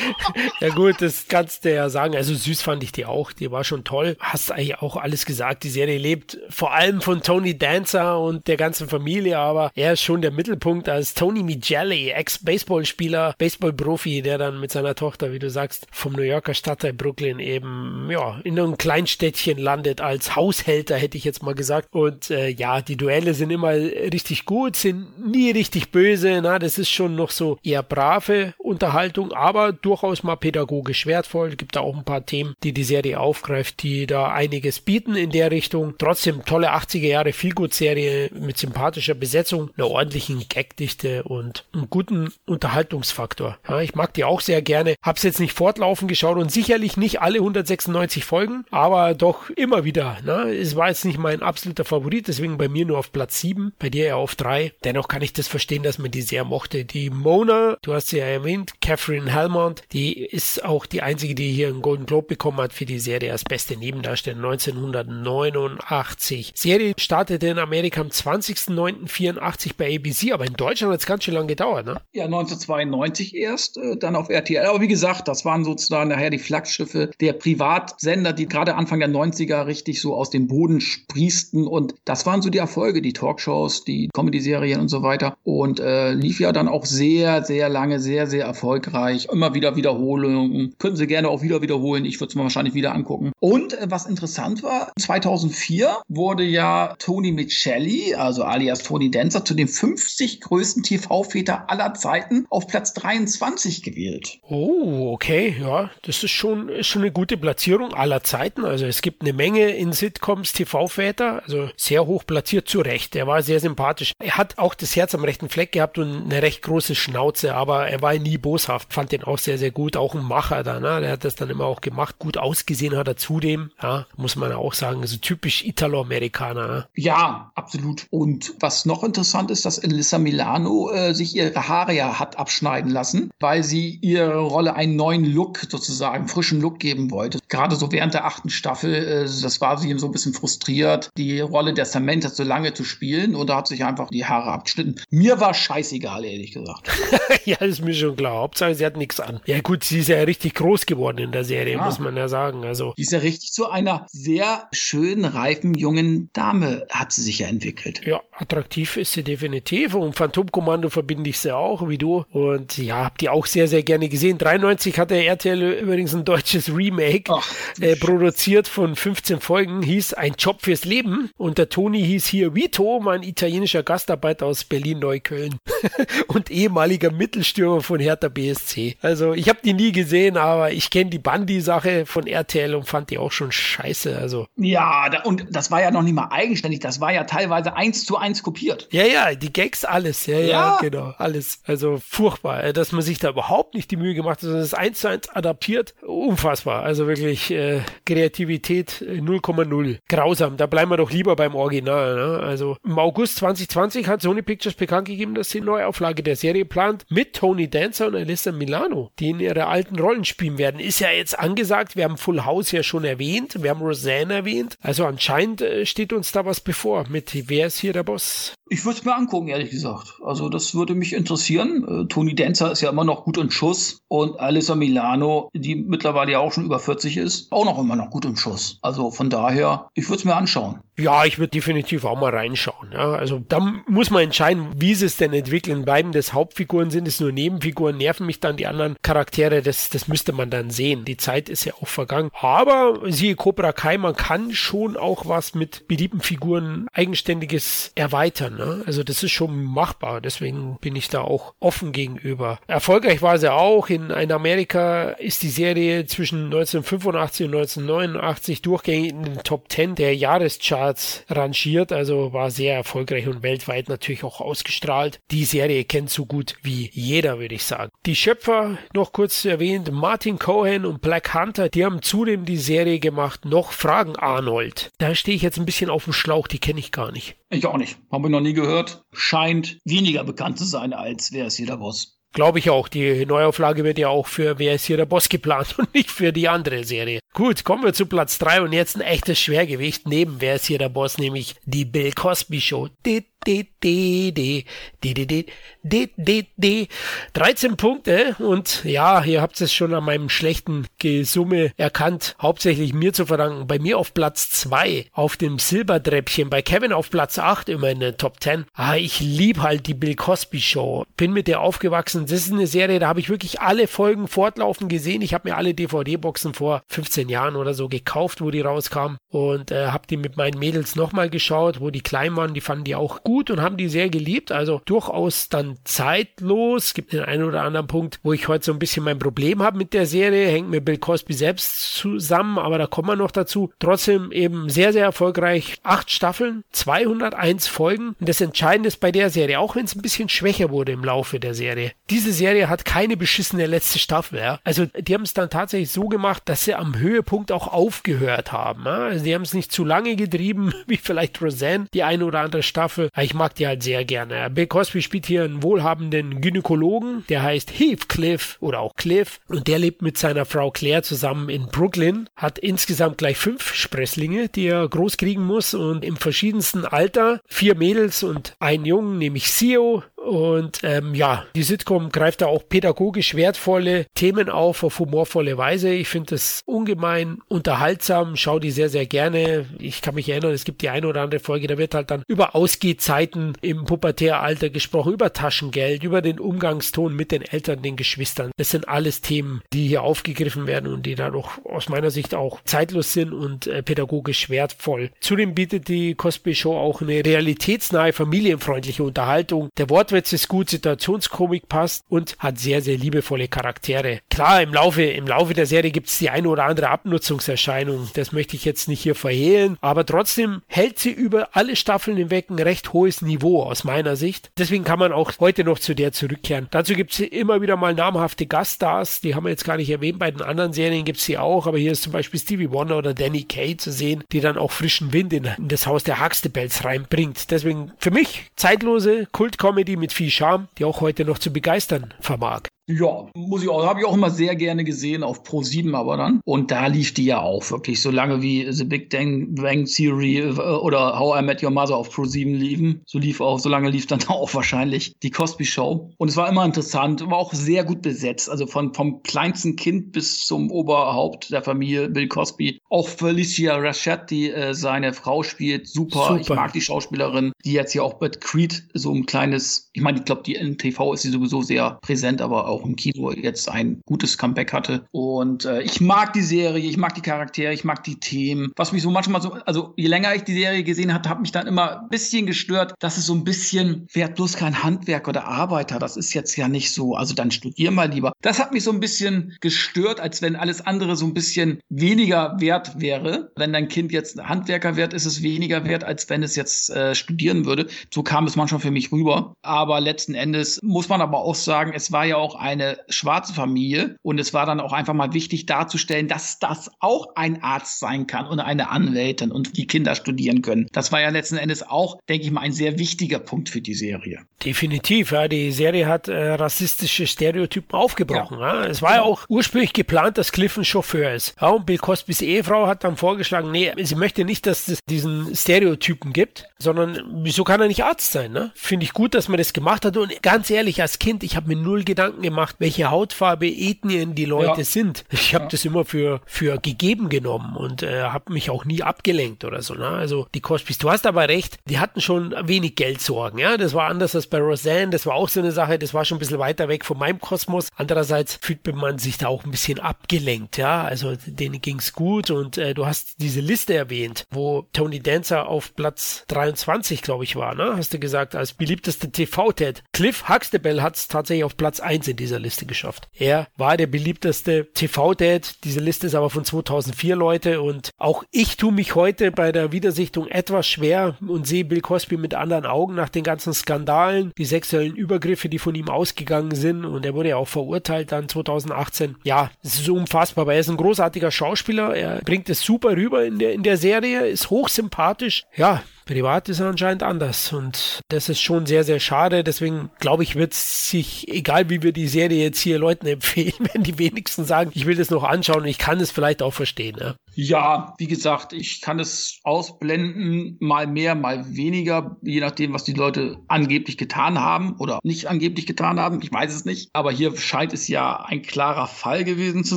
ja 0.60 0.68
gut, 0.70 1.00
das 1.00 1.26
kannst 1.28 1.64
du 1.64 1.74
ja 1.74 1.88
sagen. 1.88 2.16
Also 2.16 2.34
süß 2.34 2.62
fand 2.62 2.82
ich 2.82 2.92
die 2.92 3.06
auch. 3.06 3.32
Die 3.32 3.50
war 3.50 3.64
schon 3.64 3.84
toll. 3.84 4.16
Hast 4.20 4.50
eigentlich 4.52 4.78
auch 4.78 4.96
alles 4.96 5.26
gesagt. 5.26 5.64
Die 5.64 5.70
Serie 5.70 5.98
lebt 5.98 6.38
vor 6.50 6.72
allem 6.72 7.00
von 7.00 7.22
Tony 7.22 7.56
Dancer 7.56 8.20
und 8.20 8.48
der 8.48 8.56
ganzen 8.56 8.88
Familie, 8.88 9.38
aber 9.38 9.70
er 9.74 9.94
ist 9.94 10.02
schon 10.02 10.22
der 10.22 10.30
Mittelpunkt 10.30 10.88
als 10.88 11.14
Tony 11.14 11.42
Mijelli, 11.42 12.10
Ex-Baseballspieler, 12.10 13.34
Baseballprofi, 13.38 14.22
der 14.22 14.38
dann 14.38 14.60
mit 14.60 14.72
seiner 14.72 14.94
Tochter, 14.94 15.32
wie 15.32 15.38
du 15.38 15.50
sagst, 15.50 15.86
vom 15.90 16.12
New 16.12 16.22
Yorker 16.22 16.54
Stadtteil 16.54 16.92
Brooklyn 16.92 17.38
eben, 17.38 18.08
ja, 18.10 18.40
in 18.44 18.58
einem 18.58 18.78
Kleinstädtchen 18.78 19.58
landet 19.58 20.00
als 20.00 20.36
Haushälter, 20.36 20.96
hätte 20.96 21.16
ich 21.16 21.24
jetzt 21.24 21.42
mal 21.42 21.54
gesagt. 21.54 21.88
Und 21.92 22.30
äh, 22.30 22.48
ja, 22.48 22.80
die 22.80 22.96
Duelle 22.96 23.34
sind 23.34 23.50
immer 23.50 23.70
richtig 23.70 24.44
gut, 24.44 24.76
sind 24.76 25.26
nie 25.26 25.50
richtig 25.50 25.90
böse. 25.90 26.40
Na, 26.42 26.58
das 26.58 26.78
ist 26.78 26.90
schon 26.90 27.14
noch 27.14 27.30
so 27.30 27.58
eher 27.62 27.82
brave 27.82 28.54
Unterhaltung, 28.58 29.32
aber 29.32 29.72
durchaus 29.82 30.22
mal 30.22 30.36
pädagogisch 30.36 31.06
wertvoll. 31.06 31.56
Gibt 31.56 31.76
da 31.76 31.80
auch 31.80 31.96
ein 31.96 32.04
paar 32.04 32.24
Themen, 32.24 32.54
die 32.62 32.72
die 32.72 32.84
Serie 32.84 33.20
aufgreift, 33.20 33.82
die 33.82 34.06
da 34.06 34.32
einiges 34.32 34.80
bieten 34.80 35.14
in 35.14 35.30
der 35.30 35.50
Richtung. 35.50 35.94
Trotzdem 35.98 36.44
tolle 36.44 36.72
80er 36.74 37.06
Jahre 37.06 37.32
Feelgood-Serie 37.32 38.30
mit 38.34 38.58
sympathischer 38.58 39.14
Besetzung, 39.14 39.70
einer 39.76 39.88
ordentlichen 39.88 40.44
Gagdichte 40.48 41.24
und 41.24 41.64
einem 41.72 41.88
guten 41.90 42.32
Unterhaltungsfaktor. 42.46 43.58
Ja, 43.68 43.80
ich 43.80 43.94
mag 43.94 44.14
die 44.14 44.24
auch 44.24 44.40
sehr 44.40 44.62
gerne. 44.62 44.94
Hab's 45.02 45.22
jetzt 45.22 45.40
nicht 45.40 45.52
fortlaufend 45.52 46.08
geschaut 46.08 46.38
und 46.38 46.50
sicherlich 46.50 46.96
nicht 46.96 47.20
alle 47.20 47.38
196 47.38 48.24
Folgen, 48.24 48.64
aber 48.70 49.14
doch 49.14 49.50
immer 49.50 49.84
wieder. 49.84 50.18
Ne? 50.24 50.54
Es 50.54 50.76
war 50.76 50.88
jetzt 50.88 51.04
nicht 51.04 51.18
mein 51.18 51.42
absoluter 51.42 51.84
Favorit, 51.84 52.28
deswegen 52.28 52.58
bei 52.58 52.68
mir 52.68 52.86
nur 52.86 52.98
auf 52.98 53.12
Platz 53.12 53.40
7, 53.40 53.72
bei 53.78 53.90
dir 53.90 54.06
ja 54.06 54.16
auf 54.16 54.34
3. 54.36 54.72
Dennoch 54.84 55.08
kann 55.08 55.22
ich 55.22 55.32
das 55.32 55.48
verstehen, 55.48 55.82
dass 55.82 55.98
man 55.98 56.10
die 56.10 56.22
sehr 56.22 56.44
mochte. 56.44 56.84
Die 56.84 57.10
Mona, 57.10 57.76
du 57.82 57.94
hast 57.94 58.08
sie 58.08 58.18
ja 58.18 58.26
erwähnt, 58.26 58.80
Catherine 58.80 59.32
Helmont, 59.72 59.82
die 59.92 60.24
ist 60.24 60.64
auch 60.64 60.86
die 60.86 61.02
einzige, 61.02 61.34
die 61.34 61.50
hier 61.50 61.68
einen 61.68 61.82
Golden 61.82 62.06
Globe 62.06 62.28
bekommen 62.28 62.58
hat 62.58 62.72
für 62.72 62.86
die 62.86 62.98
Serie 62.98 63.32
als 63.32 63.44
beste 63.44 63.76
Nebendarsteller 63.76 64.36
1989. 64.36 66.52
Serie 66.54 66.94
startete 66.98 67.48
in 67.48 67.58
Amerika 67.58 68.00
am 68.00 68.08
20.09.84 68.08 69.72
bei 69.76 69.96
ABC, 69.96 70.32
aber 70.32 70.46
in 70.46 70.54
Deutschland 70.54 70.92
hat 70.92 71.00
es 71.00 71.06
ganz 71.06 71.24
schön 71.24 71.34
lange 71.34 71.48
gedauert, 71.48 71.86
ne? 71.86 72.00
Ja, 72.12 72.24
1992 72.24 73.34
erst, 73.34 73.78
äh, 73.78 73.96
dann 73.96 74.16
auf 74.16 74.28
RTL. 74.28 74.66
Aber 74.66 74.80
wie 74.80 74.88
gesagt, 74.88 75.28
das 75.28 75.44
waren 75.44 75.64
sozusagen 75.64 76.10
nachher 76.10 76.30
die 76.30 76.38
Flaggschiffe 76.38 77.10
der 77.20 77.34
Privatsender, 77.34 78.32
die 78.32 78.46
gerade 78.46 78.74
Anfang 78.74 79.00
der 79.00 79.08
90er 79.08 79.66
richtig 79.66 80.00
so 80.00 80.14
aus 80.14 80.30
dem 80.30 80.46
Boden 80.46 80.80
sprießten. 80.80 81.66
Und 81.66 81.94
das 82.04 82.26
waren 82.26 82.42
so 82.42 82.50
die 82.50 82.58
Erfolge, 82.58 83.02
die 83.02 83.12
Talkshows, 83.12 83.84
die 83.84 84.08
Comedy-Serien 84.12 84.80
und 84.80 84.88
so 84.88 85.02
weiter. 85.02 85.36
Und 85.44 85.80
äh, 85.80 86.12
lief 86.12 86.40
ja 86.40 86.52
dann 86.52 86.68
auch 86.68 86.84
sehr, 86.84 87.44
sehr 87.44 87.68
lange, 87.68 88.00
sehr, 88.00 88.26
sehr 88.26 88.44
erfolgreich. 88.44 89.28
Immer 89.30 89.54
wieder 89.54 89.61
Wiederholungen. 89.76 90.74
Könnten 90.78 90.96
Sie 90.96 91.06
gerne 91.06 91.28
auch 91.28 91.42
wieder 91.42 91.62
wiederholen. 91.62 92.04
Ich 92.04 92.20
würde 92.20 92.30
es 92.30 92.34
mir 92.34 92.42
wahrscheinlich 92.42 92.74
wieder 92.74 92.94
angucken. 92.94 93.32
Und 93.40 93.74
äh, 93.74 93.86
was 93.88 94.06
interessant 94.06 94.62
war, 94.62 94.92
2004 94.98 95.98
wurde 96.08 96.44
ja 96.44 96.94
Tony 96.98 97.32
Michelli, 97.32 98.14
also 98.14 98.44
alias 98.44 98.82
Tony 98.82 99.10
Dancer, 99.10 99.44
zu 99.44 99.54
den 99.54 99.68
50 99.68 100.40
größten 100.40 100.82
TV-Väter 100.82 101.70
aller 101.70 101.94
Zeiten 101.94 102.46
auf 102.50 102.66
Platz 102.66 102.94
23 102.94 103.82
gewählt. 103.82 104.38
Oh, 104.48 105.12
okay, 105.12 105.56
ja, 105.60 105.90
das 106.02 106.22
ist 106.22 106.30
schon, 106.30 106.68
ist 106.68 106.86
schon 106.86 107.02
eine 107.02 107.12
gute 107.12 107.36
Platzierung 107.36 107.94
aller 107.94 108.22
Zeiten. 108.22 108.64
Also 108.64 108.86
es 108.86 109.02
gibt 109.02 109.22
eine 109.22 109.32
Menge 109.32 109.70
in 109.70 109.92
Sitcoms 109.92 110.52
TV-Väter, 110.52 111.42
also 111.44 111.68
sehr 111.76 112.06
hoch 112.06 112.24
platziert 112.26 112.68
zu 112.68 112.80
Recht. 112.80 113.16
Er 113.16 113.26
war 113.26 113.42
sehr 113.42 113.60
sympathisch. 113.60 114.12
Er 114.18 114.36
hat 114.36 114.58
auch 114.58 114.74
das 114.74 114.96
Herz 114.96 115.14
am 115.14 115.24
rechten 115.24 115.48
Fleck 115.48 115.72
gehabt 115.72 115.98
und 115.98 116.24
eine 116.24 116.42
recht 116.42 116.62
große 116.62 116.94
Schnauze, 116.94 117.54
aber 117.54 117.88
er 117.88 118.02
war 118.02 118.14
nie 118.14 118.38
boshaft. 118.38 118.92
Fand 118.92 119.12
den 119.12 119.24
auch 119.24 119.38
sehr, 119.38 119.51
sehr 119.58 119.70
gut. 119.70 119.96
Auch 119.96 120.14
ein 120.14 120.24
Macher 120.24 120.62
da, 120.62 120.80
ne? 120.80 121.00
Der 121.00 121.12
hat 121.12 121.24
das 121.24 121.34
dann 121.34 121.50
immer 121.50 121.64
auch 121.64 121.80
gemacht. 121.80 122.18
Gut 122.18 122.38
ausgesehen 122.38 122.96
hat 122.96 123.08
er 123.08 123.16
zudem, 123.16 123.70
ja, 123.82 124.06
muss 124.16 124.36
man 124.36 124.52
auch 124.52 124.74
sagen. 124.74 125.00
Also 125.00 125.16
typisch 125.16 125.64
Italo-Amerikaner. 125.64 126.68
Ne? 126.68 126.86
Ja, 126.94 127.52
absolut. 127.54 128.06
Und 128.10 128.54
was 128.60 128.84
noch 128.84 129.04
interessant 129.04 129.50
ist, 129.50 129.64
dass 129.64 129.78
Elissa 129.78 130.18
Milano 130.18 130.90
äh, 130.90 131.14
sich 131.14 131.36
ihre 131.36 131.68
Haare 131.68 131.94
ja 131.94 132.18
hat 132.18 132.38
abschneiden 132.38 132.90
lassen, 132.90 133.30
weil 133.40 133.62
sie 133.62 133.98
ihre 134.02 134.38
Rolle 134.38 134.74
einen 134.74 134.96
neuen 134.96 135.24
Look 135.24 135.58
sozusagen, 135.68 136.28
frischen 136.28 136.60
Look 136.60 136.78
geben 136.78 137.10
wollte. 137.10 137.38
Gerade 137.48 137.76
so 137.76 137.92
während 137.92 138.14
der 138.14 138.24
achten 138.24 138.50
Staffel, 138.50 138.94
äh, 138.94 139.22
das 139.22 139.60
war 139.60 139.78
sie 139.78 139.96
so 139.98 140.06
ein 140.06 140.12
bisschen 140.12 140.34
frustriert, 140.34 141.10
die 141.16 141.40
Rolle 141.40 141.74
der 141.74 141.84
Samantha 141.84 142.28
so 142.28 142.42
lange 142.42 142.74
zu 142.74 142.84
spielen 142.84 143.34
und 143.34 143.48
da 143.48 143.56
hat 143.56 143.68
sich 143.68 143.84
einfach 143.84 144.08
die 144.10 144.24
Haare 144.24 144.52
abgeschnitten. 144.52 145.00
Mir 145.10 145.40
war 145.40 145.54
scheißegal, 145.54 146.24
ehrlich 146.24 146.52
gesagt. 146.52 146.90
ja, 147.44 147.56
ist 147.58 147.84
mir 147.84 147.94
schon 147.94 148.16
klar. 148.16 148.38
Hauptsache, 148.38 148.74
sie 148.74 148.86
hat 148.86 148.96
nichts 148.96 149.20
an. 149.20 149.40
Ja 149.46 149.60
gut, 149.60 149.84
sie 149.84 149.98
ist 149.98 150.08
ja 150.08 150.20
richtig 150.22 150.54
groß 150.54 150.86
geworden 150.86 151.18
in 151.18 151.32
der 151.32 151.44
Serie, 151.44 151.74
ja. 151.74 151.84
muss 151.84 151.98
man 151.98 152.16
ja 152.16 152.28
sagen. 152.28 152.64
Also. 152.64 152.94
Die 152.96 153.02
ist 153.02 153.12
ja 153.12 153.18
richtig 153.18 153.52
zu 153.52 153.68
einer 153.68 154.06
sehr 154.10 154.68
schönen, 154.72 155.24
reifen, 155.24 155.74
jungen 155.74 156.30
Dame 156.32 156.86
hat 156.90 157.12
sie 157.12 157.22
sich 157.22 157.40
ja 157.40 157.48
entwickelt. 157.48 158.02
Ja, 158.06 158.20
attraktiv 158.32 158.96
ist 158.96 159.12
sie 159.12 159.22
definitiv 159.22 159.94
und 159.94 160.14
Phantomkommando 160.14 160.90
verbinde 160.90 161.30
ich 161.30 161.38
sie 161.38 161.54
auch, 161.54 161.88
wie 161.88 161.98
du. 161.98 162.24
Und 162.30 162.78
ja, 162.78 163.04
hab 163.04 163.18
die 163.18 163.28
auch 163.28 163.46
sehr, 163.46 163.68
sehr 163.68 163.82
gerne 163.82 164.08
gesehen. 164.08 164.38
93 164.38 164.98
hatte 164.98 165.16
RTL 165.16 165.80
übrigens 165.80 166.14
ein 166.14 166.24
deutsches 166.24 166.74
Remake 166.74 167.32
Ach, 167.32 167.48
äh, 167.80 167.96
produziert 167.96 168.68
von 168.68 168.96
15 168.96 169.40
Folgen, 169.40 169.82
hieß 169.82 170.14
Ein 170.14 170.34
Job 170.38 170.62
fürs 170.62 170.84
Leben 170.84 171.30
und 171.36 171.58
der 171.58 171.68
Toni 171.68 172.02
hieß 172.02 172.26
hier 172.26 172.54
Vito, 172.54 173.00
mein 173.00 173.22
italienischer 173.22 173.82
Gastarbeiter 173.82 174.46
aus 174.46 174.64
Berlin-Neukölln 174.64 175.58
und 176.28 176.50
ehemaliger 176.50 177.10
Mittelstürmer 177.10 177.80
von 177.80 178.00
Hertha 178.00 178.28
BSC. 178.28 178.96
Also 179.00 179.31
ich 179.34 179.48
habe 179.48 179.60
die 179.64 179.74
nie 179.74 179.92
gesehen, 179.92 180.36
aber 180.36 180.72
ich 180.72 180.90
kenne 180.90 181.10
die 181.10 181.18
Bandi-Sache 181.18 182.06
von 182.06 182.26
RTL 182.26 182.74
und 182.74 182.86
fand 182.86 183.10
die 183.10 183.18
auch 183.18 183.32
schon 183.32 183.52
scheiße. 183.52 184.16
Also 184.16 184.46
ja, 184.56 185.08
da, 185.08 185.22
und 185.22 185.46
das 185.50 185.70
war 185.70 185.82
ja 185.82 185.90
noch 185.90 186.02
nicht 186.02 186.14
mal 186.14 186.28
eigenständig, 186.30 186.80
das 186.80 187.00
war 187.00 187.12
ja 187.12 187.24
teilweise 187.24 187.74
eins 187.76 188.04
zu 188.04 188.16
eins 188.16 188.42
kopiert. 188.42 188.88
Ja, 188.90 189.04
ja, 189.04 189.34
die 189.34 189.52
Gags, 189.52 189.84
alles, 189.84 190.26
ja, 190.26 190.38
ja, 190.38 190.46
ja 190.46 190.78
genau, 190.80 191.14
alles. 191.18 191.60
Also 191.66 191.98
furchtbar, 192.04 192.64
äh, 192.64 192.72
dass 192.72 192.92
man 192.92 193.02
sich 193.02 193.18
da 193.18 193.30
überhaupt 193.30 193.74
nicht 193.74 193.90
die 193.90 193.96
Mühe 193.96 194.14
gemacht 194.14 194.38
hat, 194.38 194.40
sondern 194.40 194.62
es 194.62 194.74
eins 194.74 195.00
zu 195.00 195.08
eins 195.08 195.28
adaptiert, 195.28 195.94
unfassbar. 196.02 196.82
Also 196.82 197.06
wirklich 197.06 197.50
äh, 197.50 197.80
Kreativität 198.04 199.04
0,0. 199.06 199.94
Äh, 199.94 199.98
Grausam, 200.08 200.56
da 200.56 200.66
bleiben 200.66 200.90
wir 200.90 200.96
doch 200.96 201.10
lieber 201.10 201.36
beim 201.36 201.54
Original. 201.54 202.16
Ne? 202.16 202.40
Also 202.40 202.76
im 202.84 202.98
August 202.98 203.36
2020 203.36 204.08
hat 204.08 204.22
Sony 204.22 204.42
Pictures 204.42 204.74
bekannt 204.74 205.08
gegeben, 205.08 205.34
dass 205.34 205.50
sie 205.50 205.58
eine 205.58 205.66
Neuauflage 205.66 206.22
der 206.22 206.36
Serie 206.36 206.64
plant 206.64 207.04
mit 207.08 207.34
Tony 207.34 207.68
Dancer 207.70 208.08
und 208.08 208.16
Alyssa 208.16 208.52
Milano, 208.52 209.11
die 209.18 209.30
in 209.30 209.40
ihre 209.40 209.66
alten 209.66 209.98
Rollen 209.98 210.24
spielen 210.24 210.58
werden. 210.58 210.80
Ist 210.80 211.00
ja 211.00 211.10
jetzt 211.10 211.38
angesagt, 211.38 211.96
wir 211.96 212.04
haben 212.04 212.16
Full 212.16 212.44
House 212.44 212.72
ja 212.72 212.82
schon 212.82 213.04
erwähnt, 213.04 213.62
wir 213.62 213.70
haben 213.70 213.82
Roseanne 213.82 214.34
erwähnt. 214.34 214.76
Also 214.80 215.06
anscheinend 215.06 215.62
äh, 215.62 215.86
steht 215.86 216.12
uns 216.12 216.32
da 216.32 216.44
was 216.44 216.60
bevor 216.60 217.06
mit 217.08 217.32
Wer 217.48 217.66
ist 217.66 217.78
hier 217.78 217.92
der 217.92 218.02
Boss? 218.02 218.54
Ich 218.72 218.86
würde 218.86 218.98
es 218.98 219.04
mir 219.04 219.14
angucken, 219.14 219.48
ehrlich 219.48 219.68
gesagt. 219.68 220.14
Also 220.24 220.48
das 220.48 220.74
würde 220.74 220.94
mich 220.94 221.12
interessieren. 221.12 221.84
Äh, 221.86 222.06
Tony 222.06 222.34
Dancer 222.34 222.72
ist 222.72 222.80
ja 222.80 222.88
immer 222.88 223.04
noch 223.04 223.24
gut 223.24 223.36
in 223.36 223.50
Schuss 223.50 224.00
und 224.08 224.40
Alissa 224.40 224.74
Milano, 224.74 225.50
die 225.52 225.74
mittlerweile 225.74 226.32
ja 226.32 226.38
auch 226.38 226.52
schon 226.52 226.64
über 226.64 226.78
40 226.78 227.18
ist, 227.18 227.52
auch 227.52 227.66
noch 227.66 227.78
immer 227.78 227.96
noch 227.96 228.08
gut 228.08 228.24
im 228.24 228.34
Schuss. 228.34 228.78
Also 228.80 229.10
von 229.10 229.28
daher, 229.28 229.90
ich 229.92 230.08
würde 230.08 230.20
es 230.20 230.24
mir 230.24 230.36
anschauen. 230.36 230.80
Ja, 230.98 231.24
ich 231.24 231.38
würde 231.38 231.50
definitiv 231.50 232.04
auch 232.04 232.18
mal 232.18 232.34
reinschauen. 232.34 232.92
Ja, 232.92 233.12
also 233.12 233.42
da 233.48 233.60
muss 233.88 234.10
man 234.10 234.24
entscheiden, 234.24 234.68
wie 234.76 234.94
sie 234.94 235.06
es 235.06 235.16
denn 235.16 235.32
entwickeln. 235.32 235.84
Bleiben 235.84 236.12
das 236.12 236.32
Hauptfiguren, 236.34 236.90
sind 236.90 237.08
es 237.08 237.18
nur 237.18 237.32
Nebenfiguren, 237.32 237.96
nerven 237.96 238.26
mich 238.26 238.40
dann 238.40 238.58
die 238.58 238.66
anderen 238.66 238.96
Charaktere, 239.02 239.62
das, 239.62 239.88
das 239.88 240.06
müsste 240.06 240.32
man 240.32 240.50
dann 240.50 240.70
sehen. 240.70 241.06
Die 241.06 241.16
Zeit 241.16 241.48
ist 241.48 241.64
ja 241.64 241.72
auch 241.80 241.88
vergangen. 241.88 242.30
Aber 242.38 243.00
siehe 243.08 243.36
Cobra 243.36 243.72
Kai, 243.72 243.96
man 243.96 244.16
kann 244.16 244.52
schon 244.52 244.98
auch 244.98 245.26
was 245.26 245.54
mit 245.54 245.88
beliebten 245.88 246.20
Figuren 246.20 246.86
Eigenständiges 246.92 247.92
erweitern. 247.94 248.61
Ne? 248.64 248.82
Also 248.86 249.02
das 249.02 249.22
ist 249.22 249.32
schon 249.32 249.64
machbar. 249.64 250.20
Deswegen 250.20 250.78
bin 250.80 250.96
ich 250.96 251.08
da 251.08 251.22
auch 251.22 251.54
offen 251.60 251.92
gegenüber. 251.92 252.58
Erfolgreich 252.66 253.22
war 253.22 253.38
sie 253.38 253.52
auch. 253.52 253.88
In, 253.88 254.10
in 254.10 254.32
Amerika 254.32 255.10
ist 255.10 255.42
die 255.42 255.48
Serie 255.48 256.06
zwischen 256.06 256.46
1985 256.46 257.46
und 257.46 257.54
1989 257.54 258.62
durchgängig 258.62 259.10
in 259.10 259.22
den 259.24 259.42
Top 259.42 259.70
10 259.70 259.94
der 259.94 260.14
Jahrescharts 260.16 260.82
Charts 260.82 261.24
rangiert, 261.28 261.92
also 261.92 262.32
war 262.32 262.50
sehr 262.50 262.74
erfolgreich 262.74 263.28
und 263.28 263.42
weltweit 263.42 263.88
natürlich 263.88 264.24
auch 264.24 264.40
ausgestrahlt. 264.40 265.20
Die 265.30 265.44
Serie 265.44 265.84
kennt 265.84 266.10
so 266.10 266.26
gut 266.26 266.56
wie 266.62 266.90
jeder, 266.92 267.38
würde 267.38 267.54
ich 267.54 267.64
sagen. 267.64 267.90
Die 268.06 268.16
Schöpfer, 268.16 268.78
noch 268.94 269.12
kurz 269.12 269.44
erwähnt, 269.44 269.90
Martin 269.92 270.38
Cohen 270.38 270.84
und 270.84 271.00
Black 271.02 271.34
Hunter, 271.34 271.68
die 271.68 271.84
haben 271.84 272.02
zudem 272.02 272.44
die 272.44 272.56
Serie 272.56 273.00
gemacht, 273.00 273.44
noch 273.44 273.72
Fragen 273.72 274.16
Arnold. 274.16 274.90
Da 274.98 275.14
stehe 275.14 275.36
ich 275.36 275.42
jetzt 275.42 275.58
ein 275.58 275.66
bisschen 275.66 275.90
auf 275.90 276.04
dem 276.04 276.12
Schlauch, 276.12 276.48
die 276.48 276.58
kenne 276.58 276.80
ich 276.80 276.92
gar 276.92 277.12
nicht. 277.12 277.36
Ich 277.52 277.66
auch 277.66 277.76
nicht. 277.76 277.98
Habe 278.10 278.28
ich 278.28 278.32
noch 278.32 278.40
nie 278.40 278.54
gehört. 278.54 279.04
Scheint 279.12 279.78
weniger 279.84 280.24
bekannt 280.24 280.58
zu 280.58 280.64
sein 280.64 280.94
als 280.94 281.32
Wer 281.32 281.46
ist 281.46 281.56
hier 281.56 281.66
der 281.66 281.76
Boss. 281.76 282.18
Glaube 282.32 282.58
ich 282.58 282.70
auch. 282.70 282.88
Die 282.88 283.26
Neuauflage 283.26 283.84
wird 283.84 283.98
ja 283.98 284.08
auch 284.08 284.26
für 284.26 284.58
Wer 284.58 284.74
ist 284.74 284.86
hier 284.86 284.96
der 284.96 285.04
Boss 285.04 285.28
geplant 285.28 285.74
und 285.78 285.94
nicht 285.94 286.10
für 286.10 286.32
die 286.32 286.48
andere 286.48 286.84
Serie. 286.84 287.20
Gut, 287.34 287.64
kommen 287.64 287.84
wir 287.84 287.92
zu 287.92 288.06
Platz 288.06 288.38
3 288.38 288.62
und 288.62 288.72
jetzt 288.72 288.96
ein 288.96 289.02
echtes 289.02 289.38
Schwergewicht 289.38 290.08
neben 290.08 290.40
Wer 290.40 290.54
ist 290.54 290.64
hier 290.64 290.78
der 290.78 290.88
Boss, 290.88 291.18
nämlich 291.18 291.56
die 291.66 291.84
Bill 291.84 292.12
Cosby 292.12 292.60
Show. 292.62 292.88
Dit, 293.04 293.26
dit, 293.46 293.68
dit, 293.82 294.32
dit, 294.36 294.66
dit, 295.00 295.28
dit, 295.28 295.50
dit, 295.82 296.10
dit, 296.16 296.46
dit. 296.56 296.88
13 297.32 297.76
Punkte 297.76 298.36
und 298.38 298.84
ja, 298.84 299.22
ihr 299.24 299.40
habt 299.42 299.60
es 299.60 299.72
schon 299.72 299.94
an 299.94 300.04
meinem 300.04 300.28
schlechten 300.28 300.86
Gesumme 300.98 301.72
erkannt, 301.76 302.36
hauptsächlich 302.40 302.92
mir 302.92 303.12
zu 303.12 303.26
verdanken. 303.26 303.66
Bei 303.66 303.78
mir 303.78 303.98
auf 303.98 304.14
Platz 304.14 304.50
2 304.50 305.06
auf 305.12 305.36
dem 305.36 305.58
Silbertreppchen, 305.58 306.50
bei 306.50 306.62
Kevin 306.62 306.92
auf 306.92 307.10
Platz 307.10 307.38
8 307.38 307.68
immer 307.68 307.90
in 307.90 308.00
der 308.00 308.16
Top 308.16 308.40
10. 308.40 308.66
Ah, 308.74 308.96
ich 308.96 309.20
liebe 309.20 309.62
halt 309.62 309.86
die 309.86 309.94
Bill 309.94 310.14
Cosby 310.14 310.60
Show. 310.60 311.04
Bin 311.16 311.32
mit 311.32 311.48
der 311.48 311.60
aufgewachsen. 311.60 312.26
Das 312.26 312.32
ist 312.32 312.52
eine 312.52 312.66
Serie, 312.66 312.98
da 312.98 313.08
habe 313.08 313.20
ich 313.20 313.28
wirklich 313.28 313.60
alle 313.60 313.86
Folgen 313.86 314.28
fortlaufend 314.28 314.90
gesehen. 314.90 315.22
Ich 315.22 315.34
habe 315.34 315.48
mir 315.48 315.56
alle 315.56 315.74
DVD-Boxen 315.74 316.54
vor 316.54 316.82
15 316.88 317.28
Jahren 317.28 317.56
oder 317.56 317.74
so 317.74 317.88
gekauft, 317.88 318.40
wo 318.40 318.50
die 318.50 318.60
rauskamen 318.60 319.18
und 319.30 319.70
äh, 319.70 319.88
habe 319.88 320.06
die 320.06 320.16
mit 320.16 320.36
meinen 320.36 320.58
Mädels 320.58 320.94
nochmal 320.94 321.30
geschaut, 321.30 321.80
wo 321.80 321.90
die 321.90 322.02
klein 322.02 322.36
waren. 322.36 322.54
Die 322.54 322.60
fanden 322.60 322.84
die 322.84 322.94
auch 322.94 323.22
gut 323.22 323.31
gut 323.32 323.50
und 323.50 323.62
haben 323.62 323.78
die 323.78 323.88
sehr 323.88 324.10
geliebt. 324.10 324.52
Also 324.52 324.82
durchaus 324.84 325.48
dann 325.48 325.78
zeitlos. 325.84 326.86
Es 326.86 326.94
gibt 326.94 327.14
den 327.14 327.22
einen 327.22 327.44
oder 327.44 327.62
anderen 327.62 327.86
Punkt, 327.86 328.20
wo 328.22 328.34
ich 328.34 328.46
heute 328.46 328.66
so 328.66 328.72
ein 328.72 328.78
bisschen 328.78 329.04
mein 329.04 329.18
Problem 329.18 329.62
habe 329.62 329.78
mit 329.78 329.94
der 329.94 330.04
Serie. 330.04 330.48
Hängt 330.48 330.68
mir 330.68 330.82
Bill 330.82 330.98
Cosby 330.98 331.32
selbst 331.32 331.94
zusammen, 331.94 332.58
aber 332.58 332.76
da 332.76 332.86
kommen 332.86 333.08
wir 333.08 333.16
noch 333.16 333.30
dazu. 333.30 333.72
Trotzdem 333.78 334.32
eben 334.32 334.68
sehr, 334.68 334.92
sehr 334.92 335.04
erfolgreich. 335.04 335.78
Acht 335.82 336.10
Staffeln, 336.10 336.62
201 336.72 337.68
Folgen. 337.68 338.16
Und 338.20 338.28
das 338.28 338.42
Entscheidende 338.42 338.88
ist 338.88 339.00
bei 339.00 339.12
der 339.12 339.30
Serie, 339.30 339.60
auch 339.60 339.76
wenn 339.76 339.86
es 339.86 339.96
ein 339.96 340.02
bisschen 340.02 340.28
schwächer 340.28 340.68
wurde 340.68 340.92
im 340.92 341.02
Laufe 341.02 341.40
der 341.40 341.54
Serie, 341.54 341.92
diese 342.10 342.34
Serie 342.34 342.68
hat 342.68 342.84
keine 342.84 343.16
beschissene 343.16 343.64
letzte 343.64 343.98
Staffel. 343.98 344.40
Ja? 344.40 344.60
Also 344.62 344.84
die 344.84 345.14
haben 345.14 345.22
es 345.22 345.32
dann 345.32 345.48
tatsächlich 345.48 345.90
so 345.90 346.08
gemacht, 346.08 346.42
dass 346.44 346.66
sie 346.66 346.74
am 346.74 346.98
Höhepunkt 346.98 347.50
auch 347.50 347.68
aufgehört 347.68 348.52
haben. 348.52 348.84
Ja? 348.84 349.06
Also 349.06 349.24
die 349.24 349.34
haben 349.34 349.42
es 349.42 349.54
nicht 349.54 349.72
zu 349.72 349.86
lange 349.86 350.16
getrieben, 350.16 350.74
wie 350.86 350.98
vielleicht 350.98 351.40
Roseanne, 351.40 351.86
die 351.94 352.02
eine 352.02 352.26
oder 352.26 352.40
andere 352.40 352.62
Staffel. 352.62 353.08
Ich 353.22 353.34
mag 353.34 353.54
die 353.54 353.68
halt 353.68 353.84
sehr 353.84 354.04
gerne. 354.04 354.50
Bill 354.50 354.66
Cosby 354.66 355.00
spielt 355.00 355.26
hier 355.26 355.44
einen 355.44 355.62
wohlhabenden 355.62 356.40
Gynäkologen, 356.40 357.24
der 357.28 357.44
heißt 357.44 357.70
Heathcliff 357.70 358.56
oder 358.60 358.80
auch 358.80 358.96
Cliff 358.96 359.38
und 359.46 359.68
der 359.68 359.78
lebt 359.78 360.02
mit 360.02 360.18
seiner 360.18 360.44
Frau 360.44 360.72
Claire 360.72 361.04
zusammen 361.04 361.48
in 361.48 361.66
Brooklyn, 361.66 362.28
hat 362.34 362.58
insgesamt 362.58 363.18
gleich 363.18 363.36
fünf 363.36 363.74
Sprösslinge, 363.74 364.48
die 364.48 364.66
er 364.66 364.88
groß 364.88 365.18
kriegen 365.18 365.44
muss 365.44 365.72
und 365.72 366.04
im 366.04 366.16
verschiedensten 366.16 366.84
Alter, 366.84 367.40
vier 367.46 367.76
Mädels 367.76 368.24
und 368.24 368.54
ein 368.58 368.84
Jungen, 368.84 369.18
nämlich 369.18 369.52
Sio, 369.52 370.02
und 370.24 370.80
ähm, 370.84 371.14
ja, 371.14 371.44
die 371.56 371.62
Sitcom 371.64 372.10
greift 372.10 372.42
da 372.42 372.46
auch 372.46 372.68
pädagogisch 372.68 373.34
wertvolle 373.34 374.06
Themen 374.14 374.48
auf 374.48 374.84
auf 374.84 374.98
humorvolle 374.98 375.58
Weise. 375.58 375.92
Ich 375.92 376.08
finde 376.08 376.30
das 376.30 376.60
ungemein 376.64 377.38
unterhaltsam, 377.48 378.36
schau 378.36 378.58
die 378.58 378.70
sehr, 378.70 378.88
sehr 378.88 379.06
gerne. 379.06 379.66
Ich 379.78 380.00
kann 380.00 380.14
mich 380.14 380.28
erinnern, 380.28 380.52
es 380.52 380.64
gibt 380.64 380.82
die 380.82 380.90
eine 380.90 381.08
oder 381.08 381.22
andere 381.22 381.40
Folge, 381.40 381.66
da 381.66 381.76
wird 381.76 381.94
halt 381.94 382.10
dann 382.10 382.22
über 382.28 382.54
Ausgehzeiten 382.54 383.54
im 383.62 383.84
Pubertäralter 383.84 384.70
gesprochen, 384.70 385.14
über 385.14 385.32
Taschengeld, 385.32 386.04
über 386.04 386.22
den 386.22 386.38
Umgangston 386.38 387.14
mit 387.14 387.32
den 387.32 387.42
Eltern, 387.42 387.82
den 387.82 387.96
Geschwistern. 387.96 388.52
Das 388.56 388.70
sind 388.70 388.88
alles 388.88 389.22
Themen, 389.22 389.62
die 389.72 389.88
hier 389.88 390.02
aufgegriffen 390.02 390.66
werden 390.66 390.92
und 390.92 391.04
die 391.04 391.16
dadurch 391.16 391.48
aus 391.64 391.88
meiner 391.88 392.10
Sicht 392.10 392.34
auch 392.34 392.60
zeitlos 392.64 393.12
sind 393.12 393.32
und 393.32 393.66
äh, 393.66 393.82
pädagogisch 393.82 394.50
wertvoll. 394.50 395.10
Zudem 395.20 395.54
bietet 395.54 395.88
die 395.88 396.14
Cosby 396.14 396.54
Show 396.54 396.76
auch 396.76 397.02
eine 397.02 397.24
realitätsnahe, 397.24 398.12
familienfreundliche 398.12 399.02
Unterhaltung. 399.02 399.68
Der 399.78 399.90
Wort 399.90 400.11
Wortwitz 400.12 400.32
ist 400.34 400.48
gut, 400.48 400.68
Situationskomik 400.68 401.70
passt 401.70 402.04
und 402.10 402.36
hat 402.38 402.58
sehr, 402.58 402.82
sehr 402.82 402.98
liebevolle 402.98 403.48
Charaktere. 403.48 404.20
Klar, 404.28 404.60
im 404.60 404.74
Laufe, 404.74 405.02
im 405.02 405.26
Laufe 405.26 405.54
der 405.54 405.64
Serie 405.64 405.90
gibt 405.90 406.08
es 406.08 406.18
die 406.18 406.28
eine 406.28 406.50
oder 406.50 406.64
andere 406.64 406.90
Abnutzungserscheinung. 406.90 408.10
Das 408.12 408.30
möchte 408.30 408.54
ich 408.54 408.66
jetzt 408.66 408.88
nicht 408.88 409.00
hier 409.00 409.14
verhehlen, 409.14 409.78
aber 409.80 410.04
trotzdem 410.04 410.60
hält 410.66 410.98
sie 410.98 411.12
über 411.12 411.48
alle 411.52 411.76
Staffeln 411.76 412.18
hinweg 412.18 412.50
ein 412.50 412.58
recht 412.58 412.92
hohes 412.92 413.22
Niveau 413.22 413.62
aus 413.62 413.84
meiner 413.84 414.14
Sicht. 414.16 414.50
Deswegen 414.58 414.84
kann 414.84 414.98
man 414.98 415.12
auch 415.12 415.32
heute 415.40 415.64
noch 415.64 415.78
zu 415.78 415.94
der 415.94 416.12
zurückkehren. 416.12 416.68
Dazu 416.70 416.92
gibt 416.92 417.12
es 417.12 417.20
immer 417.20 417.62
wieder 417.62 417.76
mal 417.76 417.94
namhafte 417.94 418.44
Gaststars, 418.44 419.22
die 419.22 419.34
haben 419.34 419.44
wir 419.44 419.50
jetzt 419.50 419.64
gar 419.64 419.78
nicht 419.78 419.88
erwähnt. 419.88 420.18
Bei 420.18 420.30
den 420.30 420.42
anderen 420.42 420.74
Serien 420.74 421.06
gibt 421.06 421.20
es 421.20 421.24
sie 421.24 421.38
auch, 421.38 421.66
aber 421.66 421.78
hier 421.78 421.92
ist 421.92 422.02
zum 422.02 422.12
Beispiel 422.12 422.38
Stevie 422.38 422.70
Wonder 422.70 422.98
oder 422.98 423.14
Danny 423.14 423.44
Kaye 423.44 423.78
zu 423.78 423.90
sehen, 423.90 424.24
die 424.30 424.40
dann 424.40 424.58
auch 424.58 424.72
frischen 424.72 425.14
Wind 425.14 425.32
in, 425.32 425.48
in 425.56 425.68
das 425.68 425.86
Haus 425.86 426.04
der 426.04 426.22
Huxtables 426.22 426.84
reinbringt. 426.84 427.50
Deswegen 427.50 427.92
für 427.96 428.10
mich 428.10 428.50
zeitlose 428.56 429.26
Kultcomedy 429.32 429.96
mit 430.02 430.12
viel 430.12 430.30
Charme, 430.30 430.66
die 430.78 430.84
auch 430.84 431.00
heute 431.00 431.24
noch 431.24 431.38
zu 431.38 431.52
begeistern 431.52 432.12
vermag. 432.20 432.62
Ja, 432.88 433.26
muss 433.36 433.62
ich 433.62 433.68
auch, 433.68 433.86
habe 433.86 434.00
ich 434.00 434.06
auch 434.06 434.14
immer 434.14 434.30
sehr 434.30 434.56
gerne 434.56 434.82
gesehen 434.82 435.22
auf 435.22 435.44
Pro 435.44 435.62
7 435.62 435.94
aber 435.94 436.16
dann. 436.16 436.40
Und 436.44 436.70
da 436.70 436.86
lief 436.88 437.14
die 437.14 437.26
ja 437.26 437.40
auch 437.40 437.70
wirklich 437.70 438.02
so 438.02 438.10
lange 438.10 438.42
wie 438.42 438.70
The 438.70 438.84
Big 438.84 439.08
Bang, 439.08 439.54
Bang 439.54 439.84
Theory 439.84 440.38
äh, 440.38 440.58
oder 440.58 441.18
How 441.18 441.40
I 441.40 441.44
Met 441.44 441.62
Your 441.62 441.70
Mother 441.70 441.96
auf 441.96 442.10
Pro 442.10 442.24
7 442.24 442.54
liefen. 442.54 443.02
So 443.06 443.18
lief 443.18 443.40
auch, 443.40 443.60
so 443.60 443.68
lange 443.68 443.88
lief 443.88 444.06
dann 444.06 444.22
auch 444.28 444.52
wahrscheinlich 444.54 445.14
die 445.22 445.30
Cosby 445.30 445.64
Show. 445.64 446.10
Und 446.18 446.28
es 446.28 446.36
war 446.36 446.48
immer 446.48 446.64
interessant, 446.64 447.20
war 447.30 447.38
auch 447.38 447.52
sehr 447.52 447.84
gut 447.84 448.02
besetzt. 448.02 448.50
Also 448.50 448.66
von, 448.66 448.92
vom 448.94 449.22
kleinsten 449.22 449.76
Kind 449.76 450.12
bis 450.12 450.44
zum 450.44 450.70
Oberhaupt 450.70 451.52
der 451.52 451.62
Familie 451.62 452.08
Bill 452.08 452.26
Cosby. 452.26 452.80
Auch 452.90 453.08
Felicia 453.08 453.76
Rashad, 453.76 454.30
die 454.30 454.50
äh, 454.50 454.74
seine 454.74 455.12
Frau 455.12 455.44
spielt, 455.44 455.88
super. 455.88 456.26
super. 456.28 456.40
Ich 456.40 456.48
mag 456.48 456.72
die 456.72 456.80
Schauspielerin, 456.80 457.52
die 457.64 457.72
jetzt 457.72 457.92
hier 457.92 458.02
auch 458.02 458.14
bei 458.14 458.28
Creed 458.28 458.82
so 458.92 459.12
ein 459.12 459.26
kleines, 459.26 459.90
ich 459.92 460.02
meine, 460.02 460.18
ich 460.18 460.24
glaube, 460.24 460.42
die 460.42 460.54
in 460.54 460.78
TV 460.78 461.12
ist 461.12 461.22
sie 461.22 461.30
sowieso 461.30 461.62
sehr 461.62 461.98
präsent, 462.02 462.42
aber 462.42 462.71
auch 462.72 462.84
im 462.84 462.96
Kino 462.96 463.32
jetzt 463.32 463.68
ein 463.68 464.02
gutes 464.06 464.38
Comeback 464.38 464.72
hatte. 464.72 465.04
Und 465.12 465.64
äh, 465.64 465.82
ich 465.82 466.00
mag 466.00 466.32
die 466.32 466.42
Serie, 466.42 466.88
ich 466.88 466.96
mag 466.96 467.14
die 467.14 467.20
Charaktere, 467.20 467.72
ich 467.72 467.84
mag 467.84 468.02
die 468.04 468.18
Themen. 468.18 468.72
Was 468.76 468.92
mich 468.92 469.02
so 469.02 469.10
manchmal 469.10 469.42
so, 469.42 469.52
also 469.66 469.94
je 469.96 470.08
länger 470.08 470.34
ich 470.34 470.42
die 470.42 470.54
Serie 470.54 470.82
gesehen 470.82 471.12
habe, 471.12 471.28
hat 471.28 471.40
mich 471.40 471.52
dann 471.52 471.66
immer 471.66 472.02
ein 472.02 472.08
bisschen 472.08 472.46
gestört, 472.46 472.94
dass 472.98 473.18
es 473.18 473.26
so 473.26 473.34
ein 473.34 473.44
bisschen, 473.44 474.06
wer 474.12 474.26
hat 474.26 474.34
bloß 474.36 474.56
kein 474.56 474.82
Handwerk 474.82 475.28
oder 475.28 475.46
Arbeiter, 475.46 475.98
das 475.98 476.16
ist 476.16 476.34
jetzt 476.34 476.56
ja 476.56 476.68
nicht 476.68 476.92
so, 476.92 477.14
also 477.14 477.34
dann 477.34 477.50
studier 477.50 477.90
mal 477.90 478.10
lieber. 478.10 478.32
Das 478.42 478.58
hat 478.58 478.72
mich 478.72 478.84
so 478.84 478.90
ein 478.90 479.00
bisschen 479.00 479.56
gestört, 479.60 480.20
als 480.20 480.42
wenn 480.42 480.56
alles 480.56 480.80
andere 480.80 481.16
so 481.16 481.26
ein 481.26 481.34
bisschen 481.34 481.80
weniger 481.88 482.56
wert 482.58 483.00
wäre. 483.00 483.52
Wenn 483.56 483.72
dein 483.72 483.88
Kind 483.88 484.12
jetzt 484.12 484.42
Handwerker 484.42 484.96
wird, 484.96 485.12
ist 485.12 485.26
es 485.26 485.42
weniger 485.42 485.84
wert, 485.84 486.04
als 486.04 486.28
wenn 486.30 486.42
es 486.42 486.56
jetzt 486.56 486.90
äh, 486.90 487.14
studieren 487.14 487.64
würde. 487.64 487.86
So 488.12 488.22
kam 488.22 488.46
es 488.46 488.56
manchmal 488.56 488.80
für 488.80 488.90
mich 488.90 489.12
rüber. 489.12 489.54
Aber 489.62 490.00
letzten 490.00 490.34
Endes 490.34 490.80
muss 490.82 491.08
man 491.08 491.20
aber 491.20 491.38
auch 491.38 491.54
sagen, 491.54 491.92
es 491.94 492.12
war 492.12 492.24
ja 492.24 492.36
auch 492.36 492.54
eine 492.62 492.98
schwarze 493.08 493.52
Familie 493.52 494.16
und 494.22 494.38
es 494.38 494.54
war 494.54 494.66
dann 494.66 494.80
auch 494.80 494.92
einfach 494.92 495.14
mal 495.14 495.32
wichtig 495.34 495.66
darzustellen, 495.66 496.28
dass 496.28 496.58
das 496.58 496.90
auch 497.00 497.34
ein 497.34 497.62
Arzt 497.62 498.00
sein 498.00 498.26
kann 498.26 498.46
und 498.46 498.60
eine 498.60 498.88
Anwältin 498.90 499.50
und 499.50 499.76
die 499.76 499.86
Kinder 499.86 500.14
studieren 500.14 500.62
können. 500.62 500.86
Das 500.92 501.12
war 501.12 501.20
ja 501.20 501.28
letzten 501.28 501.56
Endes 501.56 501.82
auch, 501.82 502.18
denke 502.28 502.46
ich 502.46 502.50
mal, 502.50 502.60
ein 502.60 502.72
sehr 502.72 502.98
wichtiger 502.98 503.38
Punkt 503.38 503.68
für 503.68 503.80
die 503.80 503.94
Serie. 503.94 504.40
Definitiv, 504.64 505.32
ja. 505.32 505.48
Die 505.48 505.72
Serie 505.72 506.06
hat 506.06 506.28
äh, 506.28 506.52
rassistische 506.54 507.26
Stereotypen 507.26 507.98
aufgebrochen. 507.98 508.58
Ja. 508.60 508.84
ja. 508.84 508.86
Es 508.86 509.02
war 509.02 509.16
ja 509.16 509.22
auch 509.22 509.44
ursprünglich 509.48 509.92
geplant, 509.92 510.38
dass 510.38 510.52
Cliff 510.52 510.76
ein 510.76 510.84
Chauffeur 510.84 511.32
ist. 511.32 511.54
Ja, 511.60 511.68
und 511.68 511.86
Bill 511.86 511.98
Cosbys 511.98 512.42
Ehefrau 512.42 512.86
hat 512.86 513.04
dann 513.04 513.16
vorgeschlagen, 513.16 513.70
nee, 513.70 513.92
sie 514.02 514.14
möchte 514.14 514.44
nicht, 514.44 514.66
dass 514.66 514.88
es 514.88 515.00
diesen 515.08 515.54
Stereotypen 515.54 516.32
gibt, 516.32 516.68
sondern 516.78 517.22
wieso 517.42 517.64
kann 517.64 517.80
er 517.80 517.88
nicht 517.88 518.04
Arzt 518.04 518.32
sein? 518.32 518.52
Ne? 518.52 518.70
Finde 518.74 519.04
ich 519.04 519.12
gut, 519.12 519.34
dass 519.34 519.48
man 519.48 519.58
das 519.58 519.72
gemacht 519.72 520.04
hat. 520.04 520.16
Und 520.16 520.42
ganz 520.42 520.70
ehrlich, 520.70 521.02
als 521.02 521.18
Kind, 521.18 521.42
ich 521.42 521.56
habe 521.56 521.68
mir 521.68 521.76
null 521.76 522.04
Gedanken 522.04 522.42
gemacht, 522.42 522.51
gemacht, 522.52 522.76
welche 522.78 523.10
Hautfarbe, 523.10 523.66
Ethnien 523.66 524.34
die 524.34 524.44
Leute 524.44 524.80
ja. 524.80 524.84
sind. 524.84 525.24
Ich 525.30 525.54
habe 525.54 525.64
ja. 525.64 525.70
das 525.70 525.84
immer 525.84 526.04
für, 526.04 526.40
für 526.46 526.78
gegeben 526.78 527.28
genommen 527.28 527.76
und 527.76 528.02
äh, 528.02 528.22
habe 528.22 528.52
mich 528.52 528.70
auch 528.70 528.84
nie 528.84 529.02
abgelenkt 529.02 529.64
oder 529.64 529.82
so. 529.82 529.94
Ne? 529.94 530.06
Also 530.06 530.46
die 530.54 530.60
Cosbys, 530.60 530.98
du 530.98 531.10
hast 531.10 531.26
aber 531.26 531.48
recht, 531.48 531.78
die 531.88 531.98
hatten 531.98 532.20
schon 532.20 532.54
wenig 532.64 532.94
Geldsorgen. 532.94 533.58
Ja? 533.58 533.76
Das 533.76 533.94
war 533.94 534.08
anders 534.08 534.34
als 534.34 534.46
bei 534.46 534.58
Roseanne, 534.58 535.10
das 535.10 535.26
war 535.26 535.34
auch 535.34 535.48
so 535.48 535.60
eine 535.60 535.72
Sache, 535.72 535.98
das 535.98 536.14
war 536.14 536.24
schon 536.24 536.36
ein 536.36 536.38
bisschen 536.38 536.58
weiter 536.58 536.88
weg 536.88 537.04
von 537.04 537.18
meinem 537.18 537.40
Kosmos. 537.40 537.88
Andererseits 537.96 538.58
fühlt 538.60 538.86
man 538.94 539.18
sich 539.18 539.38
da 539.38 539.48
auch 539.48 539.64
ein 539.64 539.70
bisschen 539.70 539.98
abgelenkt. 539.98 540.76
Ja, 540.76 541.02
Also 541.02 541.34
denen 541.46 541.80
ging's 541.80 542.12
gut 542.12 542.50
und 542.50 542.78
äh, 542.78 542.94
du 542.94 543.06
hast 543.06 543.40
diese 543.40 543.60
Liste 543.60 543.94
erwähnt, 543.94 544.44
wo 544.50 544.86
Tony 544.92 545.20
Dancer 545.20 545.68
auf 545.68 545.94
Platz 545.94 546.44
23, 546.48 547.22
glaube 547.22 547.44
ich, 547.44 547.56
war. 547.56 547.74
Ne? 547.74 547.94
Hast 547.96 548.12
du 548.12 548.18
gesagt, 548.18 548.54
als 548.54 548.74
beliebteste 548.74 549.30
TV-Ted. 549.30 550.02
Cliff 550.12 550.48
Huxtable 550.48 551.02
hat 551.02 551.16
es 551.16 551.28
tatsächlich 551.28 551.64
auf 551.64 551.76
Platz 551.76 552.00
1 552.00 552.28
in 552.28 552.36
dieser 552.42 552.58
Liste 552.58 552.86
geschafft. 552.86 553.28
Er 553.34 553.68
war 553.76 553.96
der 553.96 554.06
beliebteste 554.06 554.88
TV-Dad. 554.92 555.84
Diese 555.84 556.00
Liste 556.00 556.26
ist 556.26 556.34
aber 556.34 556.50
von 556.50 556.64
2004, 556.64 557.36
Leute. 557.36 557.80
Und 557.80 558.10
auch 558.18 558.44
ich 558.50 558.76
tue 558.76 558.92
mich 558.92 559.14
heute 559.14 559.52
bei 559.52 559.72
der 559.72 559.92
Wiedersichtung 559.92 560.48
etwas 560.48 560.86
schwer 560.86 561.36
und 561.46 561.66
sehe 561.66 561.84
Bill 561.84 562.00
Cosby 562.00 562.36
mit 562.36 562.54
anderen 562.54 562.84
Augen 562.84 563.14
nach 563.14 563.28
den 563.28 563.44
ganzen 563.44 563.72
Skandalen, 563.72 564.52
die 564.58 564.64
sexuellen 564.64 565.14
Übergriffe, 565.14 565.68
die 565.68 565.78
von 565.78 565.94
ihm 565.94 566.08
ausgegangen 566.08 566.74
sind. 566.74 567.04
Und 567.04 567.24
er 567.24 567.34
wurde 567.34 567.50
ja 567.50 567.56
auch 567.56 567.68
verurteilt 567.68 568.32
dann 568.32 568.48
2018. 568.48 569.36
Ja, 569.44 569.70
es 569.82 570.00
ist 570.00 570.08
unfassbar, 570.08 570.62
aber 570.62 570.74
er 570.74 570.80
ist 570.80 570.90
ein 570.90 570.96
großartiger 570.96 571.50
Schauspieler. 571.50 572.14
Er 572.14 572.40
bringt 572.40 572.68
es 572.68 572.82
super 572.82 573.16
rüber 573.16 573.44
in 573.44 573.58
der, 573.58 573.72
in 573.72 573.82
der 573.82 573.96
Serie, 573.96 574.46
ist 574.46 574.70
hochsympathisch. 574.70 575.64
Ja, 575.76 576.02
Privat 576.24 576.68
ist 576.68 576.80
er 576.80 576.88
anscheinend 576.88 577.22
anders 577.22 577.72
und 577.72 578.20
das 578.28 578.48
ist 578.48 578.60
schon 578.60 578.86
sehr, 578.86 579.04
sehr 579.04 579.20
schade. 579.20 579.64
Deswegen 579.64 580.10
glaube 580.20 580.42
ich, 580.42 580.54
wird 580.54 580.74
sich, 580.74 581.48
egal 581.48 581.90
wie 581.90 582.02
wir 582.02 582.12
die 582.12 582.28
Serie 582.28 582.62
jetzt 582.62 582.80
hier 582.80 582.98
Leuten 582.98 583.26
empfehlen, 583.26 583.88
wenn 583.92 584.02
die 584.02 584.18
wenigsten 584.18 584.64
sagen, 584.64 584.90
ich 584.94 585.06
will 585.06 585.16
das 585.16 585.30
noch 585.30 585.44
anschauen 585.44 585.82
und 585.82 585.88
ich 585.88 585.98
kann 585.98 586.20
es 586.20 586.30
vielleicht 586.30 586.62
auch 586.62 586.74
verstehen. 586.74 587.16
Ja. 587.20 587.34
Ja, 587.54 588.14
wie 588.18 588.26
gesagt, 588.26 588.72
ich 588.72 589.00
kann 589.00 589.18
es 589.18 589.60
ausblenden, 589.62 590.76
mal 590.80 591.06
mehr, 591.06 591.34
mal 591.34 591.76
weniger, 591.76 592.36
je 592.42 592.60
nachdem, 592.60 592.92
was 592.92 593.04
die 593.04 593.12
Leute 593.12 593.58
angeblich 593.68 594.16
getan 594.16 594.58
haben 594.58 594.96
oder 594.98 595.18
nicht 595.22 595.46
angeblich 595.46 595.86
getan 595.86 596.18
haben. 596.18 596.40
Ich 596.42 596.52
weiß 596.52 596.74
es 596.74 596.84
nicht. 596.84 597.10
Aber 597.12 597.30
hier 597.30 597.56
scheint 597.56 597.92
es 597.92 598.08
ja 598.08 598.44
ein 598.44 598.62
klarer 598.62 599.06
Fall 599.06 599.44
gewesen 599.44 599.84
zu 599.84 599.96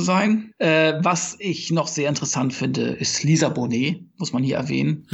sein. 0.00 0.52
Äh, 0.58 0.94
was 1.02 1.36
ich 1.38 1.70
noch 1.70 1.88
sehr 1.88 2.08
interessant 2.08 2.52
finde, 2.52 2.82
ist 2.82 3.22
Lisa 3.22 3.48
Bonet, 3.48 4.02
muss 4.18 4.32
man 4.32 4.42
hier 4.42 4.56
erwähnen. 4.56 5.06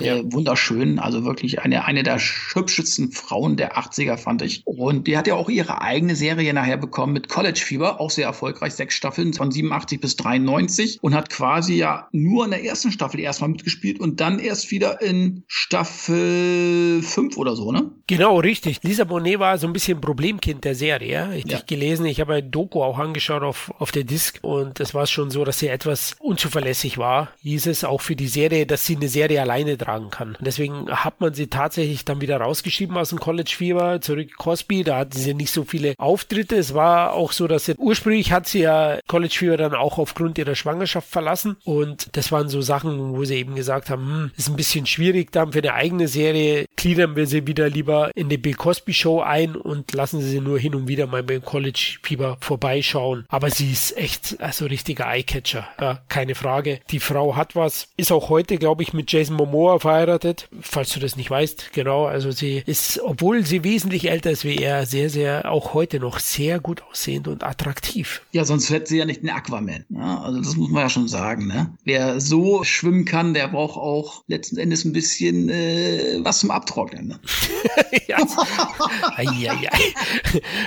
Ja. 0.00 0.16
äh, 0.16 0.32
wunderschön, 0.32 0.98
also 0.98 1.24
wirklich 1.24 1.60
eine, 1.60 1.84
eine 1.84 2.02
der 2.02 2.18
hübschesten 2.18 3.12
Frauen 3.12 3.56
der 3.56 3.76
80er, 3.78 4.16
fand 4.16 4.42
ich. 4.42 4.62
Und 4.64 5.06
die 5.06 5.16
hat 5.16 5.26
ja 5.26 5.34
auch 5.34 5.48
ihre 5.48 5.80
eigene 5.82 6.16
Serie 6.16 6.52
nachher 6.52 6.76
bekommen 6.76 7.12
mit 7.12 7.28
College 7.28 7.60
Fieber, 7.64 8.00
auch 8.00 8.10
sehr 8.10 8.26
erfolgreich, 8.26 8.74
sechs 8.74 8.94
Staffeln 8.94 9.32
von 9.32 9.50
87 9.50 10.00
bis 10.00 10.16
93 10.16 10.98
und 11.02 11.14
hat 11.14 11.30
quasi 11.30 11.75
ja 11.76 12.08
nur 12.12 12.44
in 12.44 12.50
der 12.50 12.64
ersten 12.64 12.92
Staffel 12.92 13.20
erstmal 13.20 13.50
mitgespielt 13.50 14.00
und 14.00 14.20
dann 14.20 14.38
erst 14.38 14.70
wieder 14.70 15.00
in 15.00 15.44
Staffel 15.46 17.02
5 17.02 17.36
oder 17.36 17.56
so, 17.56 17.72
ne? 17.72 17.90
Genau, 18.06 18.38
richtig. 18.38 18.80
Lisa 18.82 19.04
Bonet 19.04 19.38
war 19.38 19.58
so 19.58 19.66
ein 19.66 19.72
bisschen 19.72 20.00
Problemkind 20.00 20.64
der 20.64 20.74
Serie. 20.74 21.30
Ich 21.36 21.46
ja. 21.46 21.60
gelesen, 21.66 22.06
ich 22.06 22.20
habe 22.20 22.34
ein 22.34 22.50
Doku 22.50 22.82
auch 22.82 22.98
angeschaut 22.98 23.42
auf, 23.42 23.72
auf 23.78 23.92
der 23.92 24.04
Disc 24.04 24.38
und 24.42 24.80
es 24.80 24.94
war 24.94 25.06
schon 25.06 25.30
so, 25.30 25.44
dass 25.44 25.58
sie 25.58 25.68
etwas 25.68 26.16
unzuverlässig 26.20 26.98
war. 26.98 27.30
Hieß 27.42 27.66
es 27.66 27.84
auch 27.84 28.00
für 28.00 28.16
die 28.16 28.28
Serie, 28.28 28.66
dass 28.66 28.86
sie 28.86 28.96
eine 28.96 29.08
Serie 29.08 29.40
alleine 29.40 29.76
tragen 29.76 30.10
kann. 30.10 30.36
Und 30.36 30.46
deswegen 30.46 30.90
hat 30.90 31.20
man 31.20 31.34
sie 31.34 31.48
tatsächlich 31.48 32.04
dann 32.04 32.20
wieder 32.20 32.38
rausgeschrieben 32.38 32.96
aus 32.96 33.10
dem 33.10 33.20
College 33.20 33.54
Fever, 33.56 34.00
zurück 34.00 34.36
Cosby. 34.36 34.84
Da 34.84 34.98
hatten 34.98 35.18
sie 35.18 35.34
nicht 35.34 35.50
so 35.50 35.64
viele 35.64 35.94
Auftritte. 35.98 36.56
Es 36.56 36.74
war 36.74 37.12
auch 37.12 37.32
so, 37.32 37.46
dass 37.46 37.66
sie 37.66 37.74
ursprünglich 37.76 38.32
hat 38.32 38.46
sie 38.46 38.60
ja 38.60 38.98
College 39.06 39.34
Fever 39.36 39.56
dann 39.56 39.74
auch 39.74 39.98
aufgrund 39.98 40.38
ihrer 40.38 40.54
Schwangerschaft 40.54 41.08
verlassen. 41.08 41.56
Und 41.66 42.16
das 42.16 42.30
waren 42.30 42.48
so 42.48 42.60
Sachen, 42.62 43.16
wo 43.16 43.24
sie 43.24 43.34
eben 43.34 43.56
gesagt 43.56 43.90
haben, 43.90 44.06
hm, 44.06 44.30
ist 44.36 44.48
ein 44.48 44.54
bisschen 44.54 44.86
schwierig 44.86 45.32
dann 45.32 45.52
für 45.52 45.58
eine 45.58 45.74
eigene 45.74 46.06
Serie. 46.06 46.66
Gliedern 46.76 47.16
wir 47.16 47.26
sie 47.26 47.46
wieder 47.48 47.68
lieber 47.68 48.12
in 48.14 48.28
die 48.28 48.38
Bill 48.38 48.54
Cosby 48.54 48.94
Show 48.94 49.20
ein 49.20 49.56
und 49.56 49.92
lassen 49.92 50.20
sie 50.20 50.40
nur 50.40 50.60
hin 50.60 50.76
und 50.76 50.86
wieder 50.86 51.08
mal 51.08 51.24
beim 51.24 51.44
College 51.44 51.98
Fieber 52.02 52.38
vorbeischauen. 52.40 53.24
Aber 53.28 53.50
sie 53.50 53.72
ist 53.72 53.96
echt 53.96 54.40
also 54.40 54.66
richtiger 54.66 55.08
Eyecatcher. 55.08 55.66
Ja, 55.80 56.02
keine 56.08 56.36
Frage. 56.36 56.78
Die 56.90 57.00
Frau 57.00 57.34
hat 57.34 57.56
was. 57.56 57.88
Ist 57.96 58.12
auch 58.12 58.28
heute, 58.28 58.58
glaube 58.58 58.84
ich, 58.84 58.92
mit 58.92 59.10
Jason 59.10 59.34
Momoa 59.34 59.80
verheiratet. 59.80 60.48
Falls 60.60 60.92
du 60.92 61.00
das 61.00 61.16
nicht 61.16 61.30
weißt, 61.30 61.72
genau. 61.72 62.06
Also 62.06 62.30
sie 62.30 62.62
ist, 62.64 63.00
obwohl 63.02 63.44
sie 63.44 63.64
wesentlich 63.64 64.08
älter 64.08 64.30
ist 64.30 64.44
wie 64.44 64.58
er, 64.58 64.86
sehr, 64.86 65.10
sehr, 65.10 65.50
auch 65.50 65.74
heute 65.74 65.98
noch 65.98 66.20
sehr 66.20 66.60
gut 66.60 66.84
aussehend 66.88 67.26
und 67.26 67.42
attraktiv. 67.42 68.22
Ja, 68.30 68.44
sonst 68.44 68.70
hätte 68.70 68.86
sie 68.86 68.98
ja 68.98 69.04
nicht 69.04 69.22
den 69.22 69.30
Aquaman. 69.30 69.84
Ja, 69.88 70.20
also 70.22 70.38
das 70.38 70.54
muss 70.54 70.70
man 70.70 70.82
ja 70.82 70.88
schon 70.88 71.08
sagen. 71.08 71.48
Ne? 71.48 71.55
Wer 71.84 72.20
so 72.20 72.64
schwimmen 72.64 73.04
kann, 73.04 73.34
der 73.34 73.48
braucht 73.48 73.76
auch 73.76 74.24
letzten 74.26 74.58
Endes 74.58 74.84
ein 74.84 74.92
bisschen 74.92 75.48
äh, 75.48 76.18
was 76.20 76.40
zum 76.40 76.50
Abtrocknen. 76.50 77.08
Ne? 77.08 77.20
ja. 78.08 78.18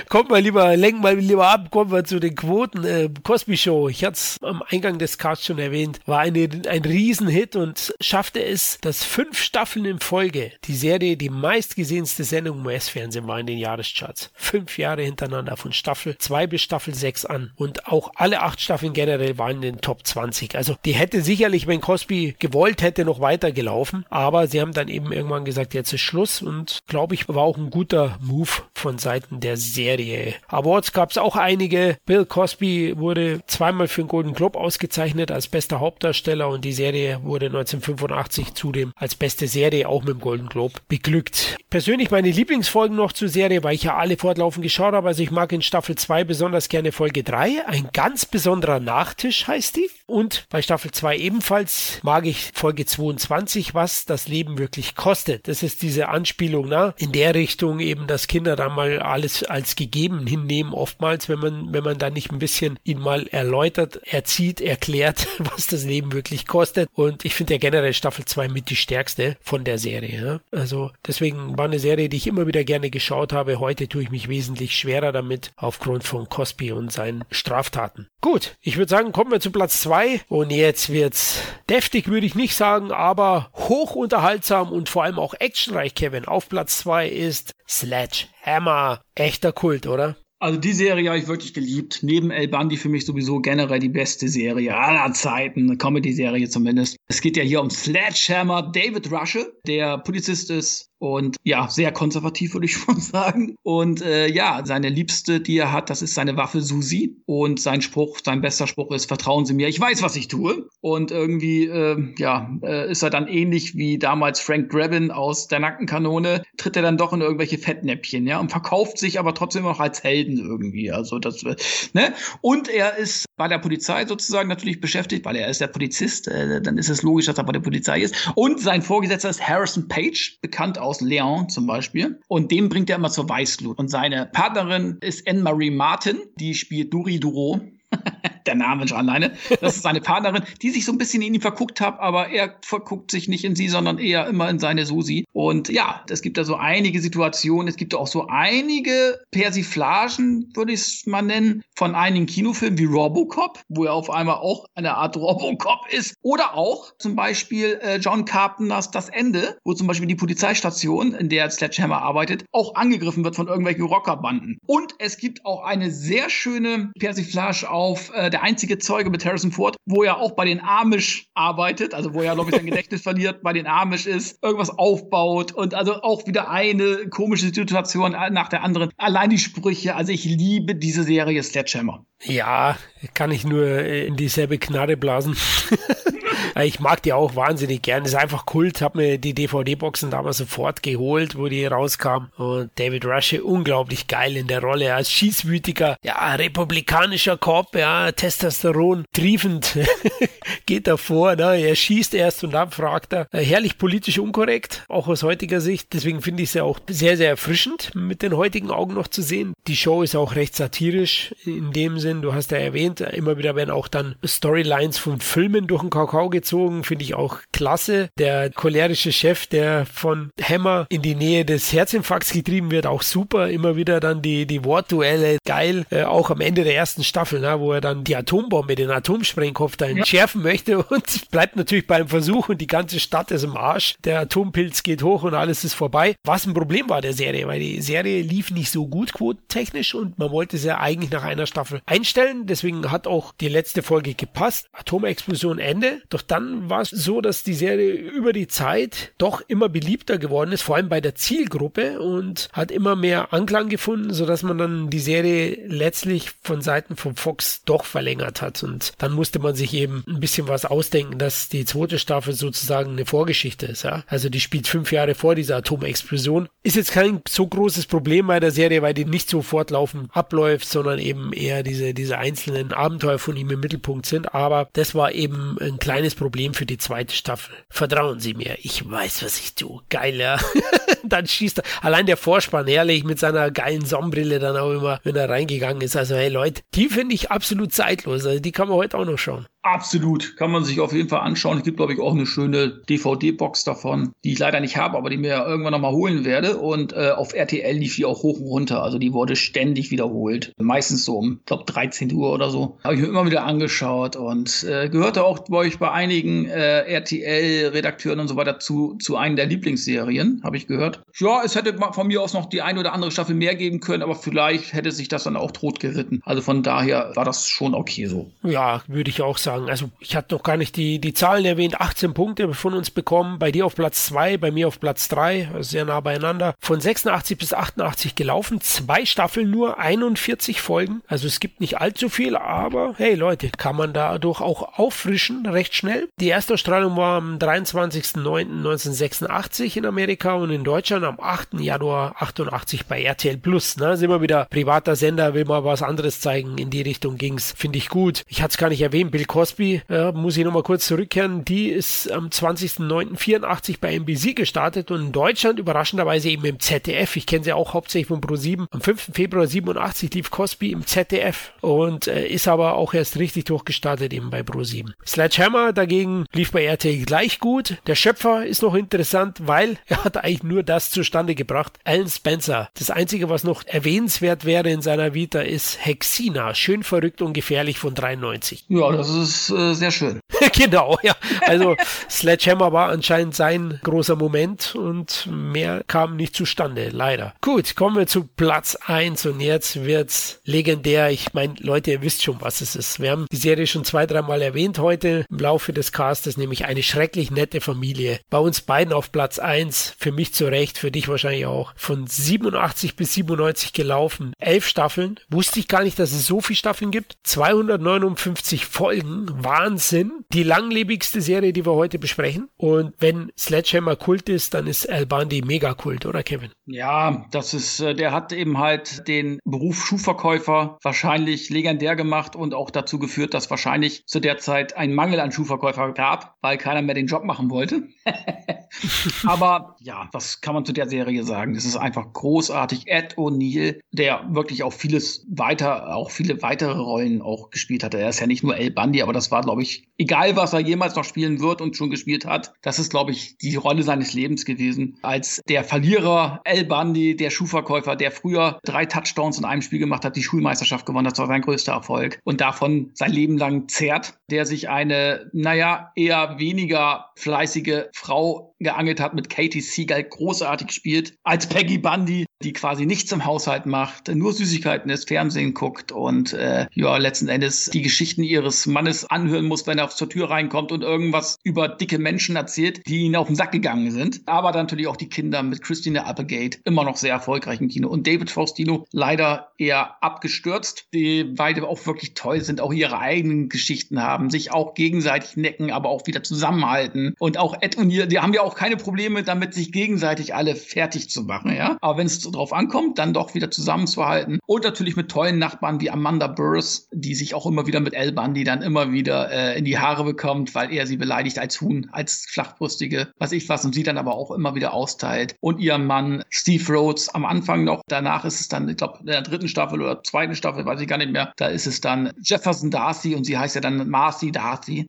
Kommt 0.08 0.30
mal 0.30 0.40
lieber, 0.40 0.76
lenken 0.76 1.00
mal 1.00 1.18
lieber 1.18 1.48
ab, 1.48 1.70
kommen 1.70 1.90
wir 1.92 2.04
zu 2.04 2.20
den 2.20 2.34
Quoten. 2.34 2.84
Äh, 2.84 3.08
Cosby 3.22 3.56
Show, 3.56 3.88
ich 3.88 4.04
hatte 4.04 4.14
es 4.14 4.36
am 4.42 4.62
Eingang 4.68 4.98
des 4.98 5.18
Casts 5.18 5.46
schon 5.46 5.58
erwähnt, 5.58 6.00
war 6.06 6.20
eine, 6.20 6.48
ein 6.68 6.84
Riesenhit 6.84 7.56
und 7.56 7.94
schaffte 8.00 8.42
es, 8.42 8.78
dass 8.80 9.04
fünf 9.04 9.38
Staffeln 9.38 9.84
in 9.84 10.00
Folge 10.00 10.52
die 10.64 10.76
Serie 10.76 11.16
die 11.16 11.30
meistgesehenste 11.30 12.24
Sendung 12.24 12.60
im 12.60 12.66
US-Fernsehen 12.66 13.26
war 13.26 13.40
in 13.40 13.46
den 13.46 13.58
Jahrescharts. 13.58 14.30
Fünf 14.34 14.78
Jahre 14.78 15.02
hintereinander 15.02 15.56
von 15.56 15.72
Staffel 15.72 16.16
2 16.18 16.46
bis 16.46 16.62
Staffel 16.62 16.94
6 16.94 17.24
an. 17.26 17.52
Und 17.56 17.86
auch 17.86 18.12
alle 18.16 18.42
acht 18.42 18.60
Staffeln 18.60 18.92
generell 18.92 19.38
waren 19.38 19.56
in 19.56 19.62
den 19.62 19.80
Top 19.80 20.06
20. 20.06 20.56
Also 20.56 20.76
die 20.84 20.92
hätte 20.92 21.22
sicherlich, 21.22 21.66
wenn 21.66 21.80
Cosby 21.80 22.34
gewollt 22.38 22.82
hätte, 22.82 23.04
noch 23.04 23.20
weiter 23.20 23.52
gelaufen. 23.52 24.04
Aber 24.10 24.46
sie 24.46 24.60
haben 24.60 24.72
dann 24.72 24.88
eben 24.88 25.12
irgendwann 25.12 25.44
gesagt, 25.44 25.74
jetzt 25.74 25.92
ist 25.92 26.00
Schluss 26.00 26.42
und 26.42 26.80
glaube 26.86 27.14
ich, 27.14 27.28
war 27.28 27.42
auch 27.42 27.56
ein 27.56 27.70
guter 27.70 28.18
Move 28.20 28.50
von 28.74 28.98
Seiten 28.98 29.40
der 29.40 29.56
Serie. 29.56 30.34
Awards 30.48 30.92
gab 30.92 31.10
es 31.10 31.18
auch 31.18 31.36
einige. 31.36 31.98
Bill 32.06 32.24
Cosby 32.24 32.94
wurde 32.96 33.40
zweimal 33.46 33.88
für 33.88 34.02
den 34.02 34.08
Golden 34.08 34.32
Globe 34.32 34.58
ausgezeichnet 34.58 35.30
als 35.30 35.48
bester 35.48 35.80
Hauptdarsteller 35.80 36.48
und 36.48 36.64
die 36.64 36.72
Serie 36.72 37.20
wurde 37.22 37.46
1985 37.46 38.54
zudem 38.54 38.92
als 38.96 39.14
beste 39.14 39.46
Serie 39.46 39.88
auch 39.88 40.02
mit 40.02 40.14
dem 40.14 40.20
Golden 40.20 40.48
Globe 40.48 40.74
beglückt. 40.88 41.56
Persönlich 41.68 42.10
meine 42.10 42.30
Lieblingsfolgen 42.30 42.96
noch 42.96 43.12
zur 43.12 43.28
Serie, 43.28 43.62
weil 43.62 43.74
ich 43.74 43.84
ja 43.84 43.96
alle 43.96 44.16
fortlaufend 44.16 44.62
geschaut 44.62 44.94
habe. 44.94 45.08
Also 45.08 45.22
ich 45.22 45.30
mag 45.30 45.52
in 45.52 45.62
Staffel 45.62 45.96
2 45.96 46.24
besonders 46.24 46.68
gerne 46.68 46.92
Folge 46.92 47.22
3. 47.22 47.66
Ein 47.66 47.88
ganz 47.92 48.26
besonderer 48.26 48.80
Nachtisch 48.80 49.46
heißt 49.46 49.76
die. 49.76 49.90
Und 50.06 50.46
bei 50.50 50.62
Staffel 50.70 50.92
2 50.92 51.16
ebenfalls 51.16 51.98
mag 52.04 52.26
ich 52.26 52.52
Folge 52.54 52.86
22, 52.86 53.74
was 53.74 54.04
das 54.04 54.28
Leben 54.28 54.56
wirklich 54.56 54.94
kostet. 54.94 55.48
Das 55.48 55.64
ist 55.64 55.82
diese 55.82 56.10
Anspielung, 56.10 56.68
na, 56.68 56.94
in 56.96 57.10
der 57.10 57.34
Richtung 57.34 57.80
eben, 57.80 58.06
dass 58.06 58.28
Kinder 58.28 58.54
da 58.54 58.68
mal 58.68 59.00
alles 59.00 59.42
als 59.42 59.74
gegeben 59.74 60.28
hinnehmen, 60.28 60.72
oftmals, 60.72 61.28
wenn 61.28 61.40
man, 61.40 61.72
wenn 61.72 61.82
man 61.82 61.98
da 61.98 62.08
nicht 62.08 62.30
ein 62.30 62.38
bisschen 62.38 62.78
ihn 62.84 63.00
mal 63.00 63.26
erläutert, 63.26 63.96
erzieht, 64.06 64.60
erklärt, 64.60 65.26
was 65.40 65.66
das 65.66 65.82
Leben 65.82 66.12
wirklich 66.12 66.46
kostet. 66.46 66.88
Und 66.94 67.24
ich 67.24 67.34
finde 67.34 67.54
ja 67.54 67.58
generell 67.58 67.92
Staffel 67.92 68.24
2 68.24 68.46
mit 68.46 68.70
die 68.70 68.76
stärkste 68.76 69.36
von 69.40 69.64
der 69.64 69.76
Serie. 69.76 70.24
Ja? 70.24 70.40
Also 70.56 70.92
deswegen 71.04 71.58
war 71.58 71.64
eine 71.64 71.80
Serie, 71.80 72.08
die 72.08 72.16
ich 72.16 72.28
immer 72.28 72.46
wieder 72.46 72.62
gerne 72.62 72.90
geschaut 72.90 73.32
habe. 73.32 73.58
Heute 73.58 73.88
tue 73.88 74.04
ich 74.04 74.12
mich 74.12 74.28
wesentlich 74.28 74.76
schwerer 74.76 75.10
damit, 75.10 75.50
aufgrund 75.56 76.04
von 76.04 76.28
Cosby 76.28 76.70
und 76.70 76.92
seinen 76.92 77.24
Straftaten. 77.32 78.06
Gut, 78.20 78.56
ich 78.60 78.76
würde 78.76 78.90
sagen, 78.90 79.10
kommen 79.10 79.32
wir 79.32 79.40
zu 79.40 79.50
Platz 79.50 79.80
2 79.80 80.20
und 80.28 80.52
jetzt 80.60 80.92
wird's 80.92 81.42
deftig, 81.68 82.08
würde 82.08 82.26
ich 82.26 82.34
nicht 82.34 82.54
sagen, 82.54 82.92
aber 82.92 83.50
hoch 83.54 83.94
unterhaltsam 83.94 84.70
und 84.70 84.88
vor 84.88 85.04
allem 85.04 85.18
auch 85.18 85.34
actionreich, 85.38 85.94
Kevin. 85.94 86.26
Auf 86.26 86.48
Platz 86.48 86.78
2 86.78 87.08
ist 87.08 87.52
Sledgehammer. 87.68 89.00
Echter 89.14 89.52
Kult, 89.52 89.86
oder? 89.86 90.16
Also 90.42 90.58
die 90.58 90.72
Serie 90.72 91.08
habe 91.10 91.18
ich 91.18 91.26
wirklich 91.26 91.52
geliebt. 91.52 91.98
Neben 92.02 92.30
El 92.30 92.48
Bandi 92.48 92.78
für 92.78 92.88
mich 92.88 93.04
sowieso 93.04 93.40
generell 93.40 93.78
die 93.78 93.90
beste 93.90 94.26
Serie 94.28 94.74
aller 94.74 95.12
Zeiten, 95.12 95.68
eine 95.68 95.76
Comedy-Serie 95.76 96.48
zumindest. 96.48 96.96
Es 97.08 97.20
geht 97.20 97.36
ja 97.36 97.42
hier 97.42 97.60
um 97.60 97.68
Sledgehammer 97.68 98.70
David 98.72 99.12
Rusche, 99.12 99.52
der 99.66 99.98
Polizist 99.98 100.50
ist 100.50 100.89
und 101.00 101.38
ja, 101.44 101.66
sehr 101.68 101.92
konservativ 101.92 102.52
würde 102.52 102.66
ich 102.66 102.72
schon 102.76 103.00
sagen. 103.00 103.56
Und 103.62 104.02
äh, 104.02 104.28
ja, 104.28 104.60
seine 104.64 104.90
Liebste, 104.90 105.40
die 105.40 105.56
er 105.56 105.72
hat, 105.72 105.88
das 105.88 106.02
ist 106.02 106.14
seine 106.14 106.36
Waffe 106.36 106.60
Susi. 106.60 107.16
Und 107.24 107.58
sein 107.58 107.80
Spruch, 107.80 108.18
sein 108.22 108.42
bester 108.42 108.66
Spruch 108.66 108.92
ist, 108.92 109.06
vertrauen 109.06 109.46
Sie 109.46 109.54
mir, 109.54 109.68
ich 109.68 109.80
weiß, 109.80 110.02
was 110.02 110.14
ich 110.16 110.28
tue. 110.28 110.68
Und 110.82 111.10
irgendwie, 111.10 111.64
äh, 111.64 112.14
ja, 112.18 112.50
äh, 112.62 112.90
ist 112.90 113.02
er 113.02 113.08
dann 113.08 113.28
ähnlich 113.28 113.76
wie 113.76 113.98
damals 113.98 114.40
Frank 114.40 114.68
Drabin 114.68 115.10
aus 115.10 115.48
der 115.48 115.60
Nackenkanone, 115.60 116.42
tritt 116.58 116.76
er 116.76 116.82
dann 116.82 116.98
doch 116.98 117.14
in 117.14 117.22
irgendwelche 117.22 117.56
Fettnäppchen, 117.56 118.26
ja, 118.26 118.38
und 118.38 118.50
verkauft 118.50 118.98
sich 118.98 119.18
aber 119.18 119.32
trotzdem 119.34 119.62
noch 119.62 119.80
als 119.80 120.04
Helden 120.04 120.36
irgendwie. 120.38 120.92
Also 120.92 121.18
das, 121.18 121.42
äh, 121.44 121.56
ne? 121.94 122.12
Und 122.42 122.68
er 122.68 122.98
ist 122.98 123.24
bei 123.38 123.48
der 123.48 123.58
Polizei 123.58 124.04
sozusagen 124.04 124.50
natürlich 124.50 124.82
beschäftigt, 124.82 125.24
weil 125.24 125.36
er 125.36 125.48
ist 125.48 125.62
der 125.62 125.68
Polizist, 125.68 126.28
äh, 126.28 126.60
dann 126.60 126.76
ist 126.76 126.90
es 126.90 127.02
logisch, 127.02 127.24
dass 127.24 127.38
er 127.38 127.44
bei 127.44 127.52
der 127.52 127.60
Polizei 127.60 128.02
ist. 128.02 128.30
Und 128.34 128.60
sein 128.60 128.82
Vorgesetzter 128.82 129.30
ist 129.30 129.48
Harrison 129.48 129.88
Page, 129.88 130.38
bekannt 130.42 130.78
aus 130.78 130.89
aus 130.90 131.00
Leon 131.00 131.48
zum 131.48 131.66
Beispiel. 131.66 132.20
Und 132.26 132.50
den 132.50 132.68
bringt 132.68 132.90
er 132.90 132.96
immer 132.96 133.10
zur 133.10 133.28
Weißglut. 133.28 133.78
Und 133.78 133.88
seine 133.88 134.26
Partnerin 134.26 134.98
ist 135.00 135.26
Anne-Marie 135.28 135.70
Martin, 135.70 136.18
die 136.34 136.54
spielt 136.54 136.92
Duri 136.92 137.20
Duro 137.20 137.60
der 138.46 138.54
Name 138.54 138.88
schon 138.88 138.98
alleine. 138.98 139.32
Das 139.60 139.76
ist 139.76 139.82
seine 139.82 140.00
Partnerin, 140.00 140.42
die 140.62 140.70
sich 140.70 140.84
so 140.84 140.92
ein 140.92 140.98
bisschen 140.98 141.22
in 141.22 141.34
ihn 141.34 141.40
verguckt 141.40 141.80
hat, 141.80 142.00
aber 142.00 142.28
er 142.28 142.56
verguckt 142.62 143.10
sich 143.10 143.28
nicht 143.28 143.44
in 143.44 143.56
sie, 143.56 143.68
sondern 143.68 143.98
eher 143.98 144.26
immer 144.26 144.48
in 144.50 144.58
seine 144.58 144.86
Susi. 144.86 145.24
Und 145.32 145.68
ja, 145.68 146.04
es 146.08 146.22
gibt 146.22 146.36
da 146.36 146.44
so 146.44 146.56
einige 146.56 147.00
Situationen, 147.00 147.68
es 147.68 147.76
gibt 147.76 147.94
auch 147.94 148.06
so 148.06 148.26
einige 148.28 149.20
Persiflagen, 149.30 150.50
würde 150.54 150.72
ich 150.72 150.80
es 150.80 151.06
mal 151.06 151.22
nennen, 151.22 151.62
von 151.76 151.94
einigen 151.94 152.26
Kinofilmen 152.26 152.78
wie 152.78 152.84
Robocop, 152.84 153.60
wo 153.68 153.84
er 153.84 153.94
auf 153.94 154.10
einmal 154.10 154.36
auch 154.36 154.66
eine 154.74 154.96
Art 154.96 155.16
Robocop 155.16 155.86
ist. 155.90 156.16
Oder 156.22 156.54
auch 156.54 156.92
zum 156.98 157.16
Beispiel 157.16 157.78
äh, 157.82 157.96
John 157.96 158.24
Carpenters 158.24 158.90
Das 158.90 159.08
Ende, 159.08 159.58
wo 159.64 159.74
zum 159.74 159.86
Beispiel 159.86 160.08
die 160.08 160.14
Polizeistation, 160.14 161.14
in 161.14 161.28
der 161.28 161.50
Sledgehammer 161.50 162.02
arbeitet, 162.02 162.44
auch 162.52 162.74
angegriffen 162.74 163.24
wird 163.24 163.36
von 163.36 163.48
irgendwelchen 163.48 163.84
Rockerbanden. 163.84 164.58
Und 164.66 164.94
es 164.98 165.18
gibt 165.18 165.44
auch 165.44 165.62
eine 165.62 165.90
sehr 165.90 166.30
schöne 166.30 166.92
Persiflage 166.98 167.70
auf 167.80 168.12
äh, 168.14 168.28
der 168.28 168.42
einzige 168.42 168.78
Zeuge 168.78 169.08
mit 169.08 169.24
Harrison 169.24 169.52
Ford, 169.52 169.76
wo 169.86 170.02
er 170.02 170.18
auch 170.18 170.32
bei 170.32 170.44
den 170.44 170.60
Amish 170.60 171.28
arbeitet, 171.34 171.94
also 171.94 172.12
wo 172.12 172.20
er, 172.20 172.34
glaube 172.34 172.50
ich, 172.50 172.56
sein 172.56 172.66
Gedächtnis 172.70 173.00
verliert, 173.00 173.42
bei 173.42 173.54
den 173.54 173.66
Amish 173.66 174.06
ist, 174.06 174.38
irgendwas 174.42 174.70
aufbaut 174.70 175.52
und 175.52 175.74
also 175.74 176.02
auch 176.02 176.26
wieder 176.26 176.50
eine 176.50 177.08
komische 177.08 177.46
Situation 177.46 178.12
nach 178.12 178.48
der 178.48 178.62
anderen. 178.62 178.90
Allein 178.98 179.30
die 179.30 179.38
Sprüche, 179.38 179.96
also 179.96 180.12
ich 180.12 180.24
liebe 180.24 180.74
diese 180.74 181.04
Serie 181.04 181.42
Sledgehammer. 181.42 182.04
Ja, 182.22 182.76
kann 183.14 183.30
ich 183.30 183.44
nur 183.44 183.82
in 183.82 184.16
dieselbe 184.16 184.58
Knarre 184.58 184.98
blasen. 184.98 185.36
Ich 186.58 186.80
mag 186.80 187.02
die 187.02 187.12
auch 187.12 187.36
wahnsinnig 187.36 187.82
gern. 187.82 188.04
Ist 188.04 188.14
einfach 188.14 188.46
Kult. 188.46 188.82
Hab 188.82 188.94
mir 188.94 189.18
die 189.18 189.34
DVD-Boxen 189.34 190.10
damals 190.10 190.38
sofort 190.38 190.82
geholt, 190.82 191.36
wo 191.36 191.48
die 191.48 191.64
rauskam. 191.64 192.26
Und 192.36 192.70
David 192.76 193.04
Rusche 193.04 193.42
unglaublich 193.44 194.08
geil 194.08 194.36
in 194.36 194.46
der 194.46 194.60
Rolle 194.60 194.94
als 194.94 195.10
schießwütiger, 195.10 195.96
ja, 196.02 196.34
republikanischer 196.34 197.36
Cop, 197.36 197.74
ja, 197.74 198.10
Testosteron 198.12 199.04
triefend 199.12 199.78
geht 200.66 200.88
er 200.88 200.98
vor. 200.98 201.36
Ne? 201.36 201.60
Er 201.60 201.74
schießt 201.74 202.14
erst 202.14 202.44
und 202.44 202.52
dann 202.52 202.70
fragt 202.70 203.12
er. 203.12 203.28
Äh, 203.32 203.42
herrlich 203.42 203.78
politisch 203.78 204.18
unkorrekt, 204.18 204.84
auch 204.88 205.08
aus 205.08 205.22
heutiger 205.22 205.60
Sicht. 205.60 205.92
Deswegen 205.92 206.20
finde 206.22 206.42
ich 206.42 206.50
es 206.50 206.54
ja 206.54 206.64
auch 206.64 206.80
sehr, 206.88 207.16
sehr 207.16 207.30
erfrischend, 207.30 207.92
mit 207.94 208.22
den 208.22 208.36
heutigen 208.36 208.70
Augen 208.70 208.94
noch 208.94 209.08
zu 209.08 209.22
sehen. 209.22 209.54
Die 209.66 209.76
Show 209.76 210.02
ist 210.02 210.16
auch 210.16 210.34
recht 210.34 210.56
satirisch 210.56 211.34
in 211.44 211.72
dem 211.72 211.98
Sinn. 211.98 212.22
Du 212.22 212.34
hast 212.34 212.50
ja 212.50 212.58
erwähnt, 212.58 213.00
immer 213.00 213.38
wieder 213.38 213.56
werden 213.56 213.70
auch 213.70 213.88
dann 213.88 214.16
Storylines 214.24 214.98
von 214.98 215.20
Filmen 215.20 215.66
durch 215.66 215.82
den 215.82 215.90
Kakao 215.90 216.28
gezogen 216.28 216.39
vorgezogen, 216.40 216.84
finde 216.84 217.04
ich 217.04 217.14
auch 217.14 217.38
klasse. 217.52 218.08
Der 218.18 218.50
cholerische 218.50 219.12
Chef, 219.12 219.46
der 219.46 219.86
von 219.86 220.30
Hammer 220.42 220.86
in 220.88 221.02
die 221.02 221.14
Nähe 221.14 221.44
des 221.44 221.72
Herzinfarkts 221.72 222.32
getrieben 222.32 222.70
wird, 222.70 222.86
auch 222.86 223.02
super. 223.02 223.48
Immer 223.48 223.76
wieder 223.76 224.00
dann 224.00 224.22
die, 224.22 224.46
die 224.46 224.64
Wortduelle, 224.64 225.38
geil. 225.46 225.84
Äh, 225.90 226.04
auch 226.04 226.30
am 226.30 226.40
Ende 226.40 226.64
der 226.64 226.74
ersten 226.74 227.04
Staffel, 227.04 227.40
na, 227.40 227.60
wo 227.60 227.72
er 227.72 227.80
dann 227.80 228.04
die 228.04 228.16
Atombombe, 228.16 228.74
den 228.74 228.90
Atomsprengkopf 228.90 229.76
da 229.76 229.86
entschärfen 229.86 230.42
ja. 230.42 230.50
möchte 230.50 230.82
und 230.82 231.30
bleibt 231.30 231.56
natürlich 231.56 231.86
beim 231.86 232.08
Versuch 232.08 232.48
und 232.48 232.60
die 232.60 232.66
ganze 232.66 233.00
Stadt 233.00 233.30
ist 233.30 233.44
im 233.44 233.56
Arsch. 233.56 233.94
Der 234.04 234.20
Atompilz 234.20 234.82
geht 234.82 235.02
hoch 235.02 235.22
und 235.22 235.34
alles 235.34 235.64
ist 235.64 235.74
vorbei. 235.74 236.16
Was 236.24 236.46
ein 236.46 236.54
Problem 236.54 236.88
war 236.88 237.00
der 237.00 237.12
Serie, 237.12 237.46
weil 237.46 237.60
die 237.60 237.80
Serie 237.80 238.22
lief 238.22 238.50
nicht 238.50 238.70
so 238.70 238.86
gut 238.86 239.12
quotentechnisch 239.12 239.94
und 239.94 240.18
man 240.18 240.30
wollte 240.30 240.56
sie 240.56 240.68
ja 240.68 240.78
eigentlich 240.78 241.10
nach 241.10 241.24
einer 241.24 241.46
Staffel 241.46 241.80
einstellen. 241.86 242.46
Deswegen 242.46 242.90
hat 242.90 243.06
auch 243.06 243.32
die 243.40 243.48
letzte 243.48 243.82
Folge 243.82 244.14
gepasst. 244.14 244.68
Atomexplosion 244.72 245.58
Ende. 245.58 246.02
Doch 246.08 246.22
dann 246.30 246.70
war 246.70 246.82
es 246.82 246.90
so, 246.90 247.20
dass 247.20 247.42
die 247.42 247.54
Serie 247.54 247.92
über 247.92 248.32
die 248.32 248.46
Zeit 248.46 249.12
doch 249.18 249.42
immer 249.48 249.68
beliebter 249.68 250.18
geworden 250.18 250.52
ist, 250.52 250.62
vor 250.62 250.76
allem 250.76 250.88
bei 250.88 251.00
der 251.00 251.14
Zielgruppe 251.14 252.00
und 252.00 252.48
hat 252.52 252.70
immer 252.70 252.94
mehr 252.94 253.32
Anklang 253.32 253.68
gefunden, 253.68 254.14
sodass 254.14 254.42
man 254.42 254.58
dann 254.58 254.90
die 254.90 255.00
Serie 255.00 255.66
letztlich 255.66 256.30
von 256.42 256.62
Seiten 256.62 256.96
von 256.96 257.16
Fox 257.16 257.62
doch 257.64 257.84
verlängert 257.84 258.42
hat. 258.42 258.62
Und 258.62 258.92
dann 258.98 259.12
musste 259.12 259.40
man 259.40 259.54
sich 259.54 259.74
eben 259.74 260.04
ein 260.06 260.20
bisschen 260.20 260.46
was 260.46 260.64
ausdenken, 260.64 261.18
dass 261.18 261.48
die 261.48 261.64
zweite 261.64 261.98
Staffel 261.98 262.32
sozusagen 262.34 262.92
eine 262.92 263.06
Vorgeschichte 263.06 263.66
ist. 263.66 263.82
Ja? 263.82 264.04
Also 264.06 264.28
die 264.28 264.40
spielt 264.40 264.68
fünf 264.68 264.92
Jahre 264.92 265.14
vor 265.14 265.34
dieser 265.34 265.56
Atomexplosion. 265.56 266.48
Ist 266.62 266.76
jetzt 266.76 266.92
kein 266.92 267.22
so 267.28 267.46
großes 267.46 267.86
Problem 267.86 268.28
bei 268.28 268.38
der 268.38 268.52
Serie, 268.52 268.82
weil 268.82 268.94
die 268.94 269.04
nicht 269.04 269.28
so 269.28 269.42
fortlaufend 269.42 270.10
abläuft, 270.14 270.68
sondern 270.68 270.98
eben 270.98 271.32
eher 271.32 271.62
diese, 271.62 271.92
diese 271.92 272.18
einzelnen 272.18 272.72
Abenteuer 272.72 273.18
von 273.18 273.36
ihm 273.36 273.50
im 273.50 273.60
Mittelpunkt 273.60 274.06
sind. 274.06 274.34
Aber 274.34 274.68
das 274.74 274.94
war 274.94 275.12
eben 275.12 275.56
ein 275.60 275.78
kleines 275.78 276.14
Problem 276.20 276.52
für 276.52 276.66
die 276.66 276.76
zweite 276.76 277.14
Staffel. 277.14 277.54
Vertrauen 277.70 278.20
Sie 278.20 278.34
mir, 278.34 278.58
ich 278.60 278.88
weiß, 278.88 279.24
was 279.24 279.40
ich 279.40 279.54
tue. 279.54 279.80
Geil, 279.88 280.16
ja. 280.16 280.38
dann 281.02 281.26
schießt 281.26 281.60
er. 281.60 281.64
Allein 281.80 282.04
der 282.04 282.18
Vorspann, 282.18 282.66
herrlich, 282.66 283.04
mit 283.04 283.18
seiner 283.18 283.50
geilen 283.50 283.86
Sonnenbrille 283.86 284.38
dann 284.38 284.58
auch 284.58 284.70
immer, 284.70 285.00
wenn 285.02 285.16
er 285.16 285.30
reingegangen 285.30 285.80
ist. 285.80 285.96
Also, 285.96 286.16
hey 286.16 286.28
Leute, 286.28 286.60
die 286.74 286.88
finde 286.88 287.14
ich 287.14 287.30
absolut 287.30 287.72
zeitlos. 287.72 288.26
Also, 288.26 288.38
die 288.38 288.52
kann 288.52 288.68
man 288.68 288.76
heute 288.76 288.98
auch 288.98 289.06
noch 289.06 289.16
schauen. 289.16 289.46
Absolut, 289.62 290.36
kann 290.36 290.50
man 290.50 290.64
sich 290.64 290.80
auf 290.80 290.92
jeden 290.92 291.08
Fall 291.08 291.20
anschauen. 291.20 291.58
Es 291.58 291.64
gibt, 291.64 291.76
glaube 291.76 291.92
ich, 291.92 292.00
auch 292.00 292.14
eine 292.14 292.24
schöne 292.24 292.80
DVD-Box 292.88 293.64
davon, 293.64 294.12
die 294.24 294.32
ich 294.32 294.38
leider 294.38 294.60
nicht 294.60 294.78
habe, 294.78 294.96
aber 294.96 295.10
die 295.10 295.18
mir 295.18 295.44
irgendwann 295.44 295.72
nochmal 295.72 295.92
holen 295.92 296.24
werde. 296.24 296.56
Und 296.56 296.94
äh, 296.94 297.10
auf 297.10 297.34
RTL 297.34 297.76
lief 297.76 297.96
die 297.96 298.06
auch 298.06 298.22
hoch 298.22 298.40
und 298.40 298.46
runter. 298.46 298.82
Also 298.82 298.98
die 298.98 299.12
wurde 299.12 299.36
ständig 299.36 299.90
wiederholt. 299.90 300.54
Meistens 300.58 301.04
so 301.04 301.18
um, 301.18 301.40
glaube 301.44 301.64
13 301.64 302.12
Uhr 302.14 302.32
oder 302.32 302.50
so. 302.50 302.78
Habe 302.84 302.94
ich 302.94 303.00
mir 303.00 303.08
immer 303.08 303.26
wieder 303.26 303.44
angeschaut 303.44 304.16
und 304.16 304.64
äh, 304.64 304.88
gehörte 304.88 305.24
auch 305.24 305.40
bei 305.40 305.58
euch 305.58 305.78
bei 305.78 305.90
einigen 305.90 306.46
äh, 306.46 306.80
RTL-Redakteuren 306.92 308.20
und 308.20 308.28
so 308.28 308.36
weiter 308.36 308.58
zu, 308.60 308.96
zu 308.96 309.16
einem 309.16 309.36
der 309.36 309.46
Lieblingsserien, 309.46 310.40
habe 310.42 310.56
ich 310.56 310.66
gehört. 310.68 311.02
Ja, 311.18 311.42
es 311.44 311.54
hätte 311.54 311.76
von 311.92 312.06
mir 312.06 312.22
aus 312.22 312.32
noch 312.32 312.46
die 312.46 312.62
eine 312.62 312.80
oder 312.80 312.94
andere 312.94 313.10
Staffel 313.10 313.34
mehr 313.34 313.54
geben 313.54 313.80
können, 313.80 314.02
aber 314.02 314.14
vielleicht 314.14 314.72
hätte 314.72 314.90
sich 314.90 315.08
das 315.08 315.24
dann 315.24 315.36
auch 315.36 315.50
totgeritten. 315.50 316.22
Also 316.24 316.40
von 316.40 316.62
daher 316.62 317.12
war 317.14 317.24
das 317.24 317.46
schon 317.46 317.74
okay 317.74 318.06
so. 318.06 318.30
Ja, 318.42 318.82
würde 318.86 319.10
ich 319.10 319.20
auch 319.20 319.36
sagen 319.36 319.49
sagen. 319.50 319.68
Also 319.68 319.90
ich 319.98 320.14
hatte 320.16 320.34
noch 320.34 320.42
gar 320.42 320.56
nicht 320.56 320.74
die, 320.76 320.98
die 321.00 321.12
Zahlen 321.14 321.44
erwähnt. 321.44 321.80
18 321.80 322.14
Punkte 322.14 322.52
von 322.54 322.74
uns 322.74 322.90
bekommen. 322.90 323.38
Bei 323.38 323.52
dir 323.52 323.66
auf 323.66 323.74
Platz 323.74 324.06
2, 324.06 324.38
bei 324.38 324.50
mir 324.50 324.68
auf 324.68 324.80
Platz 324.80 325.08
3. 325.08 325.50
Sehr 325.60 325.84
nah 325.84 326.00
beieinander. 326.00 326.54
Von 326.60 326.80
86 326.80 327.36
bis 327.38 327.52
88 327.52 328.14
gelaufen. 328.14 328.60
Zwei 328.60 329.04
Staffeln 329.04 329.50
nur, 329.50 329.78
41 329.78 330.60
Folgen. 330.60 331.02
Also 331.08 331.26
es 331.26 331.40
gibt 331.40 331.60
nicht 331.60 331.80
allzu 331.80 332.08
viel, 332.08 332.36
aber 332.36 332.94
hey 332.96 333.14
Leute, 333.14 333.50
kann 333.56 333.76
man 333.76 333.92
dadurch 333.92 334.40
auch 334.40 334.78
auffrischen, 334.78 335.46
recht 335.46 335.74
schnell. 335.74 336.08
Die 336.20 336.28
erste 336.28 336.54
Ausstrahlung 336.54 336.96
war 336.96 337.18
am 337.18 337.38
23.09.1986 337.38 339.76
in 339.76 339.86
Amerika 339.86 340.34
und 340.34 340.50
in 340.50 340.62
Deutschland 340.64 341.04
am 341.04 341.20
8. 341.20 341.60
Januar 341.60 342.14
88 342.18 342.86
bei 342.86 343.02
RTL 343.02 343.38
Plus. 343.38 343.76
Ne? 343.76 343.96
Sind 343.96 344.10
wir 344.10 344.22
wieder 344.22 344.46
privater 344.50 344.96
Sender, 344.96 345.34
will 345.34 345.44
mal 345.44 345.64
was 345.64 345.82
anderes 345.82 346.20
zeigen. 346.20 346.58
In 346.58 346.70
die 346.70 346.82
Richtung 346.82 347.16
ging's. 347.16 347.54
Finde 347.56 347.78
ich 347.78 347.88
gut. 347.88 348.24
Ich 348.28 348.42
hatte 348.42 348.52
es 348.52 348.58
gar 348.58 348.68
nicht 348.68 348.82
erwähnt. 348.82 349.10
Bill 349.10 349.24
Cosby, 349.24 349.39
äh, 349.88 350.12
muss 350.12 350.36
ich 350.36 350.44
nochmal 350.44 350.62
kurz 350.62 350.86
zurückkehren, 350.86 351.44
die 351.44 351.68
ist 351.68 352.10
am 352.10 352.28
20.09.84 352.28 353.76
bei 353.80 353.94
NBC 353.94 354.34
gestartet 354.34 354.90
und 354.90 355.00
in 355.06 355.12
Deutschland 355.12 355.58
überraschenderweise 355.58 356.30
eben 356.30 356.44
im 356.44 356.60
ZDF. 356.60 357.16
Ich 357.16 357.26
kenne 357.26 357.44
sie 357.44 357.52
auch 357.52 357.74
hauptsächlich 357.74 358.08
von 358.08 358.20
Pro7. 358.20 358.66
Am 358.70 358.80
5. 358.80 359.10
Februar 359.12 359.46
87 359.46 360.12
lief 360.14 360.30
Cosby 360.30 360.72
im 360.72 360.86
ZDF 360.86 361.52
und 361.60 362.06
äh, 362.06 362.26
ist 362.26 362.48
aber 362.48 362.74
auch 362.74 362.94
erst 362.94 363.18
richtig 363.18 363.44
durchgestartet 363.46 364.12
eben 364.12 364.30
bei 364.30 364.40
Pro7. 364.40 364.92
Sledgehammer 365.06 365.72
dagegen 365.72 366.26
lief 366.32 366.52
bei 366.52 366.64
RTL 366.64 367.04
gleich 367.04 367.40
gut. 367.40 367.78
Der 367.86 367.94
Schöpfer 367.94 368.44
ist 368.46 368.62
noch 368.62 368.74
interessant, 368.74 369.38
weil 369.46 369.78
er 369.86 370.04
hat 370.04 370.16
eigentlich 370.16 370.42
nur 370.42 370.62
das 370.62 370.90
zustande 370.90 371.34
gebracht. 371.34 371.78
Alan 371.84 372.08
Spencer. 372.08 372.68
Das 372.78 372.90
einzige, 372.90 373.28
was 373.28 373.44
noch 373.44 373.64
erwähnenswert 373.66 374.44
wäre 374.44 374.70
in 374.70 374.82
seiner 374.82 375.14
Vita, 375.14 375.40
ist 375.40 375.84
Hexina. 375.84 376.54
Schön 376.54 376.82
verrückt 376.82 377.22
und 377.22 377.32
gefährlich 377.32 377.78
von 377.78 377.94
93. 377.94 378.64
Ja, 378.68 378.92
das 378.92 379.08
ist 379.10 379.29
ist 379.30 379.50
äh, 379.50 379.74
sehr 379.74 379.90
schön. 379.90 380.20
genau, 380.52 380.98
ja. 381.02 381.14
Also 381.46 381.76
Sledgehammer 382.08 382.72
war 382.72 382.88
anscheinend 382.90 383.34
sein 383.34 383.80
großer 383.82 384.16
Moment 384.16 384.74
und 384.74 385.28
mehr 385.30 385.82
kam 385.86 386.16
nicht 386.16 386.34
zustande, 386.34 386.90
leider. 386.90 387.34
Gut, 387.40 387.76
kommen 387.76 387.96
wir 387.96 388.06
zu 388.06 388.24
Platz 388.24 388.76
1 388.76 389.26
und 389.26 389.40
jetzt 389.40 389.84
wird's 389.84 390.40
legendär. 390.44 391.10
Ich 391.10 391.34
meine, 391.34 391.54
Leute, 391.58 391.90
ihr 391.90 392.02
wisst 392.02 392.22
schon, 392.22 392.40
was 392.40 392.60
es 392.60 392.76
ist. 392.76 393.00
Wir 393.00 393.12
haben 393.12 393.26
die 393.30 393.36
Serie 393.36 393.66
schon 393.66 393.84
zwei, 393.84 394.06
dreimal 394.06 394.42
erwähnt 394.42 394.78
heute 394.78 395.24
im 395.28 395.38
Laufe 395.38 395.72
des 395.72 395.92
Castes, 395.92 396.36
nämlich 396.36 396.64
eine 396.64 396.82
schrecklich 396.82 397.30
nette 397.30 397.60
Familie. 397.60 398.20
Bei 398.30 398.38
uns 398.38 398.60
beiden 398.60 398.92
auf 398.92 399.12
Platz 399.12 399.38
1, 399.38 399.94
für 399.98 400.12
mich 400.12 400.34
zu 400.34 400.46
Recht, 400.46 400.78
für 400.78 400.90
dich 400.90 401.08
wahrscheinlich 401.08 401.46
auch. 401.46 401.72
Von 401.76 402.06
87 402.06 402.96
bis 402.96 403.14
97 403.14 403.72
gelaufen, 403.72 404.32
elf 404.38 404.66
Staffeln. 404.66 405.18
Wusste 405.28 405.60
ich 405.60 405.68
gar 405.68 405.82
nicht, 405.82 405.98
dass 405.98 406.12
es 406.12 406.26
so 406.26 406.40
viele 406.40 406.56
Staffeln 406.56 406.90
gibt. 406.90 407.16
259 407.24 408.66
Folgen 408.66 409.19
Wahnsinn. 409.28 410.24
Die 410.32 410.42
langlebigste 410.42 411.20
Serie, 411.20 411.52
die 411.52 411.66
wir 411.66 411.74
heute 411.74 411.98
besprechen. 411.98 412.48
Und 412.56 412.94
wenn 412.98 413.32
Sledgehammer 413.38 413.96
Kult 413.96 414.28
ist, 414.28 414.54
dann 414.54 414.66
ist 414.66 414.88
Al 414.88 415.06
Bundy 415.06 415.42
mega 415.42 415.74
Kult, 415.74 416.06
oder 416.06 416.22
Kevin? 416.22 416.50
Ja, 416.66 417.26
das 417.30 417.54
ist, 417.54 417.80
äh, 417.80 417.94
der 417.94 418.12
hat 418.12 418.32
eben 418.32 418.58
halt 418.58 419.06
den 419.08 419.40
Beruf 419.44 419.84
Schuhverkäufer 419.84 420.78
wahrscheinlich 420.82 421.50
legendär 421.50 421.96
gemacht 421.96 422.36
und 422.36 422.54
auch 422.54 422.70
dazu 422.70 422.98
geführt, 422.98 423.34
dass 423.34 423.50
wahrscheinlich 423.50 424.06
zu 424.06 424.20
der 424.20 424.38
Zeit 424.38 424.76
ein 424.76 424.94
Mangel 424.94 425.20
an 425.20 425.32
Schuhverkäufer 425.32 425.92
gab, 425.92 426.36
weil 426.40 426.58
keiner 426.58 426.82
mehr 426.82 426.94
den 426.94 427.06
Job 427.06 427.24
machen 427.24 427.50
wollte. 427.50 427.88
Aber 429.26 429.76
ja, 429.80 430.08
was 430.12 430.40
kann 430.40 430.54
man 430.54 430.64
zu 430.64 430.72
der 430.72 430.88
Serie 430.88 431.24
sagen? 431.24 431.54
Es 431.54 431.64
ist 431.64 431.76
einfach 431.76 432.12
großartig. 432.12 432.86
Ed 432.86 433.16
O'Neill, 433.16 433.80
der 433.92 434.24
wirklich 434.30 434.62
auch 434.62 434.72
vieles 434.72 435.26
weiter, 435.28 435.94
auch 435.94 436.10
viele 436.10 436.40
weitere 436.42 436.78
Rollen 436.78 437.22
auch 437.22 437.50
gespielt 437.50 437.82
hat. 437.82 437.94
Er 437.94 438.08
ist 438.08 438.20
ja 438.20 438.26
nicht 438.26 438.42
nur 438.42 438.56
El 438.56 438.70
Bundy, 438.70 439.02
aber 439.02 439.09
das 439.12 439.30
war, 439.30 439.42
glaube 439.42 439.62
ich, 439.62 439.84
egal 439.98 440.36
was 440.36 440.52
er 440.52 440.60
jemals 440.60 440.94
noch 440.96 441.04
spielen 441.04 441.40
wird 441.40 441.60
und 441.60 441.76
schon 441.76 441.90
gespielt 441.90 442.26
hat, 442.26 442.52
das 442.62 442.78
ist, 442.78 442.90
glaube 442.90 443.12
ich, 443.12 443.36
die 443.38 443.56
Rolle 443.56 443.82
seines 443.82 444.12
Lebens 444.12 444.44
gewesen. 444.44 444.98
Als 445.02 445.40
der 445.48 445.64
Verlierer 445.64 446.40
El 446.44 446.64
Bundy, 446.64 447.16
der 447.16 447.30
Schuhverkäufer, 447.30 447.96
der 447.96 448.10
früher 448.10 448.58
drei 448.64 448.86
Touchdowns 448.86 449.38
in 449.38 449.44
einem 449.44 449.62
Spiel 449.62 449.78
gemacht 449.78 450.04
hat, 450.04 450.16
die 450.16 450.22
Schulmeisterschaft 450.22 450.86
gewonnen, 450.86 451.08
das 451.08 451.18
war 451.18 451.26
sein 451.26 451.42
größter 451.42 451.72
Erfolg 451.72 452.18
und 452.24 452.40
davon 452.40 452.90
sein 452.94 453.12
Leben 453.12 453.38
lang 453.38 453.68
zehrt, 453.68 454.14
der 454.30 454.46
sich 454.46 454.68
eine, 454.68 455.30
naja, 455.32 455.92
eher 455.96 456.38
weniger 456.38 457.10
fleißige 457.16 457.86
Frau 457.92 458.54
geangelt 458.60 459.00
hat, 459.00 459.14
mit 459.14 459.30
Katie 459.30 459.60
Seagal 459.60 460.04
großartig 460.04 460.68
gespielt, 460.68 461.14
als 461.24 461.48
Peggy 461.48 461.78
Bundy, 461.78 462.26
die 462.42 462.52
quasi 462.52 462.86
nichts 462.86 463.10
im 463.12 463.24
Haushalt 463.24 463.66
macht, 463.66 464.08
nur 464.08 464.32
Süßigkeiten 464.32 464.90
isst, 464.90 465.08
Fernsehen 465.08 465.54
guckt 465.54 465.92
und 465.92 466.32
äh, 466.32 466.66
ja, 466.74 466.96
letzten 466.96 467.28
Endes 467.28 467.66
die 467.66 467.82
Geschichten 467.82 468.22
ihres 468.22 468.66
Mannes 468.66 468.99
anhören 469.04 469.46
muss, 469.46 469.66
wenn 469.66 469.78
er 469.78 469.88
zur 469.90 470.08
Tür 470.08 470.30
reinkommt 470.30 470.72
und 470.72 470.82
irgendwas 470.82 471.38
über 471.42 471.68
dicke 471.68 471.98
Menschen 471.98 472.36
erzählt, 472.36 472.86
die 472.86 473.00
ihn 473.00 473.16
auf 473.16 473.26
den 473.26 473.36
Sack 473.36 473.52
gegangen 473.52 473.90
sind. 473.90 474.22
Aber 474.26 474.52
dann 474.52 474.66
natürlich 474.66 474.86
auch 474.86 474.96
die 474.96 475.08
Kinder 475.08 475.42
mit 475.42 475.62
Christina 475.62 476.04
Applegate, 476.04 476.58
immer 476.64 476.84
noch 476.84 476.96
sehr 476.96 477.12
erfolgreich 477.12 477.60
im 477.60 477.68
Kino. 477.68 477.88
Und 477.88 478.06
David 478.06 478.30
Faustino 478.30 478.86
leider 478.92 479.52
eher 479.58 480.02
abgestürzt, 480.02 480.86
die 480.92 481.24
beide 481.24 481.66
auch 481.66 481.84
wirklich 481.86 482.14
toll 482.14 482.40
sind, 482.40 482.60
auch 482.60 482.72
ihre 482.72 482.98
eigenen 482.98 483.48
Geschichten 483.48 484.02
haben, 484.02 484.30
sich 484.30 484.52
auch 484.52 484.74
gegenseitig 484.74 485.36
necken, 485.36 485.70
aber 485.70 485.88
auch 485.88 486.06
wieder 486.06 486.22
zusammenhalten. 486.22 487.14
Und 487.18 487.38
auch 487.38 487.56
Ed 487.60 487.76
und 487.76 487.90
ihr, 487.90 488.06
die 488.06 488.18
haben 488.18 488.32
ja 488.32 488.42
auch 488.42 488.54
keine 488.54 488.76
Probleme 488.76 489.22
damit, 489.22 489.54
sich 489.54 489.72
gegenseitig 489.72 490.34
alle 490.34 490.56
fertig 490.56 491.10
zu 491.10 491.22
machen, 491.22 491.54
ja. 491.54 491.76
Aber 491.80 491.98
wenn 491.98 492.06
es 492.06 492.20
drauf 492.20 492.52
ankommt, 492.52 492.98
dann 492.98 493.12
doch 493.12 493.34
wieder 493.34 493.50
zusammenzuhalten. 493.50 494.40
Und 494.46 494.64
natürlich 494.64 494.96
mit 494.96 495.10
tollen 495.10 495.38
Nachbarn 495.38 495.80
wie 495.80 495.90
Amanda 495.90 496.26
Burrs, 496.26 496.88
die 496.92 497.14
sich 497.14 497.34
auch 497.34 497.46
immer 497.46 497.66
wieder 497.66 497.80
mit 497.80 497.94
El 497.94 498.12
Bundy 498.12 498.44
dann 498.44 498.62
immer 498.62 498.89
immer 498.90 498.92
wieder 498.92 499.30
äh, 499.30 499.58
in 499.58 499.64
die 499.64 499.78
Haare 499.78 500.04
bekommt, 500.04 500.54
weil 500.54 500.72
er 500.72 500.86
sie 500.86 500.96
beleidigt 500.96 501.38
als 501.38 501.60
Huhn, 501.60 501.88
als 501.92 502.26
flachbrüstige, 502.28 503.12
was 503.18 503.32
ich 503.32 503.48
was, 503.48 503.64
und 503.64 503.74
sie 503.74 503.82
dann 503.82 503.98
aber 503.98 504.14
auch 504.14 504.30
immer 504.30 504.54
wieder 504.54 504.72
austeilt. 504.74 505.36
Und 505.40 505.60
ihren 505.60 505.86
Mann 505.86 506.24
Steve 506.30 506.72
Rhodes 506.72 507.08
am 507.08 507.24
Anfang 507.24 507.64
noch, 507.64 507.82
danach 507.88 508.24
ist 508.24 508.40
es 508.40 508.48
dann, 508.48 508.68
ich 508.68 508.76
glaube, 508.76 508.98
in 509.00 509.06
der 509.06 509.22
dritten 509.22 509.48
Staffel 509.48 509.80
oder 509.80 510.02
zweiten 510.02 510.34
Staffel, 510.34 510.64
weiß 510.64 510.80
ich 510.80 510.88
gar 510.88 510.98
nicht 510.98 511.12
mehr, 511.12 511.32
da 511.36 511.46
ist 511.46 511.66
es 511.66 511.80
dann 511.80 512.12
Jefferson 512.22 512.70
Darcy 512.70 513.14
und 513.14 513.24
sie 513.24 513.38
heißt 513.38 513.54
ja 513.54 513.60
dann 513.60 513.88
Marcy 513.88 514.32
Darcy, 514.32 514.86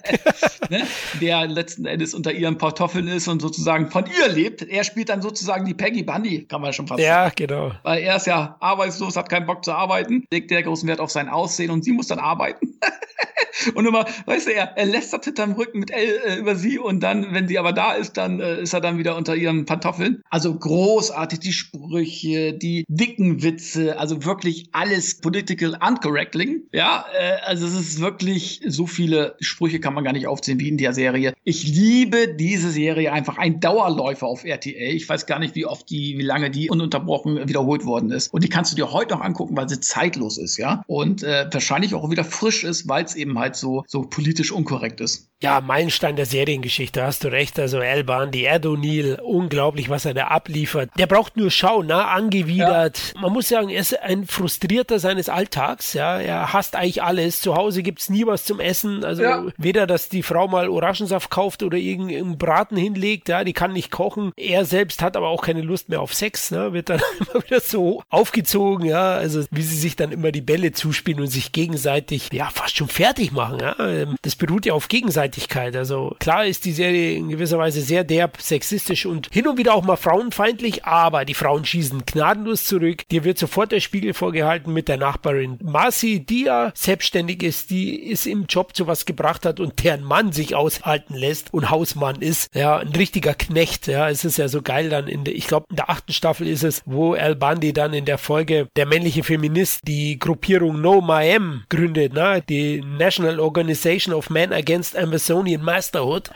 ne? 0.70 0.82
der 1.20 1.46
letzten 1.46 1.86
Endes 1.86 2.14
unter 2.14 2.32
ihren 2.32 2.58
Kartoffeln 2.58 3.08
ist 3.08 3.28
und 3.28 3.40
sozusagen 3.40 3.90
von 3.90 4.04
ihr 4.06 4.28
lebt. 4.28 4.62
Er 4.62 4.84
spielt 4.84 5.08
dann 5.08 5.22
sozusagen 5.22 5.64
die 5.64 5.74
Peggy 5.74 6.02
Bundy, 6.02 6.46
kann 6.46 6.60
man 6.60 6.72
schon 6.72 6.86
fast 6.86 7.00
ja, 7.00 7.24
sagen. 7.24 7.34
Ja, 7.38 7.46
genau. 7.46 7.72
Weil 7.82 8.02
er 8.02 8.16
ist 8.16 8.26
ja 8.26 8.56
arbeitslos, 8.60 9.16
hat 9.16 9.28
keinen 9.28 9.46
Bock 9.46 9.64
zu 9.64 9.72
arbeiten, 9.72 10.24
legt 10.30 10.50
der 10.50 10.62
großen 10.62 10.88
Wert 10.88 11.00
auf 11.00 11.10
sein 11.10 11.28
Aussehen 11.28 11.70
und 11.70 11.84
sie 11.84 11.92
muss 11.92 12.06
dann 12.06 12.18
arbeiten. 12.18 12.78
und 13.74 13.86
immer, 13.86 14.06
weißt 14.26 14.48
du, 14.48 14.54
er, 14.54 14.76
er 14.76 14.86
lästert 14.86 15.24
hinterm 15.24 15.52
Rücken 15.52 15.80
mit 15.80 15.90
L 15.90 16.20
äh, 16.26 16.36
über 16.38 16.56
sie 16.56 16.78
und 16.78 17.00
dann, 17.00 17.32
wenn 17.32 17.48
sie 17.48 17.58
aber 17.58 17.72
da 17.72 17.92
ist, 17.92 18.16
dann 18.16 18.40
äh, 18.40 18.60
ist 18.62 18.72
er 18.72 18.80
dann 18.80 18.98
wieder 18.98 19.16
unter 19.16 19.34
ihren 19.34 19.64
Pantoffeln. 19.64 20.22
Also 20.30 20.54
großartig, 20.54 21.40
die 21.40 21.52
Sprüche, 21.52 22.52
die 22.52 22.84
dicken 22.88 23.42
Witze, 23.42 23.98
also 23.98 24.24
wirklich 24.24 24.68
alles 24.72 25.20
political 25.20 25.78
uncorrectling. 25.86 26.62
Ja, 26.72 27.04
äh, 27.18 27.40
also 27.44 27.66
es 27.66 27.74
ist 27.74 28.00
wirklich 28.00 28.60
so 28.66 28.86
viele 28.86 29.36
Sprüche 29.40 29.80
kann 29.80 29.94
man 29.94 30.04
gar 30.04 30.12
nicht 30.12 30.26
aufzählen 30.26 30.60
wie 30.60 30.68
in 30.68 30.78
der 30.78 30.92
Serie. 30.92 31.34
Ich 31.44 31.66
liebe 31.66 32.34
diese 32.34 32.70
Serie 32.70 33.12
einfach 33.12 33.38
ein 33.38 33.60
Dauerläufer 33.60 34.26
auf 34.26 34.44
RTL. 34.44 34.94
Ich 34.94 35.08
weiß 35.08 35.26
gar 35.26 35.38
nicht, 35.38 35.54
wie 35.54 35.66
oft 35.66 35.88
die, 35.90 36.18
wie 36.18 36.22
lange 36.22 36.50
die 36.50 36.70
ununterbrochen 36.70 37.48
wiederholt 37.48 37.84
worden 37.84 38.10
ist. 38.10 38.32
Und 38.32 38.44
die 38.44 38.48
kannst 38.48 38.72
du 38.72 38.76
dir 38.76 38.92
heute 38.92 39.14
noch 39.14 39.20
angucken, 39.20 39.56
weil 39.56 39.68
sie 39.68 39.80
zeitlos 39.80 40.38
ist, 40.38 40.56
ja. 40.56 40.82
Und 40.86 41.22
äh, 41.22 41.46
wahrscheinlich 41.50 41.94
auch 41.94 42.10
wieder 42.10 42.24
frisch 42.24 42.64
ist, 42.64 42.88
weil 42.88 43.04
es 43.04 43.14
eben 43.14 43.23
halt 43.38 43.56
so, 43.56 43.84
so 43.86 44.02
politisch 44.02 44.52
unkorrekt 44.52 45.00
ist. 45.00 45.30
Ja, 45.42 45.60
Meilenstein 45.60 46.16
der 46.16 46.24
Seriengeschichte, 46.24 47.02
hast 47.02 47.22
du 47.22 47.28
recht. 47.28 47.58
Also 47.58 47.78
Elban, 47.78 48.30
die 48.30 48.46
Ed 48.46 48.64
O'Neill, 48.64 49.20
unglaublich, 49.20 49.90
was 49.90 50.06
er 50.06 50.14
da 50.14 50.28
abliefert. 50.28 50.88
Der 50.96 51.06
braucht 51.06 51.36
nur 51.36 51.50
schauen, 51.50 51.88
ne? 51.88 52.06
angewidert. 52.06 53.12
Ja. 53.14 53.20
Man 53.20 53.32
muss 53.34 53.48
sagen, 53.48 53.68
er 53.68 53.80
ist 53.80 54.00
ein 54.00 54.26
Frustrierter 54.26 54.98
seines 54.98 55.28
Alltags. 55.28 55.92
Ja, 55.92 56.18
er 56.18 56.54
hasst 56.54 56.76
eigentlich 56.76 57.02
alles. 57.02 57.42
Zu 57.42 57.56
Hause 57.56 57.82
gibt's 57.82 58.08
nie 58.08 58.24
was 58.24 58.46
zum 58.46 58.58
Essen. 58.58 59.04
Also 59.04 59.22
ja. 59.22 59.44
weder, 59.58 59.86
dass 59.86 60.08
die 60.08 60.22
Frau 60.22 60.48
mal 60.48 60.68
Orangensaft 60.68 61.30
kauft 61.30 61.62
oder 61.62 61.76
irgendeinen 61.76 62.38
Braten 62.38 62.78
hinlegt. 62.78 63.28
Ja, 63.28 63.44
die 63.44 63.52
kann 63.52 63.74
nicht 63.74 63.90
kochen. 63.90 64.32
Er 64.36 64.64
selbst 64.64 65.02
hat 65.02 65.14
aber 65.14 65.28
auch 65.28 65.42
keine 65.42 65.60
Lust 65.60 65.90
mehr 65.90 66.00
auf 66.00 66.14
Sex. 66.14 66.52
Ne? 66.52 66.72
Wird 66.72 66.88
dann 66.88 67.02
immer 67.20 67.44
wieder 67.44 67.60
so 67.60 68.02
aufgezogen. 68.08 68.86
Ja, 68.86 69.14
also 69.14 69.44
wie 69.50 69.62
sie 69.62 69.76
sich 69.76 69.94
dann 69.94 70.10
immer 70.10 70.32
die 70.32 70.40
Bälle 70.40 70.72
zuspielen 70.72 71.20
und 71.20 71.26
sich 71.26 71.52
gegenseitig 71.52 72.30
ja 72.32 72.48
fast 72.48 72.78
schon 72.78 72.88
fertig 72.88 73.13
machen. 73.32 73.60
Ja? 73.60 73.76
Ähm, 73.78 74.16
das 74.22 74.36
beruht 74.36 74.66
ja 74.66 74.72
auf 74.72 74.88
Gegenseitigkeit. 74.88 75.76
Also 75.76 76.16
klar 76.18 76.46
ist 76.46 76.64
die 76.64 76.72
Serie 76.72 77.16
in 77.16 77.28
gewisser 77.28 77.58
Weise 77.58 77.80
sehr 77.80 78.04
derb, 78.04 78.40
sexistisch 78.40 79.06
und 79.06 79.28
hin 79.32 79.46
und 79.46 79.58
wieder 79.58 79.74
auch 79.74 79.84
mal 79.84 79.96
frauenfeindlich, 79.96 80.84
aber 80.84 81.24
die 81.24 81.34
Frauen 81.34 81.64
schießen 81.64 82.04
gnadenlos 82.06 82.64
zurück. 82.64 83.08
Dir 83.10 83.24
wird 83.24 83.38
sofort 83.38 83.72
der 83.72 83.80
Spiegel 83.80 84.14
vorgehalten 84.14 84.72
mit 84.72 84.88
der 84.88 84.96
Nachbarin 84.96 85.58
Marcy, 85.62 86.24
die 86.24 86.44
ja 86.44 86.72
selbstständig 86.74 87.42
ist, 87.42 87.70
die 87.70 88.10
es 88.10 88.26
im 88.26 88.46
Job 88.48 88.74
zu 88.76 88.86
was 88.86 89.06
gebracht 89.06 89.46
hat 89.46 89.60
und 89.60 89.82
deren 89.82 90.04
Mann 90.04 90.32
sich 90.32 90.54
aushalten 90.54 91.14
lässt 91.14 91.52
und 91.52 91.70
Hausmann 91.70 92.20
ist. 92.20 92.54
Ja, 92.54 92.78
ein 92.78 92.88
richtiger 92.88 93.34
Knecht. 93.34 93.86
Ja, 93.86 94.08
es 94.08 94.24
ist 94.24 94.38
ja 94.38 94.48
so 94.48 94.62
geil 94.62 94.88
dann 94.88 95.08
in 95.08 95.24
der, 95.24 95.34
ich 95.34 95.46
glaube, 95.46 95.66
in 95.70 95.76
der 95.76 95.90
achten 95.90 96.12
Staffel 96.12 96.46
ist 96.46 96.64
es, 96.64 96.82
wo 96.86 97.14
Al 97.14 97.36
Bundy 97.36 97.72
dann 97.72 97.94
in 97.94 98.04
der 98.04 98.18
Folge 98.18 98.68
der 98.76 98.86
männliche 98.86 99.22
Feminist 99.22 99.80
die 99.86 100.18
Gruppierung 100.18 100.80
No 100.80 101.00
My 101.00 101.28
M 101.28 101.64
gründet, 101.68 102.12
ne? 102.12 102.42
die 102.48 102.82
National 103.04 103.40
Organization 103.40 104.14
of 104.14 104.30
Men 104.30 104.52
Against 104.52 104.96
Amazon 104.96 105.34
Smithsonian 105.34 105.62
Masterhood, 105.62 106.30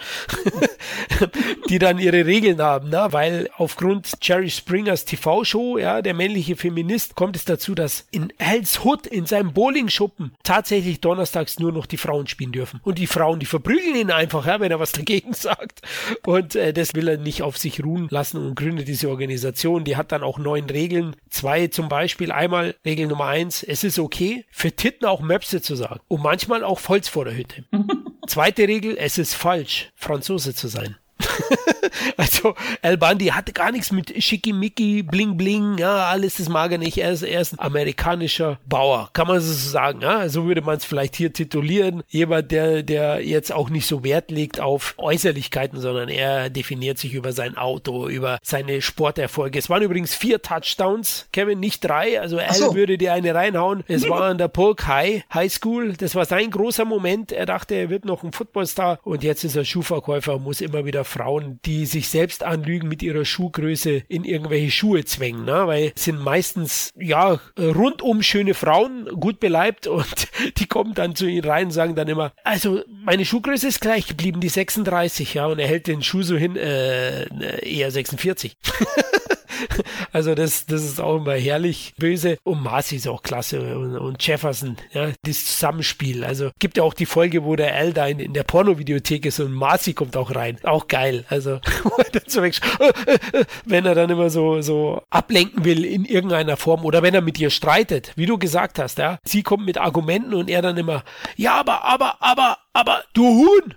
die 1.69 1.79
dann 1.79 1.99
ihre 1.99 2.27
Regeln 2.27 2.61
haben, 2.61 2.91
ne? 2.91 3.09
weil 3.11 3.49
aufgrund 3.57 4.13
Jerry 4.23 4.51
Springers 4.51 5.05
TV-Show, 5.05 5.79
ja, 5.79 6.03
der 6.03 6.15
männliche 6.15 6.57
Feminist, 6.57 7.15
kommt 7.15 7.37
es 7.37 7.45
dazu, 7.45 7.75
dass 7.75 8.07
in 8.11 8.33
Hell's 8.39 8.85
Hood 8.85 9.07
in 9.07 9.27
seinem 9.27 9.53
Bowling-Schuppen 9.53 10.33
tatsächlich 10.43 11.01
donnerstags 11.01 11.59
nur 11.59 11.73
noch 11.73 11.87
die 11.87 11.97
Frauen 11.97 12.27
spielen 12.27 12.53
dürfen. 12.53 12.81
Und 12.83 12.99
die 12.99 13.07
Frauen, 13.07 13.39
die 13.39 13.47
verprügeln 13.47 13.95
ihn 13.95 14.11
einfach, 14.11 14.47
ja, 14.47 14.59
wenn 14.61 14.71
er 14.71 14.81
was 14.81 14.93
dagegen 14.93 15.33
sagt. 15.33 15.83
Und 16.27 16.57
äh, 16.57 16.73
das 16.73 16.95
will 16.95 17.09
er 17.09 17.19
nicht 17.19 17.43
auf 17.43 17.57
sich 17.59 17.85
ruhen 17.85 18.09
lassen 18.11 18.45
und 18.45 18.55
gründet 18.55 18.89
diese 18.89 19.09
Organisation. 19.11 19.85
Die 19.85 19.97
hat 19.97 20.13
dann 20.13 20.23
auch 20.23 20.39
neun 20.39 20.65
Regeln. 20.65 21.15
Zwei 21.31 21.69
zum 21.69 21.89
Beispiel. 21.89 22.33
Einmal 22.33 22.75
Regel 22.85 23.07
Nummer 23.07 23.27
eins, 23.27 23.63
es 23.63 23.85
ist 23.85 23.99
okay, 23.99 24.45
für 24.51 24.73
Titten 24.73 25.07
auch 25.07 25.21
Möpse 25.21 25.63
zu 25.63 25.77
sagen. 25.77 26.01
Und 26.09 26.23
manchmal 26.23 26.58
auch 26.65 26.89
Holz 26.89 27.09
vor 27.09 27.25
der 27.25 27.37
Hütte. 27.37 27.65
Zweite 28.27 28.69
Regel, 28.69 28.97
es 28.99 29.19
ist 29.19 29.35
falsch, 29.35 29.91
Franzose 29.95 30.55
zu 30.55 30.69
sein. 30.69 30.97
also 32.17 32.55
El 32.83 32.97
Bandi 32.97 33.27
hatte 33.27 33.53
gar 33.53 33.73
nichts 33.73 33.93
mit 33.93 34.23
Schickimicki, 34.23 35.03
Bling 35.03 35.37
Bling, 35.37 35.79
ja, 35.79 36.07
alles 36.07 36.37
das 36.37 36.49
mag 36.49 36.73
er 36.73 36.79
nicht. 36.79 36.99
Er 36.99 37.13
ist, 37.13 37.23
er 37.23 37.41
ist 37.41 37.55
ein 37.55 37.59
amerikanischer 37.59 38.59
Bauer, 38.67 39.11
kann 39.13 39.27
man 39.27 39.41
so 39.41 39.53
sagen. 39.53 40.01
Ja? 40.01 40.29
So 40.29 40.47
würde 40.47 40.63
man 40.63 40.77
es 40.77 40.85
vielleicht 40.85 41.17
hier 41.17 41.33
titulieren. 41.33 42.03
Jemand, 42.09 42.51
der, 42.53 42.83
der 42.83 43.25
jetzt 43.25 43.53
auch 43.53 43.71
nicht 43.71 43.87
so 43.87 44.05
Wert 44.05 44.31
legt 44.31 44.61
auf 44.61 44.95
Äußerlichkeiten, 44.99 45.81
sondern 45.81 46.09
er 46.09 46.51
definiert 46.51 46.99
sich 46.99 47.15
über 47.15 47.33
sein 47.33 47.57
Auto, 47.57 48.09
über 48.09 48.39
seine 48.43 48.81
Sporterfolge. 48.83 49.59
Es 49.59 49.69
waren 49.69 49.83
übrigens 49.83 50.15
vier 50.15 50.41
Touchdowns, 50.43 51.29
Kevin, 51.33 51.61
nicht 51.61 51.81
drei. 51.85 52.21
Also 52.21 52.37
er 52.37 52.55
so. 52.55 52.75
würde 52.75 52.99
dir 52.99 53.13
eine 53.13 53.35
reinhauen. 53.35 53.85
Es 53.89 54.09
war 54.09 54.23
an 54.23 54.39
der 54.39 54.49
Polk 54.49 54.87
High 54.87 55.25
High 55.33 55.53
School. 55.53 55.95
Das 55.95 56.15
war 56.15 56.25
sein 56.25 56.51
großer 56.51 56.85
Moment. 56.85 57.33
Er 57.33 57.47
dachte, 57.47 57.75
er 57.75 57.91
wird 57.91 58.05
noch 58.05 58.23
ein 58.23 58.33
Footballstar 58.33 58.99
und 59.03 59.23
jetzt 59.23 59.45
ist 59.45 59.57
er 59.57 59.65
Schuhverkäufer, 59.65 60.39
muss 60.39 60.61
immer 60.61 60.85
wieder 60.85 61.05
Frauen, 61.09 61.59
die 61.65 61.87
sich 61.87 62.09
selbst 62.09 62.45
anlügen, 62.45 62.89
mit 62.89 63.03
ihrer 63.03 63.25
Schuhgröße 63.25 64.03
in 64.09 64.25
irgendwelche 64.25 64.71
Schuhe 64.71 65.05
zwängen, 65.05 65.45
ne? 65.45 65.67
weil 65.67 65.93
sind 65.97 66.21
meistens 66.21 66.93
ja 66.99 67.41
rundum 67.59 68.23
schöne 68.23 68.55
Frauen, 68.55 69.07
gut 69.19 69.41
beleibt 69.41 69.87
und 69.87 70.29
die 70.59 70.67
kommen 70.67 70.95
dann 70.95 71.15
zu 71.15 71.27
ihnen 71.27 71.49
rein 71.49 71.67
und 71.67 71.73
sagen 71.73 71.95
dann 71.95 72.09
immer, 72.09 72.33
also 72.45 72.83
meine 73.05 73.25
Schuhgröße 73.25 73.67
ist 73.67 73.81
gleich 73.81 74.07
geblieben, 74.07 74.41
die 74.41 74.49
36, 74.49 75.35
ja, 75.35 75.47
und 75.47 75.59
er 75.59 75.67
hält 75.67 75.87
den 75.87 76.03
Schuh 76.03 76.23
so 76.23 76.37
hin, 76.37 76.57
äh, 76.57 77.27
eher 77.63 77.91
46. 77.91 78.57
also 80.13 80.35
das, 80.35 80.67
das 80.67 80.85
ist 80.85 81.01
auch 81.01 81.17
immer 81.17 81.35
herrlich 81.35 81.95
böse. 81.99 82.39
Und 82.45 82.63
Marcy 82.63 82.97
ist 82.97 83.09
auch 83.09 83.23
klasse 83.23 83.77
und, 83.77 83.97
und 83.97 84.27
Jefferson, 84.27 84.77
ja, 84.93 85.11
das 85.23 85.47
Zusammenspiel. 85.47 86.25
Also 86.25 86.51
gibt 86.59 86.77
ja 86.77 86.83
auch 86.83 86.95
die 86.95 87.07
Folge, 87.07 87.45
wo 87.45 87.57
der 87.57 87.75
Al 87.75 87.93
da 87.93 88.07
in, 88.07 88.19
in 88.21 88.33
der 88.33 88.45
Pornovideothek 88.45 89.27
ist 89.27 89.41
und 89.41 89.53
Marcy 89.53 89.95
kommt 89.95 90.17
auch 90.17 90.35
rein. 90.35 90.59
Auch 90.65 90.89
geil. 90.89 91.25
Also 91.29 91.61
wenn 93.65 93.87
er 93.87 93.95
dann 93.95 94.11
immer 94.11 94.31
so, 94.31 94.61
so 94.61 95.03
ablenken 95.11 95.65
will 95.65 95.85
in 95.85 96.05
irgendeiner 96.05 96.57
Form 96.57 96.85
oder 96.85 97.03
wenn 97.03 97.15
er 97.15 97.23
mit 97.23 97.39
ihr 97.39 97.51
streitet, 97.51 98.13
wie 98.17 98.27
du 98.27 98.39
gesagt 98.39 98.79
hast, 98.79 98.99
ja. 98.99 99.19
Sie 99.25 99.43
kommt 99.43 99.67
mit 99.67 99.79
Argumenten 99.79 100.35
und 100.35 100.49
er 100.51 100.63
dann 100.63 100.77
immer, 100.77 101.05
ja, 101.37 101.59
aber, 101.59 101.85
aber, 101.85 102.17
aber, 102.21 102.59
aber, 102.73 103.03
du 103.13 103.25
Huhn! 103.25 103.75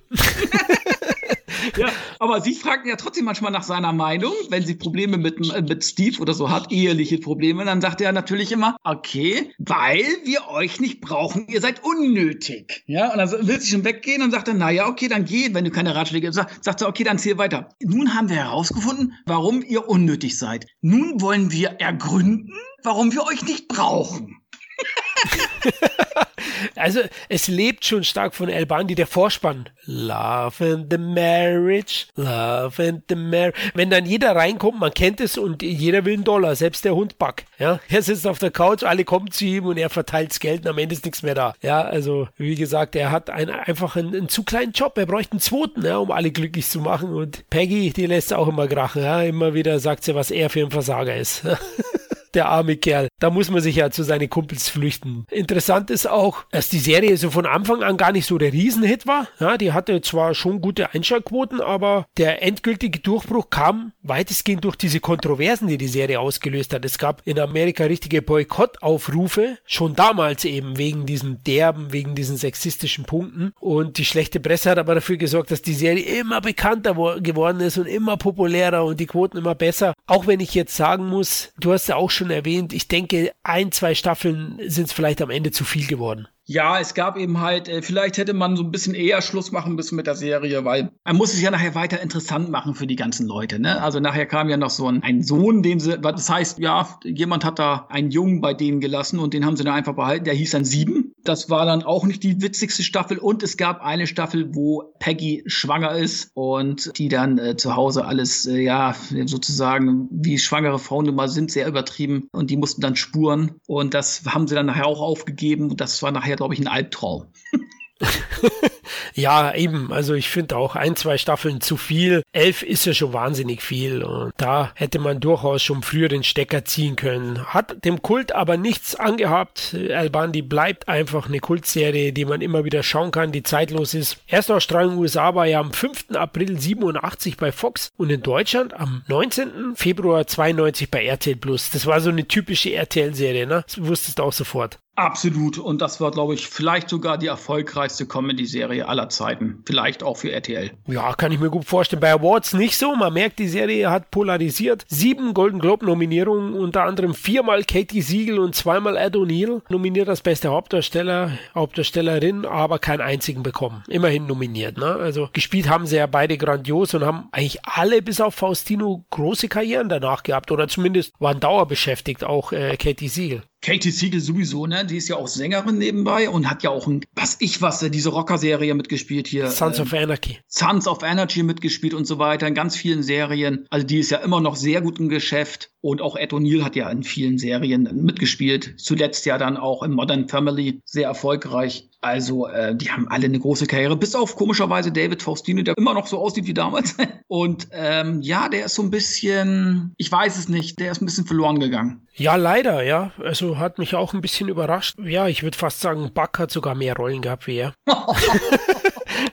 Ja, 1.78 1.90
aber 2.20 2.42
sie 2.42 2.54
fragten 2.54 2.90
ja 2.90 2.96
trotzdem 2.96 3.26
manchmal 3.26 3.52
nach 3.52 3.64
seiner 3.64 3.94
Meinung, 3.94 4.34
wenn 4.50 4.66
sie 4.66 4.76
Probleme 4.76 5.18
mit, 5.18 5.40
mit 5.40 5.84
Steve 5.84 6.20
oder 6.22 6.34
so 6.34 6.50
hat, 6.50 6.72
eheliche 6.72 7.18
Probleme, 7.18 7.66
dann 7.66 7.82
sagt 7.82 8.02
er 8.02 8.12
natürlich 8.12 8.52
immer, 8.52 8.78
okay, 8.84 9.52
weil 9.58 10.04
wir 10.24 10.48
euch 10.50 10.80
nicht 10.80 11.02
brauchen, 11.02 11.48
ihr 11.48 11.62
seid 11.62 11.84
unnötig. 11.84 12.84
Ja, 12.88 13.12
und 13.12 13.18
dann 13.18 13.48
will 13.48 13.60
sie 13.60 13.72
schon 13.72 13.86
weggehen 13.86 14.22
und 14.22 14.32
sagt 14.32 14.48
dann, 14.48 14.58
naja, 14.58 14.88
okay, 14.88 15.08
dann 15.08 15.26
geh, 15.26 15.54
wenn 15.54 15.66
du 15.66 15.72
keine 15.72 15.96
Ratschläge 15.96 16.28
hast. 16.28 16.36
Sagt, 16.36 16.64
sagt 16.64 16.82
er, 16.82 16.88
okay, 16.88 17.04
dann 17.04 17.20
zieh 17.20 17.38
weiter. 17.38 17.70
Nun 17.84 18.16
haben 18.16 18.30
wir 18.30 18.38
herausgefunden, 18.38 19.14
warum 19.26 19.62
ihr 19.62 19.88
unnötig 19.88 20.38
seid. 20.38 20.68
Nun 20.82 21.22
wollen 21.22 21.52
wir 21.52 21.70
ergründen, 21.80 22.54
warum 22.84 23.14
wir 23.14 23.24
euch 23.24 23.44
nicht 23.44 23.68
brauchen. 23.68 24.41
also 26.76 27.02
es 27.30 27.48
lebt 27.48 27.86
schon 27.86 28.04
stark 28.04 28.36
von 28.36 28.50
El 28.50 28.66
Bandi, 28.66 28.96
der 28.96 29.08
Vorspann. 29.08 29.70
Love 29.86 30.74
and 30.74 30.92
the 30.92 30.98
Marriage, 30.98 32.06
Love 32.16 32.88
and 32.88 33.04
the 33.10 33.16
Marriage. 33.16 33.58
Wenn 33.74 33.90
dann 33.90 34.06
jeder 34.06 34.36
reinkommt, 34.36 34.80
man 34.80 34.94
kennt 34.94 35.20
es 35.20 35.38
und 35.38 35.64
jeder 35.64 36.06
will 36.06 36.14
einen 36.14 36.24
Dollar, 36.24 36.56
selbst 36.56 36.86
der 36.86 36.96
Hund 36.96 37.18
Buck. 37.18 37.38
Ja, 37.58 37.80
er 37.90 38.02
sitzt 38.02 38.28
auf 38.28 38.40
der 38.40 38.52
Couch, 38.52 38.84
alle 38.84 39.04
kommen 39.04 39.32
zu 39.32 39.46
ihm 39.46 39.66
und 39.66 39.78
er 39.78 39.90
verteilt 39.90 40.32
das 40.32 40.40
Geld 40.40 40.62
und 40.62 40.68
am 40.68 40.78
Ende 40.78 40.94
ist 40.94 41.06
nichts 41.06 41.24
mehr 41.24 41.36
da. 41.36 41.54
Ja, 41.62 41.82
also 41.82 42.28
wie 42.38 42.56
gesagt, 42.56 42.96
er 42.96 43.12
hat 43.12 43.30
ein, 43.30 43.50
einfach 43.50 43.96
einen, 43.96 44.16
einen, 44.16 44.30
zu 44.30 44.44
kleinen 44.44 44.72
Job. 44.72 44.98
Er 44.98 45.06
bräuchte 45.06 45.34
einen 45.34 45.42
zweiten, 45.42 45.86
ja, 45.86 45.98
um 45.98 46.12
alle 46.12 46.32
glücklich 46.32 46.68
zu 46.68 46.80
machen. 46.80 47.14
Und 47.14 47.50
Peggy, 47.50 47.92
die 47.92 48.06
lässt 48.06 48.34
auch 48.34 48.48
immer 48.48 48.68
krachen. 48.68 49.04
Ja, 49.04 49.22
immer 49.24 49.54
wieder 49.54 49.80
sagt 49.80 50.04
sie, 50.04 50.16
was 50.16 50.32
er 50.32 50.50
für 50.50 50.62
ein 50.62 50.72
Versager 50.72 51.16
ist. 51.16 51.44
der 52.34 52.50
arme 52.50 52.78
Kerl. 52.78 53.08
Da 53.20 53.30
muss 53.30 53.50
man 53.50 53.62
sich 53.62 53.76
ja 53.76 53.92
zu 53.92 54.04
seinen 54.04 54.30
Kumpels 54.30 54.70
flüchten. 54.70 55.26
Interessant 55.30 55.90
ist 55.90 56.10
auch, 56.10 56.44
dass 56.52 56.70
die 56.70 56.80
Serie 56.80 57.18
so 57.18 57.30
von 57.32 57.46
Anfang 57.46 57.84
an 57.84 57.98
gar 57.98 58.12
nicht 58.12 58.26
so 58.26 58.38
der 58.38 58.54
Riesenhit 58.54 59.08
war. 59.08 59.28
Ja, 59.40 59.58
die 59.58 59.74
hatte 59.74 60.02
zwar 60.02 60.34
schon 60.34 60.62
gute 60.62 60.94
Einschaltquoten, 60.94 61.62
aber 61.62 62.06
der 62.18 62.44
endgültige 62.44 63.00
Durchbruch 63.00 63.50
kam 63.50 63.92
weitestgehend 64.02 64.64
durch 64.64 64.76
diese 64.76 65.00
Kontroversen, 65.00 65.68
die 65.68 65.78
die 65.78 65.88
Serie 65.88 66.20
ausgelöst 66.20 66.74
hat. 66.74 66.86
Es 66.86 66.98
gab 66.98 67.22
in 67.26 67.40
Amerika 67.40 67.86
richtige 67.86 68.22
Boykottaufrufe, 68.22 69.58
schon 69.66 69.96
damals 69.96 70.46
eben 70.46 70.78
wegen 70.78 71.06
diesen 71.06 71.44
derben, 71.44 71.92
wegen 71.92 72.16
diesen 72.16 72.38
sexistischen 72.38 73.06
Punkten. 73.06 73.54
Und 73.60 73.98
die 73.98 74.06
schlechte 74.06 74.40
Presse 74.40 74.72
hat 74.72 74.80
aber 74.80 74.96
dafür 74.96 75.18
gesorgt, 75.18 75.52
dass 75.52 75.62
die 75.62 75.74
Serie 75.74 76.20
immer 76.20 76.42
bekannter 76.42 76.94
geworden 77.20 77.60
ist 77.60 77.78
und 77.78 77.86
immer 77.86 78.18
populärer 78.18 78.86
und 78.86 79.00
die 79.00 79.06
Quoten 79.06 79.38
immer 79.38 79.56
besser. 79.56 79.94
Auch 80.08 80.28
wenn 80.28 80.40
ich 80.40 80.54
jetzt 80.54 80.76
sagen 80.76 81.08
muss, 81.08 81.54
du 81.60 81.74
hast 81.74 81.88
ja 81.88 81.96
auch 81.96 82.10
schon 82.10 82.21
erwähnt, 82.30 82.74
ich 82.74 82.88
denke, 82.88 83.32
ein, 83.44 83.72
zwei 83.72 83.96
Staffeln 83.96 84.60
sind 84.68 84.88
es 84.88 84.94
vielleicht 84.94 85.22
am 85.22 85.30
Ende 85.30 85.52
zu 85.52 85.64
viel 85.64 85.88
geworden. 85.88 86.28
Ja, 86.46 86.80
es 86.80 86.96
gab 86.96 87.18
eben 87.18 87.40
halt, 87.40 87.70
äh, 87.70 87.82
vielleicht 87.82 88.18
hätte 88.18 88.34
man 88.34 88.58
so 88.58 88.64
ein 88.64 88.72
bisschen 88.72 88.94
eher 88.94 89.22
Schluss 89.22 89.54
machen 89.54 89.76
müssen 89.76 89.96
mit 89.96 90.06
der 90.06 90.16
Serie, 90.16 90.66
weil 90.66 90.92
man 91.06 91.16
muss 91.16 91.34
es 91.34 91.42
ja 91.42 91.50
nachher 91.50 91.76
weiter 91.76 92.02
interessant 92.02 92.50
machen 92.50 92.76
für 92.76 92.88
die 92.88 92.98
ganzen 92.98 93.26
Leute. 93.26 93.58
Ne? 93.58 93.82
Also 93.82 94.02
nachher 94.02 94.26
kam 94.26 94.50
ja 94.50 94.58
noch 94.58 94.72
so 94.72 94.88
ein, 94.88 95.02
ein 95.02 95.24
Sohn, 95.24 95.64
den 95.64 95.80
sie, 95.80 95.98
das 95.98 96.30
heißt, 96.30 96.60
ja, 96.60 97.00
jemand 97.06 97.46
hat 97.46 97.58
da 97.58 97.88
einen 97.90 98.12
Jungen 98.12 98.42
bei 98.42 98.54
denen 98.54 98.82
gelassen 98.82 99.20
und 99.20 99.34
den 99.34 99.46
haben 99.46 99.56
sie 99.56 99.64
dann 99.64 99.76
einfach 99.76 99.96
behalten, 99.96 100.26
der 100.26 100.34
hieß 100.34 100.52
dann 100.52 100.66
Sieben. 100.66 101.11
Das 101.24 101.50
war 101.50 101.66
dann 101.66 101.84
auch 101.84 102.06
nicht 102.06 102.24
die 102.24 102.42
witzigste 102.42 102.84
Staffel 102.84 103.18
und 103.18 103.44
es 103.44 103.58
gab 103.58 103.82
eine 103.82 104.08
Staffel, 104.08 104.56
wo 104.56 104.94
Peggy 105.00 105.44
schwanger 105.46 105.96
ist 105.96 106.32
und 106.34 106.98
die 106.98 107.10
dann 107.10 107.38
äh, 107.38 107.56
zu 107.56 107.76
Hause 107.76 108.06
alles, 108.06 108.46
äh, 108.46 108.60
ja, 108.60 108.96
sozusagen 109.26 110.08
wie 110.12 110.40
schwangere 110.40 110.80
Frauen 110.80 111.08
immer 111.08 111.28
sind, 111.28 111.52
sehr 111.52 111.68
übertrieben 111.68 112.28
und 112.32 112.50
die 112.50 112.58
mussten 112.58 112.82
dann 112.82 112.96
spuren 112.96 113.56
und 113.68 113.94
das 113.94 114.24
haben 114.28 114.48
sie 114.48 114.56
dann 114.56 114.66
nachher 114.66 114.88
auch 114.88 115.02
aufgegeben 115.02 115.70
und 115.70 115.82
das 115.82 116.02
war 116.02 116.12
nachher, 116.12 116.36
glaube 116.36 116.54
ich, 116.54 116.60
ein 116.60 116.68
Albtraum. 116.68 117.28
Ja, 119.14 119.54
eben. 119.54 119.92
Also 119.92 120.14
ich 120.14 120.30
finde 120.30 120.58
auch 120.58 120.76
ein, 120.76 120.96
zwei 120.96 121.18
Staffeln 121.18 121.62
zu 121.62 121.78
viel. 121.78 122.24
Elf 122.32 122.64
ist 122.64 122.86
ja 122.86 122.94
schon 122.94 123.14
wahnsinnig 123.14 123.62
viel. 123.62 124.04
Und 124.04 124.34
da 124.38 124.72
hätte 124.76 125.00
man 125.00 125.20
durchaus 125.20 125.64
schon 125.64 125.84
früher 125.84 126.08
den 126.08 126.24
Stecker 126.24 126.66
ziehen 126.66 126.96
können. 126.96 127.46
Hat 127.48 127.84
dem 127.84 128.02
Kult 128.02 128.32
aber 128.32 128.58
nichts 128.58 128.96
angehabt. 128.96 129.76
Albandi 129.94 130.42
bleibt 130.42 130.88
einfach 130.88 131.28
eine 131.28 131.40
Kultserie, 131.40 132.14
die 132.14 132.26
man 132.26 132.42
immer 132.42 132.64
wieder 132.64 132.84
schauen 132.84 133.12
kann, 133.12 133.32
die 133.32 133.44
zeitlos 133.44 133.94
ist. 133.94 134.18
Erstausstrahlung 134.28 134.98
USA 134.98 135.36
war 135.36 135.46
ja 135.46 135.60
am 135.60 135.74
5. 135.74 136.12
April 136.16 136.60
87 136.60 137.38
bei 137.38 137.52
Fox 137.52 137.92
und 137.98 138.10
in 138.10 138.22
Deutschland 138.22 138.74
am 138.74 139.04
19. 139.08 139.76
Februar 139.76 140.26
92 140.26 140.90
bei 140.90 141.06
RTL 141.06 141.36
Plus. 141.36 141.70
Das 141.72 141.86
war 141.86 142.00
so 142.02 142.10
eine 142.10 142.28
typische 142.28 142.74
RTL-Serie, 142.74 143.48
ne? 143.48 143.64
Das 143.68 143.84
wusstest 143.84 144.20
du 144.20 144.24
auch 144.24 144.34
sofort. 144.34 144.80
Absolut. 144.96 145.58
Und 145.58 145.82
das 145.82 146.02
war, 146.02 146.12
glaube 146.12 146.34
ich, 146.34 146.48
vielleicht 146.48 146.90
sogar 146.90 147.18
die 147.18 147.28
erfolgreichste 147.28 148.06
Comedy-Serie 148.06 148.88
aller 148.88 149.10
Zeiten. 149.10 149.64
Vielleicht 149.66 150.04
auch 150.04 150.18
für 150.18 150.32
RTL. 150.32 150.72
Ja, 150.88 151.14
kann 151.14 151.32
ich 151.32 151.40
mir 151.40 151.50
gut 151.50 151.66
vorstellen. 151.66 152.02
Bei 152.02 152.12
Awards 152.12 152.54
nicht 152.54 152.78
so. 152.78 152.96
Man 152.96 153.14
merkt, 153.14 153.40
die 153.40 153.48
Serie 153.48 153.90
hat 153.90 154.12
polarisiert. 154.12 154.86
Sieben 154.90 155.34
Golden 155.34 155.60
Globe-Nominierungen, 155.60 156.54
unter 156.54 156.84
anderem 156.84 157.14
viermal 157.14 157.64
Katie 157.64 158.02
Siegel 158.02 158.40
und 158.40 158.54
zweimal 158.54 158.98
Ed 158.98 159.16
O'Neill. 159.16 159.62
Nominiert 159.70 160.10
als 160.10 160.22
beste 160.22 160.50
Hauptdarsteller, 160.50 161.32
Hauptdarstellerin, 161.56 162.46
aber 162.46 162.78
keinen 162.78 163.02
einzigen 163.02 163.44
bekommen. 163.44 163.84
Immerhin 163.88 164.28
nominiert. 164.28 164.78
Ne? 164.78 164.86
Also 164.86 165.30
gespielt 165.32 165.70
haben 165.70 165.86
sie 165.86 165.96
ja 165.96 166.06
beide 166.06 166.38
grandios 166.38 166.94
und 166.94 167.06
haben 167.06 167.30
eigentlich 167.32 167.60
alle 167.66 168.02
bis 168.02 168.20
auf 168.20 168.36
Faustino 168.36 169.06
große 169.10 169.48
Karrieren 169.48 169.88
danach 169.88 170.24
gehabt. 170.24 170.52
Oder 170.52 170.68
zumindest 170.68 171.14
waren 171.20 171.40
dauerbeschäftigt, 171.40 172.26
auch 172.26 172.52
äh, 172.52 172.76
Katie 172.76 173.08
Siegel. 173.08 173.44
Katie 173.62 173.92
Siegel 173.92 174.20
sowieso, 174.20 174.66
ne? 174.66 174.86
Die 174.86 174.98
ist 174.98 175.08
ja 175.08 175.18
auch 175.18 175.28
Sängerin 175.28 175.78
nebenbei 175.78 176.30
und 176.30 176.50
hat 176.50 176.64
ja 176.64 176.72
auch 176.72 176.88
ein, 176.88 177.06
was 177.14 177.38
ich 177.40 177.62
was, 177.62 177.80
diese 177.80 178.10
Rocker-Serie 178.10 178.74
mitgespielt 178.74 179.28
hier. 179.28 179.52
Sons 179.52 179.78
äh, 179.78 179.84
of 179.84 179.94
Anarchy. 179.94 180.40
Sons 180.48 180.88
of 180.88 181.04
Anarchy 181.04 181.44
mitgespielt 181.44 181.94
und 181.94 182.06
so 182.06 182.18
weiter, 182.18 182.48
in 182.48 182.56
ganz 182.56 182.76
vielen 182.76 183.04
Serien. 183.04 183.68
Also 183.70 183.86
die 183.86 184.00
ist 184.00 184.10
ja 184.10 184.18
immer 184.18 184.42
noch 184.42 184.56
sehr 184.56 184.82
gut 184.82 185.00
im 185.00 185.10
Geschäft. 185.10 185.70
Und 185.82 186.02
auch 186.02 186.16
Ed 186.16 186.32
O'Neill 186.32 186.64
hat 186.64 186.76
ja 186.76 186.90
in 186.90 187.04
vielen 187.04 187.38
Serien 187.38 187.90
mitgespielt. 187.94 188.76
Zuletzt 188.78 189.26
ja 189.26 189.38
dann 189.38 189.58
auch 189.58 189.84
in 189.84 189.92
Modern 189.92 190.28
Family 190.28 190.82
sehr 190.86 191.08
erfolgreich. 191.08 191.91
Also, 192.02 192.48
äh, 192.48 192.76
die 192.76 192.92
haben 192.92 193.08
alle 193.10 193.26
eine 193.26 193.40
große 193.40 193.68
Karriere, 193.68 193.96
bis 193.96 194.16
auf 194.16 194.36
komischerweise 194.36 194.92
David 194.92 195.22
Faustino, 195.22 195.62
der 195.62 195.78
immer 195.78 195.94
noch 195.94 196.08
so 196.08 196.18
aussieht 196.18 196.48
wie 196.48 196.54
damals. 196.54 196.96
Und 197.28 197.68
ähm, 197.72 198.22
ja, 198.22 198.50
der 198.50 198.66
ist 198.66 198.76
so 198.76 198.82
ein 198.82 198.90
bisschen, 198.90 199.94
ich 199.98 200.12
weiß 200.12 200.38
es 200.38 200.50
nicht, 200.50 200.80
der 200.80 200.92
ist 200.92 201.02
ein 201.02 201.06
bisschen 201.06 201.28
verloren 201.28 201.60
gegangen. 201.60 202.08
Ja, 202.16 202.36
leider, 202.36 202.84
ja. 202.84 203.12
Also 203.24 203.60
hat 203.60 203.78
mich 203.78 203.94
auch 203.94 204.14
ein 204.14 204.22
bisschen 204.22 204.50
überrascht. 204.50 204.98
Ja, 205.00 205.28
ich 205.28 205.44
würde 205.44 205.58
fast 205.58 205.80
sagen, 205.80 206.12
Buck 206.14 206.40
hat 206.40 206.50
sogar 206.50 206.74
mehr 206.74 206.96
Rollen 206.96 207.22
gehabt 207.22 207.46
wie 207.46 207.58
er. 207.58 207.74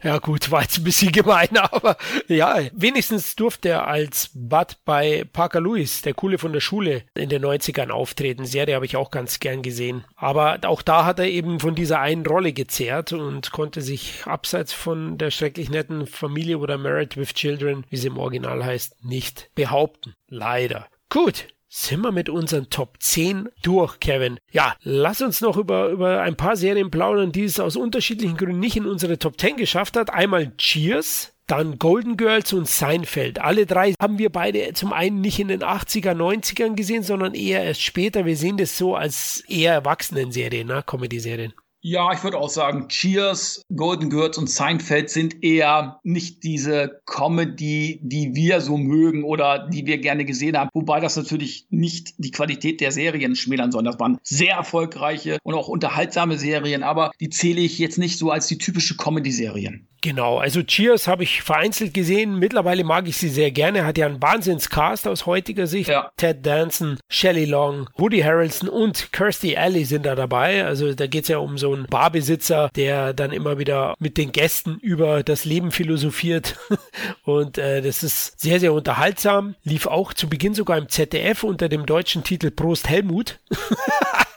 ja 0.03 0.19
gut, 0.19 0.51
war 0.51 0.63
jetzt 0.63 0.79
ein 0.79 0.85
bisschen 0.85 1.13
gemein, 1.13 1.57
aber 1.57 1.97
ja, 2.29 2.59
wenigstens 2.73 3.37
durfte 3.37 3.71
er 3.71 3.87
als 3.87 4.31
Bud 4.35 4.77
bei 4.85 5.25
Parker 5.33 5.61
Lewis, 5.61 6.03
der 6.03 6.15
Coole 6.15 6.39
von 6.39 6.53
der 6.53 6.61
Schule, 6.61 7.03
in 7.15 7.29
den 7.29 7.45
90ern 7.45 7.91
auftreten. 7.91 8.45
Serie 8.45 8.75
habe 8.75 8.87
ich 8.87 8.97
auch 8.97 9.11
ganz 9.11 9.41
gern 9.41 9.63
gesehen. 9.63 10.05
Aber 10.17 10.59
auch 10.65 10.83
da 10.83 11.05
hat 11.05 11.19
er 11.19 11.27
eben 11.27 11.61
von 11.61 11.75
dieser 11.75 12.01
einen 12.01 12.27
Rolle 12.27 12.53
gezehrt 12.53 13.13
und 13.13 13.53
konnte 13.53 13.83
sich 13.83 14.27
abseits 14.27 14.73
von 14.73 15.19
der 15.19 15.31
schrecklich 15.31 15.71
netten 15.71 16.07
Familie 16.07 16.59
oder 16.59 16.79
Married 16.79 17.17
with 17.17 17.35
Children, 17.35 17.85
wie 17.91 17.97
sie 17.97 18.09
im 18.09 18.19
Original 18.19 18.65
heißt, 18.65 19.05
nicht 19.05 19.51
behaupten. 19.55 20.15
Leider. 20.29 20.87
Gut, 21.11 21.49
sind 21.69 22.01
wir 22.01 22.13
mit 22.13 22.29
unseren 22.29 22.71
Top 22.71 22.97
10 23.01 23.49
durch, 23.63 24.01
Kevin. 24.01 24.39
Ja, 24.51 24.75
lass 24.83 25.21
uns 25.21 25.41
noch 25.41 25.57
über, 25.57 25.89
über 25.89 26.23
ein 26.23 26.37
paar 26.37 26.57
Serien 26.57 26.91
plaudern, 26.91 27.33
die 27.33 27.45
es 27.45 27.61
aus 27.61 27.77
unterschiedlichen 27.77 28.37
Gründen 28.37 28.61
nicht 28.61 28.77
in 28.77 28.87
unsere 28.87 29.19
Top 29.19 29.39
10 29.39 29.57
geschafft 29.57 29.97
hat. 29.97 30.11
Einmal 30.11 30.53
Cheers, 30.57 31.35
dann 31.47 31.79
Golden 31.79 32.17
Girls 32.17 32.53
und 32.53 32.69
Seinfeld. 32.69 33.41
Alle 33.41 33.67
drei 33.67 33.95
haben 34.01 34.19
wir 34.19 34.31
beide 34.31 34.73
zum 34.73 34.93
einen 34.93 35.21
nicht 35.21 35.39
in 35.39 35.49
den 35.49 35.63
80er, 35.63 36.13
90ern 36.13 36.75
gesehen, 36.75 37.03
sondern 37.03 37.35
eher 37.35 37.63
erst 37.63 37.83
später. 37.83 38.25
Wir 38.25 38.37
sehen 38.37 38.57
das 38.57 38.79
so 38.79 38.95
als 38.95 39.43
eher 39.49 39.75
Erwachsenen-Serien, 39.75 40.67
ne? 40.67 40.83
Comedy-Serien. 40.87 41.53
Ja, 41.81 42.13
ich 42.13 42.25
würde 42.25 42.39
auch 42.39 42.51
sagen, 42.51 42.89
Cheers, 42.89 43.63
Golden 43.75 44.11
Girls 44.11 44.37
und 44.37 44.51
Seinfeld 44.51 45.11
sind 45.11 45.45
eher 45.45 46.01
nicht 46.03 46.43
diese 46.43 47.01
Comedy, 47.07 48.01
die 48.03 48.35
wir 48.35 48.61
so 48.61 48.77
mögen 48.77 49.23
oder 49.23 49.69
die 49.69 49.87
wir 49.87 49.99
gerne 49.99 50.25
gesehen 50.25 50.59
haben. 50.59 50.71
Wobei 50.75 50.99
das 50.99 51.17
natürlich 51.17 51.67
nicht 51.71 52.15
die 52.19 52.33
Qualität 52.33 52.81
der 52.81 52.91
Serien 52.91 53.37
schmälern 53.37 53.71
soll. 53.71 53.85
Das 53.85 54.01
waren 54.01 54.19
sehr 54.23 54.55
erfolgreiche 54.55 55.39
und 55.45 55.55
auch 55.55 55.69
unterhaltsame 55.69 56.37
Serien, 56.37 56.83
aber 56.83 57.13
die 57.21 57.31
zähle 57.31 57.61
ich 57.61 57.79
jetzt 57.79 57.99
nicht 57.99 58.19
so 58.19 58.31
als 58.31 58.49
die 58.49 58.59
typische 58.59 58.97
Comedy-Serien. 58.97 59.89
Genau, 60.01 60.39
also 60.39 60.63
Cheers 60.63 61.09
habe 61.09 61.25
ich 61.25 61.43
vereinzelt 61.43 61.93
gesehen. 61.93 62.39
Mittlerweile 62.39 62.85
mag 62.85 63.09
ich 63.09 63.17
sie 63.17 63.29
sehr 63.29 63.51
gerne. 63.51 63.85
Hat 63.85 63.99
ja 63.99 64.07
einen 64.07 64.23
Wahnsinnscast 64.23 65.09
aus 65.09 65.27
heutiger 65.27 65.67
Sicht. 65.67 65.91
Ja. 65.91 66.13
Ted 66.17 66.47
Danson, 66.47 66.99
Shelley 67.09 67.47
Long, 67.47 67.89
Woody 67.97 68.21
Harrelson 68.21 68.69
und 68.69 69.13
Kirstie 69.13 69.57
Alley 69.57 69.85
sind 69.85 70.07
da 70.07 70.15
dabei. 70.15 70.65
Also 70.65 70.95
da 70.95 71.09
geht 71.09 71.25
es 71.25 71.29
ja 71.29 71.39
um 71.39 71.59
so 71.59 71.75
einen 71.79 71.87
Barbesitzer, 71.87 72.71
der 72.75 73.13
dann 73.13 73.33
immer 73.33 73.59
wieder 73.59 73.95
mit 73.99 74.17
den 74.17 74.33
Gästen 74.33 74.79
über 74.81 75.23
das 75.23 75.45
Leben 75.45 75.71
philosophiert. 75.71 76.57
und 77.25 77.59
äh, 77.59 77.83
das 77.83 78.03
ist 78.03 78.41
sehr, 78.41 78.61
sehr 78.61 78.73
unterhaltsam. 78.73 79.55
Lief 79.65 79.87
auch 79.87 80.13
zu 80.13 80.29
Beginn 80.29 80.55
sogar 80.55 80.79
im 80.79 80.89
ZDF 80.89 81.45
unter 81.45 81.69
dem 81.69 81.87
deutschen 81.87 82.25
Titel 82.25 82.51
Prost 82.51 82.89
Helmut. 82.89 83.39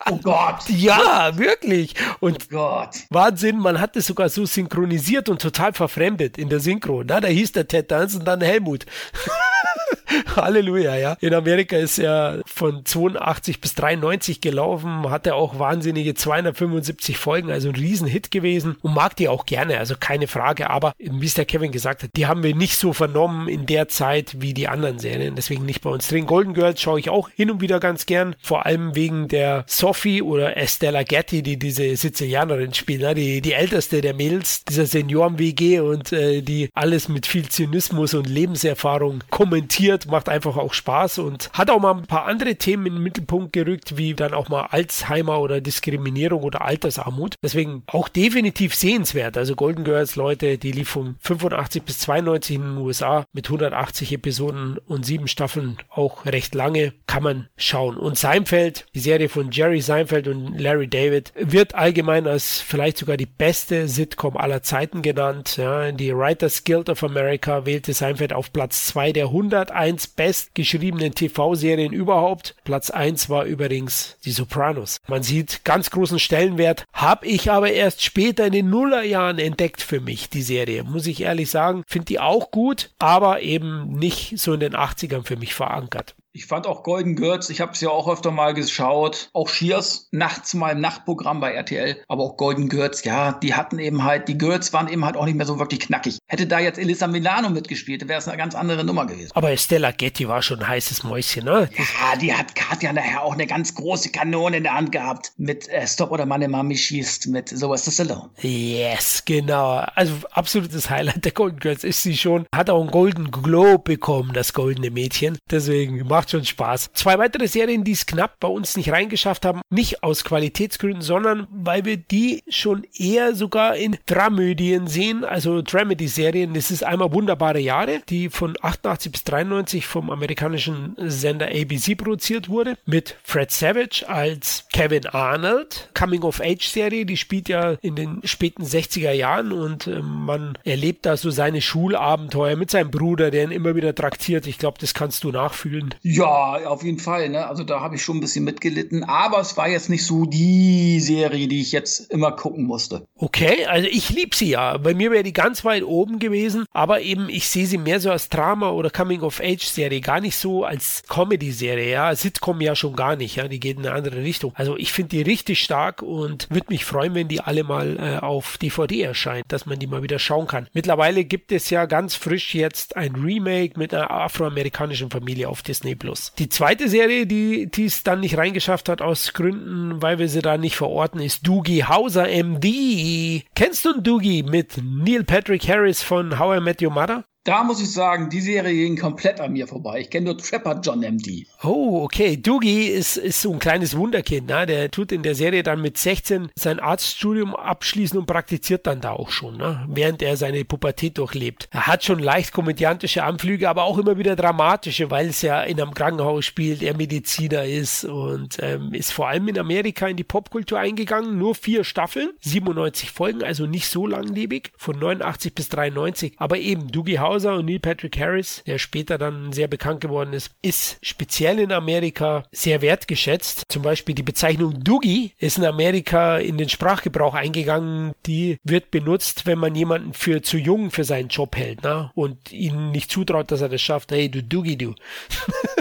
Oh 0.09 0.17
Gott. 0.17 0.67
Ja, 0.67 1.37
wirklich. 1.37 1.93
Und 2.19 2.47
oh 2.51 2.55
Gott. 2.55 2.95
Wahnsinn, 3.11 3.59
man 3.59 3.79
hat 3.79 3.95
es 3.95 4.07
sogar 4.07 4.29
so 4.29 4.45
synchronisiert 4.45 5.29
und 5.29 5.41
total 5.41 5.73
verfremdet 5.73 6.37
in 6.37 6.49
der 6.49 6.59
Synchro. 6.59 7.03
Na, 7.05 7.21
da 7.21 7.27
hieß 7.27 7.51
der 7.51 7.67
Ted 7.67 7.91
Danson 7.91 8.25
dann 8.25 8.41
Helmut. 8.41 8.85
Halleluja, 10.35 10.95
ja. 10.95 11.17
In 11.19 11.33
Amerika 11.33 11.77
ist 11.77 11.99
er 11.99 12.41
von 12.45 12.85
82 12.85 13.61
bis 13.61 13.75
93 13.75 14.41
gelaufen, 14.41 15.09
hatte 15.09 15.35
auch 15.35 15.59
wahnsinnige 15.59 16.13
275 16.13 17.17
Folgen, 17.17 17.51
also 17.51 17.69
ein 17.69 17.75
Riesenhit 17.75 18.31
gewesen 18.31 18.77
und 18.81 18.93
mag 18.93 19.15
die 19.15 19.27
auch 19.27 19.45
gerne, 19.45 19.77
also 19.77 19.95
keine 19.99 20.27
Frage. 20.27 20.69
Aber 20.69 20.93
wie 20.97 21.25
es 21.25 21.33
der 21.33 21.45
Kevin 21.45 21.71
gesagt 21.71 22.03
hat, 22.03 22.11
die 22.15 22.27
haben 22.27 22.43
wir 22.43 22.55
nicht 22.55 22.77
so 22.77 22.93
vernommen 22.93 23.47
in 23.47 23.65
der 23.65 23.87
Zeit 23.87 24.35
wie 24.39 24.53
die 24.53 24.67
anderen 24.67 24.99
Serien, 24.99 25.35
deswegen 25.35 25.65
nicht 25.65 25.81
bei 25.81 25.89
uns 25.89 26.07
drin. 26.07 26.25
Golden 26.25 26.53
Girls 26.53 26.81
schaue 26.81 26.99
ich 26.99 27.09
auch 27.09 27.29
hin 27.29 27.51
und 27.51 27.61
wieder 27.61 27.79
ganz 27.79 28.05
gern, 28.05 28.35
vor 28.41 28.65
allem 28.65 28.95
wegen 28.95 29.27
der 29.27 29.65
Sophie 29.67 30.21
oder 30.21 30.57
Estella 30.57 31.03
Getty, 31.03 31.41
die 31.41 31.57
diese 31.57 31.95
Sizilianerin 31.95 32.73
spielt, 32.73 33.01
ne? 33.01 33.15
die, 33.15 33.41
die 33.41 33.53
älteste 33.53 34.01
der 34.01 34.13
Mädels, 34.13 34.63
dieser 34.65 34.85
Senioren-WG 34.85 35.79
und 35.79 36.11
äh, 36.13 36.41
die 36.41 36.69
alles 36.73 37.09
mit 37.09 37.25
viel 37.25 37.49
Zynismus 37.49 38.13
und 38.13 38.27
Lebenserfahrung 38.27 39.23
kommentiert, 39.29 40.07
macht 40.07 40.20
macht 40.21 40.29
einfach 40.29 40.55
auch 40.55 40.73
Spaß 40.73 41.17
und 41.17 41.49
hat 41.51 41.71
auch 41.71 41.79
mal 41.79 41.95
ein 41.95 42.05
paar 42.05 42.25
andere 42.25 42.55
Themen 42.55 42.85
in 42.85 42.93
den 42.93 43.01
Mittelpunkt 43.01 43.53
gerückt, 43.53 43.97
wie 43.97 44.13
dann 44.13 44.35
auch 44.35 44.49
mal 44.49 44.67
Alzheimer 44.69 45.39
oder 45.39 45.61
Diskriminierung 45.61 46.43
oder 46.43 46.61
Altersarmut. 46.61 47.33
Deswegen 47.41 47.81
auch 47.87 48.07
definitiv 48.07 48.75
sehenswert. 48.75 49.35
Also 49.35 49.55
Golden 49.55 49.83
Girls, 49.83 50.15
Leute, 50.15 50.59
die 50.59 50.73
lief 50.73 50.89
von 50.89 51.15
85 51.21 51.81
bis 51.81 51.97
92 52.01 52.55
in 52.57 52.61
den 52.61 52.77
USA 52.77 53.25
mit 53.33 53.47
180 53.47 54.13
Episoden 54.13 54.77
und 54.85 55.07
sieben 55.07 55.27
Staffeln 55.27 55.77
auch 55.89 56.23
recht 56.27 56.53
lange, 56.53 56.93
kann 57.07 57.23
man 57.23 57.47
schauen. 57.57 57.97
Und 57.97 58.15
Seinfeld, 58.15 58.85
die 58.93 58.99
Serie 58.99 59.27
von 59.27 59.49
Jerry 59.49 59.81
Seinfeld 59.81 60.27
und 60.27 60.55
Larry 60.59 60.87
David, 60.87 61.33
wird 61.35 61.73
allgemein 61.73 62.27
als 62.27 62.61
vielleicht 62.61 62.99
sogar 62.99 63.17
die 63.17 63.25
beste 63.25 63.87
Sitcom 63.87 64.37
aller 64.37 64.61
Zeiten 64.61 65.01
genannt. 65.01 65.57
Ja, 65.57 65.91
die 65.91 66.15
Writers 66.15 66.63
Guild 66.63 66.91
of 66.91 67.03
America 67.03 67.65
wählte 67.65 67.93
Seinfeld 67.93 68.33
auf 68.33 68.53
Platz 68.53 68.85
2 68.85 69.13
der 69.13 69.31
101 69.31 70.10
bestgeschriebenen 70.11 71.13
TV-Serien 71.13 71.93
überhaupt. 71.93 72.55
Platz 72.63 72.89
1 72.89 73.29
war 73.29 73.45
übrigens 73.45 74.17
Die 74.25 74.31
Sopranos. 74.31 74.97
Man 75.07 75.23
sieht 75.23 75.63
ganz 75.63 75.89
großen 75.89 76.19
Stellenwert, 76.19 76.85
habe 76.93 77.25
ich 77.27 77.51
aber 77.51 77.71
erst 77.71 78.03
später 78.03 78.45
in 78.45 78.53
den 78.53 78.69
Nullerjahren 78.69 79.39
entdeckt 79.39 79.81
für 79.81 79.99
mich, 79.99 80.29
die 80.29 80.41
Serie. 80.41 80.83
Muss 80.83 81.07
ich 81.07 81.21
ehrlich 81.21 81.49
sagen, 81.49 81.83
finde 81.87 82.05
die 82.05 82.19
auch 82.19 82.51
gut, 82.51 82.91
aber 82.99 83.41
eben 83.41 83.93
nicht 83.93 84.37
so 84.37 84.53
in 84.53 84.59
den 84.59 84.75
80ern 84.75 85.23
für 85.23 85.37
mich 85.37 85.53
verankert. 85.53 86.15
Ich 86.33 86.45
fand 86.45 86.65
auch 86.65 86.83
Golden 86.83 87.17
Girls, 87.17 87.49
ich 87.49 87.59
habe 87.59 87.73
es 87.73 87.81
ja 87.81 87.89
auch 87.89 88.07
öfter 88.07 88.31
mal 88.31 88.53
geschaut. 88.53 89.29
Auch 89.33 89.49
Shears, 89.49 90.07
nachts 90.11 90.53
mal 90.53 90.71
im 90.71 90.79
Nachtprogramm 90.79 91.41
bei 91.41 91.51
RTL. 91.51 92.01
Aber 92.07 92.23
auch 92.23 92.37
Golden 92.37 92.69
Girls, 92.69 93.03
ja, 93.03 93.33
die 93.33 93.53
hatten 93.53 93.79
eben 93.79 94.05
halt, 94.05 94.29
die 94.29 94.37
Girls 94.37 94.71
waren 94.71 94.87
eben 94.87 95.03
halt 95.03 95.17
auch 95.17 95.25
nicht 95.25 95.35
mehr 95.35 95.45
so 95.45 95.59
wirklich 95.59 95.81
knackig. 95.81 96.19
Hätte 96.27 96.47
da 96.47 96.59
jetzt 96.59 96.79
Elisa 96.79 97.07
Milano 97.07 97.49
mitgespielt, 97.49 98.07
wäre 98.07 98.19
es 98.19 98.29
eine 98.29 98.37
ganz 98.37 98.55
andere 98.55 98.85
Nummer 98.85 99.05
gewesen. 99.07 99.31
Aber 99.33 99.55
Stella 99.57 99.91
Getty 99.91 100.29
war 100.29 100.41
schon 100.41 100.59
ein 100.61 100.67
heißes 100.69 101.03
Mäuschen, 101.03 101.43
ne? 101.43 101.69
Ja, 101.75 102.15
die 102.15 102.33
hat 102.33 102.55
Katja 102.55 102.93
nachher 102.93 103.23
auch 103.23 103.33
eine 103.33 103.45
ganz 103.45 103.75
große 103.75 104.11
Kanone 104.11 104.55
in 104.55 104.63
der 104.63 104.75
Hand 104.75 104.93
gehabt. 104.93 105.33
Mit 105.35 105.67
äh, 105.67 105.85
Stop 105.85 106.11
oder 106.11 106.25
meine 106.25 106.47
Mami 106.47 106.77
schießt, 106.77 107.27
mit 107.27 107.49
sowas 107.49 107.83
das 107.83 107.99
Alone. 107.99 108.29
Yes, 108.39 109.23
genau. 109.25 109.83
Also 109.95 110.13
absolutes 110.31 110.89
Highlight 110.89 111.25
der 111.25 111.33
Golden 111.33 111.59
Girls 111.59 111.83
ist 111.83 112.03
sie 112.03 112.15
schon. 112.15 112.45
Hat 112.55 112.69
auch 112.69 112.79
einen 112.79 112.91
Golden 112.91 113.31
Globe 113.31 113.79
bekommen, 113.79 114.31
das 114.31 114.53
goldene 114.53 114.91
Mädchen. 114.91 115.37
Deswegen 115.49 116.07
macht 116.07 116.20
macht 116.21 116.29
schon 116.29 116.45
Spaß. 116.45 116.91
Zwei 116.93 117.17
weitere 117.17 117.47
Serien, 117.47 117.83
die 117.83 117.93
es 117.93 118.05
knapp 118.05 118.39
bei 118.39 118.47
uns 118.47 118.77
nicht 118.77 118.91
reingeschafft 118.91 119.43
haben, 119.43 119.61
nicht 119.71 120.03
aus 120.03 120.23
Qualitätsgründen, 120.23 121.01
sondern 121.01 121.47
weil 121.49 121.83
wir 121.83 121.97
die 121.97 122.43
schon 122.47 122.85
eher 122.95 123.33
sogar 123.33 123.75
in 123.75 123.97
Dramödien 124.05 124.85
sehen, 124.85 125.23
also 125.25 125.63
Dramedy-Serien. 125.63 126.53
Das 126.53 126.69
ist 126.69 126.83
einmal 126.83 127.11
Wunderbare 127.11 127.59
Jahre, 127.59 128.03
die 128.07 128.29
von 128.29 128.55
88 128.61 129.11
bis 129.11 129.23
93 129.23 129.87
vom 129.87 130.11
amerikanischen 130.11 130.95
Sender 130.97 131.47
ABC 131.47 131.95
produziert 131.95 132.47
wurde, 132.47 132.77
mit 132.85 133.15
Fred 133.23 133.49
Savage 133.49 134.07
als 134.07 134.65
Kevin 134.71 135.07
Arnold. 135.07 135.89
Coming-of-Age-Serie, 135.95 137.07
die 137.07 137.17
spielt 137.17 137.49
ja 137.49 137.77
in 137.81 137.95
den 137.95 138.21
späten 138.25 138.63
60er 138.63 139.11
Jahren 139.11 139.51
und 139.51 139.87
äh, 139.87 140.03
man 140.03 140.55
erlebt 140.65 141.07
da 141.07 141.17
so 141.17 141.31
seine 141.31 141.61
Schulabenteuer 141.61 142.57
mit 142.57 142.69
seinem 142.69 142.91
Bruder, 142.91 143.31
der 143.31 143.45
ihn 143.45 143.51
immer 143.51 143.73
wieder 143.73 143.95
traktiert. 143.95 144.45
Ich 144.45 144.59
glaube, 144.59 144.77
das 144.79 144.93
kannst 144.93 145.23
du 145.23 145.31
nachfühlen. 145.31 145.95
Ja, 146.11 146.67
auf 146.67 146.83
jeden 146.83 146.99
Fall. 146.99 147.29
Ne? 147.29 147.47
Also 147.47 147.63
da 147.63 147.79
habe 147.79 147.95
ich 147.95 148.03
schon 148.03 148.17
ein 148.17 148.19
bisschen 148.19 148.43
mitgelitten. 148.43 149.03
Aber 149.03 149.39
es 149.39 149.55
war 149.55 149.69
jetzt 149.69 149.89
nicht 149.89 150.05
so 150.05 150.25
die 150.25 150.99
Serie, 150.99 151.47
die 151.47 151.61
ich 151.61 151.71
jetzt 151.71 152.11
immer 152.11 152.33
gucken 152.33 152.65
musste. 152.65 153.07
Okay, 153.15 153.65
also 153.65 153.87
ich 153.89 154.09
liebe 154.09 154.35
sie 154.35 154.49
ja. 154.49 154.77
Bei 154.77 154.93
mir 154.93 155.11
wäre 155.11 155.23
die 155.23 155.33
ganz 155.33 155.63
weit 155.63 155.83
oben 155.83 156.19
gewesen. 156.19 156.65
Aber 156.71 157.01
eben, 157.01 157.29
ich 157.29 157.47
sehe 157.47 157.65
sie 157.65 157.77
mehr 157.77 157.99
so 157.99 158.11
als 158.11 158.27
Drama- 158.27 158.71
oder 158.71 158.89
Coming-of-Age-Serie. 158.89 160.01
Gar 160.01 160.19
nicht 160.19 160.35
so 160.35 160.65
als 160.65 161.03
Comedy-Serie. 161.07 161.89
Ja, 161.89 162.13
Sitcom 162.13 162.59
ja 162.59 162.75
schon 162.75 162.95
gar 162.95 163.15
nicht. 163.15 163.37
Ja, 163.37 163.47
die 163.47 163.59
geht 163.59 163.77
in 163.77 163.85
eine 163.85 163.95
andere 163.95 164.21
Richtung. 164.21 164.51
Also 164.55 164.77
ich 164.77 164.91
finde 164.91 165.15
die 165.15 165.21
richtig 165.21 165.61
stark 165.63 166.01
und 166.01 166.47
würde 166.49 166.67
mich 166.69 166.83
freuen, 166.83 167.15
wenn 167.15 167.29
die 167.29 167.39
alle 167.39 167.63
mal 167.63 167.97
äh, 167.97 168.17
auf 168.17 168.57
DVD 168.57 169.01
erscheint, 169.01 169.45
dass 169.47 169.65
man 169.65 169.79
die 169.79 169.87
mal 169.87 170.03
wieder 170.03 170.19
schauen 170.19 170.47
kann. 170.47 170.67
Mittlerweile 170.73 171.23
gibt 171.23 171.53
es 171.53 171.69
ja 171.69 171.85
ganz 171.85 172.15
frisch 172.15 172.53
jetzt 172.53 172.97
ein 172.97 173.15
Remake 173.15 173.79
mit 173.79 173.93
einer 173.93 174.11
afroamerikanischen 174.11 175.09
Familie 175.09 175.47
auf 175.47 175.61
Disney 175.61 175.95
Plus. 176.01 176.33
Die 176.39 176.49
zweite 176.49 176.89
Serie, 176.89 177.27
die 177.27 177.69
es 177.77 178.01
dann 178.01 178.21
nicht 178.21 178.35
reingeschafft 178.35 178.89
hat 178.89 179.03
aus 179.03 179.33
Gründen, 179.33 180.01
weil 180.01 180.17
wir 180.17 180.29
sie 180.29 180.41
da 180.41 180.57
nicht 180.57 180.75
verorten, 180.75 181.19
ist 181.19 181.45
Doogie 181.45 181.83
Hauser 181.83 182.27
MD. 182.27 183.43
Kennst 183.53 183.85
du 183.85 184.01
Doogie 184.01 184.41
mit 184.41 184.81
Neil 184.83 185.23
Patrick 185.23 185.67
Harris 185.67 186.01
von 186.01 186.39
How 186.39 186.57
I 186.57 186.59
Met 186.59 186.81
Your 186.81 186.89
Mother? 186.89 187.23
Da 187.43 187.63
muss 187.63 187.81
ich 187.81 187.91
sagen, 187.91 188.29
die 188.29 188.39
Serie 188.39 188.71
ging 188.71 188.99
komplett 188.99 189.41
an 189.41 189.53
mir 189.53 189.65
vorbei. 189.65 190.01
Ich 190.01 190.11
kenne 190.11 190.27
nur 190.27 190.37
Trapper 190.37 190.79
John 190.79 190.99
MD. 190.99 191.47
Oh, 191.63 192.03
okay. 192.03 192.37
Doogie 192.37 192.85
ist, 192.85 193.17
ist 193.17 193.41
so 193.41 193.51
ein 193.51 193.57
kleines 193.57 193.97
Wunderkind. 193.97 194.47
Ne? 194.47 194.67
Der 194.67 194.91
tut 194.91 195.11
in 195.11 195.23
der 195.23 195.33
Serie 195.33 195.63
dann 195.63 195.81
mit 195.81 195.97
16 195.97 196.49
sein 196.53 196.79
Arztstudium 196.79 197.55
abschließen 197.55 198.19
und 198.19 198.27
praktiziert 198.27 198.85
dann 198.85 199.01
da 199.01 199.13
auch 199.13 199.31
schon, 199.31 199.57
ne? 199.57 199.83
während 199.89 200.21
er 200.21 200.37
seine 200.37 200.63
Pubertät 200.65 201.17
durchlebt. 201.17 201.67
Er 201.71 201.87
hat 201.87 202.03
schon 202.03 202.19
leicht 202.19 202.53
komödiantische 202.53 203.23
Anflüge, 203.23 203.69
aber 203.69 203.85
auch 203.85 203.97
immer 203.97 204.19
wieder 204.19 204.35
dramatische, 204.35 205.09
weil 205.09 205.29
es 205.29 205.41
ja 205.41 205.63
in 205.63 205.81
einem 205.81 205.95
Krankenhaus 205.95 206.45
spielt, 206.45 206.83
er 206.83 206.95
Mediziner 206.95 207.65
ist 207.65 208.05
und 208.05 208.57
ähm, 208.61 208.93
ist 208.93 209.13
vor 209.13 209.29
allem 209.29 209.47
in 209.47 209.57
Amerika 209.57 210.07
in 210.07 210.15
die 210.17 210.23
Popkultur 210.23 210.77
eingegangen. 210.77 211.39
Nur 211.39 211.55
vier 211.55 211.85
Staffeln, 211.85 212.29
97 212.41 213.09
Folgen, 213.09 213.41
also 213.41 213.65
nicht 213.65 213.87
so 213.87 214.05
langlebig, 214.05 214.71
von 214.77 214.99
89 214.99 215.55
bis 215.55 215.69
93. 215.69 216.33
Aber 216.37 216.59
eben, 216.59 216.91
Doogie 216.91 217.17
Hauser 217.31 217.55
und 217.55 217.65
Neil 217.65 217.79
Patrick 217.79 218.19
Harris, 218.19 218.61
der 218.67 218.77
später 218.77 219.17
dann 219.17 219.53
sehr 219.53 219.69
bekannt 219.69 220.01
geworden 220.01 220.33
ist, 220.33 220.51
ist 220.61 220.97
speziell 221.01 221.59
in 221.59 221.71
Amerika 221.71 222.43
sehr 222.51 222.81
wertgeschätzt. 222.81 223.63
Zum 223.69 223.83
Beispiel 223.83 224.15
die 224.15 224.21
Bezeichnung 224.21 224.83
Doogie 224.83 225.31
ist 225.37 225.57
in 225.57 225.63
Amerika 225.63 226.39
in 226.39 226.57
den 226.57 226.67
Sprachgebrauch 226.67 227.33
eingegangen. 227.33 228.11
Die 228.25 228.57
wird 228.65 228.91
benutzt, 228.91 229.45
wenn 229.45 229.59
man 229.59 229.75
jemanden 229.75 230.11
für 230.11 230.41
zu 230.41 230.57
jung 230.57 230.91
für 230.91 231.05
seinen 231.05 231.29
Job 231.29 231.55
hält 231.55 231.83
ne? 231.83 232.11
und 232.15 232.51
ihnen 232.51 232.91
nicht 232.91 233.09
zutraut, 233.09 233.49
dass 233.49 233.61
er 233.61 233.69
das 233.69 233.81
schafft. 233.81 234.11
Hey, 234.11 234.29
du 234.29 234.43
Doogie, 234.43 234.75
du. 234.75 234.93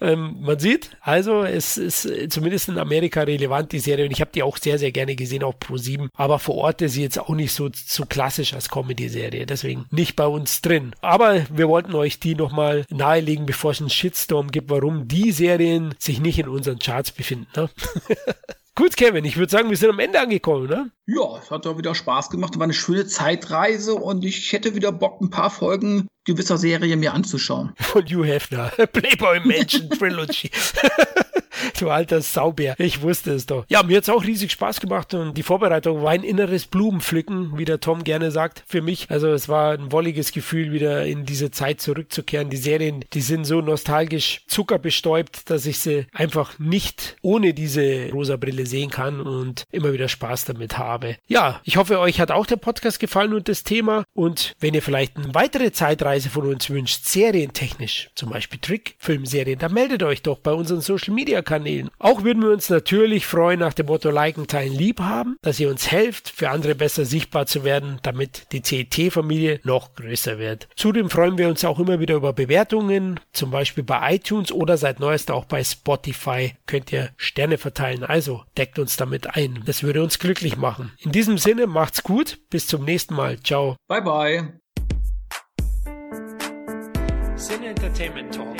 ähm, 0.00 0.36
man 0.40 0.58
sieht, 0.58 0.90
also 1.00 1.42
es 1.42 1.76
ist 1.76 2.08
zumindest 2.30 2.68
in 2.68 2.78
Amerika 2.78 3.22
relevant, 3.22 3.72
die 3.72 3.78
Serie. 3.78 4.04
Und 4.04 4.12
ich 4.12 4.20
habe 4.20 4.30
die 4.34 4.42
auch 4.42 4.56
sehr, 4.56 4.78
sehr 4.78 4.92
gerne 4.92 5.16
gesehen 5.16 5.42
auf 5.42 5.58
Pro 5.58 5.76
7. 5.76 6.08
Aber 6.14 6.38
vor 6.38 6.56
Ort 6.56 6.82
ist 6.82 6.92
sie 6.92 7.02
jetzt 7.02 7.18
auch 7.18 7.28
nicht 7.30 7.52
so, 7.52 7.68
so 7.72 8.04
klassisch 8.06 8.54
als 8.54 8.68
Comedy-Serie. 8.68 9.46
Deswegen 9.46 9.86
nicht 9.90 10.16
bei 10.16 10.26
uns 10.26 10.60
drin. 10.60 10.94
Aber 11.00 11.44
wir 11.50 11.68
wollten 11.68 11.94
euch 11.94 12.20
die 12.20 12.34
nochmal 12.34 12.84
nahelegen, 12.90 13.46
bevor 13.46 13.72
es 13.72 13.80
einen 13.80 13.90
Shitstorm 13.90 14.50
gibt, 14.50 14.70
warum 14.70 15.08
die 15.08 15.32
Serien 15.32 15.94
sich 15.98 16.20
nicht 16.20 16.38
in 16.38 16.48
unseren 16.48 16.78
Charts 16.78 17.12
befinden. 17.12 17.48
Ne? 17.56 17.70
Gut, 18.78 18.96
Kevin, 18.96 19.24
ich 19.24 19.36
würde 19.36 19.50
sagen, 19.50 19.70
wir 19.70 19.76
sind 19.76 19.90
am 19.90 19.98
Ende 19.98 20.20
angekommen, 20.20 20.68
ne? 20.68 20.92
Ja, 21.06 21.36
es 21.42 21.50
hat 21.50 21.66
doch 21.66 21.76
wieder 21.78 21.96
Spaß 21.96 22.30
gemacht. 22.30 22.56
War 22.58 22.62
eine 22.62 22.72
schöne 22.72 23.08
Zeitreise 23.08 23.96
und 23.96 24.24
ich 24.24 24.52
hätte 24.52 24.76
wieder 24.76 24.92
Bock, 24.92 25.20
ein 25.20 25.30
paar 25.30 25.50
Folgen 25.50 26.06
gewisser 26.24 26.58
Serie 26.58 26.96
mir 26.96 27.12
anzuschauen. 27.12 27.72
Von 27.74 28.04
Hugh 28.04 28.24
Hefner. 28.24 28.68
Playboy 28.92 29.40
Mansion 29.40 29.90
Trilogy. 29.90 30.52
du 31.80 31.90
alter 31.90 32.20
Saubär. 32.20 32.74
Ich 32.78 33.02
wusste 33.02 33.32
es 33.32 33.46
doch. 33.46 33.64
Ja, 33.68 33.82
mir 33.82 33.96
hat 33.96 34.04
es 34.04 34.10
auch 34.10 34.24
riesig 34.24 34.52
Spaß 34.52 34.80
gemacht 34.80 35.14
und 35.14 35.36
die 35.36 35.42
Vorbereitung 35.42 36.02
war 36.02 36.10
ein 36.10 36.22
inneres 36.22 36.66
Blumenpflücken, 36.66 37.58
wie 37.58 37.64
der 37.64 37.80
Tom 37.80 38.04
gerne 38.04 38.30
sagt, 38.30 38.64
für 38.66 38.82
mich. 38.82 39.10
Also 39.10 39.28
es 39.28 39.48
war 39.48 39.72
ein 39.72 39.92
wolliges 39.92 40.32
Gefühl, 40.32 40.72
wieder 40.72 41.06
in 41.06 41.24
diese 41.24 41.50
Zeit 41.50 41.80
zurückzukehren. 41.80 42.50
Die 42.50 42.56
Serien, 42.56 43.04
die 43.12 43.20
sind 43.20 43.44
so 43.44 43.60
nostalgisch 43.60 44.42
zuckerbestäubt, 44.46 45.50
dass 45.50 45.66
ich 45.66 45.78
sie 45.78 46.06
einfach 46.12 46.58
nicht 46.58 47.16
ohne 47.22 47.54
diese 47.54 48.10
rosa 48.10 48.36
Brille 48.36 48.66
sehen 48.66 48.90
kann 48.90 49.20
und 49.20 49.64
immer 49.70 49.92
wieder 49.92 50.08
Spaß 50.08 50.46
damit 50.46 50.78
habe. 50.78 51.16
Ja, 51.26 51.60
ich 51.64 51.76
hoffe, 51.76 51.98
euch 51.98 52.20
hat 52.20 52.30
auch 52.30 52.46
der 52.46 52.56
Podcast 52.56 53.00
gefallen 53.00 53.34
und 53.34 53.48
das 53.48 53.64
Thema. 53.64 54.04
Und 54.14 54.54
wenn 54.60 54.74
ihr 54.74 54.82
vielleicht 54.82 55.16
eine 55.16 55.34
weitere 55.34 55.72
Zeitreise 55.72 56.30
von 56.30 56.46
uns 56.46 56.70
wünscht, 56.70 57.04
serientechnisch, 57.04 58.10
zum 58.14 58.30
Beispiel 58.30 58.58
Trickfilmserien, 58.60 59.58
dann 59.58 59.72
meldet 59.72 60.02
euch 60.02 60.22
doch 60.22 60.38
bei 60.38 60.52
unseren 60.52 60.80
Social 60.80 61.14
Media 61.14 61.42
Kanälen. 61.48 61.90
Auch 61.98 62.24
würden 62.24 62.42
wir 62.42 62.50
uns 62.50 62.68
natürlich 62.68 63.26
freuen 63.26 63.60
nach 63.60 63.72
dem 63.72 63.86
Motto 63.86 64.10
Liken, 64.10 64.46
Teilen, 64.46 64.74
Lieb 64.74 65.00
haben, 65.00 65.38
dass 65.40 65.58
ihr 65.58 65.70
uns 65.70 65.90
helft, 65.90 66.28
für 66.28 66.50
andere 66.50 66.74
besser 66.74 67.06
sichtbar 67.06 67.46
zu 67.46 67.64
werden, 67.64 67.98
damit 68.02 68.52
die 68.52 68.60
CET-Familie 68.62 69.60
noch 69.64 69.94
größer 69.94 70.38
wird. 70.38 70.68
Zudem 70.76 71.08
freuen 71.08 71.38
wir 71.38 71.48
uns 71.48 71.64
auch 71.64 71.78
immer 71.78 72.00
wieder 72.00 72.16
über 72.16 72.34
Bewertungen, 72.34 73.18
zum 73.32 73.50
Beispiel 73.50 73.82
bei 73.82 74.14
iTunes 74.14 74.52
oder 74.52 74.76
seit 74.76 75.00
neuestem 75.00 75.34
auch 75.34 75.46
bei 75.46 75.64
Spotify 75.64 76.54
könnt 76.66 76.92
ihr 76.92 77.10
Sterne 77.16 77.56
verteilen. 77.56 78.04
Also 78.04 78.42
deckt 78.56 78.78
uns 78.78 78.96
damit 78.96 79.34
ein. 79.34 79.62
Das 79.64 79.82
würde 79.82 80.02
uns 80.02 80.18
glücklich 80.18 80.56
machen. 80.56 80.92
In 80.98 81.12
diesem 81.12 81.38
Sinne 81.38 81.66
macht's 81.66 82.02
gut. 82.02 82.38
Bis 82.50 82.66
zum 82.66 82.84
nächsten 82.84 83.14
Mal. 83.14 83.40
Ciao. 83.40 83.76
Bye 83.88 84.02
bye. 84.02 84.52
Sin 87.36 87.62
Entertainment 87.62 88.34
Talk, 88.34 88.56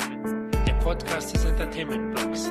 der 0.66 0.74
Podcast 0.74 1.34
des 1.34 1.44
Entertainment 1.44 2.14
Blogs. 2.14 2.50